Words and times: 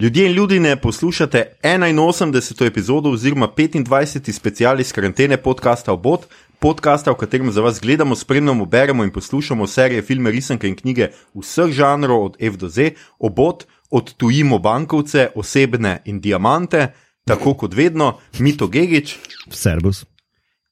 Ljudje 0.00 0.26
in 0.26 0.32
ljudje, 0.32 0.76
poslušate 0.76 1.52
81. 1.62 2.66
epizodo 2.66 3.10
oziroma 3.10 3.48
25. 3.56 4.32
special 4.32 4.80
iz 4.80 4.92
karantene 4.92 5.36
podcasta 5.36 5.92
Obot, 5.92 6.20
podcasta, 6.58 7.10
v 7.10 7.14
katerem 7.14 7.52
za 7.52 7.60
vas 7.60 7.80
gledamo, 7.80 8.14
spremljamo, 8.14 8.64
beremo 8.64 9.04
in 9.04 9.12
poslušamo 9.12 9.66
serije, 9.66 10.02
filme, 10.02 10.30
risanke 10.30 10.68
in 10.68 10.76
knjige 10.76 11.08
vseh 11.34 11.72
žanrov 11.72 12.24
od 12.24 12.36
F 12.40 12.56
do 12.56 12.68
Z, 12.68 12.90
Obot, 13.18 13.66
odtujimo 13.90 14.58
bankovce, 14.58 15.28
osebne 15.34 16.02
in 16.04 16.20
diamante, 16.20 16.94
tako 17.24 17.54
kot 17.54 17.74
vedno, 17.74 18.18
Mito 18.38 18.66
Gigič, 18.66 19.16
Servus, 19.50 20.06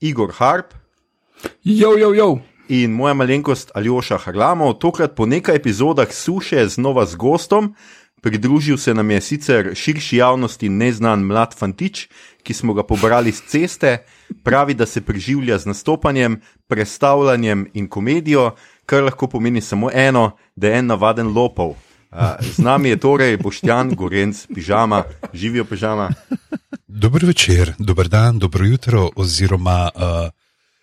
Igor 0.01 0.33
Harp. 0.39 0.73
Jo, 1.65 1.99
jo, 1.99 2.15
jo. 2.15 2.39
In 2.69 2.91
moja 2.91 3.15
malenkost 3.15 3.71
Aljoša 3.75 4.19
Harlamo, 4.19 4.73
tokrat 4.73 5.15
po 5.15 5.27
nekaj 5.27 5.57
epizodah 5.57 6.13
suše 6.13 6.69
znova 6.69 7.07
z 7.07 7.17
gostom. 7.17 7.75
Pridružil 8.21 8.79
se 8.79 8.95
nam 8.95 9.11
je 9.11 9.21
sicer 9.21 9.71
širši 9.75 10.17
javnosti 10.17 10.69
neznan 10.69 11.23
mlad 11.23 11.55
fantič, 11.55 12.09
ki 12.43 12.55
smo 12.55 12.75
ga 12.75 12.83
pobrali 12.83 13.33
z 13.33 13.43
ceste, 13.47 13.99
pravi, 14.43 14.75
da 14.75 14.87
se 14.87 15.01
preživlja 15.01 15.59
z 15.59 15.67
nastopanjem, 15.67 16.41
predstavljanjem 16.69 17.67
in 17.75 17.89
komedijo, 17.89 18.55
kar 18.87 19.05
lahko 19.05 19.27
pomeni 19.29 19.61
samo 19.61 19.91
eno, 19.93 20.31
da 20.57 20.69
je 20.69 20.79
en 20.79 20.87
navaden 20.87 21.33
lopov. 21.35 21.77
Z 22.41 22.59
nami 22.59 22.89
je 22.89 22.97
torej 22.97 23.37
Boštjan, 23.37 23.95
Gorenc, 23.95 24.47
pižama, 24.55 25.05
živijo 25.33 25.65
pižama. 25.65 26.09
Dober 26.89 27.25
večer, 27.25 27.75
dober 27.79 28.09
dan, 28.09 28.39
dobro 28.39 28.65
jutro, 28.65 29.11
oziroma 29.17 29.91
uh, 29.95 30.31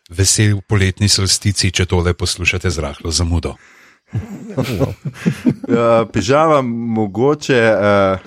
vesel 0.10 0.62
poletni 0.62 1.10
solstici, 1.10 1.72
če 1.72 1.86
tole 1.86 2.14
poslušate 2.14 2.70
z 2.70 2.80
rahlo 2.80 3.12
zamudo. 3.12 3.56
Uh, 4.14 6.08
Pižama, 6.14 6.62
mogoče 6.62 7.62
uh, 7.74 8.20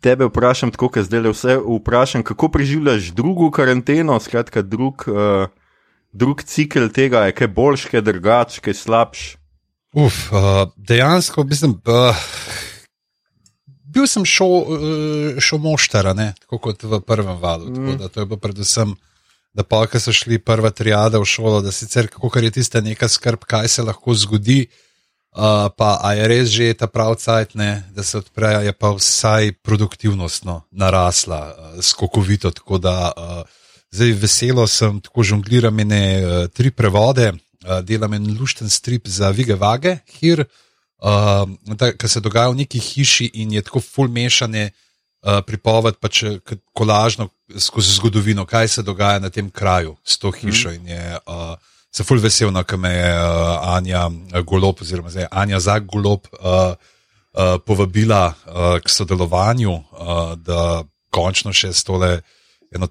tebe 0.00 0.24
vprašam, 0.24 0.70
tako 0.70 0.88
kot 0.88 1.08
zdaj 1.08 1.20
le 1.20 1.32
vse 1.34 1.58
vprašam, 1.58 2.22
kako 2.22 2.48
preživljaš 2.54 3.10
drugo 3.16 3.50
karanteno, 3.50 4.20
skratka, 4.20 4.62
drug, 4.62 5.04
uh, 5.08 5.48
drug 6.12 6.42
cikl 6.42 6.88
tega, 6.94 7.26
je 7.26 7.34
kaj 7.34 7.48
boljš, 7.48 7.88
kaj 7.90 8.04
drugač, 8.06 8.60
kaj 8.62 8.74
slabš. 8.74 9.26
Uf, 9.96 10.28
uh, 10.32 10.68
dejansko 10.76 11.44
mislim. 11.44 11.80
Uh, 11.86 12.16
Bil 13.96 14.04
sem 14.06 14.26
šel 14.28 15.58
moštara, 15.62 16.12
tako 16.42 16.58
kot 16.58 16.82
v 16.84 17.00
prvem 17.00 17.38
valu. 17.40 17.70
Mm. 17.70 18.10
To 18.12 18.20
je 18.20 18.26
bilo 18.26 18.36
predvsem, 18.36 18.92
da 19.56 19.64
pa, 19.64 19.86
ko 19.88 20.00
so 20.00 20.12
šli 20.12 20.36
prva 20.38 20.70
triada 20.70 21.18
v 21.18 21.24
šolo, 21.24 21.62
da 21.64 21.72
sicer 21.72 22.10
kako 22.12 22.42
je 22.44 22.50
tista 22.58 22.82
neka 22.84 23.08
skrb, 23.08 23.46
kaj 23.48 23.68
se 23.72 23.82
lahko 23.82 24.14
zgodi, 24.14 24.66
uh, 25.32 25.72
pa 25.72 26.12
je 26.12 26.28
res 26.28 26.50
že 26.52 26.74
ta 26.76 26.86
prav 26.92 27.14
cajt, 27.16 27.54
ne, 27.56 27.70
da 27.96 28.04
se 28.04 28.18
odprejo, 28.20 28.60
je 28.66 28.74
pa 28.76 28.92
vsaj 28.98 29.54
produktivnost 29.64 30.44
no, 30.44 30.60
narasla, 30.70 31.40
uh, 31.48 31.80
skokovito. 31.80 32.52
Tako 32.52 32.78
da 32.78 32.96
uh, 33.16 33.42
zdaj 33.90 34.12
veselo 34.20 34.66
sem, 34.68 35.00
tako 35.00 35.24
žongliram 35.24 35.80
ene 35.80 36.04
uh, 36.20 36.36
tri 36.52 36.70
prevode, 36.70 37.32
uh, 37.32 37.80
delam 37.80 38.12
en 38.12 38.36
lušten 38.36 38.68
strip 38.68 39.08
za 39.08 39.32
Vige 39.32 39.56
Vage, 39.56 39.98
Hir. 40.20 40.44
Uh, 41.00 41.48
kar 41.96 42.10
se 42.10 42.20
dogaja 42.20 42.52
v 42.52 42.60
neki 42.60 42.80
hiši 42.80 43.30
in 43.40 43.56
je 43.56 43.64
tako 43.64 43.80
full 43.80 44.12
mešane 44.12 44.70
uh, 45.26 45.42
pripoved, 45.46 45.98
pač 46.00 46.22
kolažno 46.72 47.28
skozi 47.58 47.94
zgodovino, 47.98 48.46
kaj 48.46 48.68
se 48.68 48.82
dogaja 48.82 49.18
na 49.18 49.30
tem 49.30 49.50
kraju 49.50 49.96
s 50.04 50.18
to 50.18 50.30
hišo. 50.30 50.70
Mm. 50.70 50.86
Je 50.86 51.18
uh, 51.26 51.56
se 51.90 52.04
full 52.04 52.20
vesel, 52.20 52.50
da 52.50 52.62
no, 52.62 52.78
me 52.78 52.92
je 52.92 53.12
uh, 53.14 53.74
Anja 53.76 54.08
Golop, 54.44 54.82
oziroma 54.82 55.10
zdaj 55.10 55.26
Anja 55.30 55.60
Zag 55.60 55.86
Golop, 55.86 56.28
uh, 56.32 56.74
uh, 57.32 57.56
povabila 57.66 58.34
uh, 58.46 58.78
k 58.84 58.88
sodelovanju, 58.88 59.72
uh, 59.72 60.34
da 60.36 60.84
končno 61.10 61.52
še 61.52 61.72
stole 61.72 62.20
eno 62.74 62.88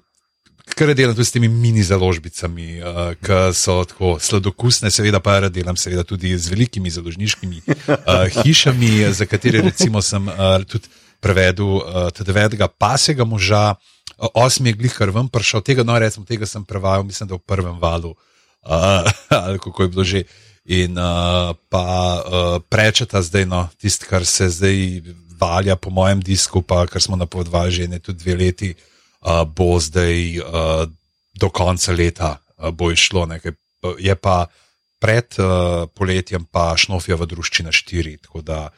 kar 0.74 0.90
delam 0.94 1.14
tudi 1.14 1.24
s 1.24 1.32
temi 1.32 1.48
mini 1.48 1.82
založbicami, 1.86 2.80
uh, 2.82 3.14
ki 3.22 3.38
so 3.54 3.78
tako 3.86 4.16
sladokusne, 4.20 4.90
seveda 4.90 5.20
pa 5.22 5.38
delam 5.48 5.76
seveda 5.78 6.02
tudi 6.04 6.34
z 6.38 6.50
velikimi 6.50 6.90
založniškimi 6.90 7.62
uh, 7.68 8.26
hišami, 8.42 9.12
za 9.12 9.26
katere 9.30 9.62
recimo 9.62 10.02
sem 10.02 10.26
uh, 10.28 10.58
tudi 10.66 10.90
prevedel 11.26 11.82
uh, 11.82 12.08
devetega 12.22 12.70
pasega 12.70 13.26
moža, 13.26 13.74
uh, 13.74 14.30
osmi 14.46 14.70
je 14.70 14.78
glihar 14.78 15.10
ven 15.10 15.28
prišel, 15.28 15.66
tega, 15.66 15.82
no 15.82 15.98
recimo 15.98 16.26
tega 16.26 16.46
sem 16.46 16.64
prevajal, 16.64 17.02
mislim, 17.02 17.28
da 17.28 17.34
v 17.34 17.42
prvem 17.42 17.78
valu, 17.82 18.14
uh, 18.14 19.02
ali 19.44 19.58
kako 19.58 19.82
je 19.82 19.88
bilo 19.88 20.04
že. 20.04 20.22
In 20.66 20.98
uh, 20.98 21.54
pa 21.70 21.86
uh, 21.86 22.58
prečeta 22.58 23.22
zdaj, 23.22 23.44
no, 23.46 23.68
tisto, 23.78 24.02
kar 24.10 24.26
se 24.26 24.48
zdaj 24.50 24.98
valja 25.38 25.76
po 25.78 25.94
mojem 25.94 26.18
disku, 26.18 26.58
pa 26.62 26.82
kar 26.90 26.98
smo 26.98 27.14
napovedovali 27.14 27.70
že 27.70 27.86
ne 27.86 28.02
tudi 28.02 28.18
dve 28.18 28.34
leti, 28.34 28.70
uh, 28.74 28.96
uh, 29.26 29.44
bo 29.44 29.78
zdaj 29.80 30.38
uh, 30.38 30.86
do 31.34 31.48
konca 31.50 31.92
leta 31.92 32.38
uh, 32.38 32.70
bo 32.70 32.90
išlo. 32.90 33.26
Nekaj. 33.26 33.52
Je 33.98 34.14
pa 34.14 34.46
pred 34.98 35.26
uh, 35.38 35.86
poletjem 35.92 36.46
pa 36.48 36.74
šnofija 36.78 37.18
v 37.18 37.28
družščina 37.28 37.74
štiri. 37.74 38.18
Da, 38.42 38.70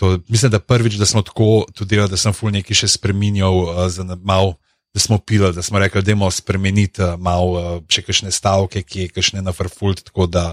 to, 0.00 0.14
mislim, 0.32 0.50
da 0.54 0.62
prvič, 0.64 0.96
da 0.96 1.06
smo 1.06 1.20
tako 1.22 1.66
tudi 1.76 1.96
delali, 1.96 2.10
da 2.10 2.16
sem 2.16 2.32
ful 2.32 2.48
neki 2.54 2.74
še 2.74 2.88
spremenjal, 2.88 3.60
uh, 3.68 4.14
mal, 4.24 4.54
da 4.96 5.02
smo 5.02 5.18
pili, 5.20 5.52
da 5.52 5.62
smo 5.62 5.78
rekli, 5.78 6.02
da 6.02 6.14
moramo 6.16 6.32
spremeniti 6.32 7.04
uh, 7.04 7.18
malo 7.20 7.52
uh, 7.52 7.68
še 7.92 8.06
kakšne 8.06 8.32
stavke, 8.32 8.82
ki 8.82 9.04
je 9.04 9.12
kakšne 9.12 9.44
na 9.44 9.52
farfult. 9.52 10.00
Tako 10.08 10.24
da, 10.26 10.46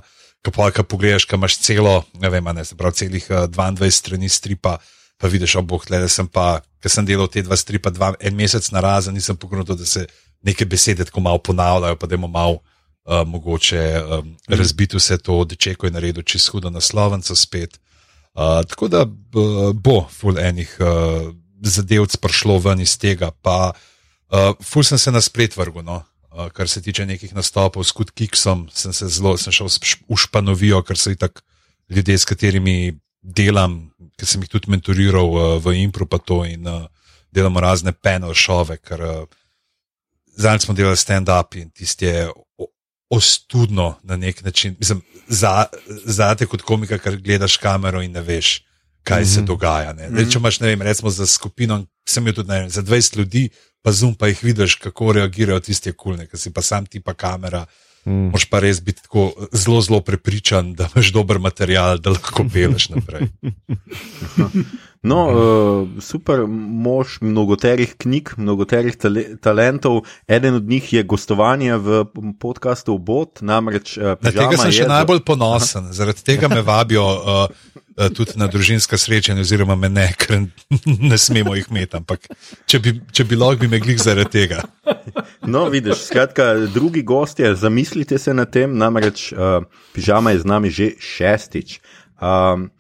ko 0.44 0.52
pa 0.52 0.68
kaj 0.76 0.86
pogledaš, 0.92 1.26
kaj 1.26 1.40
imaš 1.40 1.58
celo, 1.64 2.02
ne 2.20 2.30
vem, 2.30 2.52
ne, 2.60 2.68
se 2.68 2.76
pravi, 2.76 3.00
celih 3.06 3.32
uh, 3.32 3.48
22 3.48 3.92
strani 3.96 4.30
stripa 4.30 4.78
pa 5.18 5.28
vidiš, 5.28 5.56
oh, 5.58 5.66
boh, 5.66 5.82
le 5.90 6.00
da 6.00 6.10
sem 6.10 6.28
pa, 6.30 6.62
ker 6.82 6.94
sem 6.94 7.06
delal 7.06 7.30
te 7.32 7.42
dva 7.42 7.58
stripa, 7.58 7.92
dva, 7.94 8.14
en 8.22 8.38
mesec 8.38 8.70
na 8.74 8.84
razen, 8.86 9.16
nisem 9.18 9.38
pogledal, 9.38 9.78
da 9.78 9.86
se 9.86 10.06
neke 10.46 10.66
besede 10.66 11.06
tako 11.06 11.24
malo 11.26 11.42
ponavljajo, 11.42 11.98
pa 11.98 12.08
da 12.08 12.16
imamo 12.16 12.32
malo 12.34 12.60
uh, 12.60 13.24
mogoče 13.26 13.82
um, 13.98 14.28
mm. 14.28 14.54
razbiti 14.54 14.98
vse 14.98 15.18
to, 15.18 15.44
da 15.46 15.56
če 15.56 15.74
je 15.74 15.92
naredil 15.92 16.24
čisto 16.24 16.52
hudo 16.52 16.70
na 16.70 16.82
slovencu 16.82 17.36
spet. 17.36 17.80
Uh, 18.38 18.62
tako 18.70 18.88
da 18.88 19.02
uh, 19.02 19.72
bo 19.74 20.04
ful 20.14 20.38
enih 20.38 20.76
uh, 20.80 21.32
zadevc 21.66 22.20
prišlo 22.22 22.60
ven 22.62 22.84
iz 22.86 22.94
tega, 23.02 23.32
pa 23.32 23.72
uh, 23.74 24.54
ful 24.62 24.86
sem 24.86 25.00
se 25.02 25.12
na 25.12 25.22
splet 25.26 25.58
vrgel. 25.58 25.82
No? 25.82 26.04
Uh, 26.30 26.52
kar 26.54 26.70
se 26.70 26.82
tiče 26.86 27.06
nekih 27.06 27.34
nastopov 27.34 27.84
s 27.84 27.96
Kiksom, 28.14 28.68
sem 28.70 28.94
se 28.94 29.10
zelo, 29.10 29.38
sem 29.42 29.54
šel 29.54 29.72
v 29.74 30.20
Španovijo, 30.22 30.84
ker 30.86 30.98
so 30.98 31.10
itak 31.10 31.42
ljudje, 31.90 32.18
s 32.18 32.30
katerimi 32.30 33.00
delam, 33.22 33.90
ki 34.18 34.26
sem 34.26 34.46
jih 34.46 34.52
tudi 34.54 34.70
mentoriral 34.70 35.34
uh, 35.34 35.58
v 35.58 35.74
Impro, 35.82 36.06
pa 36.06 36.22
to 36.22 36.44
in 36.46 36.68
uh, 36.68 36.86
delamo 37.34 37.60
razne 37.60 37.92
panel 37.92 38.38
šove, 38.38 38.78
ker 38.78 39.02
uh, 39.02 39.26
zdaj 40.38 40.62
smo 40.62 40.78
delali 40.78 40.98
stand-up 40.98 41.58
in 41.58 41.72
tisti 41.74 42.06
je 42.06 42.30
ostudno 43.10 43.96
na 44.04 44.16
nek 44.16 44.44
način. 44.44 44.76
Mislim, 44.80 45.02
za, 45.28 45.66
za 46.06 46.36
te 46.36 46.46
kot 46.46 46.62
komika, 46.62 46.98
ker 46.98 47.18
gledaš 47.22 47.58
kamero 47.58 48.02
in 48.02 48.12
ne 48.12 48.22
veš, 48.22 48.62
kaj 49.04 49.22
mm 49.22 49.26
-hmm. 49.26 49.34
se 49.34 49.40
mhm. 49.40 49.48
dogaja. 49.48 49.94
Mm 49.94 49.98
-hmm. 49.98 50.32
Če 50.32 50.40
imaš, 50.40 50.60
ne 50.60 50.68
vem, 50.68 50.82
recimo 50.82 51.10
za 51.10 51.26
skupino, 51.26 51.86
sem 52.06 52.28
jo 52.28 52.34
tudi 52.34 52.50
vem, 52.50 52.70
za 52.70 52.82
20 52.82 53.18
ljudi, 53.18 53.50
pa 53.82 53.92
zum 53.92 54.16
pa 54.16 54.28
jih 54.28 54.44
vidiš, 54.44 54.76
kako 54.76 55.12
reagirajo 55.12 55.60
tisti 55.60 55.92
kulne, 55.92 56.28
ker 56.28 56.40
si 56.40 56.54
pa 56.54 56.62
sam 56.62 56.86
ti 56.86 57.00
pa 57.00 57.14
kamera. 57.14 57.66
Mm. 58.06 58.32
Moš 58.32 58.46
pa 58.46 58.60
res 58.60 58.80
biti 58.82 59.02
tako 59.04 59.48
zelo, 59.52 59.82
zelo 59.82 60.02
prepričan, 60.02 60.74
da 60.74 60.90
imaš 60.96 61.12
dober 61.12 61.40
material, 61.40 61.98
da 61.98 62.10
lahko 62.10 62.46
peleš 62.54 62.90
naprej. 62.90 63.28
No, 65.04 65.20
uh, 65.30 66.02
super, 66.02 66.42
mož 66.48 67.20
mnogoterih 67.22 67.94
knjig, 68.02 68.34
mnogoterih 68.38 68.98
tale 68.98 69.24
talentov. 69.42 70.02
Eden 70.28 70.58
od 70.58 70.64
njih 70.64 70.94
je 70.94 71.04
gostovanje 71.04 71.78
v 71.78 72.06
podkastu 72.40 72.98
Bot. 72.98 73.42
Namreč, 73.42 73.98
uh, 73.98 74.18
na 74.22 74.32
tega 74.34 74.58
sem 74.58 74.74
še 74.74 74.88
najbolj 74.90 75.22
ponosen, 75.28 75.90
Aha. 75.92 75.94
zaradi 75.94 76.26
tega 76.26 76.50
me 76.50 76.64
vabijo 76.66 77.06
uh, 77.06 77.46
uh, 77.98 78.10
tudi 78.10 78.40
na 78.42 78.50
družinska 78.50 78.98
srečanja, 78.98 79.46
oziroma 79.46 79.76
me 79.76 79.90
ne, 79.90 80.10
ker 80.18 80.48
ne 81.12 81.18
smemo 81.18 81.56
jih 81.56 81.70
imeti. 81.70 82.02
Ampak 82.02 82.26
če 82.66 82.82
bi, 82.82 82.96
če 83.14 83.28
bi 83.30 83.38
lahko, 83.38 83.62
bi 83.66 83.72
me 83.76 83.82
glih 83.84 84.02
zaradi 84.02 84.34
tega. 84.34 84.64
No, 85.46 85.68
vidiš, 85.72 86.08
skratka, 86.10 86.56
drugi 86.74 87.06
gostje, 87.06 87.54
zamislite 87.56 88.18
se 88.18 88.34
na 88.34 88.48
tem, 88.50 88.74
namreč 88.78 89.30
uh, 89.32 89.62
pižama 89.94 90.34
je 90.34 90.42
z 90.42 90.50
nami 90.50 90.74
že 90.74 90.90
šestič. 91.00 91.78
Um, 92.18 92.72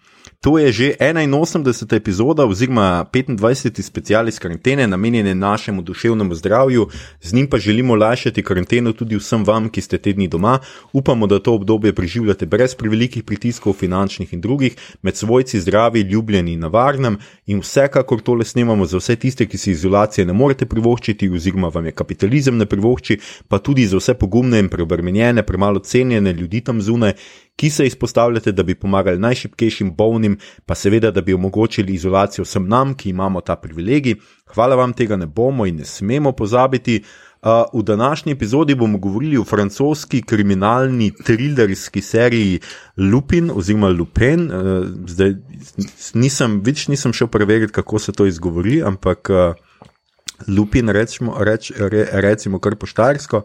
To 0.42 0.58
je 0.58 0.72
že 0.72 0.88
81. 1.02 1.96
epizoda, 1.96 2.46
oziroma 2.46 3.06
25. 3.12 3.82
special 3.82 4.28
iz 4.28 4.40
karantene, 4.40 4.88
namenjene 4.88 5.36
našemu 5.36 5.82
duševnemu 5.82 6.36
zdravju, 6.36 6.88
z 7.22 7.34
njim 7.34 7.48
pa 7.50 7.58
želimo 7.58 7.96
lajšati 7.96 8.44
karanteno 8.44 8.94
tudi 8.94 9.16
vsem 9.16 9.44
vam, 9.44 9.70
ki 9.70 9.82
ste 9.82 9.98
tedni 9.98 10.28
doma. 10.28 10.60
Upamo, 10.94 11.28
da 11.28 11.40
to 11.40 11.54
obdobje 11.54 11.94
preživljate 11.94 12.46
brez 12.46 12.76
prevelikih 12.76 13.24
pritiskov, 13.24 13.74
finančnih 13.74 14.34
in 14.34 14.42
drugih, 14.42 14.76
med 15.02 15.16
svojci 15.16 15.60
zdravi, 15.60 16.02
ljubljeni 16.02 16.54
in 16.54 16.60
na 16.60 16.68
varnem. 16.68 17.18
In 17.46 17.60
vsekakor 17.60 18.22
tole 18.22 18.46
snemamo 18.46 18.86
za 18.86 18.98
vse 18.98 19.16
tiste, 19.16 19.46
ki 19.46 19.58
si 19.58 19.72
izolacije 19.72 20.26
ne 20.26 20.34
morete 20.34 20.66
privoščiti, 20.66 21.30
oziroma 21.30 21.68
vam 21.74 21.86
je 21.86 21.92
kapitalizem 21.92 22.58
ne 22.58 22.66
privošči, 22.66 23.18
pa 23.48 23.58
tudi 23.58 23.88
za 23.88 23.98
vse 23.98 24.14
pogumne 24.14 24.60
in 24.60 24.70
preobremenjene, 24.70 25.44
premalo 25.44 25.80
cenjene 25.80 26.34
ljudi 26.34 26.62
tam 26.62 26.82
zunaj 26.82 27.14
ki 27.58 27.70
se 27.70 27.88
izpostavljate, 27.88 28.52
da 28.52 28.64
bi 28.64 28.76
pomagali 28.76 29.20
najšipkejšim 29.20 29.92
bolnim, 29.98 30.38
pa 30.66 30.76
seveda, 30.76 31.12
da 31.12 31.22
bi 31.22 31.34
omogočili 31.34 31.94
izolacijo 31.94 32.46
vsem 32.46 32.68
nam, 32.70 32.94
ki 32.94 33.10
imamo 33.10 33.42
ta 33.42 33.56
privilegij. 33.56 34.16
Hvala 34.54 34.76
vam, 34.76 34.94
tega 34.94 35.18
ne 35.18 35.26
bomo 35.26 35.66
in 35.66 35.82
ne 35.82 35.86
smemo 35.86 36.32
pozabiti. 36.32 37.02
Uh, 37.42 37.50
v 37.74 37.84
današnji 37.84 38.32
epizodi 38.32 38.76
bomo 38.76 38.98
govorili 38.98 39.38
o 39.38 39.44
francoski 39.44 40.22
kriminalni 40.22 41.12
trilerski 41.26 42.02
seriji 42.02 42.60
Lupin 42.98 43.52
oziroma 43.54 43.90
Lupin. 43.90 44.52
Uh, 44.52 44.86
zdaj 45.08 45.36
nisem, 46.14 46.62
več 46.66 46.88
nisem 46.88 47.14
šel 47.14 47.28
preveriti, 47.28 47.74
kako 47.74 48.00
se 48.00 48.12
to 48.12 48.26
izgovori, 48.26 48.82
ampak 48.84 49.30
uh, 49.30 49.67
Lupin, 50.46 50.90
rečemo, 50.90 51.34
reč, 51.42 51.72
re, 51.74 52.06
recimo 52.22 52.60
kar 52.62 52.76
poštarsko, 52.78 53.42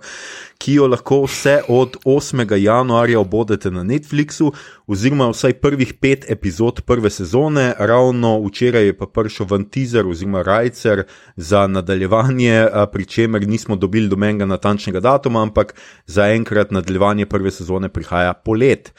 ki 0.61 0.75
jo 0.77 0.89
lahko 0.93 1.23
vse 1.25 1.63
od 1.73 1.97
8. 2.05 2.45
januarja 2.61 3.21
obodete 3.21 3.71
na 3.73 3.81
Netflixu, 3.83 4.51
oziroma 4.87 5.31
vsaj 5.33 5.57
prvih 5.65 5.95
pet 5.95 6.29
epizod 6.31 6.83
prve 6.87 7.11
sezone. 7.11 7.73
Ravno 7.79 8.35
včeraj 8.45 8.87
je 8.91 8.99
pa 8.99 9.09
prišel 9.09 9.49
ven 9.51 9.65
teaser 9.65 10.07
oziroma 10.07 10.45
rajcer 10.45 11.07
za 11.37 11.67
nadaljevanje, 11.67 12.67
pri 12.93 13.05
čemer 13.05 13.49
nismo 13.49 13.77
dobili 13.77 14.09
domenega 14.09 14.47
natančnega 14.47 15.01
datuma, 15.01 15.43
ampak 15.43 15.75
zaenkrat 16.07 16.71
nadaljevanje 16.71 17.27
prve 17.27 17.51
sezone 17.51 17.89
prihaja 17.89 18.35
polet. 18.35 18.93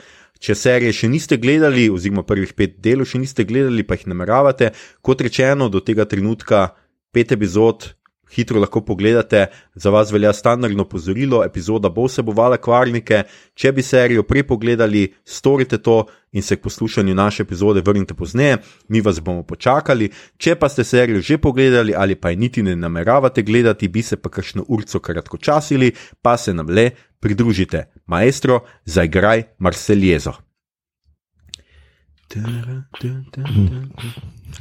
Če 0.43 0.55
serije 0.59 0.91
še 0.91 1.07
niste 1.07 1.37
gledali, 1.39 1.85
oziroma 1.87 2.25
prvih 2.27 2.51
pet 2.57 2.81
delov 2.83 3.07
še 3.07 3.21
niste 3.21 3.45
gledali, 3.47 3.85
pa 3.87 3.95
jih 3.95 4.09
nameravate, 4.11 4.73
kot 4.99 5.21
rečeno, 5.23 5.69
do 5.71 5.79
tega 5.79 6.03
trenutka 6.09 6.73
pet 7.13 7.31
epizod, 7.31 7.93
hitro 8.33 8.59
lahko 8.59 8.81
pogledate, 8.81 9.45
za 9.75 9.89
vas 9.89 10.11
velja 10.11 10.33
standardno 10.33 10.85
pozorilo, 10.89 11.43
epizoda 11.45 11.89
bo 11.89 12.07
vsebovala 12.07 12.57
kvarnike. 12.57 13.23
Če 13.53 13.71
bi 13.71 13.85
serijo 13.85 14.23
prej 14.23 14.47
pogledali, 14.49 15.05
storite 15.25 15.77
to 15.77 16.03
in 16.33 16.41
se 16.41 16.55
k 16.55 16.63
poslušanju 16.63 17.15
naše 17.15 17.43
epizode 17.43 17.81
vrnite 17.85 18.13
pozneje, 18.13 18.57
mi 18.87 19.01
vas 19.01 19.19
bomo 19.21 19.43
počakali. 19.43 20.09
Če 20.37 20.55
pa 20.55 20.69
ste 20.69 20.83
serijo 20.83 21.21
že 21.21 21.37
pogledali 21.37 21.93
ali 21.95 22.15
pa 22.15 22.29
je 22.29 22.35
niti 22.35 22.63
ne 22.63 22.75
nameravate 22.75 23.43
gledati, 23.43 23.87
bi 23.87 24.01
se 24.01 24.17
pa 24.17 24.29
kakšno 24.29 24.65
urco 24.67 24.99
kratko 24.99 25.37
časili, 25.37 25.93
pa 26.21 26.37
se 26.37 26.53
nam 26.53 26.69
le 26.69 26.89
pridružite. 27.19 27.85
Maestro, 28.07 28.63
zaigraj 28.85 29.43
Marseljezo. 29.59 30.52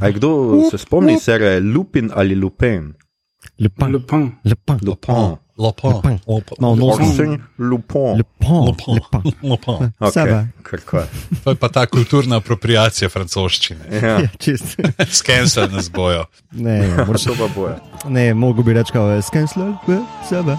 A 0.00 0.06
je 0.06 0.12
kdo 0.12 0.60
se 0.70 0.78
spomni 0.78 1.18
serije 1.20 1.60
Lupin 1.60 2.10
ali 2.14 2.34
Lupin? 2.34 2.94
Lupin. 3.60 3.92
Lupin. 3.92 4.32
Lupin. 4.44 4.76
Lupin. 4.84 5.36
Lupin. 5.58 5.86
Lupin. 5.86 6.18
Lupin. 6.28 6.78
Lupin. 6.78 7.38
Lupin. 7.58 8.16
Lupin. 8.16 8.94
Lupin. 8.94 9.32
Lupin. 9.42 9.92
Sebe. 10.12 10.30
Okay. 10.62 10.78
Kar 10.84 11.06
To 11.44 11.50
je 11.50 11.56
pa 11.56 11.68
ta 11.68 11.86
kulturna 11.86 12.36
apropriacija 12.36 13.08
francoščine. 13.08 13.80
ja, 13.92 14.08
Ja, 14.08 14.28
čist. 14.38 14.80
Skenzel 15.10 15.68
nas 15.70 15.90
bojo. 15.90 16.24
Ne, 16.52 16.96
moraš, 17.06 17.22
to 17.24 17.34
pa 17.38 17.48
boje. 17.54 17.76
ne, 18.08 18.34
mogo 18.34 18.62
bi 18.62 18.72
reči, 18.72 18.92
kao, 18.92 19.22
skenslal, 19.22 19.74
sebe. 20.28 20.56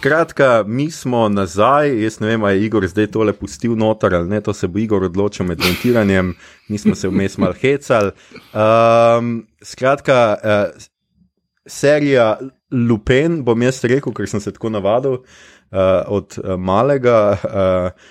Skratka, 0.00 0.64
mi 0.66 0.90
smo 0.90 1.28
nazaj, 1.28 1.90
jaz 2.02 2.20
ne 2.20 2.26
vem, 2.26 2.44
ali 2.44 2.56
je 2.56 2.64
Igor 2.64 2.86
zdaj 2.88 3.10
tole 3.12 3.34
pustil 3.36 3.74
noter 3.76 4.14
ali 4.14 4.28
ne, 4.28 4.38
to 4.40 4.54
se 4.56 4.68
bo 4.68 4.78
Igor 4.80 5.04
odločil 5.04 5.44
med 5.46 5.60
montiranjem, 5.60 6.30
nismo 6.72 6.94
se 6.96 7.08
vmes 7.08 7.36
mal 7.36 7.52
hecali. 7.52 8.14
Um, 8.56 9.42
skratka, 9.60 10.16
uh, 10.40 10.86
serija 11.68 12.38
Lupin, 12.72 13.42
bom 13.44 13.62
jaz 13.62 13.82
rekel, 13.84 14.14
ker 14.16 14.30
sem 14.32 14.40
se 14.40 14.54
tako 14.56 14.72
navadil 14.72 15.18
uh, 15.18 15.20
od 16.08 16.38
uh, 16.40 16.56
malega. 16.56 17.20
Uh, 17.44 18.08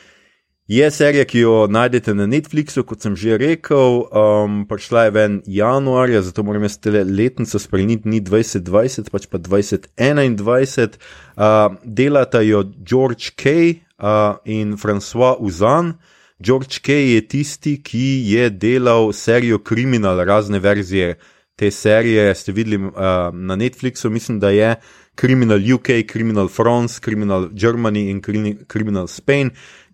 Je 0.70 0.92
serija, 0.92 1.24
ki 1.26 1.40
jo 1.40 1.54
najdete 1.68 2.14
na 2.14 2.28
Netflixu, 2.30 2.84
kot 2.86 3.02
sem 3.02 3.16
že 3.18 3.40
rekel, 3.42 4.04
um, 4.14 4.60
prišla 4.70 5.08
je 5.08 5.14
ven 5.16 5.38
januarja, 5.50 6.22
zato 6.22 6.44
moram 6.46 6.68
jaz 6.68 6.76
te 6.78 6.92
letnico 6.94 7.58
spremeniti, 7.58 8.06
ni 8.06 8.20
2020, 8.22 9.10
pač 9.10 9.26
pa 9.32 9.42
2021. 9.42 11.00
Uh, 11.34 11.74
delata 11.82 12.44
jo 12.46 12.62
George 12.86 13.34
Kay 13.34 13.80
uh, 13.98 14.38
in 14.46 14.78
François 14.78 15.42
Uzan. 15.42 15.96
George 16.38 16.86
Kay 16.86 17.16
je 17.16 17.26
tisti, 17.34 17.76
ki 17.82 18.06
je 18.30 18.54
delal 18.54 19.10
serijo 19.10 19.58
Criminal, 19.66 20.22
razne 20.22 20.62
verzije 20.62 21.16
te 21.58 21.74
serije. 21.74 22.30
Ste 22.38 22.54
videli 22.54 22.78
uh, 22.78 22.94
na 23.34 23.58
Netflixu, 23.58 24.14
mislim, 24.14 24.38
da 24.38 24.54
je 24.54 24.76
Criminal 25.18 25.58
UK, 25.58 26.06
Criminal 26.06 26.48
France, 26.48 27.02
Criminal 27.02 27.50
Germany 27.58 28.12
in 28.14 28.22
Criminal 28.70 29.08
Spain 29.08 29.50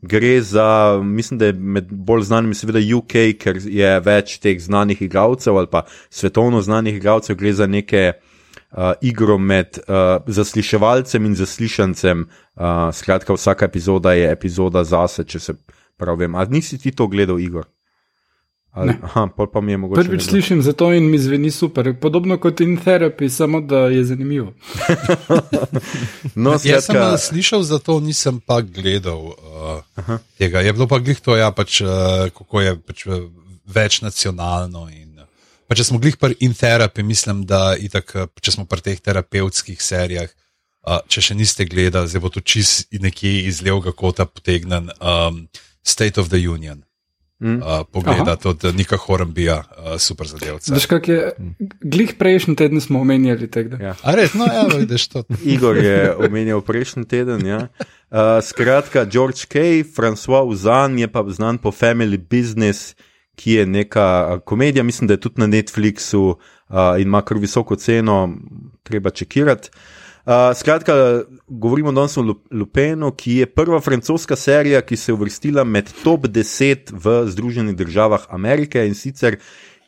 gre 0.07 0.42
za, 0.42 1.00
mislim, 1.04 1.40
da 1.40 1.50
je 1.50 1.54
med 1.54 1.90
bolj 1.92 2.28
znanimi, 2.30 2.56
seveda 2.56 2.81
UK, 2.98 3.18
ker 3.42 3.60
je 3.66 3.92
več 4.06 4.38
teh 4.44 4.60
znanih 4.62 5.02
igralcev 5.02 5.57
ali 5.57 5.68
pa 5.72 5.86
svetovno 6.10 6.62
znanih 6.62 6.96
igralcev, 6.96 7.38
gre 7.40 7.54
za 7.54 7.68
neke 7.68 8.12
uh, 8.13 8.94
igro 9.02 9.38
med 9.38 9.80
uh, 9.88 10.22
zasliševalcem 10.28 11.25
in 11.25 11.36
zaslišancem. 11.36 12.28
Uh, 12.56 12.90
skratka, 12.94 13.34
vsaka 13.34 13.66
epizoda 13.66 14.13
je 14.13 14.31
epizoda 14.31 14.84
zase, 14.84 15.25
če 15.25 15.40
se 15.40 15.57
prav 15.98 16.19
vem. 16.19 16.36
Ali 16.36 16.60
nisi 16.60 16.78
ti 16.78 16.92
to 16.92 17.08
gledal, 17.08 17.40
Igor? 17.40 17.66
Ali, 18.75 18.92
Ne. 18.92 19.00
aha, 19.07 19.30
pol 19.31 19.48
pa 19.48 19.62
mi 19.63 19.72
je 19.72 19.77
mogoče. 19.77 20.04
Prvič 20.04 20.24
slišim 20.27 20.62
za 20.62 20.74
to 20.75 20.92
in 20.94 21.07
mi 21.07 21.16
zveni 21.18 21.51
super. 21.51 21.94
Podobno 22.00 22.36
kot 22.38 22.60
in 22.60 22.75
terapija, 22.77 23.30
samo 23.30 23.62
da 23.62 23.88
je 23.88 24.04
zanimivo. 24.04 24.54
No, 26.36 26.57
Jaz 26.63 26.89
sem 26.89 26.98
uh, 27.00 27.16
slišal 27.19 27.63
za 27.63 27.80
to, 27.80 28.00
nisem 28.04 28.42
pa 28.44 28.60
gledal 28.62 29.31
uh, 29.31 30.18
tega. 30.38 30.60
Je 30.60 30.74
bilo 30.74 30.88
pa 30.88 31.00
glih 31.00 31.19
to, 31.24 31.38
ja, 31.39 31.48
pač, 31.56 31.80
uh, 31.81 32.27
kako 32.36 32.62
je 32.62 32.74
pač, 32.83 33.06
večnacionalno. 33.66 34.89
In, 34.92 35.24
pa 35.68 35.77
če 35.80 35.88
smo 35.88 36.00
glih 36.04 36.18
pri 36.19 36.36
interapiji, 36.44 37.07
mislim, 37.07 37.45
da 37.48 37.77
itak, 37.80 38.12
če 38.42 38.57
smo 38.57 38.68
pri 38.68 38.83
teh 38.89 39.00
terapevtskih 39.00 39.80
serijah, 39.80 40.27
uh, 40.83 41.00
če 41.07 41.30
še 41.30 41.39
niste 41.39 41.63
gledali, 41.69 42.12
zdaj 42.12 42.25
bo 42.25 42.33
to 42.33 42.44
čist 42.44 42.92
nekje 42.92 43.48
iz 43.48 43.63
levega 43.63 43.96
kota 43.96 44.27
potegnen 44.27 44.91
um, 45.00 45.46
State 45.79 46.20
of 46.20 46.27
the 46.27 46.44
Union. 46.44 46.84
Mm. 47.39 47.56
Uh, 47.56 47.62
pogledati 47.92 48.48
od 48.48 48.63
Nika 48.75 48.98
Hornbija, 48.98 49.63
uh, 49.70 50.00
super 50.00 50.27
zadevca. 50.27 50.74
Veš, 50.74 50.86
kak 50.86 51.08
je, 51.08 51.32
glih 51.82 52.13
prejšnji 52.20 52.56
teden 52.56 52.82
smo 52.82 53.01
omenjali 53.01 53.50
tega. 53.51 53.77
Ja. 53.84 53.96
A 54.04 54.15
res, 54.15 54.34
no, 54.34 54.48
evo, 54.48 54.77
vidiš 54.77 55.08
to. 55.08 55.24
Igor 55.56 55.77
je 55.77 56.15
omenjal 56.15 56.62
prejšnji 56.62 57.04
teden. 57.06 57.46
Ja. 57.46 57.68
Uh, 57.68 58.39
skratka, 58.44 59.04
George 59.06 59.50
Kay, 59.51 59.84
François 59.84 60.48
Uzan 60.48 61.00
je 61.00 61.12
pa 61.12 61.25
znan 61.27 61.58
po 61.58 61.75
Family 61.75 62.18
Business, 62.18 62.96
ki 63.36 63.51
je 63.51 63.65
neka 63.65 64.39
komedija, 64.46 64.84
mislim, 64.84 65.08
da 65.08 65.13
je 65.13 65.25
tudi 65.27 65.42
na 65.42 65.48
Netflixu 65.48 66.24
uh, 66.24 66.38
in 66.96 67.08
ima 67.08 67.22
kar 67.22 67.38
visoko 67.38 67.75
ceno, 67.75 68.38
treba 68.84 69.10
čekirati. 69.10 69.70
Uh, 69.74 70.04
skratka, 70.55 71.24
govorimo 71.48 71.91
danes 71.91 72.17
o 72.17 72.22
Lu- 72.22 72.41
Lupenu, 72.51 73.12
ki 73.12 73.36
je 73.36 73.46
prva 73.46 73.79
francoska 73.82 74.36
serija, 74.36 74.82
ki 74.82 74.98
se 74.98 75.12
je 75.12 75.13
uvrstila 75.13 75.63
med 75.63 75.91
top 76.03 76.25
10 76.25 76.91
v 76.91 77.27
Združenih 77.29 77.75
državah 77.75 78.25
Amerike 78.29 78.88
in 78.88 78.96
sicer 78.96 79.38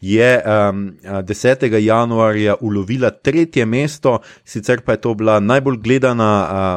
je 0.01 0.43
um, 0.45 0.93
a, 1.05 1.23
10. 1.23 1.65
januarja 1.81 2.55
ulovila 2.61 3.09
tretje 3.09 3.65
mesto, 3.65 4.19
sicer 4.45 4.81
pa 4.81 4.91
je 4.91 5.01
to 5.01 5.13
bila 5.13 5.39
najbolj 5.39 5.77
gledana. 5.77 6.31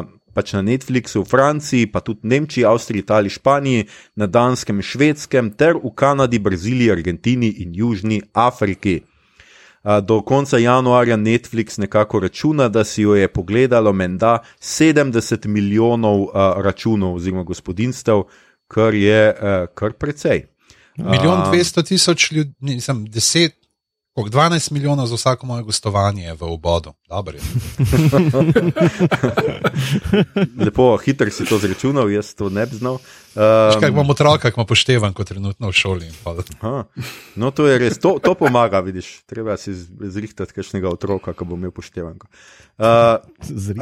Uh, 0.06 0.16
Pač 0.30 0.52
na 0.54 0.62
Netflixu 0.62 1.24
v 1.24 1.26
Franciji, 1.26 1.86
pa 1.90 1.98
tudi 2.00 2.22
Nemčiji, 2.22 2.62
Avstriji, 2.64 3.02
Italiji, 3.02 3.34
Španiji, 3.34 3.86
na 4.14 4.30
Danskem, 4.30 4.78
Švedskem, 4.78 5.50
ter 5.50 5.74
v 5.74 5.90
Kanadi, 5.90 6.38
Braziliji, 6.38 6.90
Argentini 6.94 7.50
in 7.58 7.74
Južni 7.74 8.22
Afriki. 8.32 9.02
Do 10.02 10.20
konca 10.22 10.58
januarja 10.58 11.16
Netflix 11.16 11.78
nekako 11.80 12.20
računa, 12.20 12.68
da 12.68 12.84
si 12.84 13.02
jo 13.02 13.14
je 13.14 13.28
pogledalo 13.28 13.92
menda 13.92 14.38
70 14.60 15.46
milijonov 15.46 16.26
računov 16.56 17.14
oziroma 17.14 17.42
gospodinstev, 17.42 18.22
kar 18.68 18.94
je 18.94 19.34
kar 19.74 19.92
precej. 19.92 20.46
Milijon 20.96 21.50
dvesto 21.50 21.82
tisoč 21.82 22.32
ljudi, 22.32 22.52
nisem 22.60 23.06
deset, 23.08 23.60
Koliko, 24.14 24.38
12 24.38 24.72
milijonov 24.72 25.06
za 25.06 25.14
vsako 25.14 25.46
moje 25.46 25.62
gostovanje 25.62 26.34
v 26.34 26.42
obodu. 26.42 26.92
Dobro 27.10 27.36
je. 27.36 27.42
Lepo, 30.64 30.96
hitro 30.96 31.30
si 31.30 31.44
to 31.44 31.58
zračunal, 31.58 32.10
jaz 32.10 32.34
to 32.34 32.48
ne 32.48 32.66
bi 32.66 32.76
znal. 32.76 32.92
Um, 33.34 33.80
Kaj 33.80 33.88
imam 33.88 34.10
otroka, 34.10 34.50
ki 34.50 34.60
ima 34.60 34.66
poštevan, 34.66 35.12
kot 35.12 35.26
trenutno 35.28 35.68
v 35.68 35.72
šoli. 35.72 36.10
Aha. 36.60 36.84
No, 37.34 37.50
to 37.50 37.66
je 37.66 37.78
res, 37.82 37.98
to, 37.98 38.18
to 38.22 38.34
pomaga, 38.38 38.78
vidiš. 38.80 39.24
Treba 39.26 39.56
si 39.58 39.74
zrihtati 39.74 40.54
kakšnega 40.54 40.86
otroka, 40.90 41.34
ki 41.34 41.48
bo 41.50 41.58
imel 41.58 41.74
poštevanko. 41.74 42.30
Uh, 42.78 43.18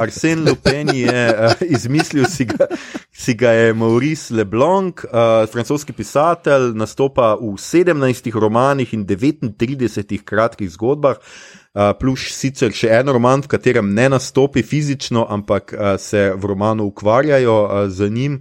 Arsen 0.01 0.43
Lupin 0.49 0.89
je 0.93 1.29
uh, 1.29 1.53
izmislil, 1.69 2.25
si 2.25 2.49
ga, 2.49 2.65
si 3.13 3.37
ga 3.37 3.53
je 3.53 3.77
Maurice 3.77 4.33
Leblanc, 4.33 5.05
uh, 5.05 5.45
francoski 5.53 5.93
pisatelj, 5.93 6.73
nastopa 6.73 7.35
v 7.37 7.53
17 7.61 8.33
romanih 8.33 8.97
in 8.97 9.05
39 9.05 10.17
kratkih 10.25 10.73
zgodbah. 10.73 11.21
Uh, 11.21 11.58
plus 11.99 12.25
sicer 12.33 12.73
še 12.73 12.89
en 12.99 13.11
roman, 13.13 13.43
v 13.45 13.51
katerem 13.51 13.93
ne 13.93 14.09
nastopi 14.09 14.63
fizično, 14.65 15.27
ampak 15.29 15.73
uh, 15.73 15.93
se 16.01 16.31
v 16.35 16.49
romanu 16.49 16.89
ukvarjajo 16.89 17.57
uh, 17.63 17.87
z 17.89 18.09
njim. 18.09 18.39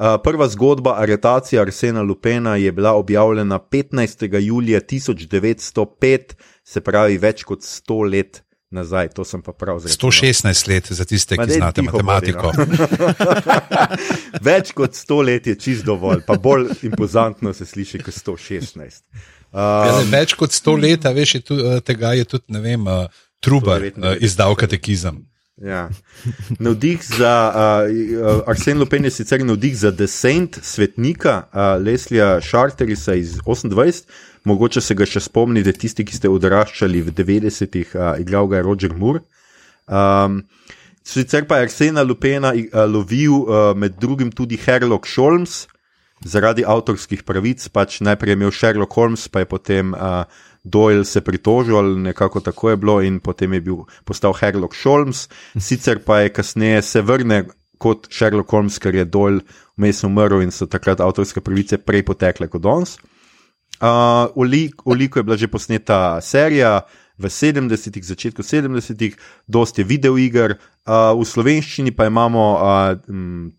Uh, 0.00 0.16
prva 0.24 0.48
zgodba, 0.48 0.96
aretacija 0.96 1.60
Arsena 1.62 2.02
Lupena, 2.02 2.56
je 2.56 2.72
bila 2.72 2.94
objavljena 2.96 3.58
15. 3.58 4.38
julija 4.40 4.80
1905, 4.80 6.36
se 6.64 6.80
pravi 6.80 7.18
več 7.18 7.44
kot 7.44 7.60
100 7.60 8.00
let 8.10 8.42
nazaj. 8.70 9.08
To 9.08 9.24
sem 9.24 9.42
pa 9.42 9.52
prav 9.52 9.80
zračunal. 9.80 10.12
116 10.12 10.68
let 10.68 10.92
za 10.92 11.04
tiste, 11.04 11.36
Ma 11.36 11.46
ki 11.46 11.52
znate 11.52 11.82
matematiko. 11.82 12.52
Več 14.50 14.72
kot 14.72 14.94
100 14.94 15.20
let 15.26 15.46
je 15.46 15.56
čist 15.58 15.84
dovolj, 15.84 16.22
pa 16.26 16.38
bolj 16.38 16.70
impozantno 16.86 17.52
se 17.54 17.66
sliši 17.66 17.98
kot 17.98 18.14
116. 18.14 19.02
Ja, 19.52 19.90
Uh, 19.90 20.04
ne, 20.04 20.06
več 20.12 20.36
kot 20.38 20.54
100 20.54 20.76
let, 20.78 21.06
veš, 21.10 21.34
je 21.34 21.42
tu, 21.42 21.56
eh, 21.58 21.80
tega 21.82 22.14
je 22.14 22.26
tudi, 22.36 22.46
ne 22.54 22.60
vem, 22.62 22.86
uh, 22.86 23.10
Trubar 23.42 23.82
199. 23.82 23.98
uh, 23.98 24.22
izdal 24.22 24.54
katekizem. 24.54 25.24
ja. 25.58 25.88
Navdih 26.58 27.02
za 27.02 27.32
uh, 27.50 28.44
Arsen 28.46 28.78
Lupin 28.78 29.04
je 29.04 29.10
sicer 29.10 29.42
navdih 29.44 29.74
za 29.76 29.90
Descent 29.90 30.58
svetnika 30.62 31.42
uh, 31.50 31.82
Leslija 31.82 32.38
Charterisa 32.40 33.14
iz 33.14 33.40
28. 33.42 34.06
Mogoče 34.44 34.80
se 34.80 34.94
ga 34.94 35.04
še 35.04 35.20
spomnite, 35.20 35.72
tisti, 35.72 36.06
ki 36.06 36.16
ste 36.16 36.30
odraščali 36.30 37.02
v 37.02 37.12
90-ih, 37.12 37.90
uh, 37.98 38.14
igral 38.22 38.46
ga 38.48 38.60
je 38.60 38.68
Roger 38.68 38.94
Moore. 38.96 39.24
Um, 39.90 40.44
sicer 41.02 41.44
pa 41.50 41.58
je 41.58 41.66
Arsena 41.66 42.06
Lupena 42.06 42.54
uh, 42.54 42.86
lovil 42.86 43.42
uh, 43.42 43.74
med 43.74 43.98
drugim 43.98 44.30
tudi 44.30 44.56
Herlock 44.62 45.10
Sholmes, 45.10 45.66
zaradi 46.24 46.64
avtorskih 46.66 47.22
pravic, 47.24 47.64
pač 47.72 48.00
najprej 48.04 48.34
je 48.34 48.38
imel 48.38 48.52
Sherlock 48.52 48.94
Holmes, 48.96 49.28
pa 49.28 49.42
je 49.42 49.48
potem 49.48 49.94
uh, 49.94 50.24
Doyle 50.64 51.04
se 51.04 51.20
pritožil, 51.24 51.76
ali 51.76 52.00
nekako 52.10 52.40
tako 52.40 52.70
je 52.70 52.76
bilo, 52.76 53.00
in 53.00 53.20
potem 53.20 53.52
je 53.52 53.60
bil 53.60 53.84
postal 54.04 54.34
Sherlock 54.36 54.76
Holmes, 54.84 55.28
sicer 55.56 56.02
pa 56.04 56.20
je 56.20 56.34
kasneje 56.36 56.82
se 56.82 57.02
vrne 57.02 57.46
kot 57.80 58.10
Sherlock 58.12 58.50
Holmes, 58.52 58.78
ker 58.78 58.94
je 58.94 59.04
Doyle 59.08 59.40
vmes 59.80 60.04
umrl 60.04 60.44
in 60.44 60.52
so 60.52 60.68
takrat 60.68 61.00
avtorske 61.00 61.40
pravice 61.40 61.80
prej 61.80 62.04
potekle 62.04 62.50
kot 62.52 62.62
danes. 62.62 62.98
Uh, 63.80 64.28
Oliko 64.36 65.18
je 65.18 65.24
bila 65.24 65.36
že 65.40 65.48
posneta 65.48 66.20
serija 66.20 66.82
v 67.20 67.28
70-ih, 67.28 68.04
začetku 68.04 68.40
70-ih, 68.40 69.16
dosti 69.44 69.84
je 69.84 69.86
videoiger, 69.86 70.56
uh, 70.56 71.12
v 71.12 71.24
slovenščini 71.28 71.92
pa 71.92 72.08
imamo 72.08 72.44
uh, 72.56 72.96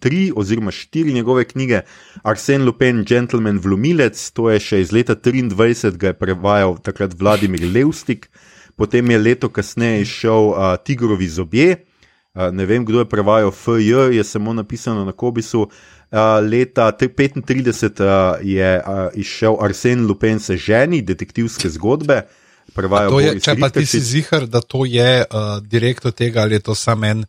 tri 0.01 0.31
oziroma 0.33 0.73
štiri 0.73 1.13
njegove 1.13 1.45
knjige. 1.45 1.85
Arsen 2.25 2.65
Lupin, 2.65 3.05
Gentleman 3.05 3.61
Vlomilec, 3.61 4.17
to 4.33 4.49
je 4.49 4.59
še 4.59 4.81
iz 4.81 4.91
leta 4.91 5.13
23, 5.13 5.93
ga 5.93 6.11
je 6.11 6.17
prevajal 6.17 6.81
takrat 6.81 7.13
Vladimir 7.13 7.61
Levstik, 7.69 8.31
potem 8.75 9.05
je 9.13 9.21
leto 9.21 9.53
kasneje 9.53 10.01
izšel 10.09 10.51
uh, 10.51 10.73
Tigrovi 10.81 11.29
zobje. 11.29 11.85
Uh, 12.33 12.49
ne 12.49 12.65
vem, 12.65 12.81
kdo 12.81 13.05
je 13.05 13.11
prevajal 13.13 13.53
FJ, 13.53 14.17
je 14.17 14.23
samo 14.25 14.57
napisano 14.57 15.05
na 15.05 15.13
Kobisu. 15.13 15.69
Uh, 16.11 16.41
leta 16.43 16.89
1935 16.91 18.01
uh, 18.01 18.41
je 18.41 18.81
uh, 18.81 19.13
izšel 19.13 19.55
Arsen 19.61 20.07
Lupin 20.09 20.39
se 20.39 20.57
ženi, 20.57 21.05
detektivske 21.05 21.69
zgodbe. 21.69 22.25
To 22.25 22.40
je, 22.71 23.09
Boris 23.09 23.43
če 23.43 23.55
pa 23.59 23.69
ti 23.69 23.85
si 23.85 23.99
zihar, 23.99 24.47
da 24.47 24.61
to 24.61 24.85
je 24.87 25.25
uh, 25.25 25.59
direktor 25.61 26.11
tega, 26.11 26.41
ali 26.41 26.55
je 26.59 26.65
to 26.71 26.75
sam 26.75 27.03
en 27.03 27.23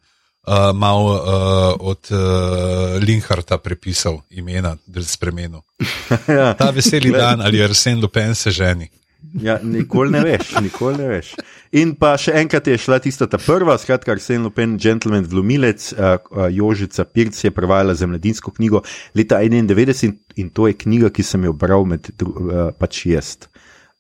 uh, 0.47 0.71
mal 0.75 1.05
uh, 1.05 1.21
od 1.81 2.11
uh, 2.11 2.19
Linharta 3.03 3.59
prepisal 3.59 4.21
imena, 4.31 4.77
da 4.87 5.01
je 5.01 5.07
spremenil. 5.07 5.63
ja, 6.39 6.55
Ta 6.55 6.71
veseli 6.71 7.11
dan 7.11 7.41
ali 7.41 7.63
Arsen 7.63 8.01
Lupin 8.01 8.35
se 8.35 8.51
ženi. 8.51 8.91
ja, 9.41 9.59
nikoli 9.63 10.11
ne 10.11 10.21
veš, 10.25 10.55
nikoli 10.61 10.99
ne 10.99 11.09
veš. 11.09 11.35
In 11.79 11.95
pa 11.97 12.17
še 12.21 12.35
enkrat 12.37 12.67
je 12.69 12.77
šla 12.79 12.99
tista 13.01 13.27
ta 13.31 13.39
prva, 13.41 13.79
skratka, 13.79 14.13
Arsen 14.13 14.43
Lupin, 14.45 14.75
Gentleman 14.79 15.25
Vlomilec, 15.25 15.93
uh, 15.95 16.19
Jožica 16.51 17.05
Pirc 17.05 17.39
je 17.45 17.51
prevajala 17.55 17.95
za 17.95 18.07
mladinsko 18.07 18.53
knjigo 18.53 18.83
leta 19.15 19.41
91 19.41 20.05
in, 20.09 20.19
in 20.37 20.51
to 20.51 20.67
je 20.69 20.77
knjiga, 20.85 21.13
ki 21.15 21.23
sem 21.23 21.47
jo 21.49 21.55
bral 21.57 21.87
med 21.89 22.11
uh, 22.23 22.71
pač 22.79 23.07
jaz. 23.07 23.37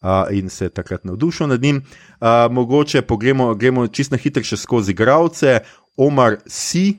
Uh, 0.02 0.26
in 0.35 0.49
se 0.50 0.68
takrat 0.68 1.04
navdušil 1.04 1.47
nad 1.47 1.62
njim. 1.62 1.76
Uh, 2.21 2.50
mogoče 2.50 3.02
pogremo, 3.02 3.54
gremo 3.54 3.87
čisto 3.87 4.16
na 4.16 4.18
hitro 4.18 4.42
še 4.42 4.56
skozi 4.59 4.90
igralce. 4.90 5.61
Omar 5.97 6.40
Si, 6.47 6.99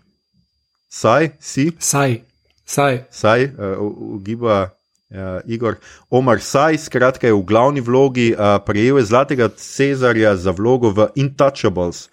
Saj, 0.88 1.34
Si, 1.40 1.72
Saj, 1.80 2.22
saj. 2.66 3.04
Saj, 3.12 3.44
uh, 3.44 3.82
ugiba 4.16 4.70
uh, 5.12 5.44
Igor. 5.46 5.82
Omar 6.10 6.40
Saj, 6.40 6.78
skratka, 6.78 7.28
je 7.28 7.34
v 7.34 7.44
glavni 7.44 7.82
vlogi 7.82 8.32
uh, 8.32 8.56
prejel 8.64 9.02
je 9.02 9.10
zlatega 9.12 9.50
Cezarja 9.52 10.36
za 10.40 10.56
vlogo 10.56 10.94
v 10.96 11.10
Intouchables. 11.16 12.08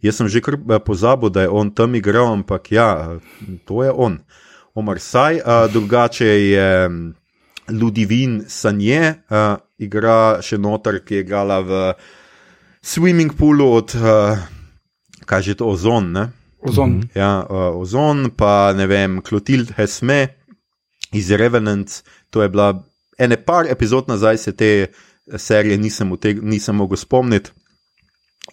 Jaz 0.00 0.16
sem 0.16 0.28
že 0.32 0.40
kar 0.40 0.56
pozabil, 0.80 1.28
da 1.28 1.44
je 1.44 1.52
on 1.52 1.68
tam 1.68 1.92
igral, 1.94 2.32
ampak 2.32 2.72
ja, 2.72 3.20
to 3.68 3.84
je 3.84 3.92
on. 3.92 4.24
Omar 4.72 4.96
Saj, 4.96 5.44
uh, 5.44 5.68
drugače 5.68 6.32
je 6.48 6.68
Ludivin 7.70 8.40
Sanje, 8.48 9.14
uh, 9.30 9.54
igra 9.78 10.40
še 10.44 10.58
notar, 10.58 11.00
ki 11.04 11.20
je 11.20 11.24
igrala 11.24 11.60
v 11.64 11.80
swimming 12.82 13.34
poolu 13.36 13.70
od, 13.78 13.94
uh, 13.96 14.40
kaj 15.26 15.46
že 15.50 15.56
to, 15.60 15.70
ozon. 15.74 16.12
Ne? 16.16 16.26
Ozon. 16.60 17.00
Ja, 17.16 17.40
uh, 17.44 17.70
Ozon, 17.80 18.30
pa 18.36 18.72
ne 18.76 18.86
vem, 18.90 19.20
Klotild 19.24 19.72
Hesme 19.78 20.20
iz 21.16 21.30
Revenant, 21.30 22.02
to 22.30 22.42
je 22.42 22.48
bila 22.52 22.74
ene 23.18 23.36
par 23.36 23.66
epizod 23.68 24.08
nazaj, 24.08 24.38
se 24.38 24.52
te 24.56 24.70
serije 25.36 25.78
nisem, 25.78 26.12
uteg, 26.12 26.42
nisem 26.42 26.76
mogel 26.76 27.00
spomniti. 27.00 27.52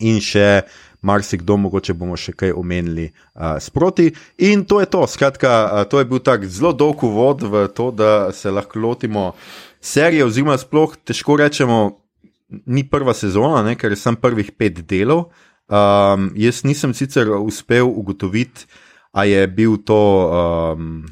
In 0.05 0.19
še 0.21 0.67
marsikdo, 1.01 1.57
mogoče 1.57 1.93
bomo 1.93 2.17
še 2.17 2.33
kaj 2.37 2.55
omenili 2.57 3.09
uh, 3.09 3.57
sproti. 3.61 4.11
In 4.49 4.65
to 4.65 4.79
je 4.81 4.89
to. 4.89 5.05
Skratka, 5.07 5.53
uh, 5.65 5.83
to 5.89 5.99
je 5.99 6.09
bil 6.09 6.19
tak 6.19 6.45
zelo 6.45 6.73
dolg 6.73 7.03
uvod 7.03 7.43
v 7.43 7.67
to, 7.73 7.91
da 7.91 8.31
se 8.33 8.51
lahko 8.51 8.79
lotimo 8.79 9.31
serije, 9.81 10.25
oziroma 10.25 10.57
sploh 10.57 10.97
težko 11.05 11.37
rečemo, 11.37 11.99
ni 12.65 12.83
prva 12.87 13.13
sezona, 13.13 13.61
ne, 13.63 13.75
ker 13.75 13.93
je 13.93 13.99
sem 13.99 14.15
prvih 14.15 14.51
pet 14.57 14.81
delov. 14.87 15.29
Um, 15.67 16.31
jaz 16.39 16.63
nisem 16.63 16.93
sicer 16.95 17.29
uspel 17.35 17.89
ugotoviti, 17.89 18.67
a 19.11 19.25
je 19.27 19.41
bil 19.51 19.75
to 19.83 19.99
um, 19.99 21.03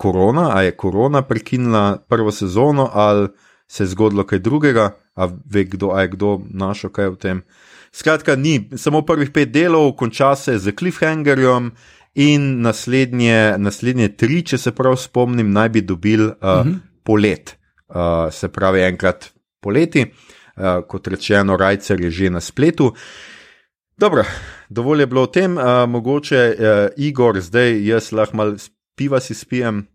korona, 0.00 0.50
a 0.56 0.62
je 0.62 0.76
korona 0.76 1.22
prekinila 1.22 1.98
prvo 2.08 2.32
sezono, 2.32 2.88
ali 2.92 3.28
se 3.68 3.84
je 3.84 3.92
zgodilo 3.92 4.24
kaj 4.24 4.38
drugega, 4.38 4.90
a 5.14 5.28
ve 5.44 5.64
kdo, 5.64 5.92
a 5.92 6.02
je 6.02 6.08
kdo 6.08 6.40
našel 6.48 6.90
kaj 6.90 7.12
o 7.12 7.16
tem. 7.16 7.42
Skratka, 7.92 8.36
ni 8.36 8.70
samo 8.76 9.02
prvih 9.02 9.30
pet 9.30 9.50
delov, 9.50 9.92
konča 9.96 10.36
se 10.36 10.58
z 10.58 10.72
cliffhangerjem. 10.78 11.72
In 12.18 12.60
naslednje, 12.60 13.54
naslednje 13.58 14.08
tri, 14.16 14.40
če 14.42 14.58
se 14.58 14.72
prav 14.74 14.96
spomnim, 14.98 15.52
naj 15.54 15.68
bi 15.68 15.80
dobil 15.86 16.24
uh, 16.24 16.32
uh 16.32 16.66
-huh. 16.66 16.78
polet, 17.04 17.58
uh, 17.88 18.32
se 18.32 18.48
pravi 18.48 18.80
enkrat 18.80 19.30
poleti, 19.60 20.02
uh, 20.56 20.82
kot 20.88 21.06
rečeno, 21.06 21.56
Rajcer 21.56 22.00
je 22.00 22.10
že 22.10 22.30
na 22.30 22.40
spletu. 22.40 22.94
Dobro, 23.96 24.24
dovolj 24.68 25.00
je 25.00 25.06
bilo 25.06 25.22
o 25.22 25.26
tem, 25.26 25.56
uh, 25.56 25.64
mogoče 25.88 26.56
uh, 26.58 26.88
Igor, 26.96 27.40
zdaj 27.40 27.86
jaz 27.86 28.12
lahko 28.12 28.36
malo 28.36 28.56
piva 28.96 29.20
si 29.20 29.34
spijem. 29.34 29.86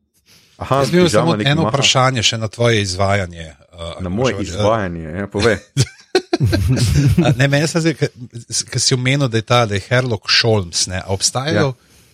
Aha, 0.58 0.76
Jaz 0.76 0.92
bi 0.92 0.98
imel 0.98 1.10
samo 1.10 1.36
eno 1.46 1.62
maha. 1.62 1.70
vprašanje 1.70 2.24
še 2.24 2.38
na 2.38 2.48
tvoje 2.48 2.82
izvajanje. 2.82 3.56
Uh, 3.74 4.04
Na 4.04 4.10
moje 4.10 4.36
izvajanje, 4.40 5.04
ja, 5.04 5.28
povej. 5.28 5.58
Ne, 7.40 7.48
meni 7.48 7.68
se 7.68 7.82
zdi, 7.82 7.96
ker 7.96 8.82
si 8.82 8.96
omenil, 8.96 9.28
da 9.28 9.40
je 9.42 9.48
ta, 9.48 9.64
da 9.70 9.78
je 9.78 9.84
Herlock 9.88 10.30
Sholmes. 10.32 10.86
Ne, 10.92 11.02
obstajajo 11.08 11.72
ja. 11.72 11.74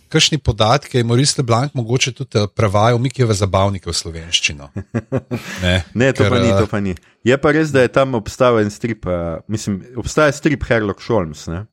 kakšni 0.10 0.38
podatki, 0.38 0.98
je 0.98 1.04
Maurice 1.04 1.42
Leblanc 1.42 1.76
mogoče 1.78 2.14
tudi 2.18 2.40
eh, 2.40 2.48
prevajal 2.56 3.00
Mikijeve 3.02 3.38
zabavnike 3.38 3.90
v 3.90 3.98
slovenščino? 4.02 4.72
Ne, 5.64 5.76
Ne, 5.94 6.12
to 6.14 6.26
ker, 6.26 6.34
pa 6.34 6.42
ni, 6.42 6.50
eh, 6.50 6.58
to 6.58 6.68
pa 6.72 6.82
ni. 6.84 6.96
Je 7.28 7.38
pa 7.38 7.54
res, 7.56 7.74
da 7.76 7.86
je 7.86 7.94
tam 7.94 8.18
obstajal 8.18 8.64
en 8.64 8.74
strip, 8.74 9.06
uh, 9.06 9.40
mislim, 9.48 9.82
obstaja 10.00 10.34
strip 10.36 10.66
Herlock 10.70 11.04
Sholmes, 11.04 11.48
ne? 11.52 11.66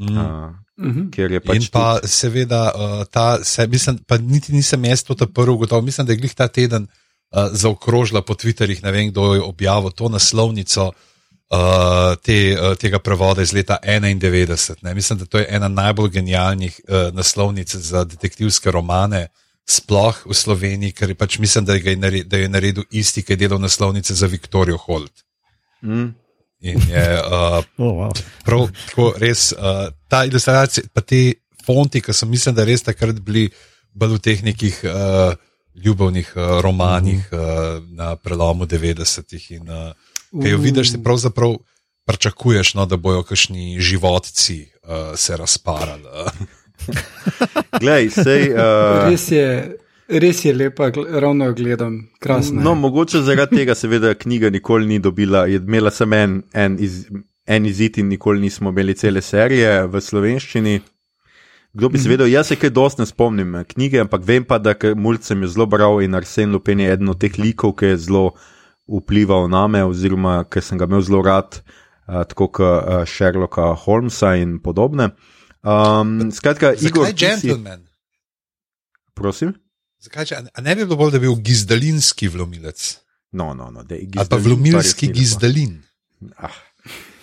Mm. 0.00 0.18
Uh, 0.18 0.52
Mhm. 0.76 1.10
kjer 1.14 1.30
je 1.32 1.38
In 1.38 1.46
pač 1.46 1.68
pa 1.70 2.00
seveda, 2.02 2.72
uh, 2.74 3.04
ta, 3.06 3.38
se, 3.44 3.66
mislim, 3.66 3.98
pa 4.06 4.18
niti 4.18 4.52
nisem 4.52 4.84
jaz 4.84 5.04
to 5.04 5.14
prvi 5.14 5.50
ugotovil, 5.50 5.84
mislim, 5.84 6.06
da 6.06 6.12
je 6.12 6.18
glih 6.18 6.34
ta 6.34 6.48
teden 6.48 6.88
uh, 6.88 7.48
zaokrožila 7.52 8.22
po 8.22 8.34
Twitterjih, 8.34 8.82
ne 8.82 8.90
vem, 8.90 9.10
kdo 9.10 9.34
je 9.34 9.42
objavil 9.42 9.90
to 9.90 10.08
naslovnico. 10.08 10.92
Uh, 11.50 12.14
te, 12.22 12.56
uh, 12.56 12.74
tega 12.80 12.98
prevoda 12.98 13.42
iz 13.42 13.52
leta 13.52 13.78
91. 13.84 14.74
Ne. 14.82 14.94
Mislim, 14.94 15.18
da 15.18 15.26
to 15.26 15.38
je 15.38 15.46
ena 15.50 15.68
najbolj 15.68 16.10
genialnih 16.10 16.80
uh, 16.88 17.14
naslovnic 17.14 17.74
za 17.74 18.04
detektivske 18.04 18.70
romane. 18.70 19.28
Sploh 19.64 20.26
v 20.28 20.34
Sloveniji, 20.36 20.92
ker 20.92 21.14
pač 21.16 21.38
mislim, 21.40 21.64
da 21.64 21.74
je, 21.74 21.96
naredil, 21.96 22.28
da 22.28 22.36
je 22.36 22.48
naredil 22.48 22.84
isti, 22.92 23.22
ki 23.24 23.32
je 23.32 23.36
delal 23.46 23.62
naslovnice 23.62 24.14
za 24.14 24.26
Viktorijo 24.28 24.76
Holt. 24.76 25.24
Mm. 25.82 26.10
In 26.60 26.82
je 26.88 27.06
uh, 27.20 27.64
Oh, 27.84 27.94
wow. 27.96 28.12
prav 28.44 28.68
tako 28.88 29.14
res 29.20 29.52
uh, 29.52 29.88
ta 30.08 30.24
ilustracija, 30.28 30.84
pa 30.92 31.00
te 31.00 31.32
fonti, 31.64 32.00
ki 32.04 32.12
so 32.12 32.28
mislim, 32.28 32.54
da 32.54 32.64
res 32.64 32.84
takrat 32.84 33.20
bili 33.24 33.48
bolj 33.94 34.18
v 34.18 34.20
teh 34.20 34.44
nekih 34.44 34.82
uh, 34.84 35.32
ljubavnih 35.74 36.32
uh, 36.36 36.60
romanih 36.60 37.28
uh, 37.32 37.80
na 37.88 38.16
prelomu 38.16 38.66
90-ih. 38.66 39.50
In 39.56 39.70
uh, 39.70 39.92
ki 40.42 40.48
jo 40.48 40.58
vidiš, 40.58 40.92
ti 40.92 41.02
pravzaprav 41.02 41.56
pričakuješ, 42.06 42.74
no, 42.74 42.86
da 42.86 42.96
bojo 42.96 43.22
kakšni 43.22 43.80
životci 43.80 44.66
uh, 44.82 45.16
se 45.16 45.36
razparali. 45.36 46.02
Glej, 47.82 48.10
sej, 48.10 48.50
uh, 48.52 49.08
Res 49.08 49.30
je, 49.32 49.76
res 50.08 50.44
je 50.44 50.54
lepa, 50.54 50.90
ravno 51.10 51.44
jo 51.44 51.54
gledam, 51.54 52.00
krasno. 52.18 52.62
No, 52.62 52.70
je. 52.70 52.74
mogoče 52.74 53.22
zaradi 53.22 53.56
tega, 53.56 53.74
seveda, 53.74 54.14
knjiga 54.14 54.50
nikoli 54.50 54.86
ni 54.86 54.98
dobila, 54.98 55.46
je 55.46 55.56
imela 55.56 55.90
samo 55.90 56.16
en, 56.16 56.42
en, 56.52 56.76
iz, 56.80 57.06
en 57.46 57.66
izid 57.66 57.98
in 57.98 58.08
nikoli 58.08 58.40
nismo 58.40 58.70
imeli 58.70 58.94
cele 58.94 59.22
serije 59.22 59.86
v 59.86 60.00
slovenščini. 60.00 60.80
Kdo 61.74 61.88
bi 61.88 61.98
se 61.98 62.08
vedel, 62.08 62.28
jaz 62.30 62.52
se 62.52 62.56
kaj 62.56 62.70
dosti 62.70 63.02
ne 63.02 63.06
spomnim 63.06 63.54
eh, 63.54 63.64
knjige, 63.64 63.98
ampak 64.04 64.22
vem 64.24 64.44
pa, 64.44 64.60
da 64.62 64.76
mulj 64.94 65.24
sem 65.26 65.42
jo 65.42 65.48
zelo 65.50 65.66
bral 65.66 66.02
in 66.02 66.14
Arsen 66.14 66.52
Lupen 66.52 66.80
je 66.80 66.92
eden 66.92 67.08
od 67.10 67.18
teh 67.18 67.38
likov, 67.38 67.74
ki 67.80 67.94
je 67.94 67.96
zelo 68.04 68.28
vplival 68.86 69.48
na 69.48 69.66
me, 69.66 69.82
oziroma 69.82 70.44
ki 70.44 70.60
sem 70.60 70.78
ga 70.78 70.84
imel 70.84 71.00
zelo 71.00 71.22
rad, 71.22 71.60
uh, 72.06 72.24
tako 72.24 72.48
kot 72.48 72.62
uh, 72.82 73.04
Sherlocka 73.04 73.74
Holmesa 73.76 74.34
in 74.36 74.58
podobne. 74.58 75.10
Um, 75.62 76.30
skratka, 76.30 76.74
Igor, 76.74 77.06
Zakaj 77.06 77.16
si- 77.38 77.48
gentleman? 77.48 77.86
prosim. 79.14 79.54
Zakaj, 80.00 80.26
če- 80.26 80.42
a 80.52 80.60
ne 80.60 80.74
bi 80.74 80.84
bilo 80.84 80.96
bolj, 80.96 81.12
da 81.12 81.18
bi 81.18 81.26
bil 81.26 81.38
gizdalinski 81.40 82.28
vlomilec? 82.28 82.98
No, 83.32 83.54
no, 83.54 83.70
no, 83.70 83.82
da 83.82 83.94
je 83.94 84.08
Ali 84.16 84.28
pa 84.28 84.36
vlomilski 84.36 85.08
gizdalin. 85.08 85.80
gizdalin. 85.80 86.34
Ah. 86.38 86.52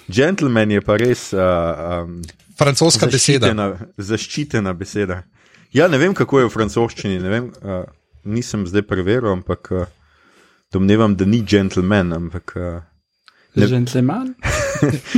Gentleman 0.09 0.71
je 0.71 0.81
pa 0.81 0.97
res 0.97 1.31
uh, 1.33 1.39
um, 2.03 2.21
Francoska 2.57 3.05
beseda. 3.05 3.47
zaščitena, 3.47 3.67
zaščitena 3.97 4.73
beseda. 4.73 5.21
Ja, 5.71 5.87
ne 5.87 5.97
vem, 5.97 6.13
kako 6.13 6.39
je 6.39 6.45
v 6.45 6.51
francoščini, 6.51 7.21
ne 7.21 7.29
vem, 7.29 7.45
uh, 7.61 7.85
nisem 8.25 8.65
zdaj 8.67 8.81
preveril, 8.83 9.29
ampak 9.31 9.69
uh, 9.71 9.85
domnevam, 10.73 11.15
da 11.15 11.25
ni 11.25 11.43
gentleman. 11.45 12.13
Ampak, 12.13 12.53
uh, 12.55 12.81
ne- 13.55 13.67
Gentleman. 13.67 14.33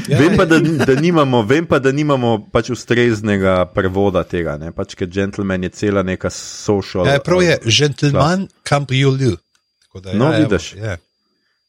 Ja, 0.09 0.17
vem, 0.19 0.33
pa, 0.35 0.43
da, 0.43 0.57
da 0.59 0.95
nimamo, 0.99 1.39
vem 1.47 1.63
pa, 1.65 1.77
da 1.79 1.91
nimamo 1.91 2.33
pač 2.51 2.67
ustreznega 2.73 3.61
prevoda 3.71 4.25
tega, 4.27 4.57
ne? 4.59 4.73
pač 4.75 4.91
ker 4.99 5.07
gentleman 5.07 5.63
je 5.63 5.69
cela 5.71 6.03
neka 6.03 6.27
social. 6.29 7.07
Ja, 7.07 7.21
prav 7.23 7.39
je, 7.41 7.55
uh, 7.55 7.69
gentleman 7.71 8.49
cambrioleur. 8.67 9.37
Tako 9.85 10.01
da, 10.01 10.17
No, 10.19 10.33
ja, 10.33 10.41
evo, 10.41 10.49
vidiš. 10.49 10.73
je. 10.75 10.97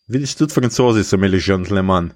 Vidiš, 0.09 0.35
tudi 0.35 0.55
francozi 0.55 1.05
so 1.07 1.15
imeli 1.15 1.39
gentleman. 1.39 2.11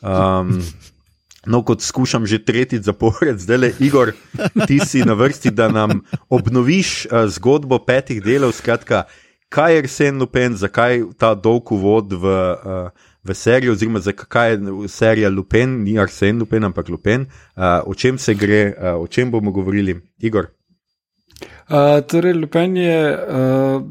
Um, 0.00 0.62
no, 1.50 1.64
kot 1.64 1.82
skušam 1.82 2.22
že 2.22 2.38
tretjič 2.38 2.86
zapored, 2.86 3.42
zdaj 3.42 3.58
le 3.58 3.72
Igor, 3.80 4.14
ti 4.68 4.78
si 4.78 5.02
na 5.02 5.18
vrsti, 5.18 5.50
da 5.50 5.66
nam 5.68 6.04
obnoviš 6.28 7.06
uh, 7.06 7.26
zgodbo 7.26 7.82
petih 7.82 8.22
delov. 8.22 8.54
Skratka, 8.54 9.08
kaj 9.56 9.72
je 9.72 9.82
Arsen 9.84 10.18
Lupin, 10.20 10.56
zakaj 10.60 11.00
ta 11.16 11.32
dolg 11.34 11.72
uvod 11.72 12.12
v, 12.12 12.34
uh, 12.52 13.06
v 13.24 13.34
serijo, 13.34 13.72
oziroma 13.72 14.02
zakaj 14.04 14.52
je 14.52 14.88
serija 14.92 15.30
Lupin, 15.32 15.78
ni 15.84 15.96
Arsen 15.98 16.42
Lupin, 16.42 16.64
ampak 16.68 16.90
Lupin, 16.92 17.24
uh, 17.56 17.80
o 17.88 17.94
čem 17.94 18.18
se 18.20 18.34
gre, 18.36 18.66
uh, 18.76 19.00
o 19.00 19.08
čem 19.08 19.32
bomo 19.32 19.54
govorili, 19.56 19.96
Igor. 20.20 20.52
Uh, 21.68 22.00
torej, 22.08 22.32
Lupen 22.32 22.76
je 22.76 23.00
uh, 23.12 23.82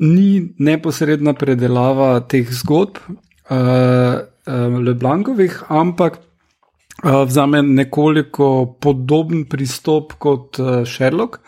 ni 0.00 0.54
neposredna 0.58 1.32
predelava 1.34 2.20
teh 2.20 2.50
zgodb 2.52 2.98
uh, 3.00 3.14
uh, 3.54 4.78
Leblankovih, 4.86 5.62
ampak 5.68 6.18
uh, 6.18 7.22
vzame 7.24 7.62
nekoliko 7.62 8.76
podoben 8.80 9.46
pristop 9.50 10.18
kot 10.18 10.60
uh, 10.60 10.82
Sherlock, 10.84 11.40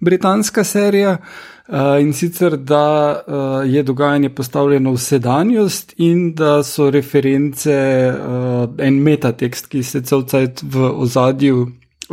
britanska 0.00 0.64
serija. 0.64 1.16
Uh, 1.68 2.00
in 2.00 2.14
sicer, 2.16 2.56
da 2.56 3.20
uh, 3.26 3.74
je 3.74 3.82
dogajanje 3.82 4.30
postavljeno 4.30 4.92
v 4.92 4.98
sedanjost, 4.98 5.92
in 5.96 6.34
da 6.34 6.62
so 6.62 6.90
reference 6.90 7.68
uh, 7.68 8.70
en 8.78 9.02
metatekst, 9.02 9.68
ki 9.68 9.82
se 9.82 10.00
cel 10.00 10.24
cajt 10.24 10.62
v 10.64 10.88
ozadju 10.88 11.66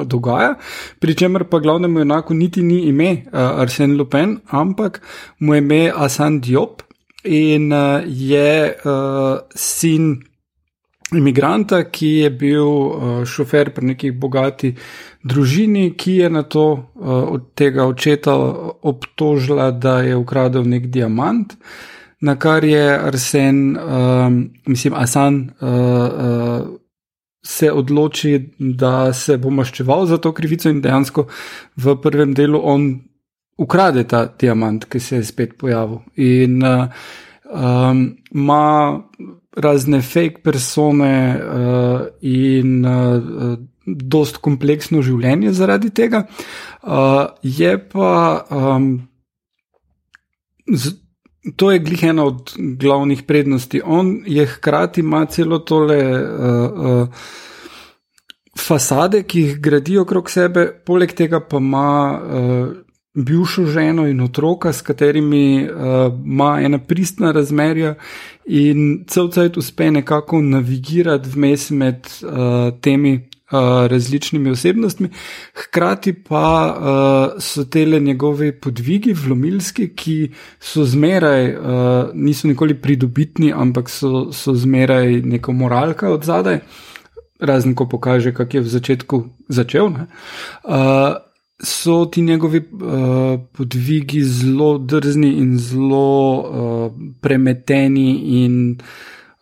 dogaja, 0.04 0.58
pri 1.00 1.16
čemer 1.16 1.46
pa 1.48 1.60
glavnemu 1.60 2.00
junaku 2.00 2.34
niti 2.34 2.64
ni 2.64 2.82
ime 2.90 3.12
uh, 3.12 3.40
Arsen 3.62 3.96
Lupin, 3.96 4.40
ampak 4.52 5.02
mu 5.40 5.54
je 5.54 5.64
ime 5.64 5.92
Asan 5.96 6.42
Diop 6.42 6.84
in 7.24 7.72
uh, 7.72 8.04
je 8.06 8.76
uh, 8.86 9.40
sin 9.56 10.24
imigranta, 11.14 11.84
ki 11.84 12.08
je 12.08 12.30
bil 12.30 12.66
uh, 12.66 13.26
šofer 13.26 13.70
pri 13.74 13.94
nekih 13.94 14.14
bogati 14.14 14.74
družini, 15.24 15.92
ki 15.98 16.16
je 16.24 16.30
na 16.30 16.44
to 16.44 16.66
uh, 16.72 17.12
od 17.36 17.52
tega 17.54 17.86
očeta 17.86 18.34
obtožila, 18.82 19.72
da 19.72 20.00
je 20.02 20.16
ukradel 20.16 20.66
nek 20.66 20.88
diamant. 20.88 21.54
Na 22.22 22.36
kar 22.40 22.64
je 22.66 22.86
Arsen, 22.98 23.78
um, 23.78 24.50
mislim, 24.66 24.94
Asan, 24.98 25.52
uh, 25.62 25.70
uh, 25.70 26.68
se 27.46 27.72
odloči, 27.72 28.40
da 28.60 29.14
se 29.14 29.38
bo 29.38 29.50
maščeval 29.50 30.06
za 30.06 30.18
to 30.18 30.32
krivico, 30.34 30.70
in 30.70 30.82
dejansko 30.82 31.28
v 31.78 31.96
prvem 32.02 32.34
delu 32.34 32.62
on 32.64 32.88
ukrade 33.58 34.04
ta 34.10 34.26
diamant, 34.40 34.86
ki 34.90 35.00
se 35.00 35.20
je 35.22 35.24
spet 35.24 35.54
pojavil. 35.58 36.02
In 36.16 36.64
uh, 36.64 36.88
um, 37.54 38.18
ima 38.34 39.04
razne 39.56 40.02
fake 40.02 40.42
persone 40.44 41.16
uh, 41.36 42.02
in 42.22 42.86
uh, 42.86 43.58
dost 43.86 44.38
kompleksno 44.44 45.02
življenje 45.06 45.54
zaradi 45.54 45.90
tega. 45.90 46.26
Uh, 46.84 47.26
je 47.44 47.78
pa. 47.90 48.46
Um, 48.52 48.94
z, 50.68 50.96
To 51.58 51.68
je 51.70 51.78
glih 51.80 52.04
ena 52.04 52.24
od 52.26 52.56
glavnih 52.58 53.20
prednosti. 53.24 53.82
On 53.86 54.08
je 54.26 54.48
hkrati 54.50 55.04
ima 55.04 55.26
celo 55.30 55.60
tole 55.60 55.98
uh, 56.02 56.72
uh, 56.74 57.08
fasade, 58.58 59.24
ki 59.24 59.42
jih 59.42 59.60
gradi 59.62 59.98
okrog 60.02 60.30
sebe, 60.32 60.66
poleg 60.86 61.14
tega 61.14 61.40
pa 61.40 61.62
ima 61.62 61.92
uh, 62.18 62.74
bivšo 63.16 63.66
ženo 63.66 64.08
in 64.08 64.22
otroka, 64.22 64.74
s 64.74 64.82
katerimi 64.82 65.68
uh, 65.70 66.14
ima 66.26 66.60
ena 66.62 66.80
pristna 66.80 67.32
razmerja 67.32 67.96
in 68.46 69.06
cel 69.08 69.30
cajt 69.34 69.58
uspe 69.58 69.92
nekako 69.92 70.42
navigirati 70.42 71.30
vmes 71.30 71.70
med 71.72 72.08
uh, 72.24 72.74
temi 72.82 73.20
Uh, 73.46 73.86
različnimi 73.88 74.50
osebnostmi, 74.50 75.10
hkrati 75.54 76.14
pa 76.14 76.48
uh, 76.78 77.42
so 77.42 77.64
tele 77.64 78.00
njegovi 78.00 78.50
podvigi, 78.52 79.14
vlomilski, 79.14 79.86
ki 79.96 80.32
so 80.60 80.82
zmeraj, 80.86 81.52
uh, 81.54 82.10
niso 82.14 82.48
nikoli 82.48 82.74
pridobitni, 82.74 83.52
ampak 83.54 83.90
so, 83.90 84.32
so 84.34 84.54
zmeraj 84.54 85.22
neka 85.22 85.54
moralka 85.54 86.10
od 86.10 86.26
zadaj, 86.26 86.60
razen 87.40 87.76
ko 87.76 87.86
pokaže, 87.86 88.34
kak 88.34 88.54
je 88.54 88.66
v 88.66 88.74
začetku 88.74 89.24
začel. 89.48 89.94
Uh, 89.94 91.22
so 91.64 92.06
ti 92.06 92.22
njegovi 92.22 92.58
uh, 92.58 93.40
podvigi 93.52 94.24
zelo 94.24 94.78
drzni 94.78 95.34
in 95.34 95.58
zelo 95.58 96.40
uh, 96.40 96.92
premeteni 97.22 98.22
in 98.44 98.78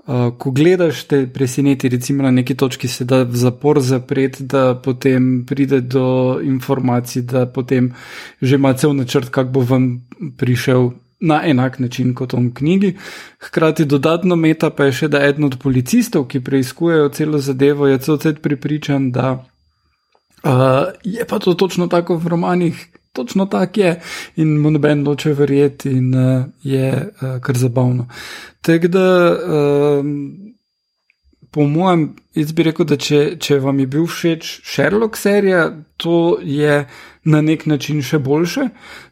Uh, 0.06 0.34
ko 0.38 0.52
gledaš, 0.52 1.04
te 1.08 1.28
preseneti, 1.34 1.89
recimo 1.89 2.23
na 2.23 2.32
neki 2.32 2.56
točki 2.60 2.88
se 2.88 3.06
da 3.06 3.21
v 3.23 3.38
zapor 3.39 3.80
zapreti, 3.80 4.43
da 4.43 4.76
potem 4.76 5.45
pride 5.47 5.80
do 5.82 6.39
informacij, 6.43 7.21
da 7.21 7.45
potem 7.45 7.93
že 8.41 8.56
ima 8.56 8.73
cel 8.73 8.91
načrt, 8.95 9.30
kako 9.30 9.49
bo 9.49 9.62
ven 9.62 10.02
prišel 10.38 10.91
na 11.19 11.39
enak 11.47 11.80
način 11.80 12.13
kot 12.13 12.34
v 12.34 12.52
knjigi. 12.54 12.97
Hkrati 13.39 13.86
dodatno 13.86 14.36
meta 14.36 14.69
pa 14.69 14.86
je 14.86 14.91
še, 14.91 15.08
da 15.08 15.23
eden 15.23 15.47
od 15.47 15.56
policistov, 15.63 16.28
ki 16.28 16.43
preizkujejo 16.43 17.10
celo 17.10 17.39
zadevo, 17.39 17.88
je 17.88 17.97
cel 17.97 18.17
cel 18.17 18.36
pripričan, 18.43 19.12
da 19.12 19.45
uh, 20.43 20.93
je 21.03 21.25
pa 21.25 21.39
to 21.39 21.53
točno 21.53 21.88
tako 21.88 22.15
v 22.15 22.27
romanih. 22.27 22.88
Točno 23.13 23.45
tako 23.45 23.79
je, 23.79 24.01
in 24.36 24.58
mu 24.58 24.71
noben 24.71 25.03
noče 25.03 25.34
verjeti, 25.34 25.89
in 25.89 26.15
uh, 26.15 26.45
je 26.63 27.12
uh, 27.21 27.41
kar 27.41 27.58
zabavno. 27.58 28.08
Tako 28.62 28.88
da 28.88 29.38
um, 29.99 30.52
po 31.53 31.67
mojem, 31.69 32.07
jaz 32.33 32.51
bi 32.51 32.65
rekel, 32.65 32.87
da 32.89 32.97
če, 32.97 33.19
če 33.41 33.59
vam 33.61 33.79
je 33.79 33.87
bil 33.93 34.07
všeč 34.09 34.47
Sherlock 34.65 35.19
serija, 35.19 35.67
to 36.01 36.39
je 36.41 36.79
na 37.29 37.41
nek 37.45 37.67
način 37.69 38.01
še 38.03 38.17
boljše. 38.23 38.65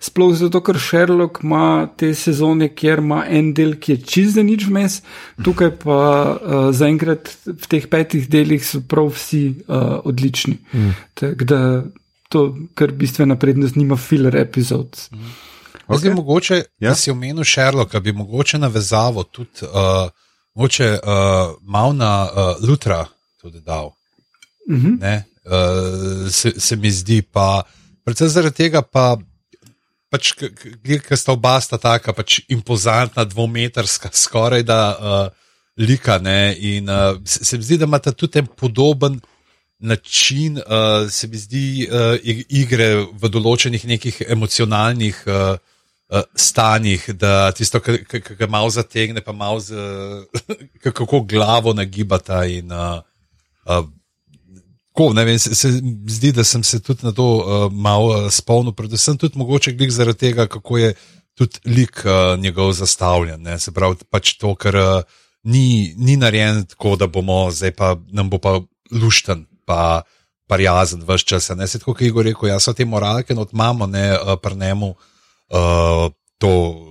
Sploh 0.04 0.34
zato, 0.40 0.60
ker 0.66 0.80
Sherlock 0.82 1.44
ima 1.46 1.86
te 1.98 2.10
sezone, 2.18 2.72
kjer 2.76 3.04
ima 3.04 3.22
en 3.30 3.54
del, 3.56 3.78
ki 3.80 3.96
je 3.96 4.02
čist 4.14 4.36
za 4.40 4.44
nič 4.48 4.66
vmes, 4.68 4.98
tukaj 5.46 5.76
pa 5.84 6.00
uh, 6.02 6.66
zaenkrat 6.76 7.30
v 7.46 7.70
teh 7.72 7.86
petih 7.92 8.26
delih 8.32 8.66
so 8.66 8.82
prav 8.82 9.14
vsi 9.16 9.44
uh, 9.52 10.02
odlični. 10.10 10.58
Mm. 10.74 10.98
Tako 11.22 11.50
da 11.54 11.62
to, 12.32 12.44
kar 12.80 12.96
bistvena 12.98 13.38
prednost, 13.40 13.78
nima 13.80 14.00
filler 14.02 14.36
epizod. 14.42 14.98
Mm. 15.14 15.32
Okay. 15.92 16.00
Zdaj, 16.00 16.14
mogoče, 16.16 16.56
Ja. 16.80 16.90
ja. 16.90 16.96
si 16.96 17.12
omenil 17.12 17.46
Sherlocka, 17.46 18.00
bi 18.00 18.12
mogoče 18.16 18.58
navezavo 18.58 19.24
tudi, 19.24 19.68
uh, 19.70 20.10
mogoče 20.56 20.92
uh, 20.94 21.56
malo 21.62 21.94
na 21.94 22.30
uh, 22.30 22.70
Lutra 22.70 23.06
tudi 23.42 23.62
dal. 23.62 23.92
Mhm. 24.70 24.98
Ne? 25.00 25.24
Uh, 25.46 26.30
se, 26.32 26.54
se 26.60 26.76
mi 26.76 26.92
zdi 26.92 27.22
pa, 27.22 27.64
predvsem 28.04 28.30
zaradi 28.30 28.56
tega 28.56 28.82
pa. 28.82 29.18
Pač, 30.12 30.34
ker 30.36 31.16
sta 31.16 31.32
oba 31.32 31.54
sta 31.64 31.78
tako 31.80 32.12
pač 32.12 32.42
impozantna, 32.52 33.24
dvometrska, 33.24 34.10
skoraj 34.12 34.66
da 34.68 34.80
uh, 34.92 35.28
lika. 35.80 36.18
Ne? 36.20 36.52
In 36.60 36.90
uh, 36.92 37.16
se, 37.24 37.46
se 37.46 37.58
mi 37.58 37.64
zdi, 37.64 37.78
da 37.80 37.88
imata 37.88 38.12
tudi 38.12 38.42
en 38.44 38.50
podoben 38.60 39.22
način, 39.80 40.60
uh, 40.60 41.08
se 41.10 41.28
mi 41.32 41.40
zdi, 41.40 41.88
uh, 41.88 42.20
ig- 42.28 42.44
igre 42.50 42.90
v 43.08 43.32
določenih 43.32 43.88
nekih 43.88 44.20
emocionalnih 44.28 45.24
uh, 45.32 45.56
uh, 45.56 45.71
stanjih, 46.36 47.10
da 47.16 47.52
tisto, 47.52 47.80
kar 47.80 47.98
ga 48.38 48.48
malo 48.48 48.70
zategne, 48.70 49.22
pa 49.22 49.32
malo 49.32 49.60
z, 49.60 49.76
kako 50.84 51.22
glavo 51.22 51.74
nagibata. 51.74 52.46
In, 52.46 52.72
uh, 52.72 53.00
uh, 53.66 53.88
Ko, 54.92 55.14
ne 55.16 55.24
vem, 55.24 55.38
se, 55.40 55.56
se 55.56 55.70
zdi, 56.12 56.34
da 56.36 56.44
sem 56.44 56.64
se 56.68 56.82
tudi 56.84 57.06
na 57.08 57.14
to 57.16 57.24
uh, 57.24 57.72
malo 57.72 58.28
spomnil, 58.28 58.74
predvsem 58.76 59.16
tudi 59.18 59.40
mogoče 59.40 59.72
glih 59.72 59.92
zaradi 59.92 60.20
tega, 60.20 60.50
kako 60.52 60.78
je 60.78 60.90
tudi 61.40 61.62
lik 61.66 62.02
uh, 62.04 62.40
njegov 62.40 62.74
zastavljen. 62.76 63.40
Ne? 63.42 63.56
Se 63.60 63.72
pravi, 63.72 64.04
pač 64.12 64.34
to, 64.36 64.52
kar 64.60 64.76
uh, 64.76 65.22
ni, 65.48 65.94
ni 65.96 66.18
narejen 66.20 66.66
tako, 66.74 66.98
da 67.00 67.08
bomo 67.08 67.46
zdaj 67.56 67.72
pa 67.72 67.94
nam 68.12 68.30
bo 68.30 68.38
pa 68.44 68.58
lušten, 68.92 69.46
pa 69.66 70.02
parjazen 70.52 71.08
vse 71.08 71.26
čas. 71.26 71.48
Ne 71.56 71.68
se 71.72 71.80
tako, 71.80 71.94
kot 71.94 72.02
je 72.02 72.12
Igor 72.12 72.28
rekel, 72.28 72.52
jaz 72.52 72.68
so 72.68 72.76
te 72.76 72.86
moralke, 72.86 73.32
no, 73.32 73.48
imamo 73.48 73.88
ne 73.88 74.12
prnemu 74.44 74.92
uh, 74.92 75.08
to. 76.38 76.88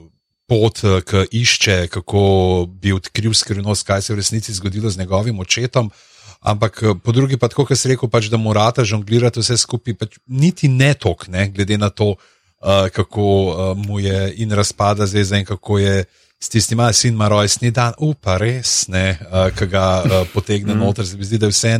Pot, 0.50 0.80
eh, 0.82 0.98
ki 1.06 1.28
išče, 1.30 1.86
kako 1.94 2.20
bi 2.66 2.90
odkril 2.90 3.30
skrivnost, 3.38 3.84
kaj 3.86 4.02
se 4.02 4.10
je 4.10 4.14
v 4.16 4.18
resnici 4.18 4.52
zgodilo 4.52 4.90
z 4.90 4.98
njegovim 4.98 5.38
očetom. 5.38 5.92
Ampak 6.40 6.82
eh, 6.82 6.94
po 7.04 7.12
drugi 7.14 7.38
pa, 7.38 7.46
tako 7.46 7.68
kot 7.68 7.78
si 7.78 7.92
rekel, 7.92 8.10
pač, 8.10 8.26
da 8.26 8.36
morata 8.36 8.82
žonglirati 8.82 9.38
vse 9.38 9.60
skupaj, 9.62 9.94
pač, 9.94 10.18
niti 10.26 10.66
ne 10.66 10.90
tok, 10.98 11.28
ne, 11.30 11.46
glede 11.54 11.78
na 11.78 11.92
to, 11.94 12.16
uh, 12.18 12.88
kako 12.90 13.22
uh, 13.22 13.78
mu 13.78 14.00
je 14.02 14.34
in 14.42 14.50
razpada 14.50 15.06
zveza 15.06 15.38
in 15.38 15.46
kako 15.46 15.78
je 15.78 16.04
s 16.40 16.48
tistim, 16.48 16.82
da 16.82 16.92
sin 16.92 17.14
ima 17.14 17.28
rojstni 17.28 17.70
dan, 17.70 17.94
upa 17.98 18.34
res, 18.42 18.88
ne, 18.88 19.20
uh, 19.30 19.54
ki 19.54 19.70
ga 19.70 20.02
uh, 20.02 20.26
potegne 20.34 20.74
noter. 20.74 21.06
Se 21.06 21.16
mi 21.16 21.24
zdi, 21.24 21.38
da 21.38 21.46
je 21.46 21.54
vse 21.54 21.78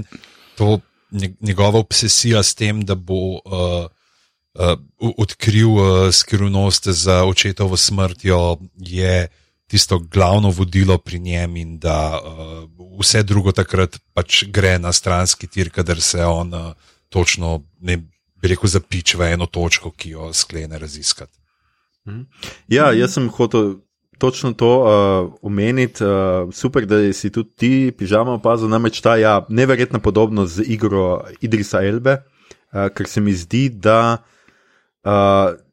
to 0.54 0.78
nje- 1.10 1.34
njegova 1.40 1.82
obsesija 1.82 2.42
s 2.42 2.54
tem, 2.54 2.84
da 2.86 2.94
bo. 2.94 3.40
Uh, 3.42 3.90
uh, 4.60 5.14
odkril 5.16 5.68
uh, 5.68 6.10
skrivnost 6.12 6.88
za 6.88 7.24
očetovo 7.24 7.76
smrtjo, 7.76 8.56
je 8.76 9.28
tisto 9.66 9.98
glavno 9.98 10.50
vodilo 10.50 10.98
pri 10.98 11.18
njem, 11.18 11.56
in 11.56 11.78
da 11.78 12.20
uh, 12.20 12.68
vse 13.00 13.22
drugo 13.22 13.52
takrat 13.52 13.98
pač 14.14 14.44
gre 14.44 14.78
na 14.78 14.92
stranski 14.92 15.46
tir, 15.46 15.70
kadar 15.70 16.00
se 16.00 16.24
on 16.24 16.54
uh, 16.54 16.72
točno, 17.08 17.62
ne 17.80 17.96
bi 18.42 18.48
rekel, 18.48 18.68
zapič 18.68 19.14
v 19.14 19.32
eno 19.32 19.46
točko, 19.46 19.90
ki 19.90 20.10
jo 20.10 20.32
sklene 20.32 20.78
raziskati. 20.78 21.38
Ja, 22.68 22.90
jaz 22.96 23.14
sem 23.14 23.28
hotel 23.28 23.74
točno 24.18 24.52
to 24.52 24.70
uh, 24.80 25.32
omeniti. 25.42 26.04
Uh, 26.04 26.52
super, 26.52 26.86
da 26.86 26.98
si 27.12 27.30
tudi 27.30 27.50
ti 27.56 27.92
pižama 27.98 28.34
opazil, 28.40 28.68
namreč 28.68 29.00
ta 29.00 29.16
ja, 29.16 29.44
neverjetna 29.48 29.98
podobnost 29.98 30.56
z 30.56 30.66
igro 30.66 31.22
Idrisa 31.40 31.84
Elbe, 31.84 32.16
uh, 32.72 32.88
ker 32.96 33.08
se 33.08 33.20
mi 33.20 33.32
zdi, 33.32 33.68
da. 33.68 34.18
Uh, 34.18 34.36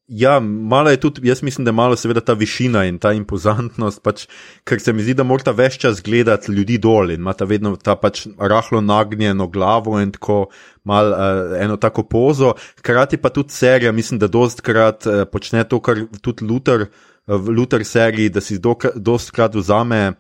Ja, 0.08 0.40
malo 0.40 0.90
je 0.90 0.98
tudi, 0.98 1.28
jaz 1.28 1.42
mislim, 1.44 1.66
da 1.66 1.70
je 1.70 1.76
malo 1.76 1.96
seveda 1.96 2.22
ta 2.24 2.34
višina 2.34 2.86
in 2.88 2.96
ta 3.00 3.12
impozantnost, 3.12 4.00
pač, 4.04 4.24
ker 4.64 4.80
se 4.80 4.94
mi 4.96 5.04
zdi, 5.04 5.18
da 5.20 5.26
morata 5.28 5.52
več 5.52 5.76
čas 5.84 6.00
gledati 6.04 6.54
ljudi 6.56 6.78
dol 6.80 7.12
in 7.12 7.20
imata 7.20 7.44
vedno 7.46 7.74
ta 7.76 7.98
pač 8.00 8.22
rahlo 8.40 8.80
nagnjeno 8.82 9.50
glavo 9.52 10.00
in 10.00 10.14
tako 10.16 10.46
malo 10.88 11.12
uh, 11.12 11.58
eno 11.60 11.76
tako 11.76 12.06
pozo. 12.08 12.54
Hkrati 12.80 13.20
pa 13.20 13.34
tudi 13.36 13.52
serija, 13.52 13.92
mislim, 13.92 14.22
da 14.24 14.32
dostkrat 14.32 15.10
uh, 15.12 15.26
počne 15.32 15.66
to, 15.68 15.82
kar 15.84 16.06
tudi 16.24 16.48
Luther 16.48 16.88
uh, 16.88 17.36
v 17.36 17.58
Luther 17.60 17.84
seriji, 17.84 18.32
da 18.32 18.42
si 18.42 18.62
dostkrat 18.64 19.60
vzame 19.60 20.14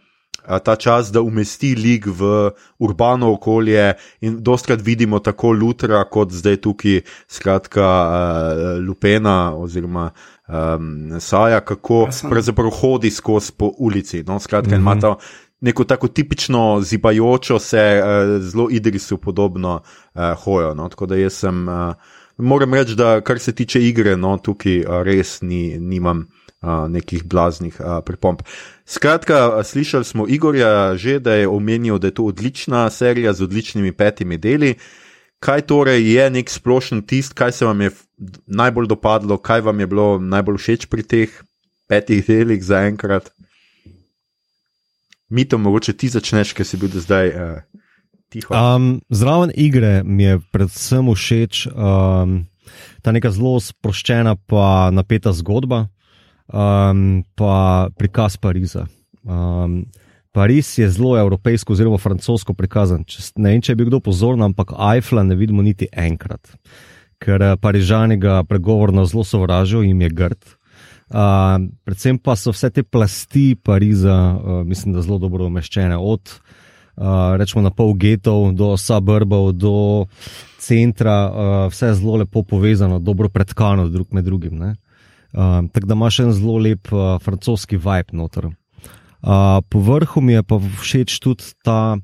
ta 0.63 0.75
čas, 0.75 1.11
da 1.11 1.21
umesti 1.21 1.75
lik 1.75 2.05
v 2.07 2.51
urbano 2.79 3.31
okolje, 3.33 3.93
in 4.21 4.37
dostkrat 4.43 4.81
vidimo 4.81 5.19
tako 5.19 5.51
Lutra, 5.51 6.03
kot 6.03 6.31
zdaj 6.31 6.61
tukaj, 6.63 7.01
skratka, 7.27 7.87
uh, 7.87 8.87
Lupena 8.87 9.55
oziroma 9.55 10.09
um, 10.47 11.19
Saja, 11.19 11.59
kako 11.59 12.05
Hasan. 12.05 12.29
pravzaprav 12.29 12.71
hodi 12.81 13.11
skozi 13.11 13.51
po 13.57 13.71
ulici. 13.77 14.23
No? 14.23 14.39
Skratka, 14.39 14.77
mm 14.77 14.79
-hmm. 14.79 14.81
ima 14.81 14.99
ta 14.99 15.15
neko 15.61 15.83
tako 15.83 16.07
tipično 16.07 16.81
zibajočo 16.81 17.59
se, 17.59 18.01
uh, 18.03 18.41
zelo 18.41 18.67
Idrisu 18.71 19.17
podobno 19.17 19.81
uh, 20.13 20.21
hojo. 20.43 20.73
No? 20.73 20.89
Tako 20.89 21.05
da 21.05 21.15
jaz 21.15 21.33
sem. 21.33 21.67
Uh, 21.67 21.93
Moram 22.37 22.73
reči, 22.73 22.95
da 22.95 23.21
kar 23.21 23.39
se 23.39 23.51
tiče 23.55 23.81
igre, 23.81 24.17
no, 24.17 24.37
tukaj 24.37 24.83
res 25.03 25.41
ni, 25.41 25.79
nimam 25.79 26.27
nekih 26.61 27.23
blaznih 27.23 27.75
uh, 27.79 27.99
pripomb. 28.05 28.41
Skratka, 28.85 29.63
slišali 29.63 30.05
smo 30.05 30.27
Igorja 30.27 30.95
že, 30.97 31.19
da 31.19 31.33
je 31.33 31.47
omenil, 31.47 31.99
da 31.99 32.07
je 32.07 32.13
to 32.13 32.23
odlična 32.23 32.89
serija 32.89 33.33
z 33.33 33.43
odličnimi 33.43 33.91
petimi 33.91 34.37
deli. 34.37 34.75
Kaj 35.39 35.61
torej 35.61 36.01
je 36.01 36.29
nek 36.29 36.49
splošen 36.49 37.01
tist, 37.05 37.33
kaj 37.33 37.51
se 37.51 37.65
vam 37.65 37.81
je 37.81 37.91
najbolj 38.47 38.87
dopadlo, 38.87 39.37
kaj 39.37 39.61
vam 39.61 39.79
je 39.79 39.87
bilo 39.87 40.19
najbolj 40.19 40.57
všeč 40.57 40.85
pri 40.89 41.03
teh 41.03 41.29
petih 41.87 42.25
delih 42.25 42.63
za 42.63 42.81
enkrat? 42.89 43.29
Mito, 45.29 45.57
mogoče 45.57 45.93
ti 45.93 46.09
začneš, 46.09 46.55
ker 46.57 46.65
si 46.65 46.77
bil 46.77 46.89
do 46.89 47.03
zdaj 47.03 47.27
uh, 47.29 47.61
tiho. 48.33 48.49
Um, 48.55 49.01
zraven 49.09 49.51
igre 49.55 50.01
mi 50.03 50.23
je 50.23 50.39
predvsem 50.51 51.05
všeč 51.13 51.67
um, 51.67 52.47
ta 53.03 53.11
neka 53.11 53.29
zelo 53.31 53.59
sproščena, 53.61 54.35
pa 54.47 54.89
napeta 54.91 55.35
zgodba, 55.35 55.85
um, 56.53 57.23
pa 57.35 57.89
prikaz 57.97 58.37
Pariza. 58.37 58.87
Um, 59.23 59.85
Pariz 60.37 60.77
je 60.77 60.89
zelo 60.89 61.17
evropejsko, 61.17 61.73
oziroma 61.73 61.97
francosko 61.97 62.53
prikazan. 62.53 63.01
Če, 63.09 63.23
ne 63.41 63.55
vem, 63.55 63.61
če 63.63 63.73
je 63.73 63.79
bil 63.79 63.87
kdo 63.89 63.99
pozoren, 64.05 64.43
ampak 64.45 64.75
Eiffla 64.75 65.23
ne 65.25 65.33
vidimo 65.33 65.63
niti 65.65 65.87
enkrat, 65.89 66.51
ker 67.23 67.41
eh, 67.41 67.55
Parižani 67.57 68.19
ga 68.21 68.43
pregovorno 68.45 69.05
zelo 69.09 69.25
sovražijo, 69.25 69.81
jim 69.81 70.05
je 70.05 70.11
grd. 70.13 70.53
Uh, 71.07 71.55
predvsem 71.87 72.17
pa 72.19 72.35
so 72.35 72.51
vse 72.51 72.69
te 72.75 72.83
plasti 72.83 73.55
Pariza, 73.55 74.17
uh, 74.35 74.61
mislim, 74.67 74.93
da 74.93 75.01
zelo 75.01 75.17
dobro 75.23 75.47
umeščene, 75.47 75.97
od 75.97 76.29
uh, 76.29 77.33
rečemo 77.39 77.63
na 77.63 77.71
pol 77.71 77.95
getov 77.97 78.51
do 78.59 78.73
suburbov, 78.77 79.53
do 79.55 80.05
centra, 80.61 81.15
uh, 81.25 81.61
vse 81.71 81.95
zelo 81.97 82.19
lepo 82.21 82.43
povezano, 82.43 82.99
dobro 82.99 83.31
predkano 83.31 83.87
drug 83.89 84.11
med 84.11 84.27
drugim. 84.27 84.59
ne. 84.59 84.75
Uh, 85.37 85.67
Tako 85.69 85.85
da 85.85 85.93
imaš 85.93 86.19
en 86.19 86.31
zelo 86.33 86.57
lep 86.57 86.89
uh, 86.89 87.19
francoski 87.21 87.77
vibe 87.77 88.17
noter. 88.17 88.47
Uh, 88.47 89.61
po 89.69 89.79
vrhu 89.79 90.21
mi 90.21 90.33
je 90.33 90.43
pa 90.43 90.57
všeč 90.57 91.19
tudi 91.21 91.53
ta, 91.63 91.97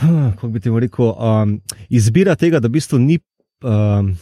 kako 0.00 0.48
bi 0.52 0.60
ti 0.60 0.70
rekel, 0.70 1.14
um, 1.16 1.56
izbira 1.88 2.36
tega, 2.36 2.60
da 2.60 2.68
v 2.68 2.76
bistvu 2.76 3.00
ni 3.00 3.16
um, 3.64 4.12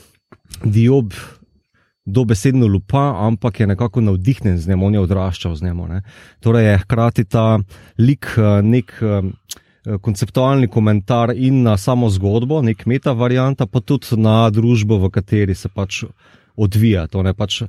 diob 0.62 1.14
dobesedno 2.06 2.66
lupa, 2.66 3.02
ampak 3.26 3.60
je 3.60 3.66
nekako 3.66 4.00
navdihnjen 4.00 4.58
z 4.58 4.68
njim, 4.68 4.82
on 4.82 4.94
je 4.94 5.00
odraščal 5.00 5.54
z 5.54 5.66
njim. 5.66 5.82
Torej 6.40 6.66
je 6.66 6.78
hkrati 6.78 7.24
ta 7.24 7.58
lik 7.98 8.26
eh, 8.38 8.62
nek 8.62 8.94
konceptualni 10.00 10.68
komentar 10.68 11.32
in 11.36 11.62
na 11.62 11.76
samo 11.76 12.10
zgodbo, 12.10 12.62
nek 12.62 12.86
meta 12.86 13.12
varianta, 13.12 13.66
pa 13.66 13.80
tudi 13.80 14.16
na 14.16 14.50
družbo, 14.50 14.98
v 14.98 15.10
kateri 15.10 15.54
se 15.54 15.68
pač 15.68 16.04
odvija. 16.56 17.06
To 17.12 17.22
ne 17.22 17.34
pač 17.34 17.62
um, 17.62 17.68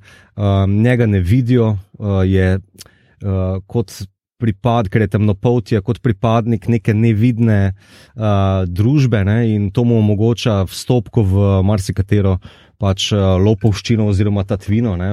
njega 0.82 1.06
ne 1.06 1.20
vidijo, 1.20 1.76
uh, 2.00 2.22
je 2.26 2.58
uh, 2.58 3.62
kot. 3.68 4.02
Pripad, 4.42 4.88
ker 4.90 5.04
je 5.04 5.12
temnopolti, 5.14 5.78
kot 5.86 6.00
pripadnik 6.02 6.64
neke 6.66 6.96
nevidne 6.98 7.76
uh, 7.78 8.64
družbe 8.66 9.20
ne, 9.22 9.36
in 9.54 9.68
to 9.70 9.84
mu 9.86 10.00
omogoča 10.02 10.64
vstop 10.66 11.12
v 11.14 11.60
marsikatero 11.62 12.40
pač 12.82 13.12
uh, 13.14 13.38
lopovščino 13.38 14.08
oziroma 14.10 14.42
tatvino. 14.50 14.96
ne. 14.98 15.12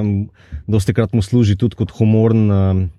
Dosti 0.65 0.97
krat 0.97 1.13
mu 1.13 1.21
služi 1.21 1.59
tudi 1.61 1.77
kot 1.77 1.93
humorn 1.99 2.49
um, 2.49 2.81
eh, 2.81 2.98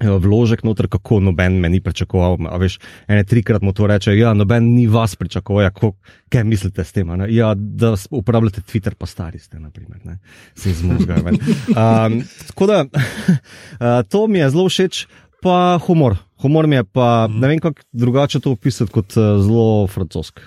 vložek 0.00 0.62
noter, 0.64 0.88
kako 0.88 1.20
noben 1.20 1.60
me 1.60 1.68
ni 1.68 1.80
pričakoval. 1.80 2.38
A 2.50 2.58
veš, 2.60 2.78
ene 3.08 3.24
trikrat 3.24 3.62
mu 3.62 3.72
to 3.72 3.86
reče, 3.86 4.16
ja, 4.18 4.34
noben 4.34 4.74
ni 4.74 4.86
vas 4.86 5.16
pričakoval, 5.16 5.62
ja, 5.66 5.70
kako, 5.70 5.94
kaj 6.32 6.44
mislite 6.44 6.84
s 6.84 6.92
tem? 6.92 7.08
ne? 7.08 7.30
Ja, 7.34 7.54
da 7.54 7.94
uporabljate 8.10 8.60
Twitter, 8.60 8.94
pa 8.94 9.06
stari 9.06 9.38
ste, 9.38 9.60
naprimer, 9.60 10.04
ne? 10.04 10.18
se 10.54 10.70
izmuzgajo. 10.70 11.24
Um, 11.28 12.22
tako 12.46 12.66
da, 12.66 12.84
uh, 12.86 14.02
to 14.08 14.26
mi 14.26 14.38
je 14.38 14.50
zelo 14.50 14.68
všeč, 14.68 15.06
pa 15.42 15.78
humor. 15.86 16.16
Humor 16.42 16.66
mi 16.66 16.76
je 16.76 16.84
pa, 16.84 17.26
ne 17.30 17.48
vem, 17.48 17.58
kako 17.58 17.82
drugače 17.92 18.40
to 18.40 18.52
opisati 18.52 18.92
kot 18.92 19.16
uh, 19.16 19.42
zelo 19.42 19.86
francosk. 19.86 20.40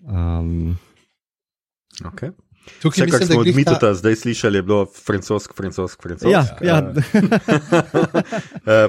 Um, 0.00 0.78
Okay. 2.04 2.30
Tukaj 2.78 2.96
Vse, 2.96 3.02
kar 3.02 3.12
mislim, 3.12 3.20
da 3.20 3.28
smo 3.28 3.40
od 3.40 3.46
glih 3.46 3.56
ta- 3.76 3.94
zdaj 3.94 4.16
slišali, 4.16 4.54
je 4.54 4.62
bilo 4.62 4.86
francosk, 4.96 5.52
francosk, 5.52 6.02
francosk. 6.02 6.28
ja, 6.28 6.46
ja, 6.62 6.80
Uh, 6.80 6.92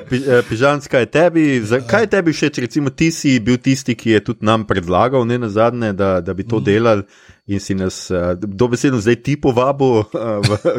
pi, 0.09 0.19
uh, 0.19 0.43
Pižanska 0.43 0.97
je 0.97 1.07
tebi, 1.07 1.63
kaj 1.83 2.01
je 2.01 2.09
tebi 2.09 2.31
všeč? 2.31 2.59
Recimo, 2.59 2.91
ti 2.91 3.09
si 3.09 3.39
bil 3.39 3.57
tisti, 3.57 3.93
ki 3.93 4.11
je 4.11 4.23
tudi 4.23 4.41
nam 4.41 4.63
predlagal, 4.63 5.23
ne 5.23 5.37
na 5.37 5.49
zadnje, 5.49 5.93
da, 5.93 6.21
da 6.21 6.33
bi 6.33 6.43
to 6.43 6.55
Mhm. 6.55 6.63
delali 6.63 7.03
in 7.47 7.59
si 7.59 7.73
nas 7.73 8.09
uh, 8.09 8.35
dobesedno 8.35 8.97
zdaj 8.97 9.17
ti 9.17 9.35
povabil 9.35 10.03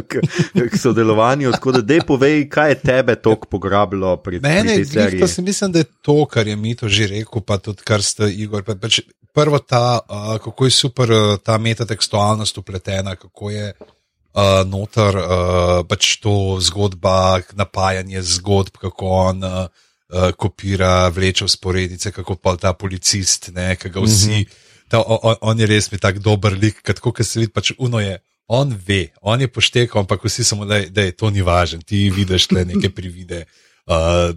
k, 0.03 0.21
k 0.63 0.75
sodelovanju. 0.75 1.53
Tako 1.53 1.73
da, 1.73 1.83
dej 1.83 2.03
povej, 2.03 2.49
kaj 2.49 2.71
je 2.71 2.77
tebe 2.77 3.17
toliko 3.17 3.49
pograbilo 3.49 4.17
pri, 4.17 4.39
pri 4.39 4.45
Mene 4.45 4.75
je 4.75 4.87
seriji. 4.87 5.21
to, 5.21 5.29
se 5.29 5.43
mislim, 5.43 5.71
da 5.71 5.79
je 5.79 5.85
to, 6.01 6.25
kar 6.25 6.45
je 6.45 6.57
Mito 6.57 6.89
že 6.89 7.09
rekel, 7.09 7.41
pa 7.41 7.59
tudi 7.59 7.83
kar 7.83 8.03
ste, 8.03 8.31
Igor. 8.31 8.63
Pa, 8.63 8.77
pač 8.77 9.01
prvo 9.31 9.59
ta, 9.59 10.01
kako 10.39 10.65
je 10.65 10.71
super 10.71 11.09
ta 11.39 11.57
metatekstualnost 11.57 12.55
upletena, 12.55 12.92
kako 13.01 13.51
je 13.51 13.73
uh, 13.73 14.63
noter 14.67 15.17
uh, 15.17 15.87
pač 15.89 16.17
to 16.23 16.59
zgodba, 16.61 17.41
napajanje 17.55 18.23
zgodb, 18.23 18.77
kako 18.81 19.17
on. 19.31 19.45
Uh, 19.45 19.89
Uh, 20.13 20.29
kopira, 20.37 21.09
vleče 21.09 21.47
usporednice, 21.47 22.11
kako 22.13 22.35
pa 22.37 22.53
ta 22.61 22.75
policist, 22.77 23.49
ne, 23.57 23.71
ki 23.81 23.89
ga 23.89 24.01
vsi. 24.01 24.29
Mm 24.29 24.43
-hmm. 24.45 24.85
ta, 24.89 25.01
on, 25.07 25.37
on 25.41 25.61
je 25.61 25.67
res 25.67 25.89
mi 25.93 25.99
tak 25.99 26.19
dober 26.19 26.53
lik, 26.53 26.83
kot 26.85 26.99
ko 27.01 27.25
se 27.25 27.41
vidi, 27.41 27.53
pač 27.53 27.73
uno 27.79 28.01
je. 28.01 28.19
On 28.47 28.75
ve, 28.87 29.09
on 29.23 29.41
je 29.41 29.49
poštekal, 29.49 30.01
ampak 30.01 30.25
vsi 30.25 30.45
samo, 30.45 30.65
da 30.65 31.03
je 31.03 31.17
to 31.17 31.31
ni 31.31 31.43
važno. 31.43 31.81
Ti 31.81 32.11
vidiš 32.11 32.51
le 32.51 32.65
neke 32.65 32.91
privide, 32.91 33.45
uh, 33.87 34.37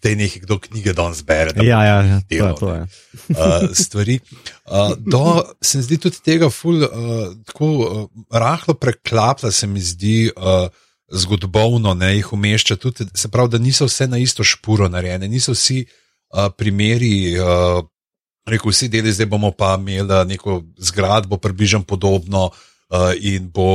te 0.00 0.14
nekaj, 0.16 0.42
kdo 0.44 0.58
knjige 0.58 0.92
danes 0.96 1.22
bere. 1.26 1.52
da 1.52 1.64
ja, 1.64 1.80
ja, 1.84 1.96
ja, 2.02 2.20
to 2.20 2.34
je 2.34 2.40
delal, 2.40 2.58
to. 2.58 2.74
Je. 2.74 2.86
uh, 3.28 3.68
stvari. 3.82 4.18
Uh, 4.66 4.94
do, 4.98 5.42
se 5.62 5.78
mi 5.78 5.84
zdi 5.84 5.98
tudi 5.98 6.22
tega, 6.24 6.50
ful, 6.50 6.82
uh, 6.84 7.32
tako 7.46 7.70
uh, 7.70 8.04
rahlo 8.30 8.74
preklapla 8.74 9.50
se 9.50 9.66
mi 9.66 9.80
zdi. 9.80 10.30
Uh, 10.36 10.68
Zgodovino 11.10 11.90
ne, 11.98 12.12
jih 12.14 12.28
umešča 12.32 12.76
tudi, 12.78 13.02
se 13.18 13.28
pravi, 13.28 13.50
da 13.50 13.58
niso 13.58 13.88
vse 13.88 14.06
na 14.06 14.18
isto 14.22 14.44
špuro 14.46 14.86
narejene, 14.88 15.26
niso 15.28 15.56
vsi 15.56 15.80
uh, 15.82 16.52
primeri, 16.54 17.34
uh, 17.34 17.80
rekel, 18.46 18.70
vsi 18.70 18.86
deli, 18.88 19.10
zdaj 19.10 19.26
bomo 19.26 19.50
pa 19.50 19.72
imeli 19.74 20.20
neko 20.30 20.60
zgradbo, 20.78 21.40
približno 21.42 21.82
podobno 21.82 22.44
uh, 22.46 23.10
in 23.18 23.50
bo 23.50 23.66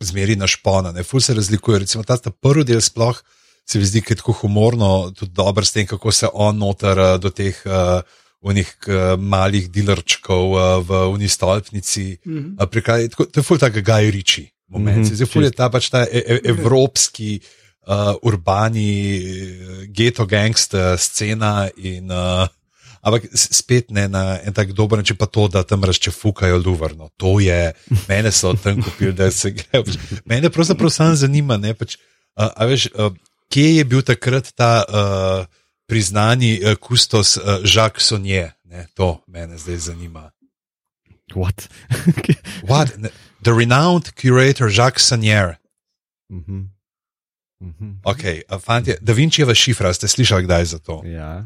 zmeri 0.00 0.36
našpona. 0.36 0.92
Ne. 0.92 1.02
Ful 1.02 1.20
se 1.20 1.34
razlikuje. 1.34 1.84
Recimo 1.84 2.04
ta, 2.04 2.16
ta 2.16 2.30
prvi 2.30 2.64
del 2.64 2.80
sploh 2.80 3.20
se 3.64 3.78
mi 3.78 3.84
zdi, 3.84 4.00
da 4.00 4.12
je 4.12 4.16
tako 4.16 4.32
humorno, 4.32 5.10
tudi 5.16 5.32
dober 5.32 5.66
s 5.66 5.72
tem, 5.72 5.86
kako 5.86 6.12
se 6.12 6.28
on 6.32 6.58
noter 6.58 6.98
uh, 6.98 7.14
do 7.20 7.30
teh. 7.30 7.62
Uh, 7.66 8.02
Unih 8.42 8.66
uh, 8.90 9.14
malih 9.22 9.68
dilerčkov 9.70 10.44
uh, 10.50 10.62
v 10.82 10.90
uni 11.14 11.28
stolpnici, 11.28 12.18
mm 12.26 12.38
-hmm. 12.38 12.66
prikaj, 12.66 13.08
tako, 13.08 13.24
to 13.24 13.40
je 13.40 13.44
ful 13.44 13.58
tako 13.58 13.80
Gaj 13.80 14.10
Riči 14.10 14.50
moment. 14.68 14.98
Mm 14.98 15.02
-hmm, 15.04 15.14
Zdaj, 15.14 15.26
ful 15.26 15.44
je 15.44 15.50
ta 15.50 15.68
pač 15.70 15.88
ta 15.90 16.02
e 16.02 16.18
e 16.26 16.40
evropski, 16.44 17.40
uh, 17.86 18.14
urbani, 18.22 19.20
uh, 19.20 19.84
geto 19.86 20.26
gangster 20.26 20.98
scena 20.98 21.68
in 21.76 22.10
uh, 22.10 22.48
Ampak 23.02 23.26
spet 23.34 23.90
ne 23.90 24.06
na 24.08 24.38
en 24.46 24.54
tak 24.54 24.72
dober 24.72 24.98
način, 24.98 25.16
pa 25.16 25.26
to, 25.26 25.48
da 25.48 25.62
tam 25.62 25.84
razčefukajo 25.84 26.62
luvrno. 26.66 27.08
To 27.16 27.40
je, 27.40 27.72
mene 28.08 28.30
so 28.32 28.54
tam 28.54 28.82
kupili, 28.82 29.12
da 29.12 29.30
se 29.30 29.50
gre. 29.50 29.82
Mene 30.24 30.50
pravzaprav 30.50 30.90
samo 30.90 31.14
zanima, 31.14 31.56
ne, 31.56 31.74
pač, 31.74 31.96
a, 32.38 32.52
a 32.56 32.64
veš, 32.64 32.86
a, 32.94 33.10
kje 33.52 33.76
je 33.76 33.84
bil 33.84 34.00
takrat 34.02 34.48
ta 34.56 34.82
uh, 34.82 35.44
priznani 35.86 36.56
uh, 36.56 36.74
kustos 36.80 37.36
uh, 37.36 37.60
Jacques 37.64 38.00
Sonje. 38.00 38.48
Ne, 38.64 38.86
to 38.96 39.18
mene 39.28 39.58
zdaj 39.60 39.76
zanima. 39.76 40.30
What? 41.34 41.68
What? 42.68 42.88
The 43.42 43.52
renowned 43.52 44.12
curator 44.16 44.72
Jacques 44.72 45.04
Sonnier. 45.04 45.56
Mhm. 46.32 46.72
Mhm. 47.60 48.00
Okay, 48.04 48.42
a, 48.48 48.58
fantje, 48.58 48.96
da 49.00 49.12
Vinčijeva 49.12 49.54
šifra, 49.54 49.92
ste 49.94 50.08
slišali 50.08 50.44
kdaj 50.44 50.64
za 50.64 50.78
to? 50.78 51.02
Ja. 51.04 51.44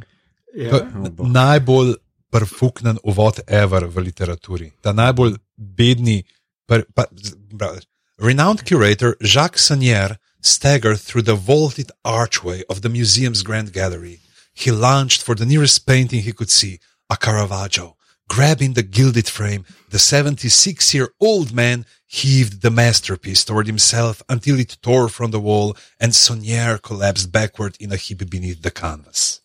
Ja. 0.55 0.71
To 0.71 0.79
n- 0.81 1.33
najbolj 1.33 1.95
perfuknen 2.33 2.99
uvod 3.05 3.41
ever 3.47 3.85
v 3.85 3.99
literaturi. 4.01 4.71
Ta 4.81 4.93
najbolj 4.93 5.37
bedni. 5.57 6.23
Per, 6.67 6.85
pa, 6.95 7.05
brother. 7.53 7.85
Renowned 8.19 8.65
curator 8.65 9.13
Jacques 9.21 9.61
Sonnier 9.61 10.17
staggered 10.47 11.01
through 11.01 11.23
the 11.23 11.35
vaulted 11.35 11.91
archway 12.05 12.63
of 12.71 12.83
the 12.83 12.89
museum's 12.89 13.43
grand 13.43 13.73
gallery. 13.73 14.21
He 14.55 14.71
launched 14.71 15.23
for 15.23 15.35
the 15.35 15.47
nearest 15.47 15.87
painting 15.87 16.23
he 16.23 16.33
could 16.33 16.51
see, 16.51 16.81
a 17.11 17.17
Caravaggio. 17.17 17.97
Grabbing 18.29 18.73
the 18.73 18.83
gilded 18.83 19.29
frame, 19.29 19.65
the 19.91 19.99
76 19.99 20.95
year 20.95 21.11
old 21.21 21.53
man 21.53 21.87
heaved 22.07 22.63
the 22.63 22.71
masterpiece 22.71 23.45
toward 23.45 23.67
himself 23.67 24.23
until 24.29 24.59
it 24.59 24.79
tore 24.83 25.09
from 25.09 25.31
the 25.31 25.41
wall 25.41 25.77
and 26.01 26.13
Sonnier 26.13 26.81
collapsed 26.83 27.31
backward 27.31 27.77
in 27.79 27.93
a 27.93 27.97
heap 27.97 28.29
beneath 28.31 28.63
the 28.63 28.71
canvas. 28.71 29.41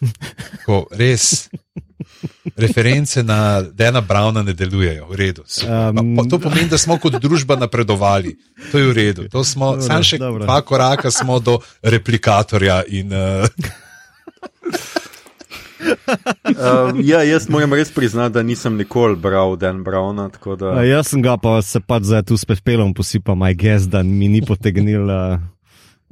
Ko, 0.66 0.86
res, 0.92 1.48
reference 2.56 3.22
na 3.22 3.38
Dana 3.62 4.00
Browna 4.00 4.42
ne 4.42 4.52
delujejo, 4.52 5.06
v 5.06 5.14
redu. 5.14 5.42
super. 5.46 5.92
Pa- 6.16 6.28
To 6.28 6.38
pomeni, 6.38 6.68
da 6.68 6.76
smo 6.76 6.98
kot 6.98 7.12
družba 7.14 7.56
napredovali. 7.56 8.36
To 8.70 8.78
je 8.78 8.86
v 8.86 8.92
redu. 8.94 9.22
To 9.28 9.40
smo, 9.42 9.72
Dobro, 9.72 9.82
samo 9.82 10.02
še 10.02 10.18
dobro. 10.18 10.44
dva 10.44 10.60
koraka 10.60 11.10
smo 11.10 11.38
do 11.38 11.58
replikatorja. 11.82 12.82
In, 12.88 13.08
uh, 13.08 13.46
Uh, 16.48 16.96
ja, 17.00 17.22
jaz 17.22 17.48
moram 17.48 17.70
res 17.70 17.90
priznati, 17.90 18.32
da 18.32 18.42
nisem 18.42 18.74
nikoli 18.74 19.16
bral 19.16 19.56
Dan 19.56 19.84
Browna. 19.84 20.28
tako 20.28 20.56
Da, 20.56 20.66
A, 20.72 20.82
jaz 20.82 21.06
sem 21.06 21.22
ga 21.22 21.36
pa 21.36 21.62
se 21.62 21.80
pač 21.80 22.02
zdaj 22.02 22.22
tu 22.22 22.34
s 22.34 22.44
pepelom 22.44 22.94
posipal, 22.94 23.34
maj 23.34 23.54
gest, 23.54 23.86
da 23.86 24.02
mi 24.02 24.26
ni 24.26 24.40
potegnil. 24.40 25.04
Uh, 25.04 25.38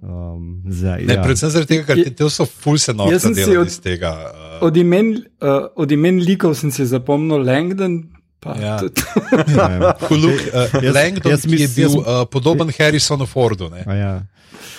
um, 0.04 0.62
zdaj, 0.68 1.02
ne, 1.02 1.14
ja. 1.14 1.22
predvsem 1.22 1.50
zaradi 1.50 1.68
tega, 1.70 1.84
ker 1.86 2.04
te, 2.04 2.10
te 2.12 2.30
so 2.30 2.44
fulse 2.46 2.92
norce 2.92 3.30
delali 3.30 3.56
od- 3.56 3.66
iz 3.66 3.80
tega. 3.80 4.12
Uh, 4.60 4.62
Od 4.62 4.76
imen, 4.76 5.08
uh, 5.40 5.48
od 5.74 5.90
imen 5.90 6.20
likov 6.20 6.54
sem 6.54 6.70
si 6.70 6.86
zapomnil 6.86 7.40
Langdon. 7.40 8.02
Pa 8.40 8.54
Ja. 8.54 8.76
tudi- 8.78 9.02
Ja. 9.56 9.94
Huluk, 10.02 10.38
uh, 10.46 10.68
Jaz- 10.78 10.94
Langdon, 10.94 11.32
jaz 11.32 11.42
ki 11.42 11.56
je 11.56 11.68
bil 11.70 11.88
jaz- 11.90 11.96
uh, 11.98 12.24
podoben 12.26 12.70
Harrisonu 12.70 13.26
Fordu. 13.26 13.70
Ne? 13.70 13.82
Ja. 13.88 14.22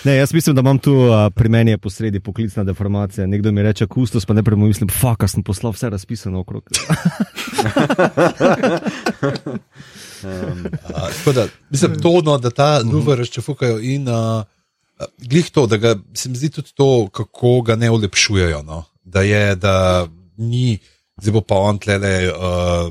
Ne, 0.04 0.14
jaz 0.14 0.32
mislim, 0.32 0.54
da 0.54 0.60
imam 0.60 0.78
tu 0.78 0.92
uh, 0.94 1.10
pri 1.30 1.48
meni 1.48 1.70
je 1.70 1.78
posredi 1.78 2.20
poklicna 2.20 2.64
deformacija. 2.64 3.26
Nekdo 3.26 3.52
mi 3.52 3.62
reče 3.62 3.86
kustos, 3.86 4.24
pa 4.24 4.34
ne 4.34 4.42
premislim, 4.42 4.88
fuck, 4.88 5.22
a 5.22 5.28
sem 5.28 5.42
poslal 5.42 5.72
vse 5.72 5.90
razpisano 5.90 6.40
okrog. 6.40 6.62
Uh, 10.22 10.30
tako 11.14 11.32
da, 11.32 11.46
mislim, 11.70 11.94
to, 11.96 12.20
no, 12.22 12.38
da 12.38 12.50
ta 12.50 12.80
luver 12.82 13.18
razčefukajo 13.18 13.78
in 13.80 14.08
uh, 14.08 14.14
glih 15.18 15.50
to, 15.50 15.66
da 15.66 15.76
ga, 15.76 15.94
se 16.14 16.28
mi 16.28 16.36
zdi 16.36 16.50
tudi 16.50 16.72
to, 16.74 17.08
kako 17.12 17.60
ga 17.60 17.76
ne 17.76 17.90
ulepšujejo. 17.90 18.62
No? 18.62 18.84
Da 19.04 19.22
je, 19.22 19.54
da 19.56 20.06
ni, 20.36 20.78
zdaj 21.20 21.32
bo 21.32 21.42
pa 21.44 21.60
on 21.68 21.78
tlele, 21.78 22.30
uh, 22.32 22.88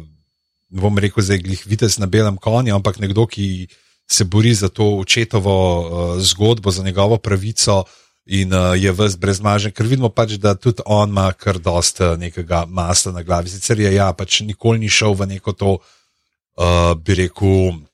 ne 0.70 0.82
bom 0.82 0.98
rekel, 0.98 1.24
zdaj 1.24 1.42
glih 1.46 1.66
videti 1.66 2.02
na 2.02 2.10
belem 2.10 2.38
konju, 2.38 2.76
ampak 2.76 3.00
nekdo, 3.02 3.28
ki 3.28 3.68
se 4.08 4.26
bori 4.30 4.54
za 4.54 4.70
to 4.70 4.98
očetovo 5.02 5.56
uh, 5.56 6.18
zgodbo, 6.22 6.72
za 6.72 6.84
njegovo 6.84 7.18
pravico. 7.18 7.84
In 8.26 8.54
uh, 8.54 8.74
je 8.74 8.90
vse 8.90 9.20
brezmažen, 9.22 9.72
ker 9.72 9.86
vidimo 9.86 10.10
pač, 10.10 10.40
da 10.42 10.56
tudi 10.58 10.82
on 10.86 11.10
ima 11.10 11.28
kar 11.38 11.60
dosta 11.62 12.16
nekega 12.18 12.64
masla 12.66 13.12
na 13.14 13.22
glavi. 13.22 13.50
Sicer 13.54 13.80
je 13.80 13.92
ja, 13.94 14.08
pač 14.18 14.40
nikoli 14.42 14.82
ni 14.82 14.90
šel 14.90 15.14
v 15.14 15.28
neko 15.36 15.54
to, 15.54 15.76
uh, 15.78 16.94
bi 16.98 17.20
rekel, 17.22 17.86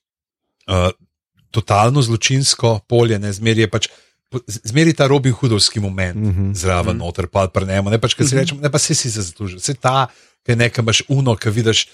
uh, 0.71 0.87
totalno 1.51 2.01
zločinsko 2.01 2.79
polje, 2.87 3.19
ne 3.19 3.33
zmeri 3.33 3.67
je 3.67 3.69
pač. 3.71 3.91
Zmeri 4.47 4.93
ta 4.95 5.09
Robin 5.11 5.33
Hoodovski 5.35 5.79
moment 5.83 6.15
mm 6.15 6.31
-hmm. 6.31 6.53
zraven, 6.55 6.95
mm 6.95 6.99
-hmm. 6.99 7.05
noter, 7.05 7.27
pa 7.27 7.47
prenemo. 7.47 7.89
Ne 7.89 7.99
pač, 7.99 8.13
kaj 8.13 8.27
si 8.27 8.35
rečemo, 8.35 8.61
ne 8.61 8.71
pa 8.71 8.79
si 8.79 8.95
si 8.95 9.09
zaslužil. 9.09 9.59
Vse 9.59 9.73
ta, 9.73 10.07
ki 10.45 10.55
nekaj 10.55 10.81
imaš 10.81 11.03
uno, 11.07 11.35
ki 11.35 11.49
vidiš 11.49 11.87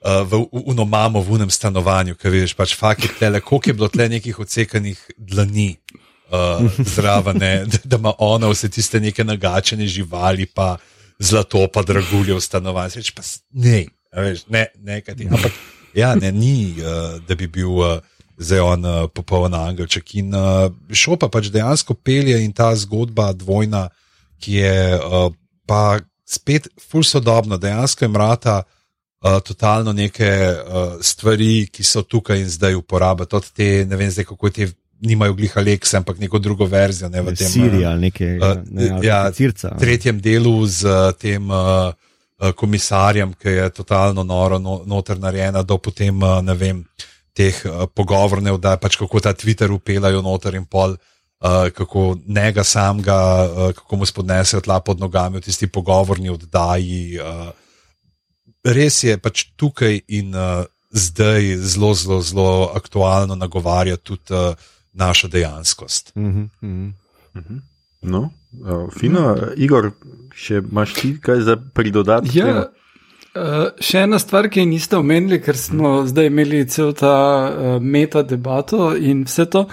uh, 0.00 0.24
v 0.30 0.46
uno 0.50 0.84
mamo 0.84 1.20
v 1.20 1.30
unem 1.30 1.50
stanovanju, 1.50 2.14
ki 2.14 2.28
vidiš 2.28 2.54
pač 2.54 2.74
fakti 2.76 3.08
tle, 3.18 3.40
koliko 3.40 3.70
je 3.70 3.74
bilo 3.74 3.88
tle 3.88 4.08
nekih 4.08 4.38
odsekanih 4.38 5.10
dlani. 5.16 5.76
Uh, 6.24 6.70
zraven, 6.94 7.38
da, 7.38 7.78
da 7.84 7.96
ima 7.96 8.12
ona 8.18 8.48
vse 8.48 8.68
tiste 8.68 9.00
neke 9.00 9.24
nagačene 9.24 9.86
živali, 9.86 10.46
pa 10.46 10.76
zlato, 11.18 11.68
pa 11.68 11.82
dragulje 11.82 12.34
v 12.34 12.40
stanovanju. 12.40 12.96
Rečeš, 12.96 13.14
pa 13.14 13.22
ne, 13.52 13.86
veš, 14.16 14.46
ne, 14.48 14.66
ne, 14.80 15.00
kaj 15.00 15.16
ti. 15.16 15.28
Ampak, 15.30 15.52
ja, 15.94 16.14
ne, 16.14 16.32
ni, 16.32 16.74
uh, 16.80 17.20
da 17.28 17.34
bi 17.34 17.46
bil 17.46 17.70
uh, 17.70 18.00
zdaj 18.38 18.60
on 18.60 18.84
uh, 18.84 19.06
popoln 19.14 19.54
angelček. 19.54 20.14
In 20.20 20.34
uh, 20.34 20.68
šel 20.90 21.18
pa 21.20 21.28
pač 21.28 21.50
dejansko 21.54 21.94
pelje 21.94 22.40
in 22.44 22.52
ta 22.52 22.72
zgodba 22.76 23.32
dvojna, 23.32 23.88
ki 24.42 24.60
je 24.60 24.78
uh, 24.98 25.28
pa 25.66 25.98
spet 26.26 26.68
ful 26.80 27.04
sodobno, 27.04 27.58
dejansko 27.58 28.04
je 28.04 28.08
mrata. 28.08 28.62
Uh, 29.24 29.38
totalno 29.40 29.94
neke 29.96 30.28
uh, 30.28 30.98
stvari, 31.00 31.66
ki 31.72 31.80
so 31.80 32.02
tukaj 32.04 32.42
in 32.42 32.48
zdaj 32.52 32.74
uporabljate, 32.76 33.30
tudi 33.32 33.52
te, 33.56 33.68
ne 33.88 33.96
vem, 33.96 34.10
zdaj 34.12 34.26
kako 34.28 34.50
te 34.52 34.66
nimajo 35.00 35.34
gliha 35.34 35.60
Lex, 35.60 35.94
ampak 35.94 36.18
neko 36.18 36.38
drugo 36.38 36.66
verzijo. 36.66 37.08
Ne, 37.08 37.22
v 37.22 37.34
tem 37.34 37.48
Siriji 37.48 37.84
ali 37.84 38.00
nekaj. 38.00 38.36
uh, 38.38 38.56
Ne, 38.70 38.90
ali 38.90 39.06
ja, 39.06 39.30
circa. 39.32 39.72
tretjem 39.80 40.20
delu 40.20 40.66
z 40.66 40.84
uh, 40.84 41.12
tem 41.18 41.50
uh, 41.50 41.92
uh, 42.40 42.52
komisarjem, 42.52 43.32
ki 43.32 43.48
je 43.48 43.70
totalno 43.70 44.22
noro 44.22 44.58
no, 44.58 44.82
noter 44.86 45.18
narejena, 45.18 45.62
do 45.62 45.78
potem, 45.78 46.22
uh, 46.22 46.40
ne 46.42 46.54
vem, 46.54 46.84
teh 47.34 47.58
uh, 47.66 47.84
pogovornev, 47.90 48.58
da 48.62 48.76
pač 48.80 48.96
kako 49.00 49.20
ta 49.20 49.34
Twitter 49.34 49.72
upelajo 49.74 50.22
noter 50.22 50.54
in 50.54 50.64
pol. 50.66 50.96
Uh, 51.44 51.68
kako 51.76 52.14
njega 52.26 52.62
samega, 52.64 53.16
uh, 53.44 53.72
kako 53.76 53.96
mu 54.00 54.06
spodnesejo 54.06 54.62
tla 54.64 54.78
pod 54.80 55.00
nogami 55.00 55.36
v 55.36 55.44
tisti 55.44 55.66
pogovorni 55.68 56.30
oddaji. 56.32 57.18
Uh, 57.20 57.50
res 58.64 59.02
je 59.04 59.18
pač 59.20 59.44
tukaj 59.60 59.98
in 60.08 60.32
uh, 60.32 60.64
zdaj 60.94 61.56
zelo, 61.60 61.92
zelo, 61.94 62.20
zelo 62.22 62.70
aktualno 62.74 63.36
nagovarja 63.36 63.96
tudi 63.96 64.32
uh, 64.32 64.54
našo 64.92 65.28
dejanskost. 65.28 66.14
Mhm, 66.16 66.48
mhm. 67.34 67.58
No, 68.02 68.30
uh, 68.62 68.88
fino, 68.92 69.34
Igor, 69.56 69.90
še 70.36 70.62
imaš 70.62 70.94
ti 70.94 71.14
kaj 71.20 71.40
za 71.40 71.56
pridodati? 71.56 72.30
Ja, 72.38 72.46
temu? 72.46 72.64
Uh, 73.34 73.68
še 73.80 74.04
ena 74.06 74.18
stvar, 74.22 74.48
ki 74.48 74.62
je 74.62 74.70
niste 74.70 74.98
omenili, 74.98 75.40
ker 75.42 75.58
smo 75.58 76.02
zdaj 76.08 76.30
imeli 76.30 76.64
cel 76.70 76.94
ta 76.96 77.14
uh, 77.14 77.76
meta 77.80 78.22
debato 78.22 78.94
in 78.96 79.24
vse 79.28 79.46
to, 79.50 79.66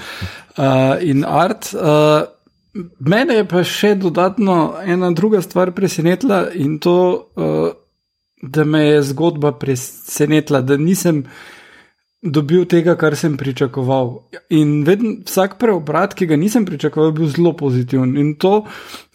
uh, 0.58 0.96
in 1.02 1.26
art. 1.26 1.72
Uh, 1.74 2.26
mene 3.00 3.42
je 3.42 3.48
pa 3.48 3.64
še 3.68 3.96
dodatno 4.00 4.58
ena 4.86 5.12
druga 5.16 5.42
stvar 5.44 5.74
presenetila 5.76 6.46
in 6.56 6.80
to, 6.80 6.98
uh, 7.36 7.72
da 8.42 8.66
me 8.66 8.86
je 8.88 9.02
zgodba 9.12 9.54
presenetila, 9.60 10.62
da 10.66 10.78
nisem 10.78 11.26
dobil 12.22 12.66
tega, 12.70 12.94
kar 12.98 13.16
sem 13.18 13.34
pričakoval. 13.38 14.30
In 14.54 14.84
vedno, 14.86 15.16
vsak 15.26 15.58
preobrat, 15.62 16.14
ki 16.18 16.26
ga 16.30 16.38
nisem 16.38 16.66
pričakoval, 16.70 17.10
je 17.10 17.16
bil 17.18 17.28
zelo 17.34 17.54
pozitiven. 17.58 18.14
In 18.22 18.36
to, 18.38 18.66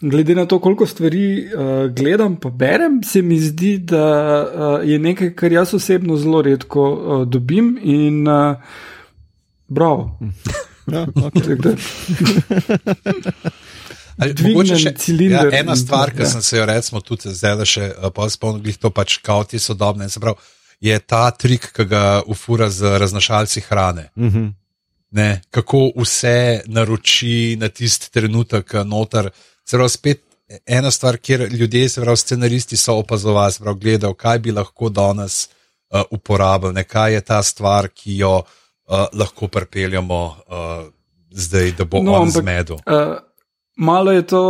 glede 0.02 0.34
na 0.34 0.46
to, 0.50 0.58
koliko 0.58 0.86
stvari 0.86 1.46
uh, 1.46 1.86
gledam, 1.94 2.36
pa 2.42 2.50
berem, 2.50 3.02
se 3.06 3.22
mi 3.22 3.38
zdi, 3.40 3.78
da 3.78 4.06
uh, 4.42 4.88
je 4.88 4.98
nekaj, 4.98 5.34
kar 5.38 5.52
jaz 5.54 5.74
osebno 5.78 6.16
zelo 6.18 6.42
redko 6.42 6.82
uh, 6.90 7.22
dobim. 7.28 7.78
In 7.82 8.26
uh, 8.28 8.56
bravo. 9.68 10.18
Ja, 10.86 11.02
okay. 11.02 11.56
Da- 11.58 11.74
Ali, 14.22 14.32
mogoče 14.38 14.76
še, 14.80 14.92
cilinder 15.02 15.50
ja, 15.50 15.64
ena 15.64 15.74
stvar, 15.76 16.12
ki 16.14 16.22
ja. 16.22 16.28
sem 16.30 16.42
se 16.46 16.54
jo 16.56 16.62
recimo 16.68 17.00
tudi 17.04 17.32
zdaj 17.34 17.66
še 17.68 17.88
uh, 17.98 18.20
spomnil, 18.30 18.76
to 18.80 18.88
pač 18.94 19.16
kao 19.18 19.42
ti 19.44 19.58
sodobne. 19.58 20.06
se 20.08 20.22
pravi, 20.22 20.38
Je 20.80 20.98
ta 20.98 21.30
trik, 21.30 21.70
ki 21.72 21.84
ga 21.88 22.22
ufura 22.26 22.70
z 22.70 22.98
raznašalci 22.98 23.60
hrane. 23.68 24.10
Mhm. 24.16 24.46
Ne, 25.10 25.40
kako 25.50 25.92
vse 25.96 26.62
naroči 26.66 27.56
na 27.56 27.68
tisti 27.68 28.10
trenutek 28.12 28.74
eh, 28.74 28.84
noter. 28.84 29.30
Pravi, 29.70 29.88
spet 29.88 30.22
ena 30.66 30.90
stvar, 30.90 31.16
kjer 31.16 31.48
ljudje, 31.52 31.88
se 31.88 32.00
pravi, 32.00 32.16
scenaristi 32.16 32.76
so 32.76 32.98
opazovali, 32.98 33.52
se 33.52 33.62
pravi, 33.62 33.80
gledal, 33.80 34.14
kaj 34.14 34.38
bi 34.38 34.52
lahko 34.52 34.88
danes 34.88 35.48
uh, 35.90 36.02
uporabili, 36.10 36.72
ne, 36.72 36.84
kaj 36.84 37.14
je 37.14 37.20
ta 37.20 37.42
stvar, 37.42 37.88
ki 37.88 38.16
jo 38.16 38.36
uh, 38.36 39.06
lahko 39.12 39.48
pripeljamo 39.48 40.24
uh, 40.26 40.86
zdaj, 41.30 41.72
da 41.72 41.84
bo 41.84 42.02
no, 42.02 42.12
on 42.12 42.28
ampak, 42.28 42.42
zmedel. 42.42 42.76
Uh, 42.86 43.16
malo 43.76 44.12
je 44.12 44.22
to 44.22 44.40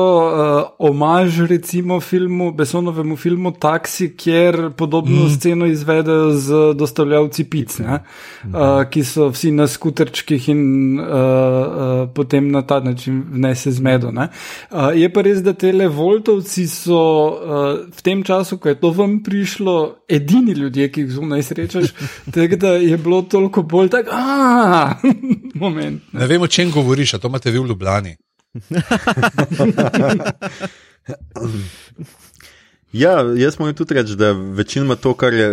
uh, 0.79 0.89
omaž, 0.91 1.41
recimo, 1.41 2.01
filmu, 2.01 2.53
Besonovemu 2.53 3.17
filmu 3.17 3.51
Taxi, 3.51 4.17
kjer 4.17 4.71
podobno 4.77 5.25
mm. 5.25 5.31
sceno 5.31 5.67
izvedejo 5.67 6.31
z 6.31 6.75
dostavljavci 6.75 7.45
pic, 7.45 7.79
ne, 7.79 7.99
uh, 8.45 8.85
ki 8.91 9.05
so 9.05 9.29
vsi 9.29 9.51
na 9.51 9.67
skuterčkih 9.67 10.49
in 10.49 11.01
uh, 11.01 11.07
uh, 11.07 12.09
potem 12.15 12.51
na 12.51 12.63
ta 12.63 12.81
način 12.81 13.25
vnese 13.31 13.71
zmedo. 13.71 14.11
ne. 14.11 14.29
Uh, 14.71 14.79
je 14.95 15.13
pa 15.13 15.23
res, 15.23 15.43
da 15.43 15.53
te 15.53 15.73
Voltovci 15.89 16.67
so 16.69 17.01
uh, 17.27 17.87
v 17.97 18.03
tem 18.03 18.23
času, 18.23 18.59
ko 18.59 18.69
je 18.69 18.81
to 18.81 18.91
vam 18.91 19.23
prišlo, 19.23 19.97
edini 20.09 20.53
ljudje, 20.53 20.89
ki 20.93 21.01
jih 21.01 21.11
zunaj 21.11 21.43
srečaš, 21.43 21.91
tako 22.35 22.57
da 22.57 22.69
je 22.69 22.97
bilo 22.97 23.23
toliko 23.23 23.63
bolj 23.63 23.89
tako, 23.89 24.11
ah, 24.13 24.95
moment. 25.63 26.03
ne. 26.13 26.21
Ne 26.21 26.27
vem, 26.27 26.43
o 26.43 26.47
čem 26.47 26.71
govoriš, 26.71 27.15
a 27.15 27.19
to 27.19 27.29
imate 27.29 27.51
vi 27.51 27.59
v 27.59 27.67
Ljubljani. 27.67 28.17
Ja, 32.97 33.21
jaz 33.37 33.59
moram 33.59 33.75
tudi 33.75 33.95
reči, 33.95 34.17
da 34.17 34.33
večinoma 34.33 34.95
to, 34.97 35.13
kar 35.15 35.35
je, 35.35 35.49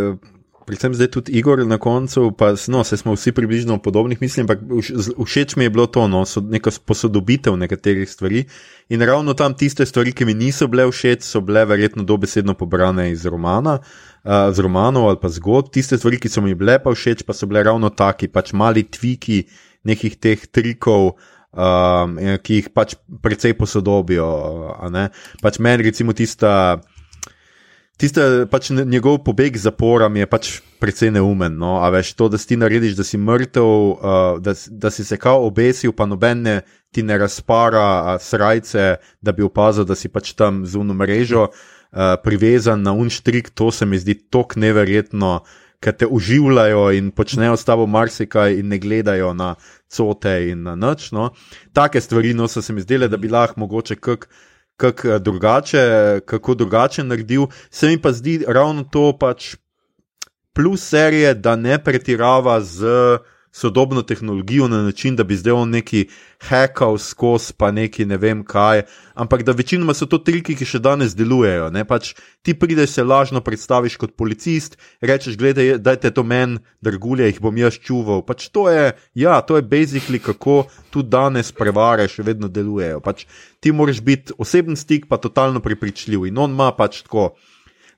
predvsem 0.66 0.94
zdaj 0.96 1.10
tudi 1.12 1.32
Igor 1.32 1.66
na 1.68 1.78
koncu, 1.78 2.32
pa 2.38 2.54
no, 2.68 2.84
se 2.84 2.98
smo 2.98 3.13
vsi 3.13 3.32
približno 3.32 3.78
podobnih 3.84 4.22
misli, 4.22 4.42
ampak 4.42 4.62
vš- 4.62 5.12
všeč 5.26 5.56
mi 5.56 5.63
je 5.63 5.70
bilo 5.70 5.86
to, 5.86 6.08
no, 6.08 6.26
so 6.26 6.42
neka 6.42 6.72
posodobitev 6.86 7.58
nekaterih 7.58 8.10
stvari. 8.10 8.46
In 8.89 9.02
ravno 9.02 9.34
tam 9.34 9.58
tiste 9.58 9.86
stvari, 9.86 10.13
ki 10.13 10.26
mi 10.26 10.34
niso 10.34 10.68
bile 10.68 10.88
všeč, 10.88 11.26
so 11.26 11.42
bile 11.42 11.66
verjetno 11.66 12.04
dobesedno 12.04 12.54
pobrane 12.54 13.12
iz 13.12 13.26
romana. 13.26 13.80
Uh, 14.24 14.54
z 14.56 14.63
romanov 14.63 15.10
ali 15.10 15.18
pa 15.20 15.28
zgodb, 15.28 15.74
tiste 15.74 15.98
stvari, 15.98 16.16
ki 16.16 16.30
so 16.32 16.42
mi 16.42 16.56
bile 16.56 16.78
pa 16.80 16.96
všeč, 16.96 17.26
pa 17.28 17.34
so 17.36 17.44
bile 17.44 17.63
ravno 17.63 17.89
taki, 17.89 18.32
pač 18.32 18.54
mali 18.54 18.86
tviki 18.88 19.44
nekih 19.84 20.16
teh 20.16 20.48
trikov, 20.48 21.18
um, 21.54 22.18
ki 22.44 22.60
jih 22.60 22.70
pač 22.74 22.98
precej 23.22 23.56
posodobijo. 23.58 24.28
Pač 25.42 25.60
meni, 25.60 25.89
recimo, 25.89 26.13
tista. 26.13 26.82
Tiste, 27.94 28.48
pač 28.50 28.72
njegov 28.74 29.20
pobeg 29.24 29.54
iz 29.56 29.68
zapora 29.68 30.10
je 30.10 30.26
pač 30.26 30.48
precej 30.82 31.13
neumen. 31.13 31.54
No? 31.62 31.78
A 31.86 31.92
veš, 31.94 32.16
to, 32.18 32.28
da 32.28 32.42
si 32.42 32.50
ti 32.50 32.58
narediš, 32.58 32.98
da 32.98 33.06
si 33.06 33.22
mrtev, 33.22 33.63
uh, 33.63 34.42
da, 34.42 34.56
da 34.68 34.89
si 34.92 35.06
se 35.06 35.18
kao 35.22 35.46
obesil, 35.46 35.94
pa 35.94 36.10
noben 36.10 36.42
ne, 36.42 36.56
ti 36.92 37.06
ne 37.06 37.18
razpara 37.22 37.86
uh, 38.02 38.18
srajce, 38.18 38.98
da 39.22 39.32
bi 39.32 39.46
opazil, 39.46 39.86
da 39.86 39.96
si 39.96 40.10
pač 40.10 40.34
tam 40.34 40.66
zuno 40.66 40.98
mrežo 40.98 41.48
uh, 41.48 42.18
privezan 42.26 42.82
na 42.82 42.98
unštrik, 42.98 43.54
to 43.54 43.70
se 43.72 43.86
mi 43.86 44.02
zdi 44.02 44.18
tako 44.26 44.60
neverjetno, 44.60 45.44
ker 45.84 45.98
te 46.00 46.08
uživljajo 46.08 46.86
in 46.96 47.12
počnejo 47.12 47.58
s 47.60 47.67
tabo 47.67 47.86
marsikaj 47.88 48.56
in 48.60 48.72
ne 48.72 48.80
gledajo 48.80 49.34
na 49.36 49.54
cote 49.91 50.34
in 50.50 50.63
na 50.63 50.76
noč. 50.80 51.12
No? 51.12 51.30
Take 51.74 52.02
stvari 52.02 52.34
no, 52.34 52.48
so 52.48 52.62
se 52.62 52.74
mi 52.74 52.82
zdele, 52.82 53.12
da 53.12 53.19
bi 53.19 53.32
lahko 53.32 53.60
mogoče 53.65 54.00
kak 54.00 54.30
kak 54.78 55.06
eh, 55.06 55.19
drugače, 55.19 55.84
kako 56.26 56.56
drugače 56.56 57.04
naredil. 57.04 57.48
Se 57.69 57.88
mi 57.88 58.02
pa 58.02 58.12
zdi 58.12 58.41
ravno 58.48 58.84
to 58.84 59.12
pač 59.19 59.56
plus 60.54 60.88
serije, 60.89 61.34
da 61.34 61.56
ne 61.56 61.78
pretirava 61.84 62.62
z 62.62 62.86
sodobno 63.54 64.02
tehnologijo 64.02 64.68
na 64.68 64.82
način, 64.82 65.16
da 65.16 65.24
bi 65.24 65.36
zdaj 65.36 65.54
on 65.54 65.70
neki 65.70 66.08
hackal 66.42 66.98
skozi, 66.98 67.54
pa 67.58 67.72
neki 67.72 68.06
ne 68.06 68.18
vem 68.18 68.42
kaj, 68.44 68.82
ampak 69.13 69.44
da 69.44 69.52
večinoma 69.52 69.94
so 69.94 70.08
to 70.10 70.18
triki, 70.18 70.56
ki 70.58 70.66
še 70.66 70.82
danes 70.82 71.13
delujejo. 71.16 71.70
Ne? 71.70 71.86
Pač 71.86 72.16
ti 72.42 72.58
prideš 72.58 72.98
se 72.98 73.06
lažno 73.06 73.44
predstaviš 73.46 74.00
kot 74.02 74.18
policist, 74.18 74.78
rečeš, 75.02 75.38
gledaj, 75.38 75.78
dajte 75.78 76.12
to 76.12 76.26
meni, 76.26 76.58
drgulje, 76.82 77.30
jih 77.30 77.42
bom 77.46 77.62
jaz 77.62 77.78
čuval. 77.78 78.26
Pač 78.26 78.50
to 78.50 78.66
je, 78.74 78.92
ja, 79.22 79.38
to 79.46 79.62
je 79.62 79.68
basically 79.70 80.20
kako 80.20 80.63
tudi 80.89 81.13
danes 81.13 81.54
prevare 81.54 82.10
še 82.10 82.26
vedno 82.26 82.50
delujejo. 82.50 83.06
Pač 83.06 83.28
ti 83.62 83.72
moraš 83.72 84.02
biti 84.02 84.34
oseben 84.38 84.76
stik, 84.76 85.06
pa 85.06 85.22
totalno 85.22 85.62
prepričljiv 85.62 86.26
in 86.26 86.42
on 86.42 86.58
ima 86.58 86.74
pač 86.74 87.04
tako 87.06 87.36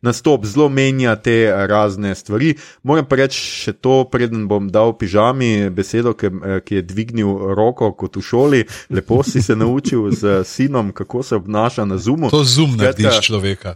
nastop 0.05 0.45
zelo 0.45 0.69
menja 0.69 1.15
te 1.17 1.49
razne 1.67 2.13
stvari. 2.15 2.53
Moram 2.83 3.05
pa 3.09 3.17
reči 3.23 3.41
še 3.41 3.73
to, 3.73 4.03
preden 4.11 4.45
bom 4.47 4.69
dal 4.69 4.93
pižami 4.93 5.69
besedo, 5.73 6.13
ki, 6.13 6.29
eh, 6.29 6.59
ki 6.61 6.79
je 6.79 6.85
dvignil 6.85 7.55
roko 7.57 7.91
kot 7.97 8.15
v 8.15 8.21
šoli. 8.21 8.61
Lepo 8.93 9.23
si 9.25 9.41
se 9.41 9.55
naučil 9.55 10.11
z 10.13 10.43
sinom, 10.45 10.91
kako 10.93 11.23
se 11.23 11.35
obnaša 11.35 11.85
na 11.85 11.97
zumu. 11.97 12.29
To 12.29 12.43
zum 12.43 12.77
Skratka- 12.77 13.01
narediš 13.01 13.25
človeka. 13.25 13.75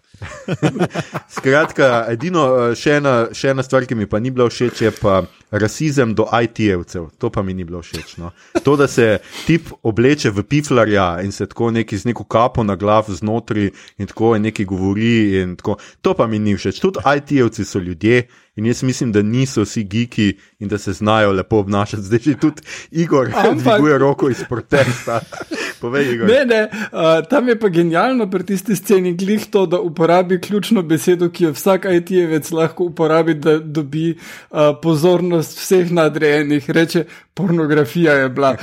Skratka, 1.38 2.06
edino, 2.12 2.46
eh, 2.72 2.76
še 2.76 2.98
ena, 3.00 3.15
še 3.34 3.54
ena 3.56 3.63
stvar, 3.65 3.86
ki 3.89 3.96
mi 3.98 4.06
pa 4.06 4.20
ni 4.20 4.32
bila 4.32 4.50
všeč, 4.50 4.82
je 4.86 4.92
pa 4.92 5.24
rasizem 5.52 6.13
do 6.13 6.28
IT-jevcev. 6.30 7.10
To 7.18 7.30
pa 7.34 7.42
mi 7.42 7.54
ni 7.54 7.65
bilo 7.65 7.82
všeč. 7.82 8.18
No. 8.22 8.32
To, 8.63 8.76
da 8.78 8.88
se 8.88 9.18
tip 9.48 9.72
obleče 9.84 10.30
v 10.30 10.44
piflarja 10.46 11.22
in 11.26 11.32
se 11.34 11.48
tako 11.50 11.72
neki 11.74 11.98
z 11.98 12.06
neko 12.06 12.24
kapo 12.30 12.63
na 12.63 12.76
glav 12.76 13.10
znotraj 13.10 13.72
in 13.98 14.08
tako 14.08 14.36
in 14.38 14.46
neki 14.46 14.65
govori. 14.65 15.42
In 15.42 15.56
tako, 15.58 15.78
to 16.02 16.13
pa 16.19 16.27
mi 16.27 16.39
ni 16.39 16.51
všeč. 16.60 16.84
Tudi 16.84 16.99
IT-jevci 16.99 17.63
so 17.63 17.79
ljudje. 17.79 18.27
In 18.60 18.65
jaz 18.65 18.84
mislim, 18.84 19.12
da 19.15 19.21
niso 19.21 19.63
vsi 19.63 19.84
geeki 19.88 20.34
in 20.60 20.67
da 20.67 20.77
se 20.77 20.93
znajo 20.93 21.32
lepo 21.32 21.58
obnašati. 21.63 22.03
Zdaj 22.03 22.19
že 22.19 22.38
tudi 22.38 22.62
Igor 22.91 23.32
Ampak- 23.32 23.55
dviguje 23.55 23.97
roko 23.97 24.29
iz 24.29 24.43
protesta. 24.49 25.21
Povej, 25.82 26.13
Igor. 26.13 26.27
Ne, 26.27 26.45
ne, 26.45 26.62
uh, 26.67 27.23
tam 27.29 27.47
je 27.47 27.55
pa 27.60 27.69
genialno 27.69 28.27
pri 28.29 28.43
tisti 28.43 28.75
sceni 28.75 29.13
glih 29.15 29.45
to, 29.47 29.65
da 29.65 29.79
uporabi 29.79 30.41
ključno 30.41 30.82
besedo, 30.84 31.29
ki 31.29 31.43
jo 31.43 31.51
vsak 31.55 31.86
IT-jevec 31.86 32.52
lahko 32.52 32.89
uporabi, 32.91 33.33
da 33.33 33.60
dobi 33.60 34.10
uh, 34.12 34.60
pozornost 34.81 35.56
vseh 35.58 35.91
nadrejenih. 35.91 36.69
Reče, 36.69 37.06
pornografija 37.33 38.13
je 38.13 38.29
bila. 38.29 38.58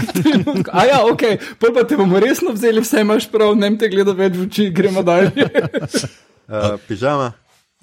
A 0.78 0.84
ja, 0.84 1.04
ok, 1.12 1.22
pa 1.60 1.84
te 1.84 1.96
bomo 1.96 2.18
resno 2.20 2.50
vzeli, 2.52 2.82
vse 2.82 3.06
imaš 3.06 3.30
prav, 3.30 3.54
ne 3.54 3.70
te 3.78 3.88
gleda 3.88 4.12
več 4.12 4.34
v 4.34 4.48
oči, 4.48 4.68
gremo 4.74 5.06
dalje. 5.06 5.46
Uh, 6.50 6.74
pižama. 6.88 7.32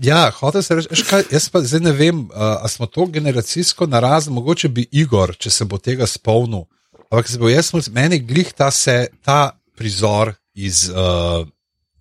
Ja, 0.03 0.27
hotel 0.29 0.61
sem 0.61 0.77
reči, 0.77 1.05
kaj, 1.07 1.23
jaz 1.31 1.47
pa 1.49 1.63
zdaj 1.63 1.81
ne 1.87 1.93
vem, 1.95 2.25
uh, 2.27 2.57
ali 2.59 2.69
smo 2.69 2.85
to 2.85 3.07
generacijsko 3.09 3.87
narazen, 3.87 4.35
mogoče 4.35 4.69
bi 4.69 4.83
Igor, 4.91 5.33
če 5.39 5.49
se 5.49 5.65
bo 5.65 5.79
tega 5.81 6.05
spomnil. 6.07 6.67
Ampak 7.07 7.29
se 7.31 7.39
bo 7.39 7.49
jaz, 7.49 7.71
meni 7.95 8.19
glih 8.19 8.51
ta, 8.53 8.67
se, 8.71 9.07
ta 9.23 9.55
prizor 9.77 10.33
iz 10.53 10.89
uh, 10.91 11.47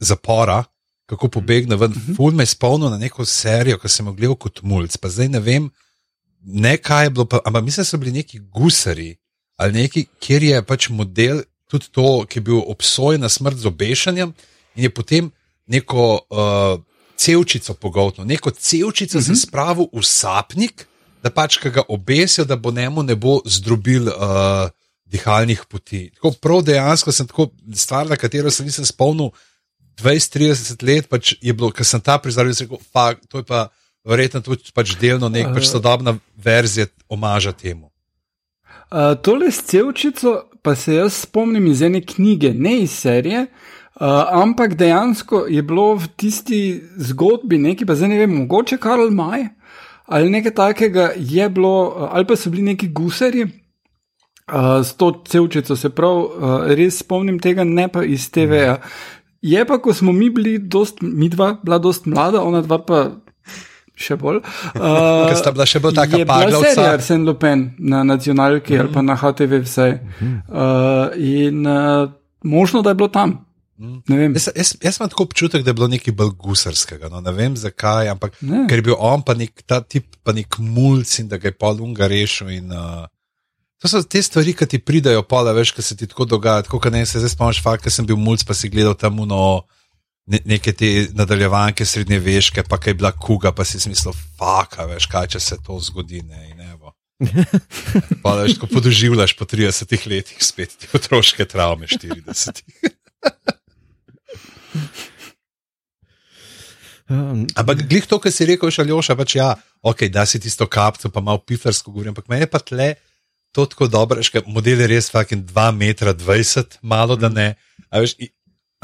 zapora, 0.03 0.65
kako 1.07 1.31
pobegne 1.39 1.79
ven, 1.79 1.95
ful 2.17 2.35
me 2.35 2.43
je 2.43 2.53
spomnil 2.57 2.91
na 2.91 2.99
neko 2.99 3.25
serijo, 3.25 3.79
ki 3.79 3.89
sem 3.89 4.11
jo 4.11 4.17
gledal 4.17 4.37
kot 4.43 4.65
mulj. 4.67 4.91
Pa 5.01 5.09
zdaj 5.13 5.31
ne 5.33 5.41
vem, 5.41 5.71
ne 6.43 6.75
kaj 6.83 7.07
je 7.07 7.15
bilo, 7.15 7.29
pa, 7.31 7.41
ampak 7.47 7.65
mislim, 7.65 7.87
da 7.87 7.89
so 7.89 8.03
bili 8.03 8.19
neki 8.19 8.43
gusari 8.51 9.15
ali 9.57 9.73
neki, 9.73 10.05
kjer 10.21 10.43
je 10.43 10.63
pač 10.69 10.91
model 10.93 11.41
tudi 11.71 11.89
to, 11.91 12.27
ki 12.29 12.39
je 12.39 12.43
bil 12.45 12.59
obsojen 12.61 13.23
na 13.25 13.29
smrt 13.33 13.57
z 13.57 13.71
obešanjem 13.71 14.35
in 14.77 14.83
je 14.85 14.91
potem 14.93 15.31
neko. 15.67 16.21
Uh, 16.31 16.85
Cevčico 17.17 17.73
pogoltno, 17.75 18.25
neko 18.25 18.51
cevčico 18.51 19.19
uh 19.19 19.25
-huh. 19.25 19.35
si 19.35 19.41
spravil 19.47 19.87
v 19.93 20.03
sapnik, 20.05 20.87
da 21.23 21.31
pač 21.31 21.59
ga 21.65 21.83
obesijo, 21.89 22.45
da 22.45 22.57
bo 22.57 22.71
njemu 22.71 23.03
ne 23.03 23.17
bo 23.17 23.41
zdrobil 23.45 24.09
uh, 24.09 24.69
dihalnih 25.07 25.65
poti. 25.69 26.11
Tako 26.15 26.31
prav 26.43 26.63
dejansko 26.63 27.13
sem 27.13 27.27
tako 27.27 27.49
stvar, 27.75 28.07
na 28.07 28.17
katero 28.17 28.51
se 28.51 28.65
nisem 28.65 28.85
spomnil 28.85 29.31
20-30 30.03 30.85
let, 30.87 31.09
pač 31.09 31.35
je 31.41 31.53
bilo, 31.53 31.71
ker 31.71 31.87
sem 31.87 32.01
ta 32.01 32.19
prizor 32.19 32.47
rekel, 32.47 32.79
fuck, 32.93 33.23
to 33.29 33.41
je 33.41 33.45
pa 33.49 33.69
verjetno 34.05 34.41
tudi 34.41 34.73
pač 34.75 34.95
delno 35.01 35.29
nek 35.33 35.55
pač 35.55 35.71
sodobna 35.71 36.19
verzija 36.37 36.87
omaža 37.09 37.53
temu. 37.53 37.91
Uh, 38.91 39.17
tole 39.23 39.51
s 39.51 39.65
cevčico 39.67 40.45
pa 40.63 40.77
se 40.77 40.95
jaz 40.95 41.15
spomnim 41.25 41.67
iz 41.67 41.83
ene 41.83 42.03
knjige, 42.05 42.53
ne 42.55 42.83
iz 42.83 42.93
serije. 42.93 43.47
Uh, 43.47 43.76
ampak 43.97 44.75
dejansko 44.77 45.47
je 45.49 45.63
bilo 45.63 45.95
v 45.95 46.09
tisti 46.17 46.83
zgodbi 46.97 47.59
nekaj, 47.59 47.87
pa 47.87 47.95
zdaj 47.95 48.09
ne 48.09 48.19
vem, 48.19 48.35
mogoče 48.43 48.77
Karl 48.77 49.11
Maj 49.11 49.47
ali 50.07 50.31
nekaj 50.31 50.55
takega 50.55 51.11
je 51.17 51.49
bilo, 51.49 51.89
uh, 51.89 52.09
ali 52.13 52.27
pa 52.27 52.37
so 52.37 52.51
bili 52.51 52.63
neki 52.63 52.89
gusari 52.89 53.43
uh, 53.43 53.51
s 54.85 54.95
to 54.95 55.23
cevčico, 55.29 55.77
se 55.77 55.91
prav, 55.91 56.17
uh, 56.17 56.67
res 56.67 56.99
spomnim 56.99 57.39
tega, 57.39 57.65
ne 57.65 57.89
pa 57.89 58.05
iz 58.05 58.31
TV-ja. 58.31 58.79
Je 59.43 59.65
pa, 59.67 59.79
ko 59.79 59.95
smo 59.95 60.13
mi 60.13 60.31
bili, 60.31 60.59
dost, 60.59 61.03
mi 61.03 61.29
dva, 61.29 61.57
bila 61.63 61.79
dost 61.79 62.07
mlada, 62.07 62.43
ona 62.43 62.63
dva 62.63 62.79
pa 62.87 63.03
še 63.97 64.17
bolj. 64.21 64.41
Uh, 64.75 65.27
Ker 65.31 65.39
sta 65.39 65.53
bila 65.55 65.67
še 65.67 65.83
bolj 65.83 65.99
taka 65.99 66.21
je 66.21 66.29
bila 66.29 66.39
paglavca. 66.39 66.87
Arsene 66.93 67.27
Lupin 67.27 67.71
na 67.79 68.05
nacionalki 68.05 68.75
mm 68.75 68.79
-hmm. 68.79 68.85
ali 68.85 68.93
pa 68.93 69.03
na 69.03 69.17
HTV 69.17 69.63
vsaj. 69.63 69.99
Uh, 70.21 71.17
in 71.17 71.67
uh, 71.67 72.11
možno, 72.43 72.83
da 72.83 72.91
je 72.91 72.95
bilo 72.95 73.09
tam. 73.09 73.46
Ne 73.79 74.17
vem. 74.17 74.35
Jaz, 74.37 74.49
jaz, 74.57 74.71
jaz 74.83 74.99
imam 74.99 75.11
tako 75.13 75.27
občutek, 75.29 75.65
da 75.65 75.71
je 75.71 75.77
bilo 75.77 75.89
nekaj 75.93 76.15
bolj 76.17 76.33
gusarskega. 76.41 77.11
No, 77.13 77.21
ne 77.21 77.33
vem 77.33 77.57
zakaj, 77.57 78.09
ampak 78.09 78.39
Ne. 78.41 78.65
ker 78.71 78.79
je 78.79 78.87
bil 78.89 78.97
on 78.99 79.23
pa 79.23 79.35
nek 79.35 79.63
ta 79.67 79.81
tip, 79.81 80.17
pa 80.25 80.33
nek 80.33 80.59
mulj 80.59 81.05
in 81.21 81.29
da 81.29 81.37
ga 81.37 81.49
je 81.49 81.59
pol 81.59 81.83
unga 81.85 82.09
rešil. 82.09 82.51
In, 82.57 82.73
uh, 82.73 83.05
to 83.81 83.89
so 83.89 84.03
te 84.03 84.23
stvari, 84.23 84.55
ki 84.57 84.67
ti 84.67 84.79
pridajo 84.79 85.23
pola, 85.23 85.53
veš, 85.53 85.73
kaj 85.77 85.85
se 85.85 85.97
ti 85.97 86.07
tako 86.07 86.25
dogaja. 86.25 86.63
Tako, 86.63 86.81
kot 86.81 86.93
ne 86.93 87.05
se 87.07 87.21
zdaj 87.21 87.35
spomniš, 87.37 87.63
fakt, 87.63 87.85
ker 87.85 87.93
sem 87.93 88.07
bil 88.07 88.17
mulj, 88.17 88.47
pa 88.49 88.55
si 88.55 88.73
gledal 88.73 88.95
tam 88.95 89.21
uno. 89.21 89.65
Ne, 90.27 90.41
neke 90.43 90.73
te 90.75 91.07
nadaljevanke 91.15 91.85
srednjeveške, 91.87 92.65
pa 92.67 92.81
kaj 92.83 92.91
je 92.91 92.95
bila 92.99 93.13
kuga, 93.15 93.53
pa 93.55 93.63
si 93.63 93.79
mislil, 93.87 94.11
faka, 94.35 94.83
veš, 94.91 95.07
kaj 95.07 95.29
če 95.37 95.41
se 95.41 95.57
to 95.63 95.79
zgodi. 95.79 96.25
Ne, 96.27 96.73
evo. 96.73 96.91
Pa 98.23 98.35
veš, 98.37 98.59
ko 98.61 98.67
podoživljaš 98.67 99.37
po 99.39 99.47
30 99.49 99.95
letih 100.11 100.43
spet 100.45 100.75
te 100.77 100.91
otroške 100.99 101.47
travme, 101.49 101.87
40. 101.87 102.61
Um, 107.07 107.47
Ampak 107.55 107.85
glih 107.87 108.07
to, 108.11 108.19
kar 108.19 108.35
si 108.35 108.47
rekel, 108.49 108.73
šaljoša, 108.75 109.15
pač 109.15 109.37
ja, 109.39 109.53
ok, 109.87 110.09
da 110.11 110.25
si 110.27 110.41
tisto 110.43 110.67
kapco, 110.67 111.11
pa 111.15 111.23
malo 111.23 111.39
pifersko 111.39 111.93
govorim, 111.95 112.11
ampak 112.11 112.27
meni 112.33 112.43
je 112.43 112.51
pa 112.51 112.59
tle 112.59 112.89
to 113.55 113.65
tako 113.65 113.87
dobro, 113.89 114.21
ker 114.21 114.43
model 114.51 114.83
je 114.83 114.89
res 114.91 115.09
fucking 115.15 115.47
2 115.49 115.71
metra 115.73 116.13
20, 116.13 116.81
malo 116.83 117.17
da 117.17 117.31
ne, 117.33 117.55
veš, 117.95 118.19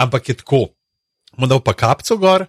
ampak 0.01 0.31
je 0.31 0.39
tako, 0.39 0.69
mu 1.37 1.51
dal 1.51 1.61
pa 1.61 1.75
kapco 1.75 2.17
gor, 2.17 2.47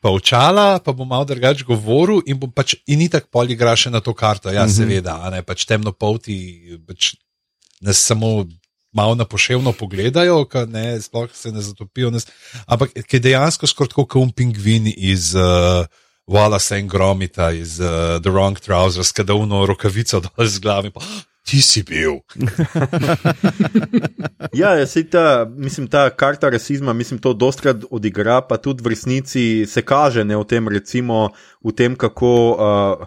pa 0.00 0.12
očala, 0.14 0.78
pa 0.78 0.94
bom 0.94 1.08
malo 1.10 1.26
drugače 1.26 1.66
govoril 1.66 2.22
in 2.30 2.38
bom 2.38 2.52
pač, 2.54 2.76
in 2.86 3.02
ni 3.02 3.10
tako 3.10 3.28
pol 3.34 3.50
igra 3.50 3.74
še 3.76 3.90
na 3.90 4.00
to 4.00 4.14
karto, 4.14 4.54
ja, 4.54 4.64
seveda, 4.70 5.18
a 5.26 5.34
ne, 5.34 5.42
pač 5.42 5.66
temno 5.66 5.92
polti, 5.92 6.78
pač 6.86 7.16
nas 7.82 7.98
samo 7.98 8.46
malo 8.96 9.14
na 9.14 9.28
poševno 9.28 9.72
pogledajo, 9.76 10.44
ka 10.48 10.64
ne, 10.64 10.96
sploh 11.00 11.28
se 11.36 11.52
ne 11.52 11.60
zatopijo. 11.60 12.10
Ne, 12.10 12.24
ampak 12.66 12.96
je 13.12 13.20
dejansko 13.20 13.68
skoraj 13.68 13.92
kot 13.94 14.16
un 14.16 14.32
pingvin 14.32 14.88
iz 14.96 15.34
uh, 15.36 15.84
Wallace 16.26 16.80
and 16.80 16.90
Gromita, 16.90 17.52
iz 17.52 17.78
uh, 17.80 18.16
The 18.22 18.32
Wrong 18.32 18.58
Trousers, 18.60 19.12
ki 19.12 19.24
da 19.28 19.36
uno 19.36 19.66
rokavico 19.68 20.20
dol 20.26 20.48
z 20.48 20.64
glave. 20.64 20.90
Pa, 20.90 21.04
"Ah, 21.04 21.24
Ti 21.46 21.62
si 21.62 21.82
bil. 21.86 22.18
Ja, 24.56 24.72
sej 24.86 25.04
ta, 25.12 25.44
mislim, 25.46 25.86
ta 25.86 26.08
karta 26.10 26.48
rasizma, 26.50 26.92
mislim, 26.92 27.20
to 27.20 27.32
dostkrat 27.36 27.84
odigra, 27.90 28.40
pa 28.40 28.56
tudi 28.56 28.82
v 28.82 28.90
resnici 28.94 29.66
se 29.68 29.82
kaže 29.82 30.24
ne, 30.24 30.36
v 30.36 30.44
tem, 30.48 30.68
recimo, 30.68 31.30
v 31.62 31.74
tem, 31.76 31.94
kako 31.96 32.30
uh, 32.56 33.06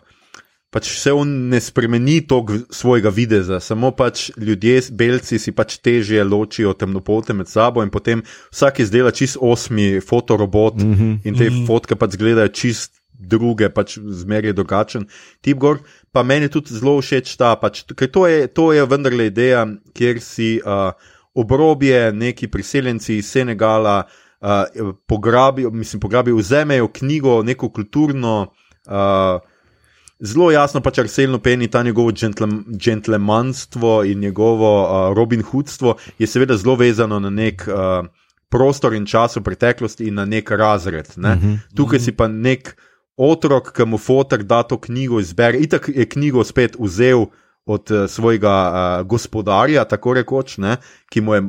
pač 0.69 0.91
se 1.01 1.11
on 1.11 1.29
ne 1.49 1.59
spremeni 1.61 2.21
tog 2.27 2.51
svojega 2.69 3.09
videza, 3.09 3.59
samo 3.59 3.91
pač 3.91 4.29
ljudje, 4.37 4.81
belci 4.93 5.39
si 5.41 5.51
pač 5.51 5.79
težje 5.81 6.23
ločijo 6.23 6.75
temnopolte 6.77 7.33
med 7.33 7.49
sabo 7.49 7.83
in 7.83 7.89
potem 7.89 8.21
vsak 8.53 8.83
izdela 8.85 9.11
čist 9.11 9.37
osmi 9.41 9.99
fotorobot 10.01 10.77
mm 10.77 10.93
-hmm. 10.93 11.19
in 11.23 11.35
te 11.35 11.49
mm 11.49 11.53
-hmm. 11.53 11.67
fotke 11.67 11.95
pač 11.95 12.13
izgledajo 12.13 12.47
čist 12.47 12.99
druge, 13.19 13.69
pač 13.69 13.97
zmeraj 13.97 14.53
drugačen 14.53 15.07
tip 15.41 15.57
gor. 15.57 15.79
Pa 16.11 16.23
meni 16.23 16.45
je 16.45 16.49
tudi 16.49 16.73
zelo 16.73 17.01
všeč 17.01 17.35
ta, 17.37 17.55
pač, 17.55 17.83
ker 17.95 18.07
to 18.11 18.27
je, 18.27 18.47
to 18.47 18.71
je 18.73 18.85
vendarle 18.85 19.27
ideja, 19.27 19.67
kjer 19.93 20.21
si 20.23 20.61
uh, 20.63 20.91
obrobje 21.35 22.13
neki 22.13 22.47
priseljenci 22.47 23.17
iz 23.17 23.27
Senegala 23.27 24.03
uh, 24.41 24.95
pograbijo, 25.07 25.71
mislim, 25.71 25.99
pograbijo, 25.99 26.37
vzamejo 26.37 26.87
knjigo, 26.87 27.43
neko 27.43 27.69
kulturno. 27.69 28.51
Uh, 28.87 29.41
Zelo 30.19 30.49
jasno 30.51 30.81
pač 30.83 30.99
Arsenal 30.99 31.39
Penny, 31.39 31.69
ta 31.71 31.83
njegovo 31.83 32.11
džentlem, 32.11 32.65
džentlemanstvo 32.77 34.03
in 34.03 34.19
njegovo 34.19 34.71
uh, 34.83 35.15
Robin 35.15 35.41
Hoodstvo 35.41 35.95
je 36.19 36.27
seveda 36.27 36.57
zelo 36.57 36.75
vezano 36.75 37.19
na 37.19 37.29
nek 37.29 37.63
uh, 37.67 38.07
prostor 38.49 38.93
in 38.93 39.05
čas 39.05 39.37
v 39.37 39.43
preteklosti 39.43 40.07
in 40.07 40.19
na 40.19 40.25
nek 40.25 40.51
razred. 40.51 41.13
Ne? 41.15 41.33
Uh 41.33 41.43
-huh. 41.43 41.57
Tukaj 41.75 41.99
si 41.99 42.11
pa 42.11 42.27
nek 42.27 42.75
otrok, 43.17 43.71
ki 43.75 43.85
mu 43.85 43.97
fotor 43.97 44.43
da 44.43 44.63
to 44.63 44.77
knjigo 44.77 45.19
izbere. 45.19 45.57
Itak 45.57 45.89
je 45.95 46.05
knjigo 46.05 46.43
spet 46.43 46.75
vzel 46.79 47.25
od 47.69 47.91
uh, 47.91 48.09
svojega 48.09 48.55
uh, 48.71 49.07
gospodarja, 49.07 49.83
tako 49.85 50.13
rekoč, 50.17 50.57
ne, 50.57 50.77
ki 51.09 51.21
mu 51.21 51.35
je 51.35 51.43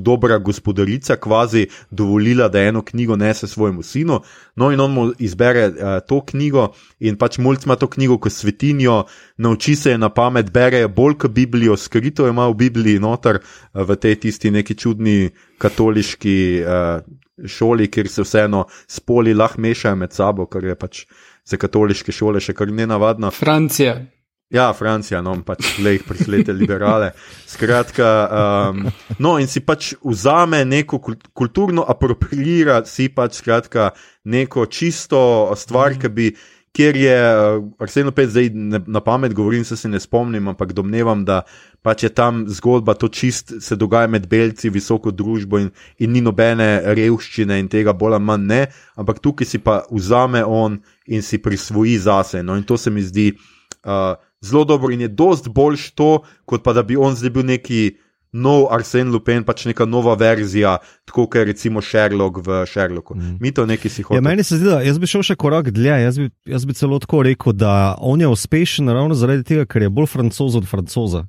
dobra 0.00 0.38
gospodarica 0.38 1.16
kvazi 1.16 1.66
dovolila, 1.90 2.48
da 2.48 2.62
eno 2.62 2.82
knjigo 2.82 3.16
nese 3.16 3.46
svojemu 3.46 3.82
sinu. 3.82 4.20
No, 4.56 4.72
in 4.72 4.80
on 4.80 4.92
mu 4.92 5.06
izbere 5.18 5.66
uh, 5.68 5.74
to 6.08 6.22
knjigo, 6.24 6.70
in 7.00 7.20
pač 7.20 7.38
mulj 7.38 7.66
ima 7.66 7.76
to 7.76 7.86
knjigo 7.86 8.16
kot 8.18 8.32
svetinjo, 8.32 9.02
nauči 9.36 9.76
se 9.76 9.90
je 9.90 9.98
na 9.98 10.08
pamet, 10.08 10.50
bere 10.52 10.86
bolj 10.88 11.18
kot 11.18 11.36
Biblijo, 11.36 11.76
skrito 11.76 12.24
je 12.24 12.32
ima 12.32 12.48
v 12.48 12.56
Bibliji 12.64 12.98
noter, 12.98 13.42
v 13.74 13.96
tej 13.96 14.20
tisti 14.24 14.50
neki 14.50 14.74
čudni 14.74 15.30
katoliški. 15.58 16.36
Uh, 16.64 17.16
Šoli, 17.38 17.86
kjer 17.86 18.08
se 18.10 18.24
vseeno 18.24 18.64
spoli 18.90 19.30
lahko 19.30 19.60
mešajo 19.62 19.94
med 19.96 20.10
sabo, 20.10 20.48
kar 20.50 20.64
je 20.64 20.74
pač 20.74 21.04
za 21.46 21.56
katoliške 21.56 22.10
šole 22.12 22.42
še 22.42 22.50
kar 22.58 22.72
nenavadno. 22.74 23.30
Francija. 23.30 24.00
Ja, 24.48 24.70
Francija, 24.72 25.18
no, 25.20 25.34
pač 25.44 25.74
le 25.84 25.98
jih 25.98 26.04
prislete 26.08 26.54
liberale. 26.56 27.10
Skratka, 27.46 28.06
um, 28.32 28.86
no, 29.20 29.34
in 29.36 29.48
si 29.50 29.60
pač 29.60 29.90
vzame 30.00 30.62
neko 30.64 31.02
kul- 31.04 31.18
kulturno, 31.36 31.84
apropriira 31.84 32.78
si 32.88 33.10
pač 33.12 33.42
skratka, 33.42 33.90
neko 34.24 34.64
čisto 34.72 35.20
stvar, 35.56 35.98
ki 36.00 36.08
bi. 36.08 36.30
Ker 36.78 36.94
je 37.00 37.12
uh, 37.16 37.64
Arsenal 37.82 38.12
5 38.14 38.30
zdaj 38.32 38.48
ne, 38.54 38.78
na 38.86 39.00
pamet, 39.02 39.32
govorim 39.34 39.64
se, 39.66 39.76
se 39.76 39.88
ne 39.88 39.98
spomnim, 40.00 40.50
ampak 40.52 40.72
domnevam, 40.76 41.24
da 41.26 41.40
pač 41.82 42.04
je 42.06 42.10
tam 42.12 42.44
zgodba 42.46 42.94
to 42.94 43.08
čist, 43.08 43.56
se 43.64 43.76
dogaja 43.76 44.06
med 44.08 44.28
belci, 44.30 44.70
visoko 44.70 45.10
družbo 45.10 45.58
in, 45.58 45.72
in 45.98 46.12
ni 46.12 46.22
nobene 46.22 46.68
revščine 46.94 47.58
in 47.58 47.72
tega 47.72 47.96
bolj 47.96 48.20
ali 48.20 48.28
manj 48.30 48.46
ne, 48.52 48.60
ampak 49.00 49.18
tukaj 49.24 49.48
si 49.48 49.60
pa 49.64 49.80
vzame 49.90 50.44
on 50.44 50.78
in 51.08 51.24
si 51.24 51.40
prisvoji 51.42 51.98
zase. 52.04 52.44
No, 52.46 52.54
in 52.54 52.68
to 52.68 52.78
se 52.78 52.92
mi 52.94 53.02
zdi 53.02 53.32
uh, 53.32 54.14
zelo 54.44 54.64
dobro 54.64 54.92
in 54.92 55.00
je 55.00 55.08
dost 55.08 55.48
boljš 55.48 55.90
to, 55.90 56.22
kot 56.44 56.64
pa 56.64 56.72
da 56.72 56.82
bi 56.82 56.96
on 56.96 57.14
zdaj 57.14 57.30
bil 57.30 57.46
neki 57.46 57.96
nov 58.32 58.66
Arsen 58.72 59.08
Lupin, 59.08 59.44
pač 59.44 59.64
neka 59.64 59.86
nova 59.88 60.12
verzija, 60.18 60.76
tako 61.08 61.24
kot 61.26 61.40
je 61.40 61.44
recimo 61.48 61.80
Sherlock 61.80 62.42
v 62.44 62.62
Sherlocku. 62.68 63.16
Mm. 63.16 63.36
Mi 63.40 63.52
to 63.52 63.66
neki 63.66 63.88
si 63.88 64.02
Ja, 64.02 64.06
hočemo. 64.08 64.28
meni 64.28 64.44
se 64.44 64.56
zdi, 64.56 64.68
da 64.68 64.80
jaz 64.84 64.98
bi 64.98 65.06
šel 65.06 65.22
še 65.24 65.36
korak 65.36 65.70
dlje. 65.72 65.94
Jaz 66.02 66.18
bi, 66.18 66.28
jaz 66.46 66.64
bi 66.68 66.76
celo 66.76 66.98
tako 66.98 67.22
rekel, 67.24 67.52
da 67.52 67.96
on 67.98 68.20
je 68.20 68.28
uspešen 68.28 68.88
ravno 68.88 69.16
zaradi 69.16 69.44
tega, 69.48 69.64
ker 69.64 69.82
je 69.82 69.90
bolj 69.90 70.10
francoz 70.12 70.56
od 70.60 70.66
francoza. 70.68 71.24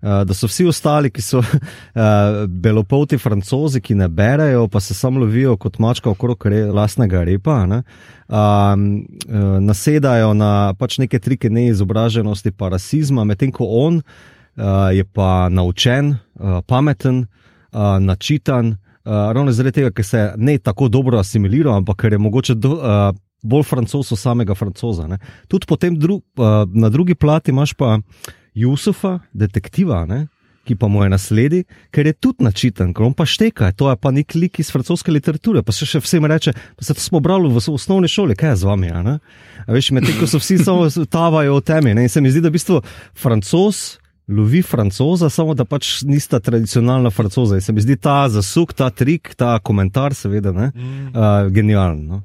Uh, 0.00 0.22
da 0.24 0.34
so 0.34 0.46
vsi 0.46 0.68
ostali, 0.70 1.10
ki 1.10 1.22
so 1.22 1.42
uh, 1.42 1.48
belopolti 2.64 3.18
francozi, 3.18 3.82
ki 3.82 3.98
ne 3.98 4.08
berejo, 4.08 4.68
pa 4.68 4.80
se 4.80 4.94
samo 4.94 5.20
lovijo 5.20 5.56
kot 5.56 5.80
mačka 5.82 6.10
okrog 6.10 6.46
re, 6.46 6.64
lastnega 6.70 7.24
repa. 7.26 7.64
Ne? 7.66 7.82
Um, 8.28 9.04
uh, 9.26 9.58
nasedajo 9.60 10.30
na 10.38 10.74
pač 10.78 11.00
neke 11.02 11.18
trike 11.18 11.50
neizobraženosti, 11.50 12.54
pa 12.54 12.70
rasizma, 12.72 13.26
medtem 13.26 13.50
ko 13.52 13.66
on 13.84 13.98
uh, 13.98 14.30
je 14.92 15.04
pa 15.04 15.48
naučen, 15.48 16.16
uh, 16.34 16.60
pameten, 16.66 17.26
uh, 17.72 17.98
načitan. 18.00 18.76
Ravno 19.04 19.52
zaradi 19.52 19.74
tega, 19.82 19.90
ker 19.92 20.04
se 20.04 20.20
ne 20.36 20.54
tako 20.58 20.86
dobro 20.88 21.18
asimilira, 21.20 21.74
ampak 21.76 21.98
ker 22.00 22.12
je 22.12 22.18
mogoče 22.18 22.54
do, 22.56 22.78
bolj 23.42 23.62
francos 23.68 24.12
od 24.12 24.18
samega 24.18 24.54
francoza. 24.54 25.04
Ne. 25.06 25.18
Tudi 25.48 25.66
potem 25.68 25.98
dru, 26.00 26.22
na 26.72 26.88
drugi 26.88 27.14
plati 27.14 27.50
imaš 27.50 27.74
pa 27.74 27.98
Jusufa, 28.54 29.18
detektiva, 29.32 30.06
ne, 30.06 30.26
ki 30.64 30.76
pa 30.80 30.88
mu 30.88 31.02
je 31.04 31.10
nasledi, 31.12 31.60
ker 31.92 32.06
je 32.06 32.14
tudi 32.16 32.44
načitan, 32.46 32.94
ker 32.96 33.04
on 33.04 33.12
pa 33.12 33.26
šteka, 33.28 33.72
to 33.76 33.90
je 33.90 33.96
pa 34.00 34.12
nek 34.14 34.32
lik 34.34 34.58
iz 34.62 34.70
francoske 34.72 35.12
literature. 35.12 35.62
Pa 35.62 35.74
se 35.76 35.84
še 35.88 36.00
vsem 36.00 36.24
reče, 36.24 36.54
pa 36.54 36.86
se 36.86 36.96
to 36.96 37.04
smo 37.04 37.20
brali 37.20 37.50
v 37.52 37.60
os- 37.60 37.68
osnovni 37.68 38.08
šoli, 38.08 38.36
kaj 38.36 38.54
je 38.54 38.56
z 38.56 38.70
vami. 38.70 38.90
a 38.90 39.02
ne? 39.02 39.18
A 39.66 39.72
veš, 39.72 39.90
medtem 39.92 40.16
ko 40.16 40.26
so 40.26 40.40
vsi 40.40 40.58
samo 40.64 40.88
tavajo 41.04 41.60
v 41.60 41.60
temi. 41.60 41.94
Ne? 41.94 42.02
In 42.02 42.08
se 42.08 42.20
mi 42.20 42.30
zdi, 42.30 42.40
da 42.40 42.48
v 42.48 42.56
bistvu 42.56 42.80
francos 43.12 43.98
lovi 44.28 44.62
francoza, 44.62 45.28
samo 45.30 45.54
da 45.54 45.64
pač 45.64 46.02
nista 46.02 46.40
tradicionalna 46.40 47.10
francoza. 47.10 47.58
In 47.58 47.60
se 47.60 47.72
mi 47.72 47.80
zdi 47.84 47.96
ta 47.96 48.28
zasuk, 48.28 48.72
ta 48.72 48.90
trik, 48.90 49.34
ta 49.36 49.58
komentar, 49.58 50.14
seveda, 50.14 50.52
ne, 50.52 50.70
uh, 50.74 51.50
genijalen. 51.52 52.06
No? 52.08 52.22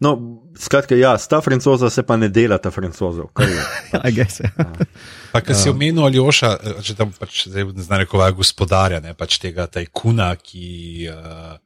No, 0.00 0.12
skratka, 0.54 0.94
ja, 0.94 1.18
sta 1.18 1.40
francoza 1.40 1.90
se 1.90 2.02
pa 2.06 2.16
ne 2.16 2.28
dela 2.28 2.58
ta 2.58 2.70
francozov. 2.70 3.32
kar 3.34 3.48
je. 3.48 3.62
I 4.08 4.12
guess, 4.14 4.40
ja. 4.40 4.50
Pa, 5.32 5.40
kar 5.40 5.56
si 5.58 5.70
omenil, 5.70 6.04
Aljoša, 6.06 6.52
eh, 6.62 6.82
če 6.86 6.94
tam 6.94 7.10
pač 7.18 7.46
ne 7.50 7.66
znam 7.74 8.04
rekovaj 8.04 8.36
gospodarja, 8.38 9.00
ne 9.02 9.16
pač 9.18 9.40
tega 9.42 9.66
tajkuna, 9.66 10.30
ki 10.38 10.68
uh, 11.10 11.56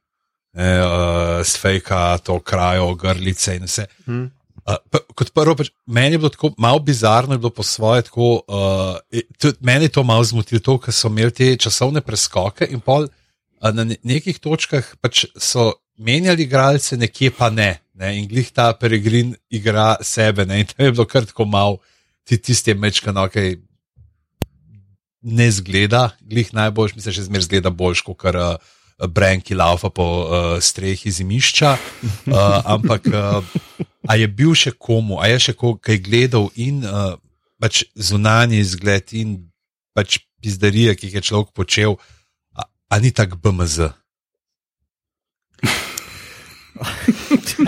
ne, 0.57 0.71
uh, 0.81 1.43
sfejka 1.45 2.17
to 2.25 2.39
krajo, 2.41 2.95
grlice 2.97 3.59
in 3.59 3.69
vse. 3.69 3.85
Hm. 4.07 4.25
Uh, 4.63 4.79
kot 5.11 5.33
prvo, 5.35 5.57
pač, 5.59 5.73
meni 5.85 6.15
je 6.15 6.21
bilo 6.21 6.31
tako 6.31 6.53
malo 6.57 6.79
bizarno, 6.79 7.35
bilo 7.37 7.51
po 7.51 7.65
svoje 7.67 8.05
tako. 8.07 8.29
Uh, 8.47 9.21
tudi 9.35 9.57
meni 9.59 9.89
je 9.89 9.95
to 9.97 10.03
malo 10.07 10.23
zmotilo, 10.23 10.61
to, 10.63 10.77
ker 10.79 10.95
so 10.95 11.11
imeli 11.11 11.35
te 11.35 11.49
časovne 11.59 12.01
preskoke 12.01 12.69
in 12.71 12.79
pol 12.79 13.09
uh, 13.09 13.71
na 13.75 13.83
ne, 13.83 13.97
nekih 14.07 14.39
točkah 14.39 14.93
pač 15.03 15.25
so 15.35 15.73
menjali 15.99 16.47
igralce, 16.47 16.97
nekje 16.97 17.33
pa 17.35 17.49
ne. 17.51 17.81
ne 17.93 18.13
in 18.17 18.27
glih 18.27 18.47
ta 18.55 18.71
peregrin 18.73 19.35
igra 19.51 19.97
sebe. 20.01 20.47
Ne, 20.47 20.63
in 20.63 20.71
tam 20.71 20.85
je 20.85 20.95
bilo 20.95 21.05
kar 21.05 21.27
tako 21.27 21.45
malo, 21.45 21.77
ti 22.23 22.39
tisti 22.39 22.73
mečkano, 22.73 23.27
ki 23.29 23.59
ne 25.23 25.51
zgleda, 25.51 26.09
glih 26.23 26.53
najboljš, 26.55 26.95
mislim, 26.95 27.13
že 27.19 27.27
zmer 27.27 27.43
zgleda 27.45 27.69
boljš, 27.69 28.07
kot 28.07 28.17
kar. 28.23 28.39
Uh, 28.39 28.79
Bren, 29.07 29.41
ki 29.41 29.55
laufa 29.55 29.89
po 29.89 30.05
uh, 30.05 30.59
strehi 30.63 31.11
zimišča, 31.11 31.71
uh, 31.73 32.59
ampak 32.75 33.07
uh, 33.11 33.43
a 34.07 34.15
je 34.19 34.27
bil 34.27 34.53
še 34.55 34.73
komu, 34.77 35.19
a 35.19 35.31
je 35.31 35.49
še 35.49 35.53
komu, 35.57 35.79
ki 35.79 35.97
je 35.97 36.03
gledal 36.03 36.49
in 36.59 36.83
uh, 36.85 37.15
pač 37.59 37.83
zunanji 37.95 38.59
izgled 38.59 39.15
in 39.15 39.37
pač 39.95 40.19
pizdarije, 40.43 40.95
ki 40.95 41.07
jih 41.07 41.19
je 41.19 41.27
človek 41.31 41.53
počel, 41.55 41.95
a, 42.55 42.67
a 42.91 42.99
ni 42.99 43.11
tak 43.15 43.39
BMZ. 43.39 43.93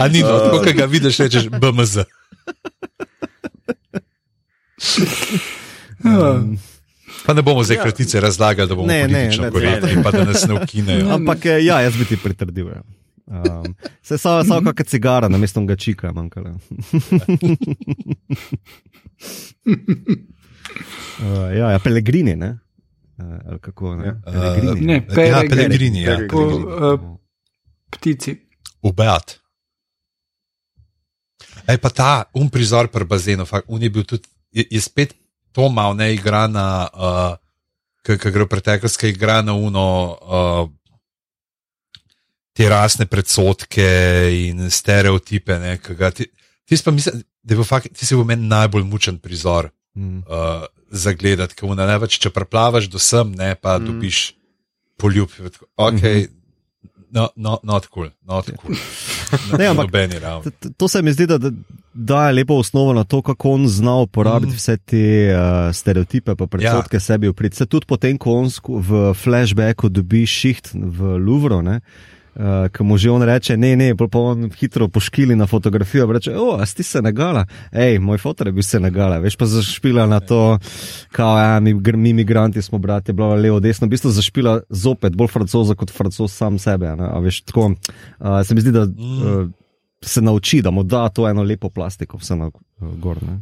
A 0.02 0.08
ni 0.12 0.20
no, 0.26 0.28
tako, 0.28 0.60
kot 0.66 0.76
ga 0.76 0.88
vidiš, 0.90 1.24
rečeš 1.24 1.48
BMZ. 1.54 2.10
Um, 6.06 6.58
Pa 7.26 7.34
ne 7.34 7.42
bomo 7.42 7.64
zdaj 7.64 7.78
kratice 7.78 8.20
razlagali, 8.22 8.70
da 8.70 8.76
bomo 8.76 8.88
Ne, 8.88 9.08
ne, 9.08 9.08
politično 9.08 9.44
ne, 9.44 9.52
korektni, 9.52 9.96
ne. 9.96 10.04
pa 10.04 10.12
da 10.12 10.24
nas 10.24 10.48
ne 10.48 10.54
ukinejo. 10.54 11.10
ampak 11.10 11.46
eh, 11.46 11.66
ja, 11.66 11.82
jaz 11.82 11.98
bi 11.98 12.06
ti 12.06 12.18
pritrdil. 12.18 12.68
Ja. 12.68 12.82
Um, 13.28 13.76
se 14.02 14.18
samo, 14.18 14.44
samo 14.44 14.74
kakšna 14.74 14.86
cigara, 14.86 15.28
na 15.28 15.38
mesto 15.38 15.62
ga 15.66 15.76
čika, 15.76 16.12
manjkala. 16.14 16.52
uh, 16.52 16.60
ja, 21.60 21.72
ja, 21.72 21.80
pelegrini, 21.80 22.36
ne? 22.36 22.58
Uh, 23.18 23.26
ali 23.50 23.60
kako 23.60 23.96
ne? 23.96 24.06
Ja. 24.06 24.14
Pelegrini. 24.26 24.86
Ne, 24.86 24.94
Ja, 24.94 25.02
Peregrini. 25.16 25.50
Pelegrini, 25.50 26.02
ja. 26.02 26.16
Peregrini. 26.16 26.30
Po, 26.30 26.40
uh, 26.94 27.00
ptici. 27.90 28.38
Ubejat. 28.82 29.40
Ej, 31.66 31.78
pa 31.82 31.90
ta 31.90 32.10
um 32.38 32.46
prizor 32.50 32.88
pri 32.94 33.06
bazenu, 33.10 33.46
fakt, 33.46 33.66
un 33.68 33.82
je 33.82 33.90
bil 33.90 34.04
tudi, 34.06 34.28
je, 34.54 34.68
je 34.70 34.82
spet 34.82 35.16
to 35.56 35.70
malo 35.72 35.96
ne 35.96 36.12
igra 36.14 36.46
na, 36.52 36.68
uh, 36.92 37.36
ki 38.06 38.20
gre 38.20 38.44
v 38.44 38.52
preteklost, 38.52 39.00
ki 39.00 39.14
igra 39.14 39.40
na 39.42 39.56
uno, 39.56 39.86
uh, 40.20 40.66
te 42.56 42.68
rasne 42.72 43.08
predsotke 43.08 43.88
in 44.36 44.68
stereotipe. 44.72 45.58
Ne, 45.60 45.78
ga 45.80 46.12
ti, 46.12 46.28
ti, 46.68 46.78
pa 46.84 46.92
mislim, 46.92 47.24
da 47.44 47.56
je 47.56 47.60
bil 47.62 47.68
fakt, 47.68 47.92
ti 47.96 48.06
si 48.08 48.16
bil 48.16 48.28
meni 48.28 48.48
najbolj 48.52 48.84
mučen 48.88 49.20
prizor 49.24 49.72
Mm. 49.96 50.18
uh, 50.18 50.64
za 50.92 51.14
gledati, 51.14 51.56
ker 51.56 51.72
ne 51.72 51.98
več, 52.00 52.18
če 52.20 52.30
preplavaš 52.36 52.90
do 52.92 53.00
sem, 53.00 53.32
ne 53.32 53.54
pa 53.56 53.78
mm. 53.80 53.86
dobiš 53.88 54.34
poljub. 55.00 55.32
Ok, 55.76 55.94
mm 55.94 56.00
-hmm. 56.04 56.28
no, 57.12 57.30
no, 57.36 57.60
not 57.64 57.88
cool, 57.88 58.10
not 58.22 58.52
cool. 58.60 58.76
Ne, 59.58 59.66
ampak-. 59.72 59.92
To- 60.44 60.70
to- 60.78 60.88
se 60.88 61.02
mi 61.02 61.14
zdi, 61.14 61.26
da 61.26 61.38
da 61.38 61.52
daje 61.94 62.34
lepo 62.34 62.54
osnovo 62.54 62.94
na 62.94 63.04
to, 63.04 63.22
kako 63.22 63.52
on 63.52 63.68
zna 63.68 63.96
uporabiti 63.96 64.52
Mm. 64.52 64.56
vse 64.56 64.78
te 64.78 65.04
uh, 65.32 65.76
stereotipe, 65.76 66.36
pa 66.36 66.48
predsotke 66.48 66.96
ja. 66.96 67.00
sebi 67.00 67.28
upriti. 67.28 67.56
Se 67.56 67.66
tudi 67.66 67.86
potem, 67.86 68.18
ko 68.18 68.32
on 68.34 68.50
v 68.82 69.14
flashbacku 69.14 69.90
dobi 69.90 70.26
šiht 70.26 70.70
v 70.74 71.18
Louvru, 71.18 71.62
ne, 71.62 71.80
uh, 72.36 72.68
ki 72.72 72.84
mu 72.84 72.98
že 72.98 73.12
on 73.12 73.24
reče, 73.24 73.58
ne, 73.58 73.76
ne, 73.76 73.90
pa 73.96 74.20
on 74.20 74.50
hitro 74.60 74.88
poškili 74.88 75.36
na 75.36 75.48
fotografijo, 75.48 76.08
reče, 76.12 76.36
o, 76.38 76.56
a 76.60 76.66
si 76.66 76.76
ti 76.76 76.84
Senegala, 76.84 77.46
hej, 77.72 78.00
moj 78.00 78.22
fotor 78.22 78.48
je 78.48 78.56
bil 78.56 78.66
Senegala, 78.66 79.20
veš 79.24 79.38
pa 79.40 79.48
zašpila 79.50 80.08
na 80.08 80.20
to, 80.20 80.60
kao, 81.16 81.38
ja, 81.40 81.60
mi, 81.60 81.74
mi 81.74 82.14
migranti 82.14 82.62
smo 82.62 82.80
bratje, 82.80 83.14
bla, 83.14 83.36
levo, 83.36 83.60
desno, 83.60 83.88
v 83.88 83.96
bistvu 83.96 84.12
zašpila 84.16 84.60
zopet 84.70 85.16
bolj 85.16 85.34
francoza 85.34 85.76
kot 85.76 85.92
francos 85.92 86.36
sam 86.36 86.60
sebe, 86.60 86.96
ne, 86.96 87.10
a 87.12 87.20
veš, 87.24 87.42
tako, 87.50 87.74
uh, 88.20 88.40
se 88.44 88.56
mi 88.56 88.62
zdi, 88.62 88.76
da 88.76 88.86
uh, 88.86 89.50
se 90.06 90.22
nauči, 90.22 90.62
da 90.62 90.72
mu 90.72 90.84
da 90.84 91.10
to 91.10 91.30
eno 91.30 91.44
lepo 91.44 91.70
plastiko, 91.70 92.18
vse 92.22 92.36
na 92.36 92.52
uh, 92.52 92.96
gor. 93.02 93.24
Ne? 93.24 93.42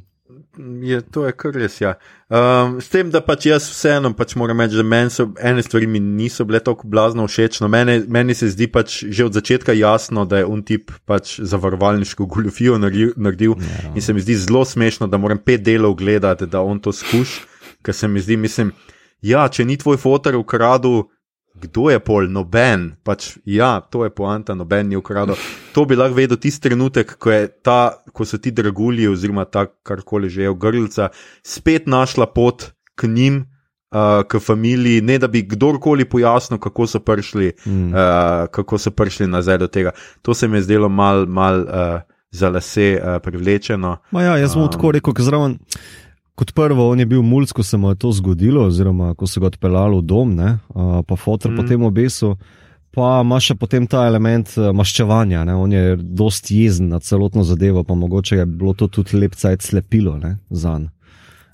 Je, 0.58 1.02
to 1.02 1.24
je 1.26 1.32
kar 1.34 1.56
res. 1.58 1.80
Ja. 1.82 1.96
Um, 2.30 2.76
s 2.82 2.92
tem, 2.94 3.10
da 3.10 3.24
pač 3.26 3.48
jaz 3.50 3.66
vseeno 3.72 4.12
pač 4.14 4.36
moram 4.38 4.62
reči, 4.62 4.78
da 4.78 4.84
meni 4.86 5.10
so 5.10 5.26
ene 5.42 5.64
stvari 5.66 5.88
mi 5.90 5.98
niso 6.00 6.46
bile 6.46 6.60
tako 6.62 6.86
blazno 6.88 7.26
všeč. 7.28 7.58
No, 7.64 7.70
meni, 7.74 8.04
meni 8.08 8.36
se 8.38 8.52
zdi 8.54 8.68
pač 8.70 9.00
že 9.10 9.26
od 9.26 9.34
začetka 9.34 9.74
jasno, 9.74 10.28
da 10.30 10.44
je 10.44 10.46
un 10.46 10.62
tip 10.62 10.94
pač 11.10 11.40
zavarovalniško 11.42 12.26
goljofijo 12.30 12.78
naredil, 12.78 13.16
naredil 13.18 13.56
Ja. 13.58 13.94
in 13.96 14.02
se 14.02 14.14
mi 14.14 14.22
zdi 14.22 14.36
zelo 14.46 14.62
smešno, 14.66 15.08
da 15.10 15.18
moram 15.18 15.42
pet 15.42 15.64
delov 15.66 15.96
gledati, 15.98 16.46
da 16.46 16.62
on 16.62 16.80
to 16.80 16.94
skuš, 16.94 17.40
ker 17.82 17.94
se 17.96 18.08
mi 18.08 18.22
zdi, 18.22 18.38
mislim, 18.38 18.72
ja, 19.22 19.48
če 19.50 19.66
ni 19.66 19.78
tvoj 19.78 19.98
fotor 19.98 20.36
ukradel. 20.38 21.04
Kdo 21.64 21.88
je 21.94 22.00
pol, 22.04 22.28
noben, 22.28 22.90
pač 23.08 23.38
ja, 23.48 23.78
to 23.80 24.04
je 24.04 24.12
poanta, 24.12 24.52
noben 24.56 24.90
ni 24.92 24.98
ukradel. 25.00 25.38
To 25.74 25.86
bi 25.88 25.96
lahko 25.96 26.18
vedel 26.18 26.36
tisti 26.38 26.68
trenutek, 26.68 27.16
ko, 27.16 27.32
ta, 27.64 27.78
ko 28.12 28.26
so 28.28 28.36
ti 28.38 28.52
dragulji, 28.52 29.08
oziroma 29.08 29.46
ta 29.48 29.66
karkoli 29.88 30.28
že 30.30 30.44
je 30.44 30.52
v 30.52 30.58
grlca, 30.60 31.08
spet 31.40 31.88
našla 31.88 32.28
pot 32.28 32.74
k 33.00 33.08
njim, 33.08 33.46
uh, 33.96 34.26
k 34.28 34.42
familiji, 34.44 35.02
ne 35.02 35.16
da 35.20 35.28
bi 35.32 35.46
kdorkoli 35.48 36.04
pojasnil, 36.06 36.60
kako 36.60 36.88
so 36.88 37.00
prišli, 37.00 37.54
Mm. 37.66 37.94
uh, 37.94 38.48
kako 38.52 38.78
so 38.78 38.92
prišli 38.92 39.28
nazaj 39.28 39.58
do 39.58 39.68
tega. 39.68 39.92
To 40.22 40.34
se 40.34 40.48
mi 40.48 40.58
je 40.60 40.68
zdelo 40.68 40.90
mal, 40.90 41.26
mal 41.26 41.62
uh, 41.64 42.02
za 42.32 42.50
lase 42.50 43.00
uh, 43.00 43.22
privlečeno. 43.24 43.98
Ma 44.12 44.24
ja, 44.24 44.38
jaz 44.38 44.56
bom 44.56 44.64
Um. 44.68 44.72
tako 44.72 44.92
rekel, 44.92 45.14
ker 45.14 45.24
zraven. 45.24 45.60
Kot 46.36 46.52
prvo, 46.58 46.90
on 46.90 47.00
je 47.00 47.06
bil 47.06 47.22
mulj, 47.22 47.52
ko 47.54 47.64
se 47.64 47.78
mu 47.78 47.92
je 47.92 48.00
to 48.02 48.12
zgodilo, 48.12 48.66
oziroma 48.66 49.14
ko 49.14 49.28
so 49.30 49.42
ga 49.42 49.52
odpeljali 49.52 50.00
v 50.00 50.06
dom, 50.10 50.34
ne, 50.36 50.58
uh, 50.74 51.02
pa 51.06 51.16
fotor 51.16 51.52
mm. 51.52 51.56
Mm. 51.56 51.62
potem 51.62 51.86
obesil. 51.86 52.36
Pa 52.94 53.22
ima 53.26 53.40
še 53.42 53.56
potem 53.58 53.86
ta 53.90 54.06
element 54.06 54.50
uh, 54.58 54.72
maščevanja, 54.74 55.44
ne. 55.50 55.56
on 55.58 55.72
je 55.74 55.96
dost 55.98 56.52
jezen 56.54 56.90
na 56.94 57.00
celotno 57.02 57.46
zadevo, 57.46 57.84
pa 57.86 57.98
mogoče 57.98 58.42
je 58.42 58.46
bilo 58.50 58.74
to 58.78 58.88
tudi 58.88 59.18
lep 59.18 59.38
cajt 59.38 59.66
slepilo 59.66 60.18
za 60.50 60.78
njega. 60.80 60.92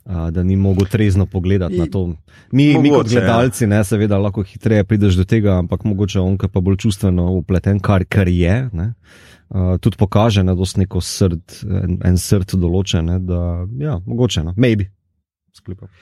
Da 0.09 0.43
ni 0.43 0.55
mogel 0.55 0.87
trezno 0.89 1.25
pogledati 1.25 1.75
I- 1.75 1.79
na 1.79 1.85
to. 1.85 2.07
Mi, 2.51 2.67
mi 2.67 2.73
kot 2.73 2.83
Mogoče, 2.83 3.15
ja. 3.15 3.21
gledalci, 3.21 3.67
ne, 3.67 3.83
seveda, 3.83 4.17
lahko 4.17 4.41
hitreje 4.43 4.83
prideš 4.83 5.19
do 5.19 5.23
tega, 5.23 5.59
ampak 5.61 5.83
mogoče 5.85 6.19
on, 6.19 6.37
ki 6.37 6.47
je 6.47 6.49
pa 6.49 6.63
bolj 6.65 6.79
čustveno 6.81 7.27
upleten, 7.37 7.79
kar, 7.79 8.05
kar 8.09 8.27
je. 8.27 8.55
Ne, 8.73 8.93
uh, 9.49 9.77
tudi 9.77 9.97
kaže, 10.09 10.43
da 10.43 10.51
je 10.51 10.81
neko 10.81 11.01
srd, 11.01 11.61
en, 11.83 11.99
en 12.05 12.17
srd 12.17 12.57
določen, 12.57 13.05
ne, 13.05 13.19
da 13.19 13.67
ja, 13.77 13.99
mogoče, 14.05 14.43
no, 14.43 14.55
maybe. 14.57 14.89
Sklepam. 15.53 15.93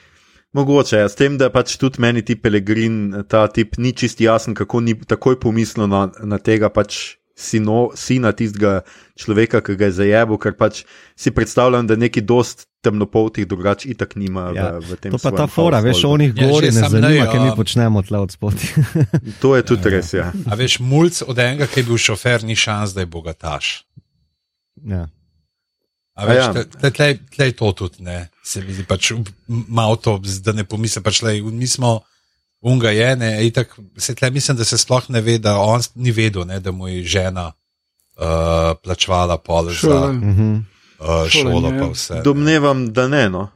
Mogoče, 0.56 0.96
ja, 0.96 1.08
s 1.08 1.14
tem, 1.14 1.36
da 1.36 1.50
pač 1.52 1.76
tudi 1.76 2.00
meni 2.00 2.22
ti 2.24 2.32
Pelegrin, 2.40 3.12
ta 3.28 3.44
tip 3.52 3.76
ni 3.76 3.92
čist 3.92 4.20
jasen, 4.24 4.56
kako 4.56 4.80
ni 4.80 4.94
takoj 4.96 5.36
pomislil 5.40 5.84
na, 5.92 6.06
na 6.24 6.38
tega 6.40 6.72
pač 6.72 7.17
sino, 7.38 7.90
sina 7.94 8.32
tistega 8.34 8.80
človeka, 9.14 9.60
ki 9.60 9.76
ga 9.78 9.86
je 9.86 9.94
zajebil, 9.94 10.38
ker 10.38 10.54
pač 10.54 10.82
si 11.14 11.30
predstavljam, 11.30 11.86
da 11.86 11.94
neki 11.94 12.20
dost 12.20 12.66
temnopoltih 12.80 13.46
drugače 13.46 13.88
itak 13.88 14.16
nima 14.16 14.50
Ja, 14.50 14.66
v, 14.76 14.86
v 14.88 14.96
tem 14.96 15.10
To 15.10 15.18
pa 15.18 15.30
ta 15.32 15.46
fora, 15.46 15.78
veš, 15.78 16.02
onih 16.04 16.32
Ja, 16.32 16.46
gori 16.46 16.68
že 16.68 16.76
ne 16.76 16.88
zanima, 16.88 17.26
kaj 17.26 17.40
mi 17.40 17.50
a- 17.50 17.54
počnemo 17.54 18.02
tle 18.02 18.18
od 18.18 18.30
spoti. 18.30 18.66
To 19.42 19.54
je 19.54 19.62
tudi 19.64 19.86
res, 19.88 20.10
ja. 20.12 20.30
A 20.44 20.54
veš, 20.54 20.78
mulj 20.80 21.22
od 21.24 21.38
enega, 21.38 21.66
ki 21.66 21.80
je 21.80 21.86
bil 21.86 21.98
šofer, 22.00 22.42
ni 22.42 22.54
šans, 22.54 22.90
da 22.90 23.00
je 23.00 23.08
bogataš. 23.08 23.86
ja. 24.84 25.06
A 26.14 26.22
A 26.22 26.26
veš, 26.26 26.38
ja. 26.40 26.52
tle, 26.52 26.90
tle, 26.90 27.06
tle, 27.30 27.44
je 27.44 27.54
to 27.54 27.70
tudi, 27.72 28.02
ne, 28.02 28.16
se 28.42 28.58
mi 28.58 28.74
zdi, 28.74 28.82
pač 28.82 29.12
malo 29.46 29.94
to, 29.96 30.16
da 30.42 30.50
ne 30.52 30.64
pomislim, 30.64 30.98
pač 31.00 31.22
le, 31.22 31.36
mi 31.44 31.66
smo, 31.66 32.00
unga 32.60 32.90
je, 32.90 33.16
ne, 33.16 33.46
itak, 33.46 33.78
se 33.96 34.14
tle 34.14 34.30
mislim, 34.30 34.56
da 34.56 34.64
se 34.64 34.78
sploh 34.78 35.10
ne 35.10 35.20
ve, 35.20 35.38
da 35.38 35.58
on 35.58 35.80
ni 35.94 36.10
vedel, 36.10 36.46
ne, 36.46 36.60
da 36.60 36.72
mu 36.72 36.88
je 36.88 37.02
žena 37.04 37.52
uh, 38.16 38.24
plačevala 38.82 39.38
pol 39.38 39.70
za. 39.70 40.12
Mhm. 40.12 40.54
uh, 40.98 41.28
šolo, 41.28 41.70
pa 41.70 41.76
ja. 41.76 41.90
vse. 41.92 42.20
Domnevam, 42.24 42.92
da 42.92 43.08
ne. 43.08 43.28
No. 43.30 43.48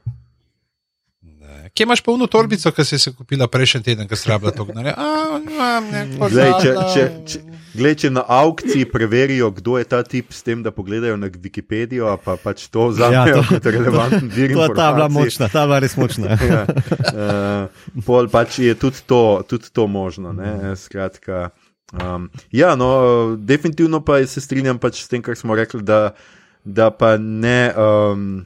Kje 1.75 1.87
imaš 1.87 2.01
polno 2.05 2.27
torbico, 2.29 2.69
ki 2.71 2.85
si 2.85 2.99
si 3.01 3.11
kupila 3.17 3.47
prejšnji 3.49 3.81
teden, 3.83 4.09
ki 4.09 4.17
si 4.17 4.29
rabila 4.29 4.51
to 4.53 4.67
gnare? 4.69 4.93
Glej, 6.29 6.51
če, 6.61 6.73
če, 6.93 7.05
če, 7.25 7.39
glej, 7.73 7.95
če 8.03 8.11
na 8.13 8.25
aukciji 8.29 8.85
preverijo, 8.93 9.49
kdo 9.57 9.79
je 9.81 9.87
ta 9.89 10.03
tip, 10.05 10.35
s 10.37 10.45
tem, 10.45 10.61
da 10.61 10.69
pogledajo 10.75 11.17
na 11.17 11.31
Wikipedijo, 11.33 12.13
pa 12.21 12.37
pač 12.37 12.67
to 12.69 12.91
vzamejo 12.93 13.17
Ja, 13.17 13.25
ja, 13.25 13.41
to- 13.41 13.47
kot 13.55 13.71
relevanten 13.73 14.29
vir. 14.29 14.53
To, 14.53 14.69
ta 14.69 14.91
je 14.91 14.99
bila 14.99 15.09
informacij. 15.09 15.17
močna, 15.17 15.49
ta 15.49 15.65
bila 15.65 15.81
res 15.81 15.97
močna. 15.97 16.37
ja, 16.53 16.63
uh, 16.69 18.05
pol 18.05 18.29
pač 18.29 18.61
je 18.61 18.77
tudi 18.77 19.01
to, 19.09 19.23
tudi 19.49 19.73
to 19.73 19.89
možno. 19.89 20.37
Ne? 20.37 20.77
Skratka, 20.77 21.55
um, 21.97 22.29
ja, 22.53 22.77
no, 22.77 22.93
definitivno 23.41 24.05
pa 24.05 24.21
se 24.29 24.45
strinjam 24.45 24.77
pač 24.77 25.07
s 25.07 25.09
tem, 25.09 25.25
kar 25.25 25.41
smo 25.41 25.57
rekli, 25.57 25.81
da, 25.81 26.13
da 26.69 26.93
pa 26.93 27.17
ne. 27.17 27.73
Um, 27.73 28.45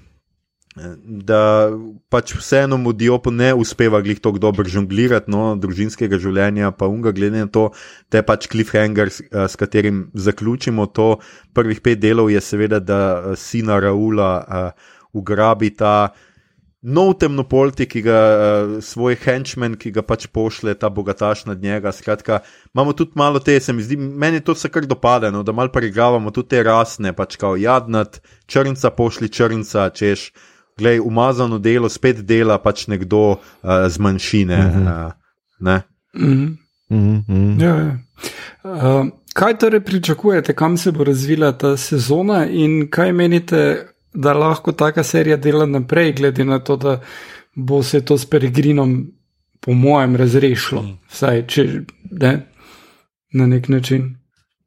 Da 0.76 1.72
pač 2.12 2.34
vseeno 2.36 2.76
mu 2.76 2.92
Diopu 2.92 3.30
ne 3.32 3.54
uspeva 3.56 4.02
glih 4.04 4.18
tako 4.20 4.36
dobro 4.38 4.68
žonglirati, 4.68 5.30
no, 5.32 5.54
družinskega 5.56 6.18
življenja, 6.20 6.68
pa 6.76 6.88
unga, 6.92 7.14
glede 7.16 7.46
na 7.46 7.48
to, 7.48 7.70
je 8.12 8.20
pač 8.20 8.44
cliffhanger, 8.52 9.08
s, 9.08 9.24
eh, 9.24 9.46
s 9.48 9.56
katerim 9.56 10.10
zaključimo 10.12 10.84
to. 10.92 11.14
Prvih 11.56 11.80
pet 11.80 12.02
delov 12.02 12.28
je 12.28 12.42
seveda, 12.44 12.80
da 12.84 13.00
eh, 13.16 13.36
sina 13.40 13.78
Raula 13.80 14.30
uh, 14.44 14.90
ugrabi 15.16 15.70
ta 15.72 16.12
nov 16.84 17.14
temnopolti, 17.22 17.86
ki 17.88 18.02
ga 18.04 18.18
uh, 18.20 18.74
svoj 18.84 19.16
henchman, 19.22 19.78
ki 19.80 19.94
ga 19.96 20.04
pač 20.04 20.26
pošle 20.28 20.74
ta 20.76 20.90
bogataš 20.92 21.46
nad 21.48 21.62
njega. 21.62 21.88
Skratka, 21.92 22.42
imamo 22.76 22.92
tudi 22.92 23.16
malo 23.16 23.40
te, 23.40 23.56
se 23.64 23.72
mi 23.72 23.86
zdi, 23.86 23.96
meni 23.96 24.42
to 24.44 24.54
se 24.54 24.68
kar 24.68 24.84
dopade, 24.84 25.32
no, 25.32 25.40
da 25.40 25.56
malo 25.56 25.72
preigravamo 25.72 26.34
tudi 26.36 26.52
te 26.52 26.60
rasne, 26.68 27.14
pač 27.16 27.40
kao 27.40 27.56
jadnat, 27.56 28.20
črnca 28.44 28.92
pošli 28.92 29.32
črnca, 29.32 29.88
češ. 29.96 30.28
Glej, 30.78 31.00
umazano 31.00 31.58
delo, 31.58 31.88
spet 31.88 32.20
dela 32.20 32.58
pač 32.58 32.86
nekdo 32.86 33.30
uh, 33.30 33.38
z 33.88 33.98
manjšine. 33.98 34.56
Uh 34.56 34.76
-huh. 34.76 35.06
uh, 35.06 35.12
ne? 35.60 35.82
Mhm. 36.14 36.46
Mhm, 36.90 37.16
mhm. 37.28 37.60
Ja, 37.60 37.76
ja. 37.76 37.98
Uh, 38.64 39.06
kaj 39.34 39.58
torej 39.58 39.80
pričakujete, 39.80 40.54
kam 40.54 40.76
se 40.76 40.92
bo 40.92 41.04
razvila 41.04 41.52
ta 41.58 41.76
sezona 41.76 42.46
in 42.46 42.90
kaj 42.90 43.12
menite, 43.12 43.86
da 44.14 44.32
lahko 44.32 44.72
taka 44.72 45.02
serija 45.02 45.36
dela 45.36 45.66
naprej, 45.66 46.12
glede 46.12 46.44
na 46.44 46.58
to, 46.58 46.76
da 46.76 47.00
bo 47.54 47.82
se 47.82 48.04
to 48.04 48.18
s 48.18 48.26
Peregrinom, 48.26 49.12
po 49.60 49.72
mojem, 49.72 50.16
razrešilo, 50.16 50.82
Mm. 50.82 50.98
vsaj 51.08 51.46
če 51.46 51.80
ne, 52.10 52.46
na 53.32 53.46
nek 53.46 53.68
način. 53.68 54.16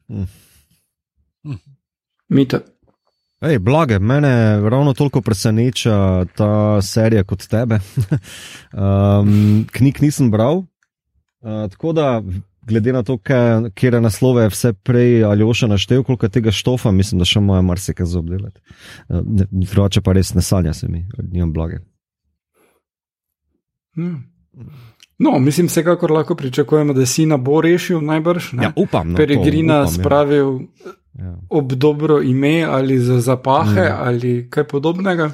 Mm. 0.09 0.25
Mm. 1.43 1.57
Mita. 2.29 2.59
Ej, 3.41 3.59
blage, 3.59 3.99
mene 3.99 4.59
ravno 4.69 4.93
toliko 4.93 5.21
preseneča 5.21 6.25
ta 6.35 6.81
serija 6.81 7.23
kot 7.23 7.47
tebe. 7.47 7.79
um, 8.73 9.65
knjig 9.71 10.01
nisem 10.01 10.31
bral, 10.31 10.57
uh, 10.57 11.69
tako 11.71 11.93
da, 11.93 12.21
glede 12.67 12.93
na 12.93 13.03
to, 13.03 13.17
kje 13.75 14.01
naslove 14.01 14.43
je 14.43 14.49
vse 14.49 14.73
prej 14.73 15.23
Aljoša 15.23 15.67
naštel, 15.67 16.03
koliko 16.03 16.27
tega 16.27 16.51
štofa, 16.51 16.91
mislim, 16.91 17.19
da 17.19 17.25
še 17.25 17.39
moja 17.39 17.61
marsikaj 17.61 18.11
za 18.11 18.19
obdelati. 18.19 18.59
Uh, 19.07 19.23
drugače 19.51 20.03
pa 20.03 20.19
res 20.19 20.33
ne 20.35 20.43
sanja 20.43 20.73
se 20.73 20.91
mi, 20.91 21.05
nimam 21.31 21.55
blage. 21.55 21.79
Ja. 23.95 24.13
No, 25.19 25.39
mislim, 25.39 25.67
vsekakor 25.67 26.11
lahko 26.11 26.35
pričakujemo, 26.35 26.93
da 26.93 27.05
sina 27.05 27.37
bo 27.37 27.61
rešil 27.61 28.03
najbrž. 28.03 28.53
Ne? 28.53 28.63
Ja, 28.63 28.73
upam, 28.75 29.11
no, 29.11 29.17
Peregrina 29.17 29.83
to, 29.83 29.91
upam, 29.91 30.01
spravil 30.01 30.57
Ja. 30.59 30.98
Ja. 31.13 31.35
ob 31.49 31.73
dobro 31.73 32.21
ime 32.21 32.63
ali 32.63 32.99
za 32.99 33.21
zapahe 33.21 33.89
Mm. 33.89 33.95
ali 33.99 34.49
kaj 34.49 34.63
podobnega. 34.63 35.31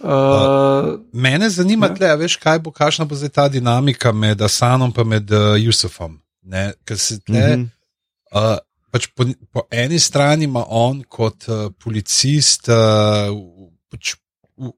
Uh, 0.00 1.00
Mene 1.12 1.50
zanima, 1.50 1.86
Ja. 1.86 1.94
tle, 1.94 2.16
veš, 2.16 2.36
kaj 2.36 2.58
bo, 2.58 2.70
kakšna 2.70 3.04
bo 3.04 3.14
zdaj 3.14 3.28
ta 3.28 3.48
dinamika 3.48 4.12
med 4.12 4.42
Asanom 4.42 4.92
in 4.96 5.08
med 5.08 5.30
uh, 5.30 5.56
Jusufom. 5.58 6.20
Ne? 6.42 6.72
Ker 6.84 6.98
se 6.98 7.18
tle, 7.20 7.56
Mhm. 7.56 7.66
uh, 8.34 8.56
pač 8.92 9.06
po, 9.16 9.24
po 9.52 9.62
eni 9.70 9.98
strani 9.98 10.44
ima 10.44 10.64
on 10.68 11.02
kot 11.08 11.48
uh, 11.48 11.70
policist 11.84 12.68
uh, 12.68 13.34
pač 13.90 14.14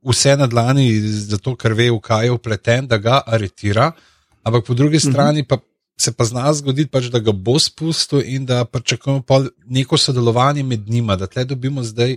vse 0.04 0.36
na 0.36 0.46
dlani, 0.46 1.00
zato 1.00 1.56
ker 1.56 1.72
ve, 1.74 1.90
v 1.90 2.00
kaj 2.00 2.24
je 2.26 2.30
upleten, 2.32 2.86
da 2.86 2.98
ga 2.98 3.22
aretira, 3.26 3.92
ampak 4.44 4.64
po 4.66 4.74
drugi 4.74 5.00
strani 5.00 5.42
pa 5.44 5.58
se 6.00 6.12
pa 6.12 6.24
zna 6.24 6.52
zgoditi, 6.54 6.88
pač, 6.90 7.10
da 7.12 7.20
ga 7.20 7.32
bo 7.32 7.58
spustil 7.58 8.22
in 8.24 8.46
da 8.46 8.64
pričakujemo 8.64 9.22
neko 9.66 9.98
sodelovanje 9.98 10.62
med 10.62 10.88
njima, 10.88 11.16
da 11.16 11.26
tle 11.26 11.44
dobimo 11.44 11.84
zdaj. 11.84 12.16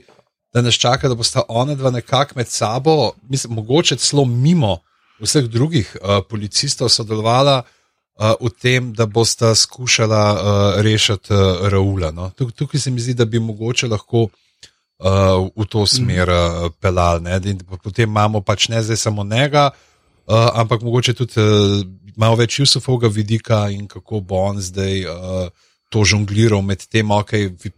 Da 0.54 0.62
nas 0.62 0.78
čaka, 0.78 1.10
da 1.10 1.16
bosta 1.18 1.42
ona 1.50 1.74
dva 1.76 1.90
nekako 1.92 2.36
med 2.36 2.48
sabo, 2.48 3.12
mislim, 3.30 3.54
mogoče 3.54 3.96
celo 3.98 4.26
mimo 4.26 4.78
vseh 5.20 5.48
drugih 5.50 5.96
uh, 5.98 6.22
policistov 6.30 6.92
sodelovala 6.94 7.64
uh, 7.64 8.36
v 8.42 8.52
tem, 8.62 8.92
da 8.94 9.06
bosta 9.06 9.56
skušala 9.56 10.22
uh, 10.34 10.82
rešiti 10.82 11.34
uh, 11.34 11.66
Raula. 11.74 12.12
No? 12.12 12.30
Tuk, 12.38 12.54
tukaj 12.54 12.80
se 12.80 12.92
mi 12.92 13.02
zdi, 13.02 13.18
da 13.18 13.26
bi 13.26 13.40
mogoče 13.40 13.90
lahko 13.90 14.28
uh, 14.28 15.50
v 15.58 15.66
to 15.70 15.88
smer 15.90 16.30
uh, 16.30 16.70
pelali. 16.80 17.58
Potem 17.84 18.10
imamo 18.10 18.42
pač 18.42 18.70
ne 18.70 18.84
zdaj 18.84 18.98
samo 18.98 19.24
njega, 19.24 19.72
uh, 19.74 20.54
ampak 20.54 20.86
mogoče 20.86 21.18
tudi 21.18 21.42
uh, 21.42 21.82
malo 22.16 22.36
več 22.36 22.60
Jusufovega 22.60 23.08
vidika 23.08 23.70
in 23.70 23.88
kako 23.88 24.20
bo 24.22 24.36
on 24.36 24.62
zdaj 24.62 25.06
uh, 25.06 25.50
to 25.90 26.04
žongliral 26.04 26.62
med 26.66 26.86
tem, 26.90 27.12
ok, 27.12 27.32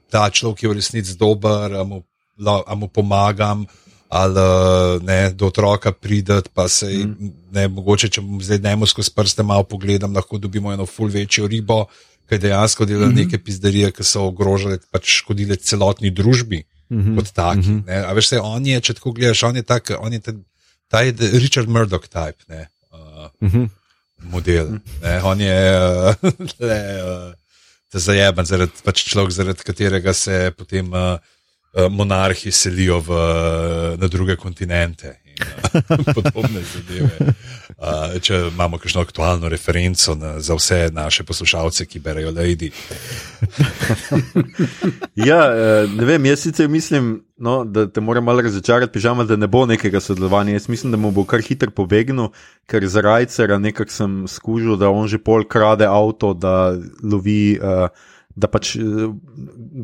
ta 0.09 0.29
človek 0.31 0.63
je 0.63 0.69
v 0.69 0.75
resnici 0.77 1.17
dober, 1.19 1.73
a 1.75 1.83
mu, 1.83 2.03
la- 2.39 2.63
a 2.67 2.75
mu 2.75 2.87
pomagam. 2.87 3.65
Ali 4.09 4.39
ne, 5.03 5.31
do 5.33 5.47
otroka 5.49 5.91
prideti, 5.91 6.49
pa 6.53 6.69
se 6.69 6.85
mm. 6.87 7.31
ne, 7.51 7.67
mogoče, 7.67 8.07
če 8.09 8.21
zdaj 8.45 8.59
dnevno 8.61 8.85
skozi 8.87 9.11
prste 9.11 9.43
malo 9.43 9.63
pogledam, 9.67 10.13
lahko 10.15 10.37
dobimo 10.37 10.71
eno 10.71 10.85
ful 10.85 11.09
večjo 11.11 11.47
ribo, 11.51 11.87
ki 12.29 12.37
dejansko 12.37 12.85
delala 12.85 13.07
mm 13.09 13.11
-hmm. 13.15 13.25
neke 13.25 13.37
pizderije, 13.43 13.91
ki 13.91 14.03
so 14.03 14.27
ogrožale, 14.29 14.77
pač 14.91 15.09
škodile 15.19 15.55
celotni 15.55 16.11
družbi 16.11 16.63
mm 16.89 17.01
-hmm. 17.01 17.15
kot 17.17 17.31
taki. 17.33 17.69
Mm 17.69 17.83
-hmm. 17.83 18.05
A 18.05 18.13
veš, 18.13 18.27
se 18.27 18.39
on 18.39 18.65
je, 18.65 18.81
če 18.81 18.93
tako 18.93 19.11
gledaš, 19.11 19.43
on 19.43 19.55
je 19.55 19.63
tak, 19.63 19.91
on 19.99 20.13
je 20.13 20.19
ta, 20.19 20.31
ta 20.87 21.01
je 21.01 21.13
Richard 21.19 21.67
Murdoch 21.67 22.07
type, 22.07 22.43
ne, 22.47 22.67
uh, 22.93 23.29
Mhm. 23.41 23.65
Model. 24.23 24.79
Ne, 25.01 25.23
on 25.23 25.41
je 25.41 25.57
uh, 25.75 26.15
le, 26.67 26.79
uh, 27.01 27.99
zajeban, 27.99 28.45
zaradi 28.45 28.83
pač 28.83 29.03
človek, 29.09 29.31
zaradi 29.31 29.65
katerega 29.67 30.13
se 30.13 30.51
potem 30.57 30.91
uh, 30.93 31.15
uh, 31.75 31.87
monarhi 31.89 32.51
selijo 32.51 32.99
v, 32.99 33.19
na 33.99 34.07
druge 34.07 34.35
kontinente. 34.35 35.17
In, 35.35 35.43
uh, 35.99 36.13
Podobne 36.13 36.63
zadeve. 36.63 37.33
Uh, 37.77 38.15
če 38.21 38.47
imamo 38.53 38.77
kakšno 38.77 39.01
aktualno 39.01 39.49
referenco 39.51 40.15
na, 40.15 40.39
za 40.39 40.55
vse 40.55 40.89
naše 40.93 41.23
poslušalce, 41.23 41.85
ki 41.85 41.99
berejo 41.99 42.31
Lady. 42.31 42.71
Ja, 45.15 45.39
eh, 45.55 45.87
ne 45.87 46.05
vem, 46.05 46.25
jaz 46.25 46.39
sicer 46.43 46.67
mislim, 46.69 47.23
no, 47.37 47.63
da 47.63 47.85
te 47.91 48.01
moram 48.01 48.23
malo 48.23 48.41
razočarati, 48.41 48.91
pižama, 48.91 49.23
da 49.23 49.35
ne 49.35 49.47
bo 49.47 49.65
nekega 49.65 49.99
sodelovanja. 49.99 50.53
Jaz 50.53 50.67
mislim, 50.69 50.91
da 50.91 50.97
mu 50.97 51.11
bo 51.11 51.23
kar 51.23 51.41
hitro 51.41 51.71
pobegnil, 51.71 52.27
ker 52.67 52.87
za 52.87 53.01
Rajcera 53.01 53.57
nekako 53.59 53.91
sem 53.91 54.27
skužil, 54.27 54.75
da 54.75 54.89
on 54.89 55.07
že 55.07 55.17
pol 55.17 55.47
krade 55.47 55.87
avto, 55.87 56.33
da 56.33 56.75
lovi, 57.03 57.57
uh, 57.61 57.87
da 58.35 58.47
pač 58.51 58.75
uh, 58.75 59.15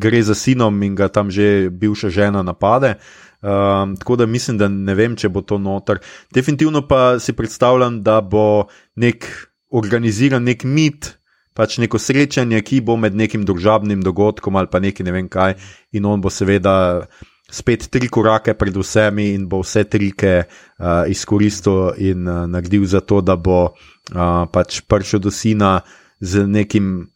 gre 0.04 0.24
za 0.24 0.36
sinom 0.36 0.84
in 0.84 0.96
ga 0.96 1.08
tam 1.08 1.32
že 1.32 1.70
bivša 1.70 2.10
žena 2.10 2.44
napade. 2.44 2.96
Um, 3.42 3.96
tako 3.98 4.16
da 4.16 4.26
mislim, 4.26 4.58
da 4.58 4.68
ne 4.70 4.94
vem, 4.96 5.16
če 5.18 5.30
bo 5.30 5.42
to 5.42 5.58
noter. 5.58 5.98
Definitivno 6.34 6.84
pa 6.88 7.20
si 7.20 7.34
predstavljam, 7.34 8.04
da 8.06 8.20
bo 8.22 8.68
nek 9.02 9.26
organiziran 9.74 10.44
nek 10.46 10.64
mit, 10.64 11.16
pač 11.58 11.80
neko 11.82 12.00
srečanje, 12.00 12.62
ki 12.62 12.84
bo 12.86 12.96
med 13.02 13.18
nekim 13.18 13.44
družabnim 13.48 14.04
dogodkom 14.06 14.56
ali 14.56 14.70
pa 14.72 14.80
nekaj 14.80 15.08
ne 15.08 15.16
vem 15.16 15.30
kaj, 15.32 15.58
in 15.98 16.06
on 16.06 16.22
bo 16.22 16.30
seveda 16.30 17.08
spet 17.52 17.90
tri 17.92 18.08
korake 18.08 18.54
pred 18.56 18.78
vsemi 18.78 19.32
in 19.36 19.48
bo 19.52 19.60
vse 19.66 19.84
trike 19.92 20.36
uh, 20.46 21.04
izkoristil 21.12 21.98
in 22.00 22.28
uh, 22.28 22.46
naredil 22.48 22.86
za 22.88 23.02
to, 23.04 23.20
da 23.22 23.36
bo 23.36 23.74
uh, 23.74 24.46
pač 24.54 24.80
prišel 24.88 25.20
do 25.20 25.34
sina 25.34 25.82
z 26.20 26.48
nekim. 26.48 27.10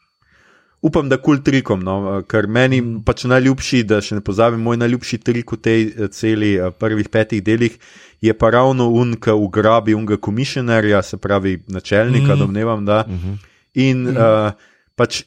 Upam, 0.86 1.10
da 1.10 1.18
kul 1.18 1.40
cool 1.40 1.44
trikom, 1.44 1.82
no, 1.82 2.22
ker 2.30 2.46
meni 2.46 2.78
pač 3.06 3.24
najljubši, 3.26 3.84
da 3.90 4.02
še 4.06 4.20
ne 4.20 4.22
pozabim, 4.26 4.62
moj 4.62 4.78
najljubši 4.84 5.18
trik 5.26 5.56
v 5.56 5.58
tej 5.58 5.86
celi 6.14 6.52
prvih 6.80 7.10
petih 7.10 7.42
delih 7.42 7.80
je 8.22 8.34
pa 8.38 8.52
ravno 8.54 8.92
un, 8.94 9.16
ki 9.18 9.34
ugrabi 9.34 9.96
unga 9.98 10.18
komisionerja, 10.18 11.02
se 11.02 11.18
pravi 11.18 11.58
načelnika, 11.68 12.36
mm. 12.36 12.40
domnevam, 12.40 12.86
da. 12.86 13.06
Mm 13.08 13.18
-hmm. 13.18 13.38
In 13.74 14.04
mm. 14.04 14.18
uh, 14.18 14.52
pač 14.96 15.24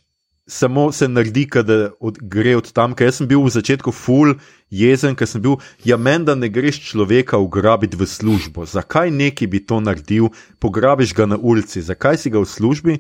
samo 0.48 0.92
se 0.92 1.08
naredi, 1.08 1.46
da 1.64 1.90
od, 2.00 2.18
gre 2.20 2.56
od 2.56 2.72
tam, 2.72 2.94
ker 2.94 3.12
sem 3.12 3.26
bil 3.28 3.42
v 3.44 3.50
začetku 3.50 3.92
full 3.92 4.34
jezen, 4.70 5.14
ker 5.14 5.28
sem 5.28 5.42
bil, 5.42 5.58
ja, 5.84 5.96
meni, 5.96 6.24
da 6.24 6.34
ne 6.34 6.48
greš 6.48 6.80
človeka 6.88 7.38
ugrabiti 7.38 7.96
v 7.96 8.06
službo. 8.06 8.64
Zakaj 8.64 9.10
neki 9.10 9.46
bi 9.46 9.60
to 9.60 9.80
naredil, 9.80 10.30
pograbiš 10.58 11.14
ga 11.14 11.26
na 11.26 11.36
ulici, 11.36 11.82
zakaj 11.82 12.16
si 12.16 12.30
ga 12.30 12.40
v 12.40 12.48
službi? 12.48 12.98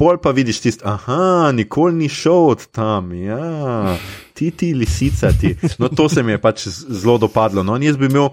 Pol 0.00 0.16
pa 0.16 0.32
vidiš 0.32 0.62
tisto, 0.64 0.88
aha, 0.88 1.52
nikoli 1.52 1.98
ni 1.98 2.08
šel 2.08 2.54
od 2.54 2.62
tam, 2.72 3.12
ja, 3.12 3.96
ti 4.32 4.48
ti 4.50 4.72
lisica 4.74 5.28
ti. 5.40 5.52
No, 5.78 5.90
to 5.92 6.08
se 6.08 6.22
mi 6.24 6.32
je 6.32 6.40
pač 6.40 6.64
zelo 6.72 7.18
dopadlo. 7.20 7.62
No, 7.62 7.76
jaz 7.76 8.00
bi 8.00 8.08
imel 8.08 8.30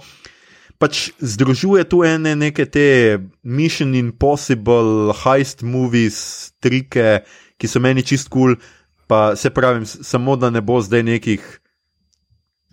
pač 0.79 1.09
združuje 1.19 1.83
tu 1.91 2.05
ene 2.07 2.37
neke 2.39 2.65
te 2.71 3.19
Mission 3.43 3.95
Impossible, 3.99 5.11
heist 5.25 5.65
movies, 5.65 6.53
trike, 6.63 7.21
ki 7.59 7.67
so 7.67 7.83
meni 7.83 8.05
čist 8.05 8.31
kul, 8.31 8.55
cool, 8.55 8.73
pa 9.07 9.35
se 9.35 9.51
pravim, 9.51 9.83
samo 9.85 10.35
da 10.39 10.49
ne 10.53 10.61
bo 10.61 10.79
zdaj 10.81 11.03
nekih. 11.03 11.43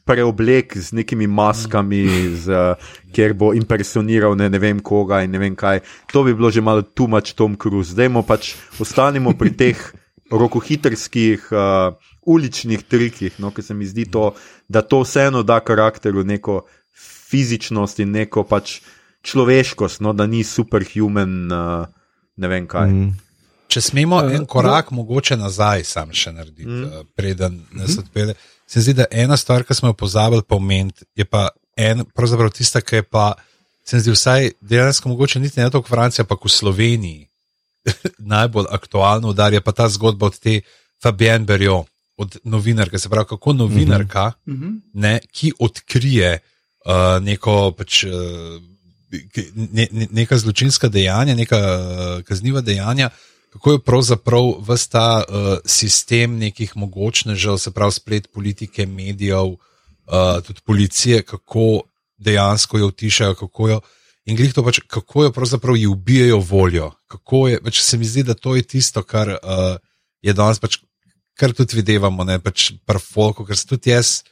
Preoblek 0.05 0.77
z 0.77 0.93
nekimi 1.01 1.25
maskami, 1.25 2.05
z, 2.37 2.77
kjer 3.17 3.33
bo 3.33 3.55
impresioniral 3.57 4.37
ne, 4.37 4.51
ne 4.53 4.61
vem 4.61 4.83
koga 4.85 5.23
in 5.25 5.33
ne 5.33 5.41
vem 5.41 5.57
kaj. 5.57 5.81
To 6.13 6.27
bi 6.27 6.35
bilo 6.37 6.53
že 6.53 6.61
malo 6.61 6.85
too 6.85 7.09
much 7.09 7.33
Tom 7.33 7.57
Cruise. 7.57 7.97
Zdaj 7.97 8.13
pač 8.29 8.53
ostanimo 8.77 9.33
pri 9.33 9.57
teh 9.57 9.81
rokohitrskih 10.31 11.49
uh, 11.53 11.95
uličnih 12.27 12.83
trikih, 12.83 13.33
no, 13.39 13.51
ker 13.51 13.65
se 13.65 13.75
mi 13.75 13.87
zdi 13.87 14.07
to, 14.11 14.33
da 14.69 14.83
to 14.83 15.03
vseeno 15.05 15.43
da 15.43 15.61
karakteru 15.61 16.25
neko 16.25 16.65
fizičnost 17.31 18.01
in 18.01 18.11
neko 18.11 18.45
pač 18.49 18.81
človeškost, 19.25 20.01
no, 20.01 20.13
da 20.13 20.27
ni 20.27 20.45
superhuman, 20.45 21.37
uh, 21.53 21.87
ne 22.37 22.49
vem 22.49 22.67
kaj. 22.69 22.91
Mm. 22.91 23.13
Če 23.69 23.81
smemo 23.81 24.21
uh, 24.21 24.33
en 24.37 24.47
korak, 24.47 24.93
no. 24.93 25.03
mogoče 25.03 25.37
nazaj, 25.41 25.85
sam 25.89 26.13
še 26.13 26.33
narediti, 26.33 26.69
mm. 26.69 26.85
uh, 26.85 27.07
preden 27.17 27.63
nas 27.73 27.97
mm. 27.97 28.05
odpele. 28.05 28.37
Se 28.67 28.81
zdi, 28.81 28.95
da 28.95 29.05
ena 29.11 29.37
stvar, 29.37 29.65
ki 29.65 29.75
smo 29.75 29.89
jo 29.89 29.97
pozabili 29.99 30.43
pomeniti, 30.49 31.05
je 31.15 31.25
pa 31.25 31.49
en, 31.77 32.05
pravzaprav 32.15 32.51
tista, 32.51 32.81
ki 32.81 32.97
je 32.97 33.03
pa, 33.03 33.35
se 33.85 34.01
zdi, 34.01 34.11
vsaj 34.15 34.51
dejansko 34.61 35.09
mogoče 35.09 35.41
niti 35.41 35.61
ne 35.61 35.71
toliko 35.71 35.89
Francija, 35.89 36.23
ampak 36.25 36.45
v 36.45 36.53
Sloveniji 36.53 37.29
najbolj 38.35 38.71
aktualno 38.71 39.29
udarja 39.35 39.61
pa 39.61 39.73
ta 39.73 39.89
zgodba 39.89 40.27
od 40.27 40.39
te 40.39 40.61
Fabienne 41.03 41.47
Berjo, 41.47 41.85
od 42.17 42.37
novinarke, 42.45 42.99
se 42.99 43.09
pravi, 43.09 43.27
kako 43.29 43.53
novinarka, 43.53 44.33
mm 44.47 44.55
-hmm. 44.55 44.81
ne, 44.93 45.21
ki 45.33 45.53
odkrije 45.59 46.39
uh, 46.39 47.25
neko 47.25 47.73
pač. 47.79 48.05
Uh, 48.05 48.13
Ne, 49.55 49.87
ne, 49.93 50.09
neka 50.11 50.39
zločinska 50.39 50.89
dejanja, 50.89 51.35
neka 51.35 51.57
uh, 51.57 52.23
kazniva 52.27 52.61
dejanja, 52.61 53.11
kako 53.55 53.73
je 53.73 53.83
pravzaprav 53.87 54.49
vse 54.67 54.89
ta 54.91 55.09
uh, 55.23 55.59
sistem 55.65 56.39
nekih 56.43 56.73
mogočnežev, 56.77 57.59
se 57.63 57.71
pravi 57.71 57.95
splet 57.95 58.27
politike, 58.35 58.87
medijev, 58.87 59.55
uh, 59.55 60.41
tudi 60.43 60.61
policije, 60.67 61.23
kako 61.23 61.85
dejansko 62.19 62.79
jo 62.79 62.89
utišajo, 62.91 63.35
kako 63.35 63.69
jo 63.69 63.81
in 64.27 64.37
glih 64.37 64.55
to 64.57 64.65
pač, 64.65 64.81
kako 64.89 65.29
jo 65.29 65.33
pravzaprav 65.33 65.77
ji 65.77 65.87
ubijajo 65.87 66.41
voljo. 66.41 66.91
Je, 67.51 67.61
pač 67.63 67.81
se 67.81 67.99
mi 67.99 68.05
zdi, 68.05 68.25
da 68.27 68.35
to 68.35 68.57
je 68.57 68.63
tisto, 68.63 69.03
kar 69.03 69.37
uh, 69.37 69.77
je 70.23 70.35
danes, 70.35 70.59
pač, 70.59 70.81
kar 71.39 71.55
tudi 71.55 71.79
videvamo, 71.79 72.25
ne 72.25 72.41
pač 72.43 72.73
prfolko, 72.89 73.47
ker 73.47 73.59
se 73.59 73.69
tudi 73.71 73.95
jaz 73.95 74.25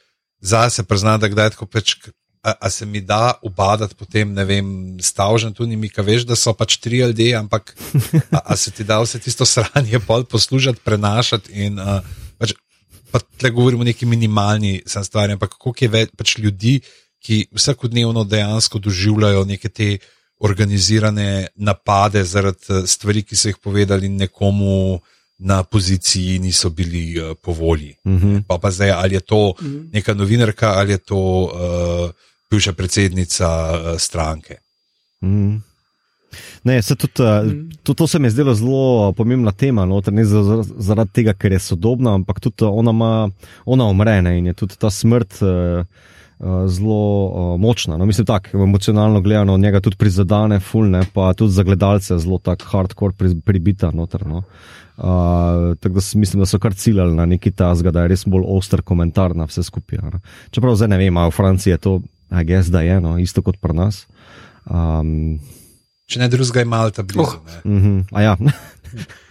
zase 0.43 0.83
priznam, 0.83 1.21
da 1.21 1.31
kdaj 1.31 1.55
tako 1.55 1.69
pač 1.71 1.95
a, 2.43 2.53
a 2.59 2.69
se 2.69 2.85
mi 2.85 3.01
da 3.01 3.33
ubadati 3.41 3.95
potem, 3.95 4.33
ne 4.33 4.43
vem, 4.45 4.97
stavžen 5.01 5.53
tu 5.53 5.65
nimi, 5.65 5.89
ki 5.89 6.03
veš, 6.03 6.25
da 6.27 6.35
so 6.35 6.51
pač 6.53 6.75
tri 6.83 6.99
ljudi, 6.99 7.31
ampak 7.35 7.71
a, 8.31 8.41
a 8.43 8.57
se 8.59 8.71
ti 8.71 8.83
da 8.83 8.99
vse 9.01 9.21
tisto 9.23 9.47
sranje 9.47 9.99
pol 10.03 10.25
poslužati, 10.27 10.83
prenašati 10.83 11.53
in 11.65 11.79
a, 11.79 12.01
pač, 12.37 12.51
pa 13.11 13.21
tle 13.39 13.53
govorimo 13.55 13.85
o 13.85 13.87
neki 13.87 14.05
minimalni 14.05 14.81
stvari, 14.85 15.37
ampak 15.37 15.55
kako 15.55 15.73
je 15.79 15.89
več 15.93 16.11
pač 16.17 16.35
ljudi, 16.43 16.81
ki 17.23 17.45
vsakodnevno 17.55 18.25
dejansko 18.27 18.81
doživljajo 18.83 19.45
neke 19.47 19.69
te 19.71 19.97
organizirane 20.43 21.47
napade 21.55 22.25
zaradi 22.27 22.83
stvari, 22.91 23.23
ki 23.23 23.39
so 23.39 23.47
jih 23.47 23.61
povedali 23.63 24.09
nekomu 24.11 24.99
na 25.39 25.63
poziciji 25.63 26.39
niso 26.39 26.69
bili 26.69 27.15
uh, 27.15 27.31
po 27.41 27.55
volji. 27.55 27.95
Uh 28.03 28.11
mhm. 28.11 28.27
-huh. 28.27 28.43
pa, 28.47 28.57
pa 28.57 28.71
zdaj, 28.71 28.91
ali 28.91 29.15
je 29.15 29.19
to 29.19 29.49
uh 29.49 29.61
mhm. 29.61 29.75
-huh. 29.75 29.89
neka 29.93 30.13
novinarka, 30.13 30.73
ali 30.75 30.91
je 30.91 30.97
to 30.97 31.17
uh, 31.17 32.11
bivša 32.53 32.73
predsednica 32.77 33.49
uh, 33.49 33.93
stranke. 33.99 34.61
Mm. 35.25 35.61
Ne, 36.63 36.81
se 36.81 36.95
tudi, 36.95 37.23
mm. 37.23 37.69
to, 37.83 37.93
to 37.93 38.07
se 38.07 38.19
mi 38.19 38.27
je 38.27 38.31
zdelo 38.31 38.53
zelo 38.55 39.11
pomembna 39.17 39.51
tema, 39.51 39.85
no, 39.85 40.01
ne 40.11 40.25
zaradi 40.25 41.11
tega, 41.13 41.33
ker 41.33 41.51
je 41.51 41.59
sodobna, 41.59 42.15
ampak 42.17 42.39
tudi 42.39 42.65
ona, 42.65 42.91
ma, 42.91 43.11
ona 43.65 43.89
umre 43.91 44.21
ne, 44.21 44.37
in 44.39 44.49
je 44.51 44.53
tudi 44.63 44.77
ta 44.79 44.89
smrt 44.89 45.41
uh, 45.41 45.85
zelo 46.67 46.99
uh, 47.25 47.59
močna. 47.59 47.97
No, 47.97 48.05
mislim, 48.05 48.25
tako 48.25 48.63
emocionalno 48.63 49.21
gledano, 49.21 49.57
njega 49.57 49.79
tudi 49.79 49.97
prizadene, 49.97 50.59
fulne, 50.59 51.03
pa 51.13 51.33
tudi 51.33 51.51
za 51.51 51.63
gledalce 51.63 52.17
zelo 52.17 52.37
tako 52.37 52.65
hardcore 52.71 53.13
pri, 53.17 53.35
pribita. 53.45 53.91
Noter, 53.91 54.25
no. 54.27 54.37
uh, 54.97 55.75
tako 55.79 55.95
da 55.95 56.01
mislim, 56.15 56.39
da 56.39 56.45
so 56.45 56.59
kar 56.59 56.73
ciljali 56.73 57.15
na 57.15 57.25
neki 57.25 57.51
tasga, 57.51 57.91
da 57.91 58.01
je 58.01 58.15
res 58.15 58.25
bolj 58.25 58.43
oster 58.47 58.81
komentar 58.81 59.35
na 59.35 59.45
vse 59.45 59.63
skupaj. 59.63 59.99
Čeprav 60.51 60.75
zdaj 60.75 60.95
ne 60.95 60.97
vem, 60.97 61.17
v 61.17 61.31
Franciji 61.31 61.71
je 61.71 61.77
to 61.77 62.01
a 62.33 62.43
gess 62.43 62.73
da 62.73 62.81
je, 62.81 62.97
no, 63.01 63.17
isto 63.21 63.45
kot 63.45 63.61
pri 63.61 63.77
nas. 63.77 64.05
Um, 64.65 65.37
Če 66.09 66.19
ne 66.19 66.29
drugega, 66.31 66.63
je 66.63 66.67
malo 66.67 66.91
ta 66.91 67.05
blizu. 67.05 67.21
Oh. 67.21 67.61
Uh 67.63 67.83
-huh. 67.83 68.21
ja. 68.21 68.37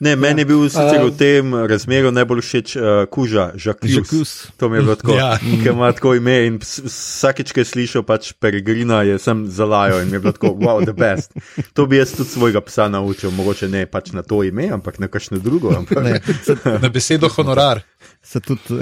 Ne, 0.00 0.16
meni 0.16 0.40
je 0.40 0.44
bil 0.48 0.62
sicer 0.72 1.02
v 1.04 1.10
tem 1.12 1.50
razmeru 1.68 2.08
najbolj 2.08 2.40
všeč 2.40 2.70
uh, 2.76 2.84
kuža, 3.12 3.50
žakus. 3.60 4.48
To 4.56 4.70
mi 4.72 4.78
je 4.78 4.82
bilo 4.82 4.94
tako, 4.96 5.12
ja. 5.12 5.34
ki 5.36 5.68
ima 5.68 5.90
tako 5.92 6.14
ime. 6.16 6.46
In 6.46 6.56
vsakeč, 6.56 7.52
ki 7.52 7.60
je 7.60 7.64
slišal 7.68 8.06
pač 8.08 8.32
peregrina, 8.32 9.02
je 9.04 9.18
sem 9.20 9.44
zalajal 9.52 10.00
in 10.00 10.08
mi 10.08 10.16
je 10.16 10.22
bilo 10.24 10.32
tako, 10.32 10.54
wow, 10.56 10.80
the 10.80 10.96
best. 10.96 11.36
To 11.76 11.84
bi 11.84 12.00
jaz 12.00 12.16
tudi 12.16 12.32
svojega 12.32 12.64
psa 12.64 12.88
naučil, 12.88 13.28
mogoče 13.30 13.68
ne 13.68 13.84
pač 13.84 14.14
na 14.16 14.24
to 14.24 14.40
ime, 14.40 14.70
ampak 14.72 14.98
na 15.04 15.12
kakšno 15.12 15.36
drugo. 15.38 15.76
Ampak... 15.76 16.00
Ne, 16.00 16.16
se, 16.48 16.56
na 16.64 16.88
besedo 16.88 17.28
honorar. 17.28 17.84
Se 18.24 18.40
tudi. 18.40 18.80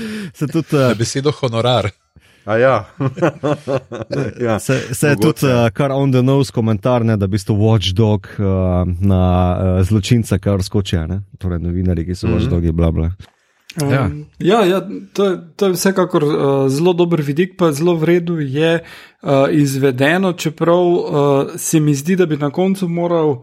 se 0.38 0.46
tudi. 0.46 0.76
Uh, 0.76 0.94
besedo 0.98 1.32
honorar. 1.40 1.90
Ja. 2.46 2.84
ja. 4.46 4.58
Se, 4.58 4.94
se 4.94 5.08
je 5.08 5.16
tudi 5.16 5.46
uh, 5.46 5.70
kar 5.74 5.92
on 5.92 6.12
the 6.12 6.22
nose 6.22 6.52
komentar, 6.52 7.04
ne, 7.04 7.16
da 7.16 7.26
bi 7.26 7.38
bil 7.46 7.56
watchdog 7.56 8.26
uh, 8.38 8.44
na 9.00 9.22
uh, 9.58 9.86
zločince, 9.86 10.38
kar 10.38 10.62
skočijo, 10.62 11.20
torej 11.38 11.58
novinari, 11.58 12.06
ki 12.06 12.14
so 12.14 12.26
mm 12.26 12.32
-hmm. 12.32 12.36
watchdogi, 12.38 12.72
bla 12.72 12.90
bla. 12.90 13.10
Um, 13.82 13.88
ja, 13.88 14.10
ja, 14.38 14.64
ja 14.64 14.80
to, 15.12 15.24
je, 15.24 15.38
to 15.56 15.66
je 15.66 15.72
vsekakor 15.72 16.24
uh, 16.24 16.68
zelo 16.68 16.92
dober 16.92 17.22
vidik, 17.22 17.56
pa 17.56 17.72
zelo 17.72 17.94
v 17.96 18.04
redu 18.04 18.40
je 18.40 18.82
uh, 19.22 19.48
izvedeno, 19.50 20.32
čeprav 20.32 20.86
uh, 20.86 21.56
se 21.56 21.80
mi 21.80 21.94
zdi, 21.94 22.16
da 22.16 22.26
bi 22.26 22.36
na 22.36 22.50
koncu 22.50 22.88
moral 22.88 23.42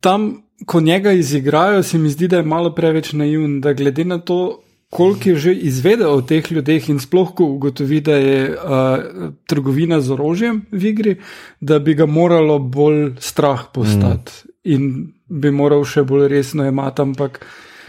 tam, 0.00 0.42
ko 0.66 0.80
njega 0.80 1.12
izigrajo, 1.12 1.82
se 1.82 1.98
mi 1.98 2.08
zdi, 2.08 2.28
da 2.28 2.36
je 2.36 2.42
malo 2.42 2.74
preveč 2.74 3.12
naivn, 3.12 3.60
da 3.60 3.72
glede 3.72 4.04
na 4.04 4.18
to, 4.18 4.62
koliko 4.96 5.28
je 5.28 5.36
že 5.36 5.52
izvedel 5.52 6.08
o 6.08 6.22
teh 6.24 6.46
ljudeh 6.52 6.88
in 6.88 6.96
sploh, 7.00 7.34
ko 7.36 7.44
ugotovi, 7.44 8.00
da 8.00 8.16
je 8.16 8.38
uh, 8.48 9.28
trgovina 9.44 10.00
z 10.00 10.14
orožjem 10.16 10.62
v 10.72 10.84
igri, 10.88 11.14
da 11.60 11.78
bi 11.78 11.92
ga 11.94 12.06
moralo 12.08 12.56
bolj 12.58 13.18
strah 13.20 13.68
postati 13.74 14.32
mm. 14.32 14.54
in 14.72 15.12
bi 15.28 15.52
moral 15.52 15.84
še 15.84 16.06
bolj 16.08 16.30
resno 16.32 16.64
imati. 16.64 17.04
Ampak 17.04 17.42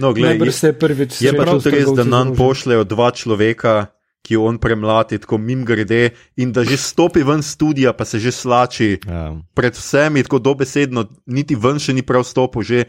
no, 0.03 0.12
gled, 0.12 0.43
je, 0.43 0.74
prvič, 0.76 1.22
je 1.24 1.32
pa 1.32 1.47
tudi 1.47 1.78
res, 1.78 1.93
da 1.95 2.03
nam 2.03 2.36
pošljajo 2.36 2.84
dva 2.84 3.14
človeka. 3.16 3.78
Ki 4.26 4.36
jo 4.36 4.43
on 4.49 4.57
premlati, 4.59 5.20
tako 5.24 5.38
mim 5.39 5.61
grede, 5.65 6.09
in 6.36 6.51
da 6.51 6.65
že 6.68 6.76
stopi 6.78 7.24
ven 7.24 7.43
studija, 7.43 7.93
pa 7.95 8.05
se 8.05 8.20
že 8.20 8.32
slači 8.36 8.99
ja. 9.07 9.32
pred 9.55 9.76
vsemi, 9.78 10.24
tako 10.24 10.39
dobesedno, 10.43 11.05
niti 11.32 11.55
ven 11.55 11.80
še 11.80 11.95
ni 11.95 12.03
prav 12.03 12.26
stopil, 12.28 12.65
že 12.65 12.88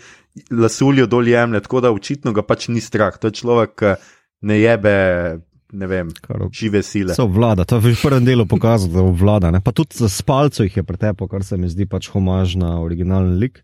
lasuljo 0.51 1.07
dol 1.07 1.29
jemlje, 1.29 1.63
tako 1.69 1.85
da 1.85 1.93
očitno 1.95 2.33
ga 2.35 2.43
pač 2.43 2.69
ni 2.69 2.83
strah. 2.83 3.15
To 3.23 3.31
je 3.31 3.39
človek, 3.39 3.77
ki 3.79 3.95
ne 4.41 4.59
jebe. 4.61 4.97
Ne 5.69 5.85
vem, 5.85 6.09
Kar, 6.25 6.47
žive 6.49 6.81
sile. 6.81 7.13
So 7.13 7.27
vlada, 7.29 7.67
to 7.69 7.77
je 7.77 7.93
v 7.93 8.01
prvem 8.01 8.25
delu 8.25 8.47
pokazal, 8.49 8.89
da 8.89 9.03
vlada. 9.05 9.51
Ne? 9.53 9.61
Pa 9.61 9.75
tudi 9.77 9.99
za 10.01 10.09
spalco 10.09 10.65
jih 10.65 10.79
je 10.81 10.83
pretepo, 10.83 11.29
kar 11.29 11.45
se 11.45 11.59
mi 11.61 11.69
zdi 11.69 11.85
pač 11.85 12.09
homaž 12.09 12.55
na 12.57 12.79
originalni 12.81 13.37
lik. 13.37 13.61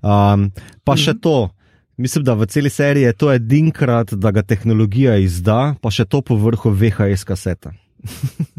Um, 0.00 0.48
pa 0.88 0.96
še 0.96 1.12
to, 1.20 1.52
Mislim, 1.96 2.24
da 2.24 2.34
v 2.34 2.46
celi 2.46 2.70
seriji 2.70 3.02
je 3.02 3.12
to 3.12 3.32
edinkrat, 3.32 4.12
da 4.12 4.30
ga 4.30 4.42
tehnologija 4.42 5.16
izda, 5.16 5.74
pa 5.80 5.94
še 5.94 6.04
to 6.04 6.20
po 6.26 6.36
vrhu 6.36 6.74
VHS 6.74 7.24
kaseta. 7.24 7.72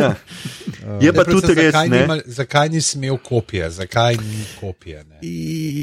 ja. 0.00 0.14
Je 1.00 1.12
pa 1.12 1.24
tudi 1.24 1.54
res, 1.54 1.72
zakaj, 1.72 1.88
ne? 1.88 2.00
nima, 2.00 2.18
zakaj 2.26 2.68
ni 2.68 2.80
smel 2.80 3.16
kopije, 3.22 3.70
zakaj 3.70 4.18
ni 4.18 4.44
kopije. 4.60 5.04
Ne? 5.04 5.18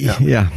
Ja. 0.04 0.16
ja. 0.22 0.48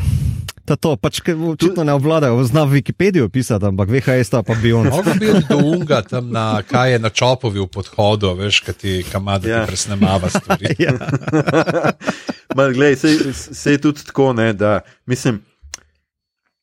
Ta 0.71 0.77
to, 0.79 0.93
pač, 0.95 1.19
ker 1.27 1.35
očitno 1.35 1.83
ne 1.83 1.97
obvladajo, 1.99 2.39
zna 2.47 2.63
Wikipedijo 2.71 3.27
pisati, 3.29 3.67
ampak 3.67 3.91
VHS 3.91 4.31
ta 4.31 4.43
pa 4.47 4.55
bi 4.55 4.71
on. 4.73 4.87
Mogoče 4.87 5.17
bi 5.19 5.27
bil 5.27 5.41
do 5.49 5.57
unga 5.67 5.99
tam 6.07 6.31
na 6.31 6.63
kaj 6.63 6.93
je 6.93 6.99
na 7.03 7.11
čopovi 7.11 7.59
v 7.59 7.67
podhodu, 7.67 8.31
veš, 8.39 8.61
kaj 8.69 8.77
ti 8.79 8.93
kamada 9.11 9.49
Ja. 9.51 9.67
presnemava 9.67 10.31
stvari. 10.31 10.77
Ja. 10.87 10.95
Mal, 12.57 12.71
glej, 12.75 12.97
sej, 13.03 13.35
sej 13.35 13.79
je 13.79 13.83
tudi 13.83 14.07
tako, 14.07 14.31
ne, 14.33 14.53
da 14.55 14.81
mislim. 15.11 15.43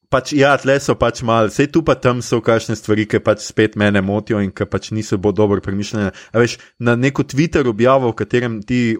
Pač, 0.08 0.32
ja, 0.32 0.54
tle 0.56 0.78
so 0.80 0.96
pač 0.96 1.20
malo, 1.20 1.52
vse 1.52 1.66
tu 1.68 1.82
pa 1.84 1.98
tam 2.00 2.22
so 2.24 2.40
kakšne 2.40 2.78
stvari, 2.80 3.04
ki 3.12 3.20
pač 3.20 3.44
spet 3.44 3.76
mene 3.76 4.00
motijo 4.00 4.40
in 4.40 4.54
ki 4.56 4.64
pač 4.72 4.94
niso 4.96 5.20
bolj 5.20 5.36
dobro 5.36 5.60
premišljene. 5.60 6.14
A 6.32 6.36
veš, 6.40 6.56
na 6.80 6.96
neko 6.96 7.28
Twitter 7.28 7.68
objavo, 7.68 8.14
v 8.14 8.20
katerem 8.24 8.62
ti 8.64 8.96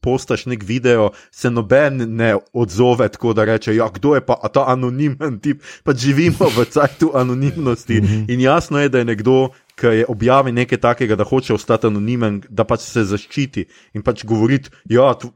postaš 0.00 0.46
nek 0.46 0.62
video, 0.62 1.10
se 1.30 1.50
noben 1.50 2.16
ne 2.16 2.34
odzove 2.52 3.08
tako, 3.08 3.32
da 3.32 3.44
reče: 3.44 3.74
Ja, 3.76 3.88
kdo 3.94 4.14
je 4.14 4.24
pa 4.26 4.34
ta 4.54 4.64
anonimen 4.68 5.40
tip? 5.40 5.62
Pač 5.84 5.96
živimo 5.96 6.50
v 6.56 6.64
cajtu 6.70 7.10
anonimnosti 7.14 8.02
in 8.28 8.40
jasno 8.40 8.80
je, 8.80 8.88
da 8.88 8.98
je 8.98 9.04
nekdo. 9.04 9.48
Ki 9.78 9.86
je 9.86 10.06
objavil 10.10 10.54
nekaj 10.54 10.80
takega, 10.82 11.14
da 11.14 11.22
hoče 11.22 11.54
ostati 11.54 11.86
anonimen, 11.86 12.40
da 12.50 12.64
pač 12.66 12.80
se 12.82 13.04
zaščiti 13.06 13.62
in 13.94 14.02
pač 14.02 14.24
govoriti, 14.26 14.72
ja, 14.90 15.12
tv- 15.14 15.30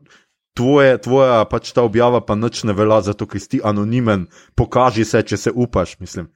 tvoje, 0.59 0.99
tvoja 0.99 1.45
pač 1.47 1.71
ta 1.73 1.85
objava 1.87 2.21
pa 2.27 2.35
nič 2.35 2.65
ne 2.65 2.75
velja, 2.75 3.01
zato 3.13 3.27
ker 3.31 3.39
si 3.39 3.61
anonimen, 3.63 4.27
pokaži 4.59 5.05
se, 5.05 5.23
če 5.23 5.37
se 5.37 5.53
upaš. 5.55 5.95
Mislim. 6.01 6.27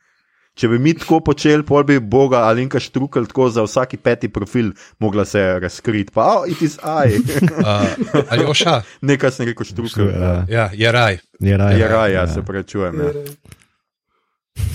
Če 0.57 0.71
bi 0.73 0.79
mi 0.81 0.95
tako 0.97 1.19
počeli, 1.21 1.65
pol 1.69 1.85
bi 1.85 1.99
Boga 2.01 2.47
ali 2.49 2.65
nekaj 2.65 2.81
štrukel 2.87 3.27
tako 3.29 3.51
za 3.53 3.65
vsaki 3.67 3.99
peti 4.01 4.31
profil 4.33 4.71
mogla 4.99 5.27
se 5.29 5.43
razkriti. 5.61 6.13
Pa, 6.15 6.25
oh, 6.33 6.49
it 6.49 6.63
is 6.63 6.79
I. 6.81 7.21
Uh, 7.67 8.23
ali 8.31 8.45
oša, 8.45 8.81
nekaj 9.09 9.31
sem 9.31 9.47
rekel 9.49 9.67
štrukel. 9.67 10.09
Ja. 10.09 10.33
ja, 10.49 10.71
je 10.73 10.93
raj. 10.93 11.19
Je 11.41 11.57
raj. 11.57 11.81
Je 11.81 11.89
raj, 11.89 12.13
ja, 12.13 12.27
se 12.29 12.43
prečujem. 12.43 13.01
Ja. 13.01 13.13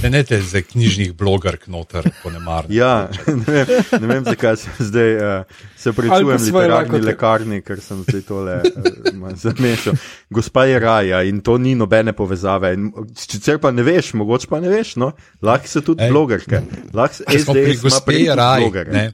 Ne, 0.04 0.10
ne 0.10 0.24
te 0.24 0.40
za 0.42 0.62
knjižnih 0.62 1.14
blogerk 1.14 1.68
noter, 1.68 2.08
ko 2.22 2.32
ne 2.34 2.40
mar. 2.42 2.66
Ja, 2.74 3.10
ne 3.28 3.54
vem, 3.54 3.68
ne 4.02 4.08
vem 4.08 4.24
zakaj 4.26 4.58
sem 4.58 4.88
zdaj 4.88 5.12
uh, 5.16 5.60
se 5.78 5.94
svoje 5.94 6.38
literarni 6.38 6.72
lakote. 6.72 7.06
lekarni, 7.06 7.62
ker 7.66 7.82
sem 7.82 8.02
zdaj 8.08 8.24
tole 8.28 8.58
uh, 8.66 9.28
zamešal. 9.44 9.98
Gospa 10.30 10.66
je 10.66 10.80
raja 10.80 11.22
in 11.24 11.42
to 11.42 11.58
ni 11.58 11.76
nobene 11.76 12.14
povezave. 12.18 12.74
In, 12.78 12.90
sicer 13.18 13.62
pa 13.62 13.72
ne 13.72 13.86
veš, 13.86 14.14
mogoče 14.18 14.50
pa 14.50 14.62
ne 14.62 14.74
veš, 14.74 14.96
no? 15.02 15.12
lahko 15.42 15.70
so 15.70 15.84
tudi 15.86 16.06
Ej. 16.06 16.14
blogerke. 16.14 16.64
Lahko 16.94 17.22
SDS 17.28 17.50
ima 17.54 17.78
gospe 17.84 18.18
tudi 18.18 18.30
Raj. 18.36 19.12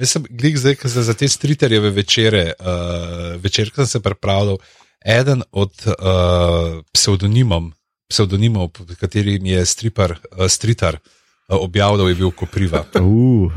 Jaz 0.00 0.16
sem 0.16 0.24
glik 0.30 0.56
zdaj, 0.56 0.78
ker 0.80 0.90
sem 0.90 1.04
za 1.04 1.14
te 1.14 1.28
striterjeve 1.28 1.92
večere, 1.92 2.46
uh, 2.56 3.36
večer, 3.42 3.70
ko 3.70 3.84
sem 3.84 3.98
se 3.98 4.00
pripravljal, 4.00 4.58
eden 5.04 5.42
od 5.52 5.72
uh, 5.86 6.80
psevdonimov, 6.94 7.68
psevdonimov, 8.12 8.70
pod 8.76 8.92
katerim 9.00 9.46
je 9.48 9.64
stripar, 9.66 10.18
uh, 10.36 10.44
stritar 10.52 11.00
uh, 11.00 11.56
objavil, 11.56 12.04
da 12.04 12.10
je 12.12 12.20
bil 12.20 12.34
Kopriva. 12.36 12.84
Uh, 13.00 13.50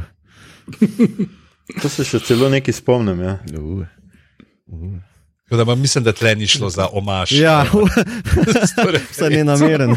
To 1.82 1.90
se 1.90 2.06
še 2.06 2.20
celo 2.26 2.50
nekaj 2.50 2.74
spomnim. 2.78 3.22
Ja. 3.26 3.36
uh. 3.58 3.86
Tako 5.46 5.58
da 5.58 5.66
pa 5.66 5.76
mislim, 5.76 6.04
da 6.04 6.14
tle 6.14 6.36
ni 6.36 6.48
šlo 6.48 6.70
za 6.70 6.88
omaš. 6.92 7.32
Ja, 7.32 7.66
vse 9.12 9.30
ne 9.30 9.44
nameren. 9.44 9.94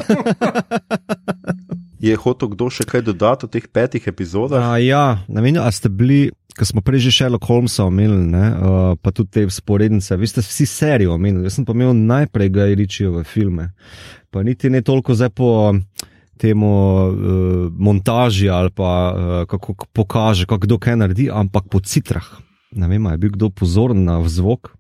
Je 1.99 2.17
hotel 2.17 2.53
kdo 2.53 2.69
še 2.71 2.85
kaj 2.85 3.07
dodati 3.09 3.49
v 3.49 3.53
teh 3.57 3.65
petih 3.73 4.11
epizodah? 4.13 4.69
A, 4.71 4.77
ja, 4.79 5.25
ne 5.29 5.41
vem, 5.45 5.57
a 5.57 5.73
ste 5.73 5.89
bili, 5.89 6.29
ko 6.59 6.67
smo 6.67 6.83
prej 6.83 7.07
že 7.07 7.15
Sherlock 7.15 7.47
Holmesa 7.47 7.87
omenili, 7.87 8.27
ne, 8.27 8.47
uh, 8.51 8.99
pa 8.99 9.15
tudi 9.15 9.31
te 9.31 9.43
sporednice. 9.47 10.17
Vi 10.19 10.27
ste 10.27 10.43
vsi 10.43 10.67
serijo 10.67 11.15
omenili, 11.15 11.47
jaz 11.47 11.61
sem 11.61 11.65
pa 11.65 11.77
imel 11.77 11.95
najprej 11.95 12.51
Gaj 12.51 12.75
Ričijo 12.75 13.15
v 13.15 13.23
filme. 13.23 13.71
Pa 14.35 14.43
niti 14.43 14.71
ne 14.71 14.83
toliko 14.83 15.15
zdaj 15.15 15.31
po 15.31 15.75
temu 16.39 16.71
uh, 16.71 17.15
montaži 17.79 18.51
ali 18.51 18.71
pa 18.75 18.91
uh, 19.15 19.47
kako 19.47 19.75
pokaže, 19.93 20.47
kako 20.47 20.67
kdo 20.67 20.79
kaj 20.83 20.99
naredi, 20.99 21.31
ampak 21.31 21.71
po 21.71 21.81
citrah. 21.81 22.27
Ne 22.75 22.91
vem, 22.91 23.07
je 23.07 23.23
bil 23.23 23.33
kdo 23.39 23.51
pozoren 23.55 24.05
na 24.05 24.19
zvok. 24.27 24.75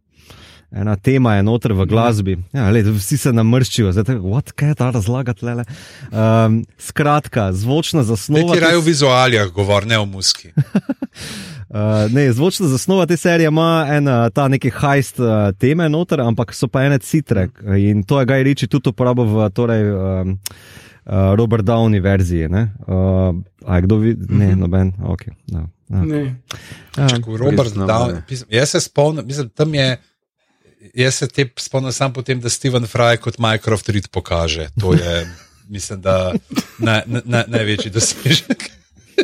Ena 0.68 0.98
tema 1.00 1.38
je 1.38 1.42
noter 1.42 1.72
v 1.72 1.86
glasbi. 1.88 2.34
Ja, 2.52 2.68
lej, 2.68 2.84
vsi 2.92 3.16
se 3.16 3.30
namrščijo, 3.32 3.88
zdaj 3.96 4.18
what, 4.20 4.52
kaj 4.52 4.74
je 4.74 4.76
ta 4.76 4.90
razlaga 4.92 5.32
tle. 5.32 5.64
Um, 6.12 6.60
skratka, 6.76 7.48
zvočna 7.56 8.04
Ne 8.04 8.08
zasnova. 8.10 8.52
ti 8.52 8.60
te 8.60 8.66
raje 8.66 8.76
o 8.76 8.84
vizualijah 8.84 9.48
govor, 9.48 9.88
ne 9.88 9.96
o 9.98 10.04
muski. 10.04 10.52
Uh, 11.68 12.12
ne, 12.12 12.32
zvočna 12.32 12.68
zasnova 12.68 13.06
te 13.06 13.16
serije 13.16 13.48
ima 13.48 13.86
ena, 13.90 14.30
ta 14.30 14.48
neki 14.48 14.70
hajst 14.70 15.18
uh, 15.20 15.26
teme 15.58 15.88
noter, 15.88 16.20
ampak 16.20 16.54
so 16.56 16.68
pa 16.68 16.82
ene 16.82 16.98
citre. 16.98 17.48
In 17.78 18.02
to 18.02 18.20
je 18.20 18.26
Gaj 18.26 18.42
Riči 18.42 18.66
tudi 18.66 18.88
uporabil 18.88 19.24
v 19.24 19.50
torej, 19.52 19.84
um, 19.92 20.38
uh, 21.04 21.34
Robert 21.36 21.64
Downey 21.64 22.00
verziji. 22.00 22.48
Ne? 22.48 22.72
Uh, 22.86 23.36
a 23.66 23.80
kdo 23.80 23.96
vidi? 23.96 24.24
Ne, 24.28 24.56
noben. 24.56 24.94
Okay, 25.12 25.36
no, 25.52 25.68
no. 25.88 26.04
Ne. 26.04 26.40
Ja, 26.96 27.08
Ko 27.20 27.36
Robert 27.36 27.76
pisem, 28.28 28.48
jaz 28.50 28.70
se 28.70 28.80
spomnim, 28.80 29.26
mislim, 29.26 29.48
tam 29.48 29.74
je. 29.74 29.98
Jaz 30.94 31.14
se 31.14 31.28
te 31.28 31.48
spomnim 31.58 31.92
samo 31.92 32.14
potem, 32.14 32.40
da 32.40 32.48
Steven 32.48 32.86
Fry 32.88 33.16
kot 33.20 33.38
Minecraft 33.38 33.88
Reed 33.88 34.08
pokaže. 34.08 34.68
To 34.80 34.94
je, 34.94 35.28
mislim, 35.74 36.00
da 36.00 36.32
na, 36.78 37.02
na, 37.06 37.22
na, 37.24 37.44
največji 37.48 37.90
dosežek. 37.90 38.70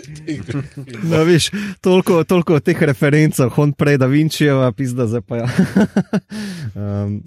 no, 1.10 1.22
viš, 1.24 1.50
toliko, 1.80 2.24
toliko 2.24 2.58
teh 2.60 2.82
referencah, 2.82 3.58
on 3.58 3.72
prej 3.72 3.98
da 4.02 4.08
Vinčijeva, 4.10 4.72
pizda 4.72 5.06
zdaj 5.06 5.22
pa 5.28 5.42
ja. 5.42 5.48
um, 6.80 7.18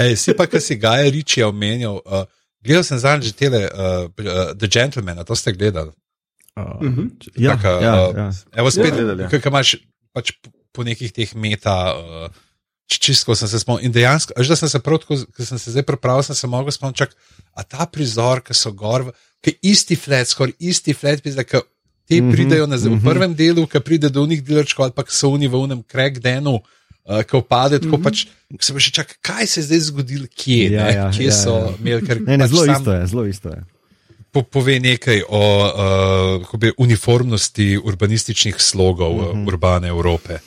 Ej, 0.00 0.16
si 0.20 0.34
pa, 0.36 0.46
ki 0.50 0.60
si 0.60 0.76
Gaja 0.80 1.10
Riči 1.10 1.44
omenjal, 1.46 2.00
uh, 2.04 2.24
gledal 2.64 2.84
sem 2.86 3.00
zadnjič 3.00 3.32
že 3.32 3.38
tele 3.38 3.64
uh, 3.68 4.06
uh, 4.08 4.52
The 4.56 4.68
Gentleman, 4.68 5.20
a 5.20 5.24
to 5.24 5.36
ste 5.36 5.52
gledali. 5.56 5.92
uh, 6.56 6.78
Mhm. 6.82 7.10
ja, 7.36 7.56
Taka, 7.56 7.68
ja, 7.80 7.94
uh, 8.08 8.16
ja. 8.16 8.28
Evo 8.52 8.70
spet, 8.70 8.94
ja. 8.94 9.16
ja, 9.26 9.28
ki 9.28 9.42
imaš 9.48 9.76
pač 10.14 10.36
po, 10.72 10.84
nekih 10.86 11.12
teh 11.12 11.34
meta. 11.34 11.94
Uh, 11.94 12.42
Čisto 12.84 13.32
sem 13.32 13.48
se 13.48 13.58
spomnil. 13.58 13.88
In 13.88 13.92
dejansko, 13.96 14.34
veš, 14.36 14.48
da 14.52 14.56
sem 14.60 14.68
se 14.68 14.78
prav 14.84 15.00
tako, 15.00 15.16
ko 15.16 15.44
sem 15.44 15.58
se 15.58 15.72
zdaj 15.72 15.86
pripravil, 15.88 16.20
sem 16.22 16.36
se 16.36 16.46
mogel 16.46 16.68
spomniti, 16.68 17.16
a 17.56 17.64
ta 17.64 17.86
prizor, 17.88 18.42
ki 18.44 18.52
so 18.52 18.74
gor, 18.76 19.06
ki 19.40 19.54
isti 19.64 19.96
flat, 19.96 20.28
skoraj 20.28 20.52
isti 20.60 20.92
flat, 20.92 21.22
pizda, 21.24 21.46
ki 21.48 21.62
ti 22.04 22.20
Mhm, 22.20 22.30
pridejo 22.30 22.66
nazaj. 22.66 22.90
mhm. 22.90 22.98
V 22.98 23.04
prvem 23.04 23.32
delu, 23.34 23.66
ki 23.66 23.80
pride 23.80 24.08
do 24.08 24.22
unih 24.22 24.40
delerčkov, 24.40 24.82
ali 24.82 24.92
pa 24.92 25.02
so 25.06 25.30
oni 25.30 25.46
v 25.46 25.56
unem 25.56 25.80
crackdenu, 25.82 26.54
uh, 26.54 27.22
ki 27.22 27.34
opade, 27.34 27.78
tako 27.78 27.98
pač 27.98 28.26
se 28.56 28.70
pa 28.70 28.78
še 28.78 28.92
čaka, 28.92 29.14
kaj 29.20 29.46
se 29.46 29.60
je 29.60 29.64
zdaj 29.64 29.80
zgodilo, 29.82 30.26
kje, 30.28 30.64
Mhm. 30.64 30.74
Ja, 30.74 30.84
ne, 30.84 30.92
ja, 30.94 31.06
kje 31.10 31.24
ja, 31.24 31.32
so 31.34 31.54
ja. 31.54 31.74
imeli, 31.78 32.02
ker 32.02 32.16
Ne, 32.20 32.36
ne, 32.36 32.44
pač 32.44 32.50
zelo 32.50 32.64
isto 32.66 32.90
je, 32.92 33.02
zelo 33.06 33.24
isto 33.26 33.48
je. 33.48 33.60
po, 34.30 34.42
pove 34.42 34.76
nekaj 34.78 35.22
o 35.24 35.42
uh, 35.62 35.70
kako 36.42 36.56
bi, 36.56 36.72
uniformnosti 36.76 37.78
urbanističnih 37.78 38.56
slogov 38.58 39.12
uh 39.12 39.24
-huh. 39.26 39.46
urbane 39.46 39.88
Evrope. 39.88 40.38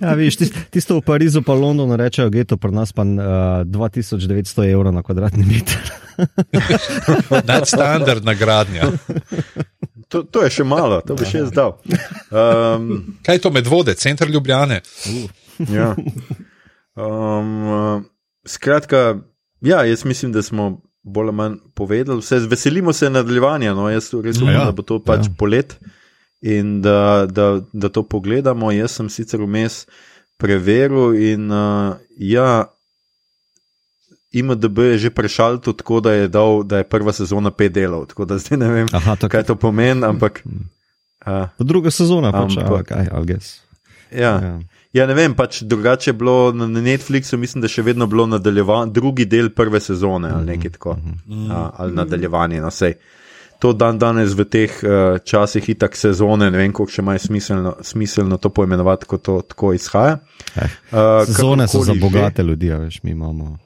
Ja, 0.00 0.14
viš, 0.14 0.36
tis, 0.36 0.50
tisto 0.70 0.96
v 0.96 1.02
Parizu, 1.02 1.42
pa 1.42 1.52
Londonu 1.52 1.96
rečejo 1.96 2.30
geto, 2.30 2.56
pri 2.56 2.70
nas 2.70 2.92
pa 2.92 3.02
uh, 3.02 3.18
2900 3.64 4.22
evrov 4.66 4.92
na 4.92 5.02
kvadratni 5.02 5.42
meter. 5.44 5.82
Nadstandardna 7.44 8.34
gradnja. 8.34 8.86
To, 10.12 10.22
to 10.28 10.44
je 10.44 10.50
še 10.60 10.64
malo, 10.68 11.00
to 11.06 11.16
bi 11.16 11.24
še 11.24 11.46
jaz 11.46 11.52
dal. 11.56 11.78
Um, 12.28 13.16
Kaj 13.24 13.38
je 13.38 13.42
to 13.46 13.52
medvode, 13.54 13.94
center 13.96 14.28
Ljubljane? 14.28 14.82
ja. 15.78 15.92
um, 16.96 17.52
uh, 17.64 18.02
skratka, 18.44 19.22
ja, 19.64 19.84
jaz 19.88 20.04
mislim, 20.04 20.34
da 20.36 20.42
smo 20.44 20.82
bolj 21.02 21.28
ali 21.30 21.36
manj 21.36 21.56
povedali. 21.74 22.20
Vse, 22.20 22.38
veselimo 22.38 22.92
se 22.92 23.10
nadaljevanja. 23.10 23.74
No? 23.74 23.88
Jaz 23.90 24.12
res 24.24 24.36
upam, 24.36 24.54
Ja, 24.54 24.64
da 24.64 24.72
bo 24.72 24.84
to 24.86 25.00
pač 25.02 25.26
ja. 25.26 25.34
polet 25.38 25.78
in 26.42 26.80
da, 26.82 27.26
da, 27.26 27.60
da 27.72 27.88
to 27.88 28.02
pogledamo. 28.02 28.70
Jaz 28.72 28.98
sem 28.98 29.08
sicer 29.10 29.42
vmes 29.42 29.86
preveril 30.38 31.16
in 31.16 31.50
uh, 31.50 31.96
ja. 32.18 32.68
IMDB 34.32 34.78
je 34.78 34.98
že 34.98 35.10
prešaltil 35.10 35.72
tako, 35.72 36.00
da 36.00 36.12
je, 36.12 36.28
dal, 36.28 36.62
da 36.62 36.78
je 36.78 36.84
prva 36.84 37.12
sezona 37.12 37.50
pet 37.50 37.72
delov. 37.72 38.06
Tako 38.06 38.24
da 38.24 38.38
zdaj 38.38 38.58
ne 38.58 38.68
vem, 38.68 38.88
Aha, 38.92 39.16
tako. 39.16 39.30
kaj 39.30 39.42
to 39.44 39.56
pomeni, 39.56 40.04
ampak. 40.04 40.42
Uh, 41.22 41.46
Druga 41.58 41.90
sezona, 41.90 42.32
pač, 42.32 42.56
Ampak- 42.56 42.84
kaj, 42.84 43.08
ali 43.12 43.26
gess. 43.26 43.60
ja. 44.10 44.40
Ja. 44.40 44.58
Ja, 44.92 45.06
ne 45.06 45.14
vem, 45.14 45.32
pač 45.34 45.62
drugače 45.62 46.10
je 46.10 46.14
bilo 46.14 46.52
na 46.52 46.66
na 46.66 46.80
Netflixu, 46.80 47.36
mislim, 47.36 47.62
da 47.62 47.68
še 47.68 47.82
vedno 47.82 48.04
bilo 48.06 48.26
nadaljevanje, 48.26 48.92
drugi 48.92 49.24
del 49.24 49.48
prve 49.50 49.80
sezone 49.80 50.28
ali 50.28 50.46
nekaj 50.46 50.70
tako, 50.70 50.98
a, 51.50 51.70
ali 51.76 51.94
nadaljevanje. 51.94 52.60
No, 52.60 52.70
sej. 52.70 52.92
To 53.62 53.70
dan 53.70 53.94
danes 53.94 54.34
v 54.34 54.42
teh 54.42 54.72
uh, 54.82 55.22
časih 55.22 55.62
itak 55.70 55.94
sezone, 55.94 56.50
ne 56.50 56.58
vem, 56.58 56.72
koliko 56.74 56.90
še 56.90 57.02
ima 57.04 57.14
smiselno, 57.14 57.76
smiselno 57.86 58.34
to 58.42 58.50
poimenovati, 58.50 59.06
ko 59.06 59.20
to 59.22 59.38
tako 59.46 59.70
izhaja. 59.78 60.18
Eh, 60.58 60.78
Uh, 60.92 61.22
Sezone 61.24 61.64
so 61.70 61.80
za 61.80 61.94
kakorkoli 61.94 61.96
že. 61.96 62.00
bogate 62.02 62.42
ljudi, 62.42 62.72
a 62.72 62.76
veš, 62.82 62.98
mi 63.02 63.14
imamo. 63.14 63.56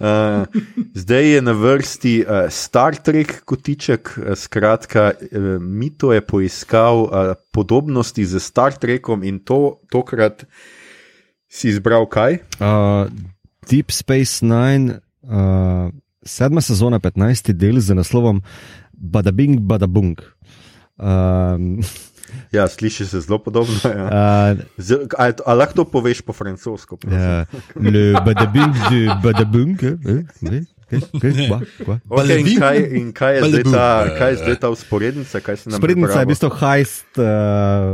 Uh, 0.00 0.48
zdaj 1.02 1.28
je 1.28 1.42
na 1.42 1.52
vrsti 1.52 2.14
uh, 2.24 2.48
Star 2.50 2.96
Trek 2.96 3.44
kotiček, 3.44 4.10
uh, 4.16 4.32
skratka, 4.34 5.12
uh, 5.12 5.60
Mito 5.60 6.12
je 6.12 6.24
poiskal 6.24 7.04
uh, 7.04 7.34
podobnosti 7.52 8.24
z 8.24 8.40
Star 8.40 8.72
Trekom 8.74 9.22
in 9.22 9.38
to 9.44 9.78
tokrat 9.92 10.48
si 11.52 11.68
izbral 11.68 12.08
kaj? 12.08 12.40
Uh, 12.58 13.12
Deep 13.68 13.92
Space 13.92 14.40
Nine, 14.40 15.04
uh, 15.22 15.92
sedma 16.24 16.60
sezona, 16.60 16.98
15. 16.98 17.52
del 17.52 17.80
z 17.80 17.94
naslovom 17.94 18.42
Badabing, 18.92 19.60
Badabung. 19.60 20.18
Um, 20.98 21.80
Ja, 22.52 22.64
sliši 22.68 23.04
se 23.06 23.20
zelo 23.20 23.38
podobno. 23.38 23.76
Ja. 23.84 24.52
uh, 24.56 24.58
Z, 24.76 24.96
a, 25.18 25.26
je 25.26 25.32
to- 25.36 25.44
a 25.44 25.52
lahko 25.52 25.74
to 25.74 25.84
poveš 25.84 26.20
po 26.20 26.32
francosko? 26.32 26.96
ja, 27.04 27.44
le 27.76 28.12
Badabing, 28.24 28.72
de 28.88 29.00
Badabung. 29.22 29.76
eh, 29.82 29.96
eh, 30.04 30.24
eh, 30.48 30.62
eh, 30.90 30.96
eh, 30.96 31.48
kva, 31.48 31.60
kva. 31.84 31.96
Okay, 32.08 32.40
in, 32.40 32.48
kaj, 32.56 32.76
in 32.96 33.12
kaj 33.12 33.36
je 33.36 33.42
zdaj 33.42 33.64
ta, 33.68 33.86
kaj 34.16 34.30
je 34.30 34.36
zdaj 34.36 34.56
ta 34.56 34.68
usporednica? 34.68 35.40
Sprednica 35.76 36.18
je 36.18 36.24
v 36.24 36.28
bistvu 36.28 36.50
heist 36.56 37.12
uh, 37.20 37.24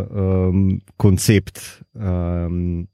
um, 0.06 0.80
koncept. 0.96 1.58
Um, 1.94 2.86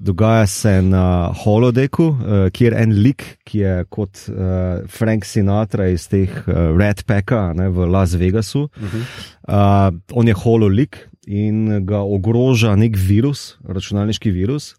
dogaja 0.00 0.46
se 0.46 0.72
na 0.82 1.32
Holodeku, 1.44 2.06
uh, 2.08 2.46
kjer 2.56 2.74
en 2.80 2.94
lik, 3.04 3.24
ki 3.44 3.60
je 3.60 3.74
kot 3.92 4.24
uh, 4.32 4.80
Frank 4.88 5.28
Sinatra 5.28 5.90
iz 5.92 6.08
teh 6.08 6.30
uh, 6.46 6.70
Red 6.76 7.04
Packa 7.06 7.50
ne, 7.56 7.68
v 7.68 7.88
Las 7.90 8.16
Vegasu. 8.16 8.64
Uh 8.64 8.94
-huh. 8.94 9.04
uh, 9.48 9.98
on 10.12 10.28
je 10.28 10.34
hololik 10.34 11.09
in 11.26 11.84
ga 11.84 12.00
ogroža 12.00 12.72
nek 12.76 12.96
virus, 12.96 13.58
računalniški 13.68 14.30
virus. 14.32 14.72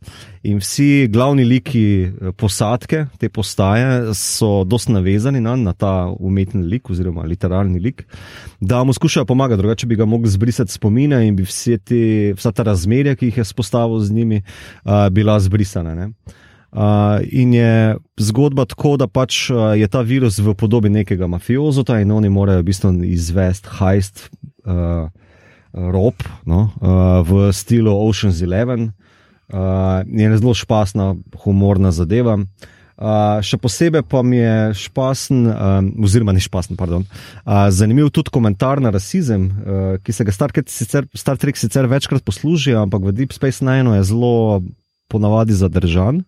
In 0.44 0.58
vsi 0.58 1.08
glavni 1.14 1.46
liki 1.46 1.86
eh, 2.04 2.32
posadke 2.34 3.06
te 3.22 3.30
postaje 3.30 4.16
so 4.18 4.64
dosti 4.66 4.96
navezani 4.96 5.42
na, 5.42 5.56
na 5.56 5.74
ta 5.74 6.10
umetni 6.20 6.64
lik 6.66 6.90
oziroma 6.90 7.28
literarni 7.30 7.80
lik, 7.80 8.06
da 8.60 8.84
mu 8.84 8.94
skušajo 8.94 9.26
pomagati, 9.26 9.62
drugače 9.62 9.88
bi 9.88 9.96
ga 9.96 10.06
mogli 10.06 10.30
zbrisati 10.30 10.72
spomine 10.72 11.28
in 11.28 11.36
bi 11.36 11.46
te, 11.86 12.34
vsa 12.38 12.52
ta 12.52 12.64
razmerja, 12.64 13.16
ki 13.16 13.30
jih 13.30 13.38
je 13.38 13.46
spostavil 13.46 14.00
z 14.00 14.12
njimi, 14.12 14.42
uh, 14.86 15.10
bila 15.10 15.40
zbrisana. 15.40 15.96
Ne? 15.96 16.12
Uh, 16.72 17.20
in 17.32 17.54
je 17.54 17.98
zgodba 18.18 18.66
tako, 18.66 18.98
da 18.98 19.08
pač 19.08 19.50
uh, 19.52 19.74
je 19.78 19.88
ta 19.88 20.02
virus 20.02 20.40
v 20.40 20.56
podobi 20.56 20.90
nekega 20.90 21.28
mafiozota 21.28 22.00
in 22.00 22.12
oni 22.12 22.30
morajo 22.30 22.62
v 22.62 22.70
bistvu 22.72 22.94
izvesti 23.04 23.70
heist, 23.80 24.30
uh, 24.66 25.12
rob 25.74 26.16
no, 26.46 26.72
uh, 26.80 27.22
v 27.26 27.52
stilu 27.56 27.94
Ocean's 27.94 28.42
Eleven. 28.42 28.92
Uh, 29.52 30.02
je 30.08 30.38
zelo 30.38 30.54
špasna, 30.56 31.16
humorna 31.44 31.92
zadeva. 31.92 32.40
Uh, 33.02 33.42
še 33.42 33.58
posebej 33.58 34.04
pa 34.06 34.22
mi 34.22 34.38
je 34.38 34.86
špasen, 34.86 35.40
um, 35.50 35.88
oziroma 36.06 36.36
ni 36.38 36.44
špasen, 36.44 36.78
pardon, 36.78 37.02
uh, 37.02 37.66
zanimiv 37.74 38.12
tudi 38.14 38.30
komentar 38.30 38.78
na 38.78 38.92
rasizem, 38.94 39.48
uh, 39.50 39.96
ki 40.06 40.14
se 40.14 40.28
ga 40.28 40.36
Star 40.36 40.54
sicer, 40.70 41.08
Star 41.18 41.40
Trek 41.42 41.58
sicer 41.58 41.90
večkrat 41.90 42.22
posluži, 42.22 42.76
ampak 42.78 43.02
v 43.02 43.16
Deep 43.18 43.34
Space 43.34 43.66
Nine 43.66 43.98
je 43.98 44.06
zelo 44.14 44.62
ponavadi 45.10 45.58
zadržan. 45.58 46.22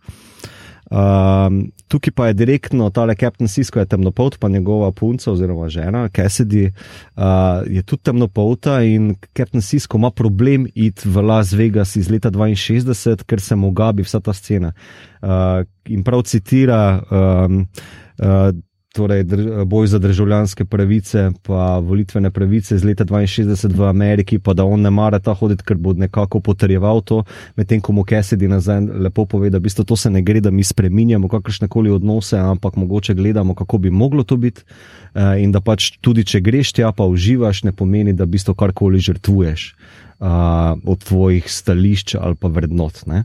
Um, 0.93 1.71
tukaj 1.87 2.11
pa 2.13 2.27
je 2.27 2.33
direktno 2.33 2.89
tale 2.89 3.15
Captain 3.15 3.47
Sisko, 3.47 3.79
je 3.79 3.85
temnopolt, 3.85 4.37
pa 4.39 4.49
njegova 4.49 4.91
punca 4.91 5.31
oziroma 5.31 5.69
žena, 5.69 6.09
Cassidy, 6.09 6.67
uh, 6.69 7.23
je 7.67 7.81
tudi 7.83 8.03
temnopolta 8.03 8.81
in 8.85 9.15
Captain 9.33 9.61
Sisko 9.61 9.97
ima 9.97 10.11
problem 10.11 10.67
iti 10.75 11.09
v 11.09 11.21
Las 11.21 11.53
Vegas 11.53 11.95
iz 11.95 12.11
leta 12.11 12.29
62, 12.29 13.23
ker 13.25 13.41
se 13.41 13.55
mu 13.55 13.71
gabi 13.71 14.03
vsa 14.03 14.19
ta 14.19 14.33
scena. 14.33 14.73
Uh, 15.21 15.65
in 15.85 16.03
prav 16.03 16.21
citira. 16.23 17.01
Um, 17.09 17.65
uh, 18.19 18.53
Torej, 18.93 19.23
boj 19.65 19.87
za 19.87 19.99
državljanske 19.99 20.65
pravice, 20.65 21.31
pa 21.41 21.79
volitvene 21.79 22.31
pravice 22.31 22.75
iz 22.75 22.83
leta 22.83 23.05
62 23.05 23.75
v 23.75 23.87
Ameriki, 23.89 24.39
pa 24.39 24.53
da 24.53 24.65
on 24.65 24.81
ne 24.81 24.89
mara 24.89 25.19
ta 25.19 25.33
hoditi, 25.33 25.63
ker 25.65 25.77
bo 25.77 25.93
nekako 25.93 26.39
potrjeval 26.39 27.01
to, 27.01 27.23
medtem 27.55 27.81
ko 27.81 27.91
mu 27.91 28.03
Cassidy 28.05 28.47
nazaj 28.47 28.81
lepo 29.01 29.25
pove, 29.25 29.49
da 29.49 29.57
v 29.57 29.65
bistvu 29.65 29.83
to 29.83 29.95
se 29.95 30.09
ne 30.09 30.21
gre, 30.21 30.39
da 30.39 30.51
mi 30.51 30.63
spreminjamo 30.63 31.27
kakršne 31.27 31.67
koli 31.67 31.89
odnose, 31.89 32.37
ampak 32.37 32.75
mogoče 32.75 33.13
gledamo, 33.13 33.55
kako 33.55 33.77
bi 33.77 33.89
moglo 33.89 34.23
to 34.23 34.37
biti. 34.37 34.61
Uh, 34.61 35.41
in 35.41 35.51
da 35.51 35.61
pač 35.61 35.97
tudi, 36.01 36.25
če 36.25 36.41
greš 36.41 36.73
tja, 36.73 36.91
pa 36.91 37.05
uživaš, 37.05 37.63
ne 37.63 37.71
pomeni, 37.73 38.13
da 38.13 38.29
v 38.29 38.37
bistvu 38.37 38.53
karkoli 38.53 39.01
žrtvuješ. 39.01 39.73
Uh, 40.23 40.79
od 40.87 41.03
tvojih 41.03 41.51
stališč 41.51 42.15
ali 42.15 42.35
pa 42.39 42.47
vrednot. 42.47 43.01
Uh, 43.03 43.17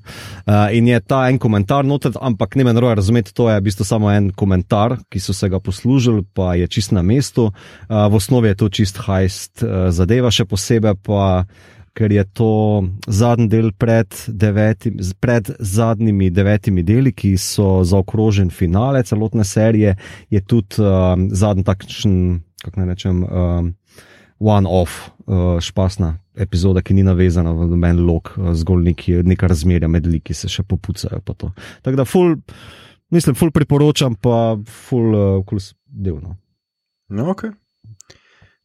in 0.74 0.88
je 0.88 0.98
ta 1.00 1.28
en 1.30 1.38
komentar, 1.38 1.86
noter, 1.86 2.10
ampak 2.20 2.56
ne 2.58 2.64
meni 2.66 2.80
roja 2.82 2.96
razumeti, 2.98 3.30
to 3.34 3.46
je 3.46 3.60
v 3.60 3.64
bistvu 3.68 3.86
samo 3.86 4.10
en 4.10 4.32
komentar, 4.34 4.96
ki 5.06 5.22
so 5.22 5.30
se 5.30 5.46
ga 5.48 5.60
poslužili, 5.62 6.24
pa 6.34 6.56
je 6.58 6.66
čist 6.66 6.90
na 6.90 7.04
mestu. 7.06 7.52
Uh, 7.86 8.08
v 8.10 8.18
osnovi 8.18 8.50
je 8.50 8.58
to 8.58 8.68
čist 8.68 8.98
hajst 8.98 9.62
uh, 9.62 9.94
zadeva, 9.94 10.34
še 10.34 10.48
posebej 10.50 10.98
pa. 11.06 11.44
Ker 11.98 12.12
je 12.14 12.22
to 12.30 12.52
zadnji 13.10 13.48
del 13.50 13.72
pred, 13.74 14.06
devetim, 14.28 14.98
pred 15.18 15.48
zadnjimi 15.58 16.28
devetimi 16.30 16.84
deli, 16.86 17.10
ki 17.10 17.32
so 17.38 17.80
zaokrožen 17.82 18.52
finale 18.54 19.02
celotne 19.02 19.42
serije, 19.44 19.96
je 20.30 20.40
tudi 20.46 20.78
um, 20.78 21.26
zadnji 21.34 21.66
takšen, 21.66 22.14
kako 22.62 22.80
naj 22.80 22.88
rečem, 22.92 23.24
um, 23.26 23.72
one-off, 24.38 25.10
uh, 25.26 25.58
špasna 25.60 26.16
epizoda, 26.38 26.82
ki 26.82 26.94
ni 26.94 27.02
navezana 27.06 27.52
v 27.52 27.68
noben 27.72 28.02
lok, 28.06 28.34
uh, 28.38 28.52
zgolj 28.54 28.84
neki, 28.92 29.16
neka 29.26 29.50
razmerja 29.50 29.90
med 29.90 30.06
liki 30.06 30.34
se 30.34 30.50
še 30.50 30.62
popucajo. 30.62 31.20
Tako 31.26 31.96
da, 31.98 32.06
ful, 32.06 32.36
mislim, 33.14 33.38
ful 33.38 33.50
priporočam, 33.54 34.14
pa 34.14 34.58
ful, 34.88 35.08
uh, 35.14 35.40
kul 35.46 35.62
del. 35.88 36.20
No. 36.22 36.36
No, 37.08 37.30
okay. 37.32 37.50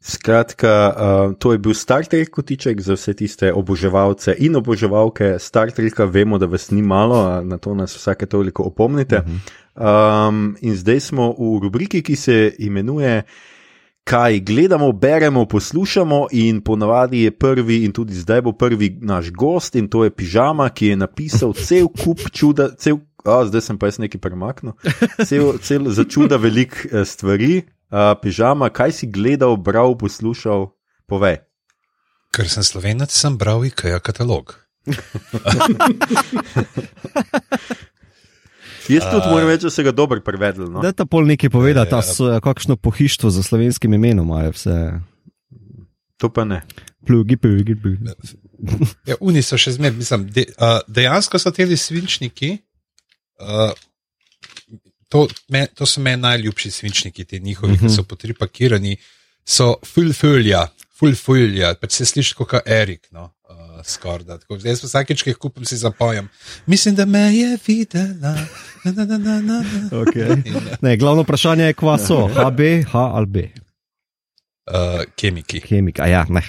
Skratka, 0.03 0.71
uh, 0.91 1.33
to 1.39 1.53
je 1.53 1.59
bil 1.63 1.73
Star 1.73 2.03
Trek 2.03 2.27
kotiček 2.35 2.81
za 2.83 2.97
vse 2.97 3.13
tiste 3.15 3.53
oboževalce 3.55 4.35
in 4.35 4.57
oboževalke 4.59 5.37
Star 5.39 5.71
Treka. 5.71 6.05
Vemo, 6.11 6.37
da 6.37 6.49
vas 6.51 6.71
ni 6.75 6.81
malo, 6.83 7.41
na 7.41 7.57
to 7.57 7.71
nas 7.73 7.95
vsake 7.95 8.27
toliko 8.27 8.67
opomnite. 8.67 9.23
Um, 9.79 10.57
in 10.61 10.75
zdaj 10.75 10.99
smo 11.07 11.31
v 11.31 11.55
rubriki, 11.63 12.03
ki 12.03 12.15
se 12.19 12.51
imenuje 12.59 13.23
Kaj 14.03 14.39
gledamo, 14.39 14.91
beremo, 14.91 15.45
poslušamo, 15.45 16.27
in 16.31 16.61
ponavadi 16.61 17.21
je 17.21 17.31
prvi, 17.31 17.85
in 17.85 17.91
tudi 17.91 18.13
zdaj 18.13 18.41
bo 18.41 18.51
prvi 18.51 18.97
naš 19.01 19.31
gost, 19.31 19.75
in 19.75 19.87
to 19.87 20.03
je 20.03 20.11
pižama, 20.11 20.69
ki 20.69 20.87
je 20.87 20.95
napisal 20.95 21.53
cel 21.53 21.87
kup 21.87 22.19
čuda, 22.31 22.75
cel, 22.75 22.97
a, 23.25 23.45
zdaj 23.47 23.61
sem 23.61 23.79
pa 23.79 23.87
jaz 23.87 23.99
nekaj 24.03 24.21
premaknil, 24.21 24.73
cel, 25.29 25.53
cel 25.63 25.87
za 25.87 26.03
čuda 26.03 26.37
velik 26.37 26.87
eh, 26.91 27.05
stvari. 27.05 27.63
Uh, 27.93 28.17
pižama, 28.17 28.73
kaj 28.73 28.91
si 28.91 29.07
gledal, 29.07 29.53
bral, 29.57 29.93
poslušal, 29.93 30.73
povej. 31.05 31.45
Ker 32.33 32.49
sem 32.49 32.65
slovenec, 32.65 33.13
sem 33.13 33.37
bral 33.37 33.61
IKEA 33.69 34.01
katalog. 34.01 34.57
Jaz 38.89 39.03
tudi 39.11 39.27
moram 39.29 39.47
reči, 39.47 39.63
da 39.63 39.69
se 39.69 39.83
ga 39.83 39.91
dobro 39.91 40.21
prevedel. 40.21 40.65
No? 40.65 40.81
Da 40.81 40.91
ta 40.91 41.05
pol 41.05 41.25
nekaj 41.25 41.49
poveda, 41.49 41.85
ta 41.85 41.95
Ja. 41.95 42.01
s- 42.01 42.41
kakšno 42.43 42.75
pohištvo 42.75 43.29
za 43.29 43.43
slovenskim 43.43 43.93
imenom 43.93 44.27
imajo 44.27 44.51
vse. 44.51 44.99
To 46.17 46.29
pa 46.29 46.43
ne. 46.43 46.61
Plugi, 47.07 47.37
plugi, 47.37 47.75
plugi. 47.75 47.97
Ja, 49.05 49.15
Uni 49.19 49.41
so 49.41 49.57
še 49.57 49.71
zmeraj, 49.71 49.97
mislim, 49.97 50.29
de, 50.31 50.45
uh, 50.55 50.79
dejansko 50.87 51.39
so 51.39 51.51
ti 51.51 51.77
svinčniki. 51.77 52.57
Uh, 53.39 53.71
to, 55.09 55.27
me, 55.49 55.67
to 55.75 55.85
so 55.85 56.01
meni 56.01 56.21
najljubši 56.21 56.71
svinčniki, 56.71 57.25
ti 57.25 57.39
njihovi, 57.39 57.73
uh 57.73 57.79
-huh. 57.79 57.87
ki 57.87 57.95
so 57.95 58.03
potripakirani, 58.03 58.97
so 59.45 59.75
fulfulja, 59.85 60.67
fulfulja, 60.99 61.75
pač 61.81 61.91
se 61.91 62.05
sliši 62.05 62.35
kot 62.35 62.53
Erik. 62.65 63.07
No? 63.11 63.33
Skorda. 63.89 64.37
Tako, 64.41 64.57
pa 64.61 64.73
vsakeč, 64.73 65.23
ki 65.23 65.33
jih 65.33 65.37
kupim, 65.37 65.65
si 65.65 65.77
zapojem. 65.77 66.29
Mislim, 66.65 66.95
da 66.95 67.05
me 67.05 67.21
je 67.35 67.57
videla. 67.67 68.35
Na, 68.83 68.91
na, 68.91 69.05
na, 69.05 69.17
na, 69.17 69.39
na. 69.41 69.59
Okay. 70.03 70.41
In, 70.45 70.69
Ne, 70.81 70.97
glavno 70.97 71.23
vprašanje 71.23 71.71
je, 71.71 71.73
kva 71.73 71.97
so, 71.97 72.27
HB, 72.27 72.59
H 72.91 72.99
ali 72.99 73.25
B. 73.25 73.47
uh, 74.71 75.03
kemiki. 75.15 75.61
Kemik, 75.61 75.99
a 75.99 76.07
ja, 76.07 76.25
ne, 76.29 76.43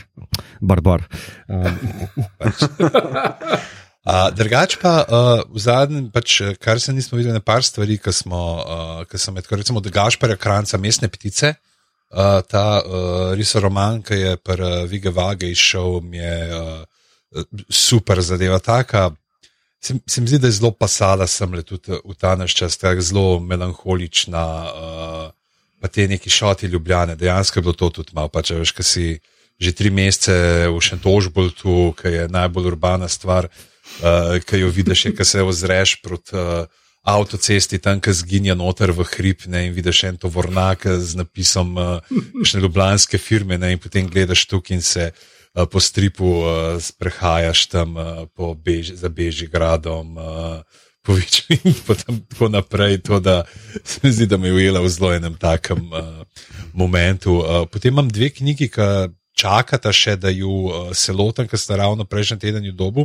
barbar. 0.60 1.06
Um, 1.48 1.78
Uh, 4.04 4.28
drugač 4.36 4.76
pa 4.76 5.00
uh, 5.00 5.48
v 5.48 5.60
zadnjem, 5.64 6.10
pač, 6.12 6.36
eh, 6.44 6.52
kar 6.60 6.76
se 6.76 6.92
nismo 6.92 7.16
videli, 7.16 7.32
na 7.32 7.40
par 7.40 7.64
stvari, 7.64 7.96
ki 7.96 8.12
smo, 8.12 8.40
uh, 8.60 8.98
ki 9.08 9.16
med, 9.32 9.46
kot 9.48 9.62
recimo, 9.62 9.80
od 9.80 9.88
Gašpara 9.88 10.36
Kranca, 10.36 10.76
mestne 10.76 11.08
ptice. 11.08 11.54
Uh, 12.12 12.44
ta 12.44 12.84
uh, 12.84 13.32
risoroman, 13.32 14.02
ki 14.04 14.18
je 14.20 14.34
pri 14.36 14.60
uh, 14.60 14.84
Vige 14.84 15.08
Vage 15.08 15.48
izšel, 15.48 16.04
mi 16.04 16.20
je 16.20 16.36
uh, 16.52 16.84
super 17.68 18.20
zadeva. 18.22 18.58
Taka, 18.58 19.10
se, 19.80 19.94
se 20.06 20.20
mi 20.20 20.28
zdi, 20.28 20.38
da 20.38 20.46
je 20.46 20.58
zelo 20.58 20.70
pasala 20.70 21.26
sem 21.26 21.54
le 21.54 21.62
tudi 21.62 21.92
v 21.92 22.14
ta 22.18 22.34
naš 22.36 22.54
čas, 22.54 22.78
zelo 23.00 23.40
melankolična, 23.40 24.46
uh, 24.64 25.30
pa 25.80 25.88
te 25.88 26.08
neki 26.08 26.30
šoti 26.30 26.66
ljubljene. 26.66 27.16
Dejansko 27.16 27.58
je 27.58 27.62
bilo 27.62 27.72
to 27.72 27.90
tudi 27.90 28.14
malo, 28.14 28.28
pa 28.28 28.42
če 28.42 28.62
veš, 28.62 28.72
kaj 28.72 28.84
si 28.84 29.18
že 29.60 29.70
tri 29.70 29.90
mesece 29.90 30.66
v 30.66 30.80
Šentožboltu, 30.82 31.94
ki 31.94 32.08
je 32.10 32.22
najbolj 32.28 32.72
urbana 32.72 33.08
stvar, 33.08 33.46
uh, 33.46 34.40
ki 34.42 34.64
jo 34.64 34.70
vidiš, 34.70 35.04
je, 35.04 35.12
ki 35.14 35.24
se 35.24 35.42
ozreš 35.42 36.00
proti 36.02 36.34
uh, 36.34 36.66
avtocesti, 37.04 37.78
tam, 37.78 38.00
ki 38.00 38.12
zginja 38.12 38.56
noter 38.58 38.90
v 38.90 39.06
hrib, 39.12 39.44
ne, 39.46 39.68
in 39.68 39.76
vidiš 39.76 40.02
en 40.08 40.18
tovornak 40.18 40.88
z 40.98 41.20
napisom 41.20 41.76
uh, 41.76 42.18
ljubljanske 42.54 43.18
firme, 43.18 43.58
ne, 43.58 43.76
in 43.76 43.78
potem 43.78 44.08
gledaš 44.10 44.46
tukaj 44.50 44.74
in 44.74 44.82
se 44.82 45.12
uh, 45.12 45.22
po 45.70 45.80
stripu 45.80 46.26
uh, 46.26 46.48
sprehajaš 46.80 47.66
tam 47.66 47.96
uh, 47.96 48.04
po 48.34 48.54
bež, 48.54 48.94
za 48.98 49.08
Bežigradom. 49.08 50.16
Uh, 50.16 50.82
Povič 51.04 51.44
in 51.52 51.74
tako 51.84 52.48
naprej. 52.48 53.02
To, 53.04 53.20
da 53.20 53.44
se 53.84 54.00
mi 54.02 54.12
zdi, 54.12 54.26
da 54.26 54.38
me 54.40 54.48
je 54.48 54.54
ujela 54.54 54.80
v 54.80 54.88
zelo 54.88 55.12
enem 55.12 55.34
takem 55.36 55.90
momentu. 56.72 57.44
Potem 57.68 57.92
imam 57.92 58.08
dve 58.08 58.30
knjigi, 58.32 58.70
ki 58.72 59.12
čakata 59.36 59.92
še, 59.92 60.16
da 60.16 60.32
ju 60.32 60.70
se 60.94 61.12
lotim, 61.12 61.48
ker 61.50 61.60
sta 61.60 61.76
ravno 61.76 62.06
prejšnji 62.08 62.38
teden 62.38 62.64
v 62.70 62.72
dobu. 62.72 63.04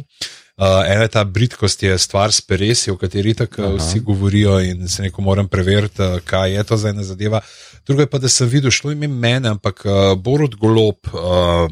Uh, 0.60 0.84
ena 0.88 1.06
je 1.08 1.12
ta 1.14 1.24
britkost, 1.24 1.84
je 1.84 1.98
stvar 1.98 2.34
s 2.36 2.44
peresi, 2.44 2.92
o 2.92 2.98
kateri 3.00 3.32
tako 3.34 3.78
vsi 3.78 4.02
govorijo 4.04 4.58
in 4.60 4.88
se 4.92 5.06
neko 5.06 5.24
moram 5.24 5.48
preveriti, 5.48 6.04
kaj 6.28 6.52
je 6.56 6.64
to 6.64 6.78
za 6.78 6.90
ena 6.90 7.04
zadeva. 7.04 7.40
Druga 7.88 8.04
je 8.04 8.10
pa, 8.12 8.20
da 8.20 8.30
sem 8.30 8.48
videl, 8.48 8.72
šlo 8.72 8.92
ime 8.92 9.08
mene, 9.08 9.56
ampak 9.56 9.86
uh, 9.88 10.16
Borod 10.20 10.56
Golob 10.60 11.00
uh, 11.14 11.72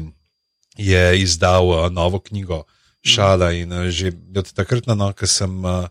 je 0.78 1.20
izdal 1.20 1.68
uh, 1.68 1.86
novo 1.92 2.20
knjigo 2.22 2.64
Šala 3.02 3.52
in 3.52 3.72
uh, 3.72 3.88
že 3.90 4.12
od 4.36 4.52
takrat, 4.52 4.86
no, 4.86 5.12
ko 5.12 5.26
sem. 5.26 5.64
Uh, 5.64 5.86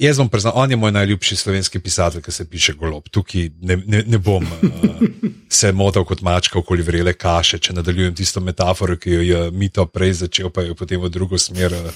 jaz 0.00 0.18
bom 0.18 0.28
priznal, 0.28 0.52
on 0.56 0.70
je 0.70 0.76
moj 0.76 0.92
najljubši 0.92 1.36
slovenski 1.36 1.78
pisatelj, 1.78 2.22
ki 2.22 2.32
se 2.32 2.48
piše 2.50 2.72
golob. 2.74 3.06
Tukaj 3.10 3.50
ne, 3.60 3.76
ne, 3.86 4.02
ne 4.06 4.18
bom 4.18 4.42
uh, 4.42 5.04
se 5.48 5.72
motil 5.72 6.04
kot 6.04 6.20
mačka 6.20 6.58
okoli 6.58 6.82
vrele 6.82 7.14
kaše, 7.14 7.58
če 7.58 7.76
nadaljujem 7.78 8.14
tisto 8.14 8.40
metaforo, 8.40 8.96
ki 8.96 9.10
jo 9.10 9.22
je 9.22 9.50
Mito 9.50 9.86
prej 9.86 10.12
začel, 10.24 10.50
pa 10.50 10.66
jo 10.66 10.74
potem 10.74 11.00
v 11.00 11.10
drugo 11.12 11.38
smer 11.38 11.74
uh, 11.74 11.88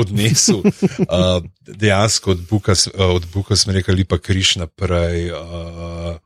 odnesel. 0.00 0.62
Uh, 0.62 1.44
dejansko 1.66 2.36
od 2.36 2.44
Buka, 2.48 2.72
uh, 2.72 3.06
od 3.14 3.28
Buka 3.34 3.56
smo 3.56 3.72
rekli 3.72 4.04
pa 4.04 4.18
križ 4.18 4.56
naprej. 4.64 5.30
Uh, 5.32 6.16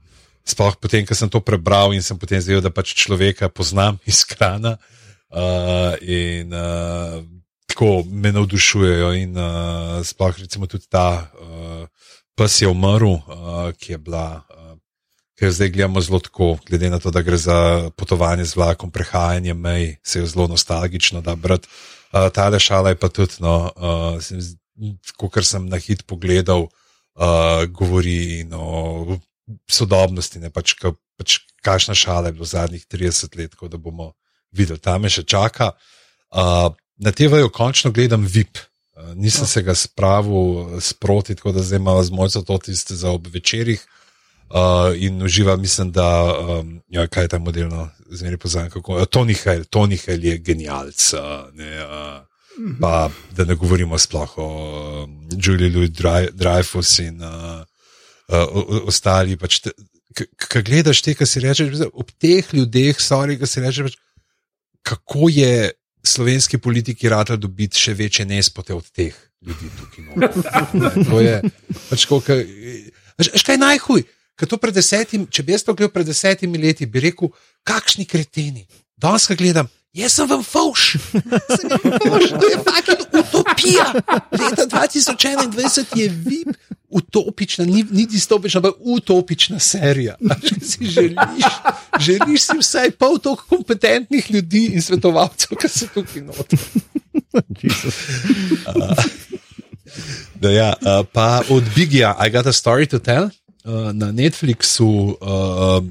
sploh 0.47 0.79
potem, 0.79 1.03
ko 1.03 1.15
sem 1.19 1.29
to 1.29 1.43
prebral 1.43 1.91
in 1.91 2.03
sem 2.03 2.15
potem 2.19 2.39
zdaj, 2.39 2.63
da 2.63 2.71
pač 2.71 2.95
človeka 2.95 3.51
poznam 3.51 3.99
iz 4.11 4.23
krana. 4.23 4.79
Uh, 5.27 5.99
in, 6.07 6.55
uh, 6.55 7.19
tako 7.67 8.07
me 8.07 8.33
navdušujejo. 8.33 9.11
In 9.19 9.35
uh, 9.37 10.01
sploh 10.07 10.39
recimo 10.39 10.71
tudi 10.71 10.87
ta 10.89 11.27
uh, 11.35 11.85
pes 12.39 12.63
je 12.63 12.71
umrl, 12.71 13.19
uh, 13.19 13.75
ki 13.75 13.97
je 13.97 13.99
bila. 13.99 14.47
Uh, 14.47 14.79
Ker 15.37 15.51
zdaj 15.53 15.69
gledamo 15.69 16.01
zelo 16.01 16.17
tako, 16.25 16.55
glede 16.65 16.89
na 16.89 16.97
to, 16.97 17.11
da 17.13 17.21
gre 17.21 17.37
za 17.37 17.91
potovanje 17.93 18.47
z 18.49 18.57
vlakom, 18.57 18.89
prehajanje 18.89 19.53
mej, 19.53 19.99
se 20.01 20.23
je 20.23 20.31
zelo 20.33 20.47
nostalgično, 20.49 21.21
da 21.21 21.35
brati. 21.37 21.69
Uh, 22.09 22.33
ta 22.33 22.49
lešala 22.49 22.95
je 22.95 22.97
pa 22.97 23.11
tudi, 23.13 23.37
no, 23.45 23.69
uh, 23.77 24.17
kot 25.21 25.45
sem 25.45 25.69
na 25.69 25.77
hit 25.77 26.07
pogledal, 26.09 26.65
uh, 27.21 27.69
govori 27.69 28.49
o 28.49 29.19
sodobnosti, 29.71 30.41
ne 30.43 30.51
pač, 30.51 30.75
ka, 30.81 30.93
pač 31.19 31.39
kakšna 31.63 31.95
šala 31.95 32.31
je 32.31 32.39
bila 32.39 32.47
zadnjih 32.47 32.87
30 32.87 33.37
let, 33.39 33.55
da 33.71 33.77
bomo 33.77 34.13
videli, 34.53 34.79
tam 34.79 35.05
je 35.05 35.19
še 35.19 35.27
čaka. 35.27 35.73
Uh, 36.31 36.73
na 36.97 37.13
te 37.13 37.29
vajo 37.29 37.51
končno 37.53 37.91
gledam 37.91 38.27
VIP. 38.27 38.59
Uh, 38.97 39.15
nisem 39.15 39.47
no. 39.47 39.51
se 39.51 39.63
ga 39.63 39.75
spravil 39.75 40.81
sproti, 40.81 41.37
tako 41.39 41.53
da 41.53 41.63
zdaj 41.63 41.83
imamo 41.83 42.03
z 42.03 42.11
mojco 42.11 42.43
to 42.43 42.59
tiste 42.59 42.97
za 42.97 43.11
ob 43.11 43.27
večerjih. 43.33 43.85
Uh, 44.47 44.95
in 44.95 45.23
uživa, 45.23 45.57
mislim, 45.57 45.91
da 45.93 46.07
um, 46.25 46.81
ja, 46.89 47.07
kaj 47.07 47.25
je 47.25 47.29
ta 47.29 47.39
model, 47.39 47.69
no, 47.69 47.89
zmeraj 48.11 48.39
poznam, 48.39 48.71
kako 48.71 48.99
je. 48.99 49.07
Tony 49.07 49.35
Hale, 49.45 49.65
Tony 49.65 49.99
Hale 50.07 50.23
je 50.23 50.39
genialc. 50.39 51.13
Uh, 51.13 51.51
ne, 51.55 51.73
uh, 51.83 52.23
pa 52.81 53.11
da 53.37 53.45
ne 53.45 53.55
govorimo 53.55 53.99
sploh 53.99 54.39
o 54.39 54.47
um, 55.05 55.29
Juliju 55.43 55.73
Louis 55.75 55.91
Dreyfus 55.91 57.01
in 57.09 57.23
uh, 57.23 57.67
uh, 58.29 58.87
ostali. 58.87 59.39
Pač 59.41 59.63
Kaj 60.17 60.63
gledaš 60.65 61.03
te, 61.05 61.13
kar 61.13 61.29
si 61.29 61.43
rečeš, 61.45 61.83
ob 61.93 62.09
teh 62.17 62.47
ljudeh, 62.57 62.97
sorry, 62.97 63.35
ki 63.37 63.49
si 63.51 63.61
rečeš, 63.61 63.91
pač, 63.91 63.99
kako 64.81 65.29
je 65.29 65.75
slovenski 66.07 66.57
politiki 66.63 67.11
rada 67.13 67.37
dobiti 67.37 67.77
še 67.77 67.93
večje 67.99 68.25
nespote 68.25 68.73
od 68.73 68.87
teh 68.97 69.13
ljudi 69.47 69.71
tukaj. 69.79 70.05
To 71.11 71.21
je 71.21 71.41
pač 71.91 72.05
kako. 72.05 72.21
Kaj 73.17 73.55
je 73.55 73.59
najhuj? 73.59 74.07
Desetim, 74.73 75.27
če 75.33 75.43
bi 75.43 75.55
jaz 75.55 75.65
to 75.65 75.73
gledal 75.75 75.93
pred 75.95 76.07
desetimi 76.07 76.61
leti, 76.61 76.87
bi 76.87 77.01
rekel, 77.01 77.31
kakšni 77.65 78.05
kreteni. 78.05 78.67
Danes 79.01 79.29
ga 79.29 79.37
gledam, 79.37 79.71
jaz 79.97 80.13
sem 80.13 80.29
vam 80.29 80.45
fauš. 80.45 80.97
To 82.41 82.47
je 82.51 82.59
fucking 82.67 83.01
utopija. 83.13 83.93
Leta 84.33 84.67
2021 84.67 85.85
je 85.97 86.09
VIP 86.09 86.57
utopična, 86.89 87.65
ni, 87.65 87.85
ni 87.91 88.07
distopična, 88.07 88.59
ampak 88.59 88.75
utopična 88.81 89.59
serija. 89.59 90.17
Če 90.43 90.55
si 90.61 90.87
želiš, 90.87 91.45
želiš 92.01 92.43
si 92.43 92.59
vsaj 92.61 92.91
pol 92.91 93.19
toliko 93.19 93.45
kompetentnih 93.49 94.31
ljudi 94.31 94.67
in 94.75 94.83
svetovalcev, 94.83 95.57
ki 95.61 95.69
so 95.69 95.89
tukaj 95.95 96.23
noter. 96.23 96.59
uh, 100.43 100.53
ja, 100.53 100.73
uh, 100.81 101.07
pa 101.13 101.43
od 101.51 101.65
Bigija, 101.75 102.17
I 102.27 102.31
got 102.31 102.47
a 102.47 102.53
story 102.53 102.87
to 102.87 102.99
tell. 102.99 103.29
Uh, 103.65 103.93
na 103.93 104.13
Netflixu 104.13 104.85
uh, 104.85 105.85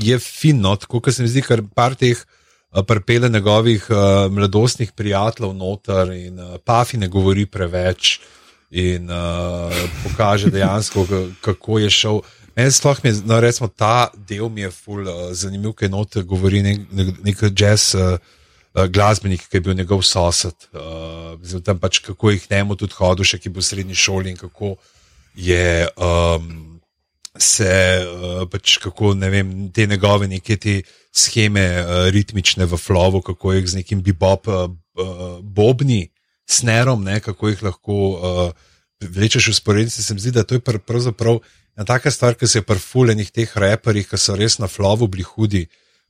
je 0.00 0.18
fino, 0.18 0.76
tako 0.76 1.00
kot 1.00 1.14
se 1.14 1.22
mi 1.22 1.28
zdi, 1.28 1.42
kar 1.44 1.62
par 1.74 1.94
teh 1.94 2.16
uh, 2.16 2.35
prepele 2.82 3.28
njegovih 3.28 3.86
uh, 3.90 4.32
mladostnih 4.32 4.92
prijateljev 4.92 5.54
noter 5.54 6.12
in 6.12 6.40
uh, 6.40 6.56
Pafi 6.64 6.96
ne 6.96 7.08
govori 7.08 7.46
preveč. 7.46 8.20
In 8.70 9.10
uh, 9.10 9.72
pokaže 10.02 10.50
dejansko, 10.50 11.06
kako 11.40 11.78
je 11.78 11.90
šel. 11.90 12.20
Meni 12.56 12.72
sploh 12.72 12.98
mi 13.04 13.10
je, 13.10 13.20
no, 13.24 13.40
recimo, 13.40 13.68
ta 13.68 14.08
del 14.28 14.48
mi 14.48 14.60
je 14.60 14.70
ful 14.70 15.06
uh, 15.06 15.30
zanimiv, 15.32 15.76
ker 15.78 15.90
noter 15.90 16.24
govori 16.26 16.62
nek, 16.66 16.80
nek, 16.90 17.14
nek 17.24 17.44
jazz 17.54 17.94
uh, 17.94 18.18
glasbenik, 18.90 19.46
ki 19.46 19.56
je 19.56 19.60
bil 19.60 19.78
njegov 19.78 20.02
sosed. 20.02 20.66
Uh, 20.74 21.60
tam 21.64 21.78
pač 21.78 22.02
kako 22.02 22.34
jih 22.34 22.50
ne 22.50 22.64
mu 22.64 22.76
tudi 22.76 22.98
hodil, 22.98 23.24
še 23.24 23.38
ki 23.38 23.54
bo 23.54 23.62
v 23.62 23.68
srednji 23.70 23.94
šoli 23.94 24.34
in 24.34 24.40
kako 24.40 24.74
je. 25.34 25.86
Um, 25.96 26.75
Se 27.38 27.68
uh, 28.00 28.44
pač 28.48 28.78
kako, 28.82 29.14
ne 29.14 29.30
vem, 29.30 29.50
te 29.72 29.86
njegove 29.86 30.28
neke 30.28 30.56
te 30.56 30.80
scheme 31.12 31.64
uh, 31.80 32.08
ritmične 32.14 32.64
v 32.64 32.78
flowu, 32.80 33.20
kako 33.24 33.52
jih 33.52 33.66
z 33.68 33.82
nekim 33.82 34.02
bebop 34.02 34.48
uh, 34.48 34.66
uh, 34.70 35.26
bobni, 35.42 36.08
snerom, 36.48 37.04
ne, 37.04 37.20
kako 37.20 37.52
jih 37.52 37.62
lahko 37.62 37.94
uh, 37.94 38.50
vlečeš 39.00 39.50
v 39.50 39.54
sporednici. 39.54 40.02
Se 40.02 40.14
mi 40.14 40.20
zdi, 40.20 40.32
da 40.32 40.44
to 40.44 40.56
je 40.56 40.64
pr 40.64 40.78
pravzaprav 40.78 41.40
ena 41.76 41.84
taka 41.84 42.10
stvar, 42.10 42.34
ki 42.34 42.46
se 42.46 42.58
je 42.58 42.68
prfuljenih 42.68 43.30
teh 43.30 43.56
reperjih, 43.56 44.08
ki 44.08 44.18
so 44.20 44.36
res 44.36 44.58
na 44.58 44.68
flovu 44.68 45.08
bili 45.12 45.26
hudi, 45.26 45.66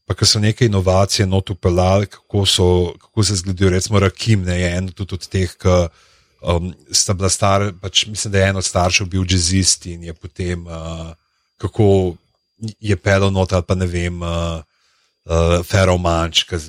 pa 0.07 0.15
ki 0.15 0.27
so 0.27 0.39
neke 0.39 0.67
inovacije 0.67 1.27
not 1.27 1.51
upeljali, 1.51 2.07
kako, 2.07 2.45
kako 3.01 3.25
se 3.25 3.41
zgodijo, 3.43 3.71
recimo 3.71 3.99
Rakim, 3.99 4.45
ne, 4.47 4.61
je 4.61 4.77
eno 4.77 4.95
tudi 4.95 5.19
od 5.19 5.27
teh, 5.29 5.57
ki 5.59 5.79
um, 6.47 6.71
sta 6.95 7.15
bila 7.15 7.31
star, 7.33 7.73
pač 7.83 8.07
mislim, 8.07 8.33
da 8.33 8.39
je 8.39 8.49
eno 8.53 8.63
od 8.63 8.69
staršev 8.69 9.11
bil 9.11 9.27
jazzist 9.27 9.87
in 9.91 10.07
je 10.07 10.15
potem, 10.15 10.63
uh, 10.67 11.11
kako 11.59 12.17
je 12.81 12.97
pedal 12.97 13.31
not 13.35 13.53
ali 13.53 13.67
pa 13.67 13.75
ne 13.75 13.87
vem, 13.87 14.23
uh, 14.23 14.63
uh, 15.27 15.61
Feromanč, 15.67 16.47
ki 16.47 16.63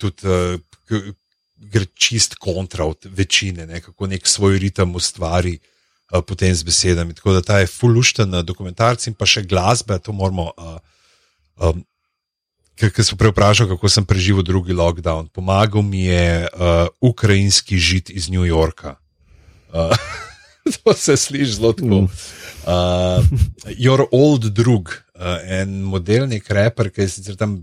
tudi. 0.00 0.26
Uh, 0.26 1.12
gre 1.60 1.84
čist 1.94 2.34
kontra 2.40 2.84
od 2.84 3.04
večine, 3.04 3.66
ne, 3.66 3.80
kako 3.80 4.06
nek 4.06 4.26
svoj 4.26 4.58
ritem 4.58 4.94
ustvari 4.94 5.58
uh, 5.58 6.22
potem 6.26 6.54
z 6.54 6.64
besedami. 6.64 7.14
Tako 7.14 7.32
da 7.32 7.42
ta 7.42 7.58
je 7.60 7.66
fulušten 7.66 8.34
uh, 8.34 8.44
dokumentarc 8.44 9.06
in 9.06 9.14
pa 9.14 9.28
še 9.28 9.44
glasbe, 9.44 9.98
to 10.00 10.12
moramo. 10.16 10.50
Uh, 10.56 10.78
um, 11.70 11.84
Ker 12.80 13.04
sem 13.04 13.18
prej 13.20 13.34
vprašal, 13.34 13.66
kako 13.68 13.90
sem 13.92 14.06
preživel 14.08 14.40
drugi 14.40 14.72
lockdown. 14.72 15.26
Pomagal 15.36 15.84
mi 15.84 16.06
je 16.08 16.48
uh, 16.48 16.88
ukrajinski 17.04 17.76
žid 17.76 18.08
iz 18.08 18.30
New 18.32 18.46
Yorka. 18.48 18.96
Uh, 19.72 19.96
to 20.84 20.94
se 20.94 21.16
sliši 21.16 21.52
zelo 21.52 21.72
tako. 21.72 22.06
Uh, 22.60 23.24
your 23.78 24.06
old 24.12 24.50
drug, 24.52 24.92
uh, 25.14 25.38
en 25.46 25.80
modelni 25.82 26.40
kreper, 26.40 26.90
ki 26.90 27.06
je 27.06 27.08
sicer 27.08 27.36
tam 27.36 27.62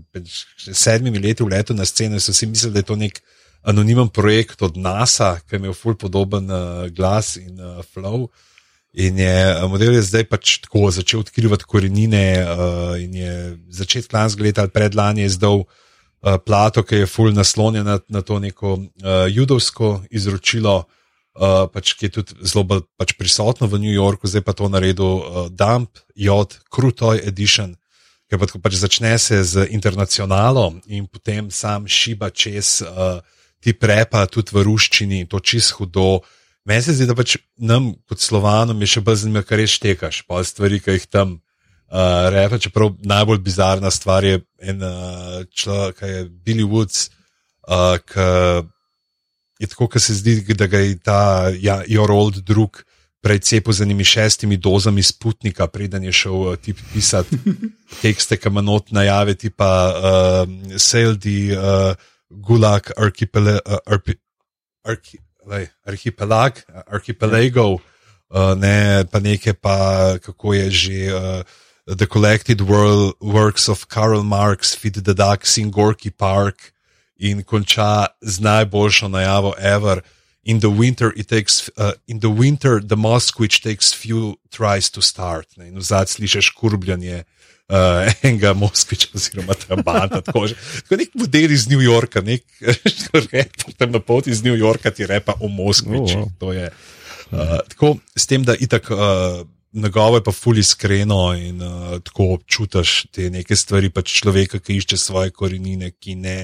sedmimi 0.56 1.20
leti 1.22 1.44
v 1.44 1.52
letu 1.54 1.74
na 1.74 1.86
sceni, 1.86 2.20
so 2.20 2.34
si 2.34 2.46
mislili, 2.46 2.74
da 2.74 2.82
je 2.82 2.90
to 2.90 2.96
nek 2.98 3.20
uh, 3.20 3.36
anonimen 3.62 4.08
projekt 4.08 4.62
od 4.62 4.76
NASA, 4.76 5.38
ki 5.40 5.56
je 5.56 5.62
imel 5.62 5.74
ful 5.74 5.96
podoben 5.98 6.50
uh, 6.50 6.86
glas 6.94 7.36
in 7.36 7.60
uh, 7.60 7.82
flow. 7.84 8.28
In 8.92 9.18
je 9.18 9.34
model 9.68 9.98
je 9.98 10.02
zdaj 10.02 10.24
pač 10.30 10.56
tako 10.64 10.90
začel 10.94 11.20
odkrivati 11.20 11.66
korenine, 11.68 12.24
uh, 12.42 12.94
in 13.00 13.14
je 13.14 13.34
začet 13.68 14.12
lanskega 14.12 14.46
leta 14.46 14.64
ali 14.64 14.74
predlani 14.74 15.26
izdal 15.28 15.64
uh, 15.64 16.38
plato, 16.44 16.82
ki 16.82 17.04
je 17.04 17.10
ful 17.10 17.32
naslonjen 17.34 17.86
na, 17.86 17.98
na 18.08 18.22
to 18.22 18.38
neko 18.38 18.78
uh, 18.78 19.26
judovsko 19.28 20.02
izročilo, 20.10 20.84
uh, 21.38 21.70
pač, 21.70 21.94
ki 21.94 22.08
je 22.08 22.14
tudi 22.18 22.34
zelo 22.42 22.66
pač 22.98 23.14
prisotno 23.14 23.70
v 23.70 23.78
New 23.78 23.94
Yorku, 23.94 24.26
zdaj 24.26 24.42
pa 24.42 24.52
to 24.52 24.66
naredil 24.68 25.22
uh, 25.22 25.22
Dump, 25.48 26.02
Jod, 26.18 26.58
Krutoj 26.68 27.22
Edition. 27.22 27.78
Ker 28.28 28.36
pa 28.36 28.44
tako 28.50 28.60
pač 28.60 28.76
začne 28.76 29.14
se 29.16 29.40
z 29.40 29.70
internacionalom 29.72 30.82
in 30.90 31.08
potem 31.08 31.48
sam 31.48 31.88
šiba 31.88 32.28
čez 32.28 32.82
uh, 32.84 33.24
ti 33.62 33.72
prepa 33.72 34.26
tudi 34.28 34.52
v 34.52 34.66
ruščini, 34.66 35.26
to 35.30 35.40
čist 35.40 35.78
hudo. 35.78 36.20
Meni 36.68 36.84
se 36.84 36.92
zdi, 36.92 37.08
da 37.08 37.16
pač 37.16 37.38
nam 37.56 37.94
kot 38.04 38.20
slovanom 38.20 38.76
je 38.84 38.98
še 38.98 39.04
bolj 39.06 39.22
zanimivo, 39.24 39.46
kar 39.48 39.62
res 39.62 39.78
štekaš, 39.78 40.26
pa 40.28 40.42
stvari, 40.44 40.82
ki 40.82 40.98
jih 40.98 41.06
tam 41.08 41.38
uh, 41.38 42.28
reče. 42.34 42.68
Čeprav 42.68 42.98
najbolj 43.00 43.40
bizarna 43.46 43.90
stvar 43.94 44.26
je 44.26 44.42
en 44.60 44.82
uh, 44.84 45.40
človek, 45.48 46.02
ki 46.02 46.10
je 46.12 46.26
Billy 46.44 46.66
Woods, 46.68 47.08
uh, 47.64 47.96
ki 48.04 48.28
je 49.58 49.66
tako, 49.66 49.88
ki 49.88 50.00
se 50.00 50.14
zdi, 50.14 50.40
da 50.54 50.66
ga 50.66 50.78
je 50.78 50.98
ta 50.98 51.50
ja, 51.60 51.82
Your 51.86 52.12
Old 52.14 52.42
drug 52.46 52.82
precepil 53.20 53.72
z 53.74 53.82
enimi 53.82 54.04
šestimi 54.04 54.56
dozami 54.56 55.02
sputnika, 55.02 55.66
preden 55.66 56.04
je 56.04 56.12
šel 56.12 56.34
uh, 56.34 56.56
ti 56.56 56.74
pisati 56.92 57.36
tekste, 58.02 58.38
ki 58.38 58.48
ima 58.48 58.62
not 58.62 58.92
najave, 58.94 59.34
tipa 59.34 59.70
uh, 59.90 60.78
Seldi, 60.78 61.50
uh, 61.52 61.94
Gulag, 62.30 62.92
Archipelago. 62.96 63.60
Uh, 63.66 63.78
archi, 63.86 64.14
archi, 64.84 65.18
lej, 65.48 65.68
arhipelag, 65.86 66.60
arhipelagov, 66.86 67.78
uh, 68.30 68.52
ne, 68.56 69.04
pa 69.10 69.20
nekaj, 69.20 69.56
pa 69.60 69.76
kako 70.22 70.54
je 70.54 70.70
že. 70.70 71.00
Uh, 71.14 71.42
The 71.88 72.04
collected 72.04 72.60
world 72.60 73.16
works 73.18 73.66
of 73.66 73.88
Karl 73.88 74.22
Marx, 74.22 74.74
Feed 74.74 74.92
the 74.92 75.14
Ducks 75.14 75.56
in 75.56 75.70
Gorky 75.72 76.10
Park, 76.10 76.74
in 77.18 77.42
konča 77.42 78.06
z 78.20 78.40
najboljšo 78.40 79.08
najavo 79.08 79.54
ever. 79.58 80.00
In 80.42 80.60
the 80.60 80.70
winter, 80.70 81.12
it 81.16 81.28
takes, 81.28 81.68
uh, 81.76 81.92
in 82.06 82.20
the 82.20 82.30
winter, 82.30 82.80
the 82.80 82.96
which 83.38 83.60
takes 83.60 83.92
few 83.92 84.36
tries 84.50 84.90
to 84.90 85.02
start. 85.02 85.56
Ne, 85.56 85.68
in 85.68 85.76
v 85.76 85.82
zadnjem 85.82 86.06
slišiš 86.06 86.50
kurbljanje 86.50 87.24
uh, 87.68 88.12
enega 88.22 88.52
Moskviča, 88.52 89.08
oziroma 89.14 89.54
Trabanta. 89.54 90.20
Tako, 90.20 90.48
tako 90.82 90.96
nek 90.96 91.14
model 91.14 91.52
iz 91.52 91.68
New 91.68 91.80
Yorka, 91.80 92.20
nek 92.20 92.46
reper 93.32 93.74
tam 93.76 93.92
na 93.92 94.00
poti 94.00 94.30
iz 94.30 94.42
New 94.44 94.56
Yorka 94.56 94.90
ti 94.90 95.06
repa 95.06 95.34
o 95.40 95.48
Moskviču. 95.48 96.18
Oh, 96.18 96.28
wow. 96.40 96.70
uh, 97.30 97.58
tako 97.68 97.96
s 98.16 98.26
tem, 98.26 98.44
da 98.44 98.56
itak. 98.56 98.90
Uh, 98.90 99.46
Nagovo 99.72 100.16
je 100.16 100.22
pa 100.24 100.32
fully 100.32 100.62
iskreno 100.64 101.34
in 101.36 101.60
uh, 101.62 101.98
tako 102.00 102.30
občutiš 102.38 103.10
te 103.12 103.28
neke 103.30 103.56
stvari, 103.56 103.90
pač 103.92 104.14
človeka, 104.22 104.62
ki 104.64 104.78
išče 104.80 104.96
svoje 104.96 105.30
korenine, 105.30 105.90
ki 105.92 106.14
ne 106.16 106.38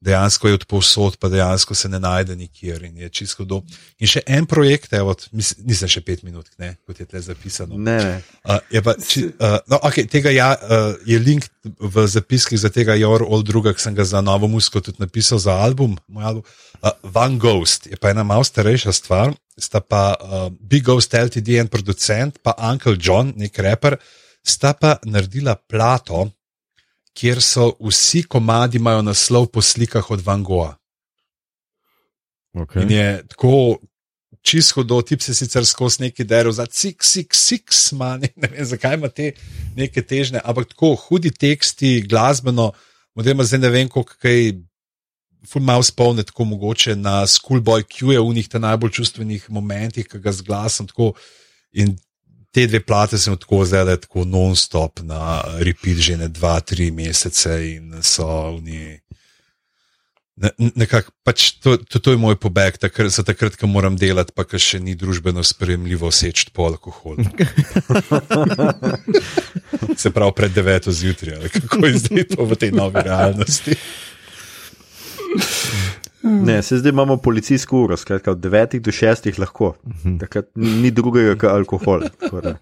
dejansko 0.00 0.48
je 0.48 0.54
odpovsod, 0.54 1.16
pa 1.18 1.28
dejansko 1.28 1.74
se 1.74 1.88
ne 1.88 2.00
najde 2.00 2.36
nikjer 2.36 2.82
in 2.84 2.96
je 2.96 3.08
čisto 3.08 3.44
do. 3.44 3.62
In 3.98 4.10
še 4.10 4.22
en 4.26 4.46
projekt, 4.46 4.92
evo, 4.94 5.14
nisem 5.32 5.90
še 5.90 6.02
pet 6.06 6.22
minut, 6.22 6.46
ne, 6.58 6.76
kot 6.86 7.00
je 7.00 7.06
tle 7.08 7.22
zapisano. 7.22 7.78
Ne, 7.78 7.96
ne. 8.04 8.20
Uh, 8.44 8.60
je 8.70 8.82
pa, 8.86 8.94
či, 9.02 9.24
uh, 9.26 9.58
no, 9.70 9.80
okay, 9.82 10.06
tega 10.10 10.30
ja, 10.34 10.52
uh, 10.54 10.94
je 11.06 11.18
link 11.18 11.48
v 11.64 12.06
zapiskih 12.06 12.60
za 12.60 12.70
tega 12.74 12.96
Your 12.98 13.26
All 13.26 13.42
Druga, 13.46 13.74
ki 13.74 13.88
sem 13.88 13.98
ga 13.98 14.06
za 14.06 14.22
novo 14.24 14.50
muziko 14.50 14.82
tudi 14.84 15.02
napisal 15.02 15.42
za 15.42 15.58
album, 15.58 15.98
moj 16.06 16.30
album. 16.32 16.46
Uh, 16.78 16.94
Van 17.02 17.38
Ghost 17.42 17.90
je 17.90 17.98
pa 17.98 18.14
ena 18.14 18.22
malo 18.22 18.46
starejša 18.46 18.94
stvar, 18.94 19.34
sta 19.58 19.82
pa 19.82 20.14
uh, 20.14 20.46
Big 20.54 20.86
Ghost 20.86 21.14
LTD, 21.14 21.58
en 21.58 21.70
producent, 21.70 22.38
pa 22.42 22.54
Uncle 22.70 22.94
John, 23.02 23.34
nek 23.34 23.58
reper, 23.58 23.98
sta 24.46 24.76
pa 24.78 24.94
naredila 25.02 25.58
plato, 25.58 26.28
kjer 27.18 27.42
so 27.42 27.72
vsi 27.82 28.22
komadi 28.30 28.78
imajo 28.78 29.02
naslov 29.02 29.48
po 29.50 29.62
slikah 29.62 30.10
od 30.10 30.22
Van 30.22 30.44
Gogha. 30.46 30.76
Okay. 32.54 32.82
In 32.82 32.90
je 32.90 33.08
tako 33.28 33.78
čisto 34.42 34.82
do 34.82 35.00
tip 35.02 35.22
se 35.22 35.34
sicer 35.34 35.66
skozi 35.66 36.02
neki 36.02 36.24
dero 36.24 36.52
za 36.52 36.66
sik, 36.70 37.04
sik, 37.04 37.34
sik, 37.34 37.70
ne, 37.92 38.28
ne 38.36 38.48
vem 38.48 38.64
zakaj 38.64 38.94
ima 38.94 39.08
te 39.08 39.32
neke 39.76 40.02
težne, 40.02 40.40
ampak 40.44 40.70
tako 40.72 40.94
hudi 40.94 41.30
teksti, 41.30 42.06
glasbeno, 42.08 42.72
modema 43.14 43.44
zdaj 43.44 43.60
ne 43.60 43.70
vem, 43.74 43.88
kako 43.88 44.18
kaj. 44.22 44.52
Ful 45.48 45.62
malo 45.62 45.84
spomne, 45.86 46.24
tako 46.26 46.44
mogoče 46.44 46.96
na 46.98 47.22
Schoolboy 47.26 47.84
Q, 47.86 48.10
je 48.12 48.20
v 48.20 48.32
njih 48.34 48.48
ta 48.50 48.58
najbolj 48.58 48.90
čustvenih 48.96 49.44
momentih, 49.54 50.08
ki 50.10 50.18
ga 50.18 50.32
zglasim. 50.34 50.88
Tako, 50.90 51.12
in 51.72 51.94
te 52.50 52.66
dve 52.66 52.80
plate 52.80 53.18
sem 53.18 53.36
tako 53.36 53.64
zdaj 53.64 53.96
tako 54.06 54.24
non-stop 54.24 55.02
na 55.02 55.42
repeat 55.58 55.98
že 55.98 56.16
ne 56.16 56.28
dva, 56.28 56.60
tri 56.60 56.90
mesece 56.90 57.58
in 57.74 58.02
so 58.02 58.58
njej. 58.62 59.00
Ne, 60.38 60.52
nekak, 60.78 61.10
pač 61.26 61.58
to, 61.58 61.74
to, 61.82 61.98
to 61.98 62.14
je 62.14 62.18
moj 62.20 62.36
pobeg, 62.38 62.76
takrat, 62.78 63.10
za 63.10 63.24
takrat, 63.26 63.56
ko 63.58 63.66
moram 63.66 63.96
delati, 63.98 64.30
pa 64.30 64.46
še 64.46 64.78
ni 64.78 64.94
družbeno 64.94 65.42
sprejemljivo 65.42 66.12
seči 66.14 66.52
po 66.54 66.68
alkoholu. 66.70 67.26
Se 70.00 70.14
pravi, 70.14 70.36
pred 70.38 70.54
deveto 70.54 70.94
zjutraj, 70.94 71.40
ali 71.40 71.50
kako 71.50 71.82
je 71.86 71.98
zdaj 72.04 72.24
to 72.36 72.46
v 72.46 72.54
tej 72.54 72.70
novi 72.70 73.02
realnosti. 73.02 73.74
Ne, 76.28 76.62
se 76.62 76.78
zdaj 76.78 76.90
imamo 76.90 77.16
policijsko 77.16 77.82
uro, 77.82 77.96
skratka 77.96 78.30
od 78.30 78.38
9 78.38 78.80
do 78.80 78.90
6 78.90 79.40
lahko, 79.40 79.74
takrat 80.20 80.46
ni 80.54 80.90
drugega 80.90 81.34
kot 81.34 81.50
alkohol. 81.50 82.00
Torej, 82.30 82.54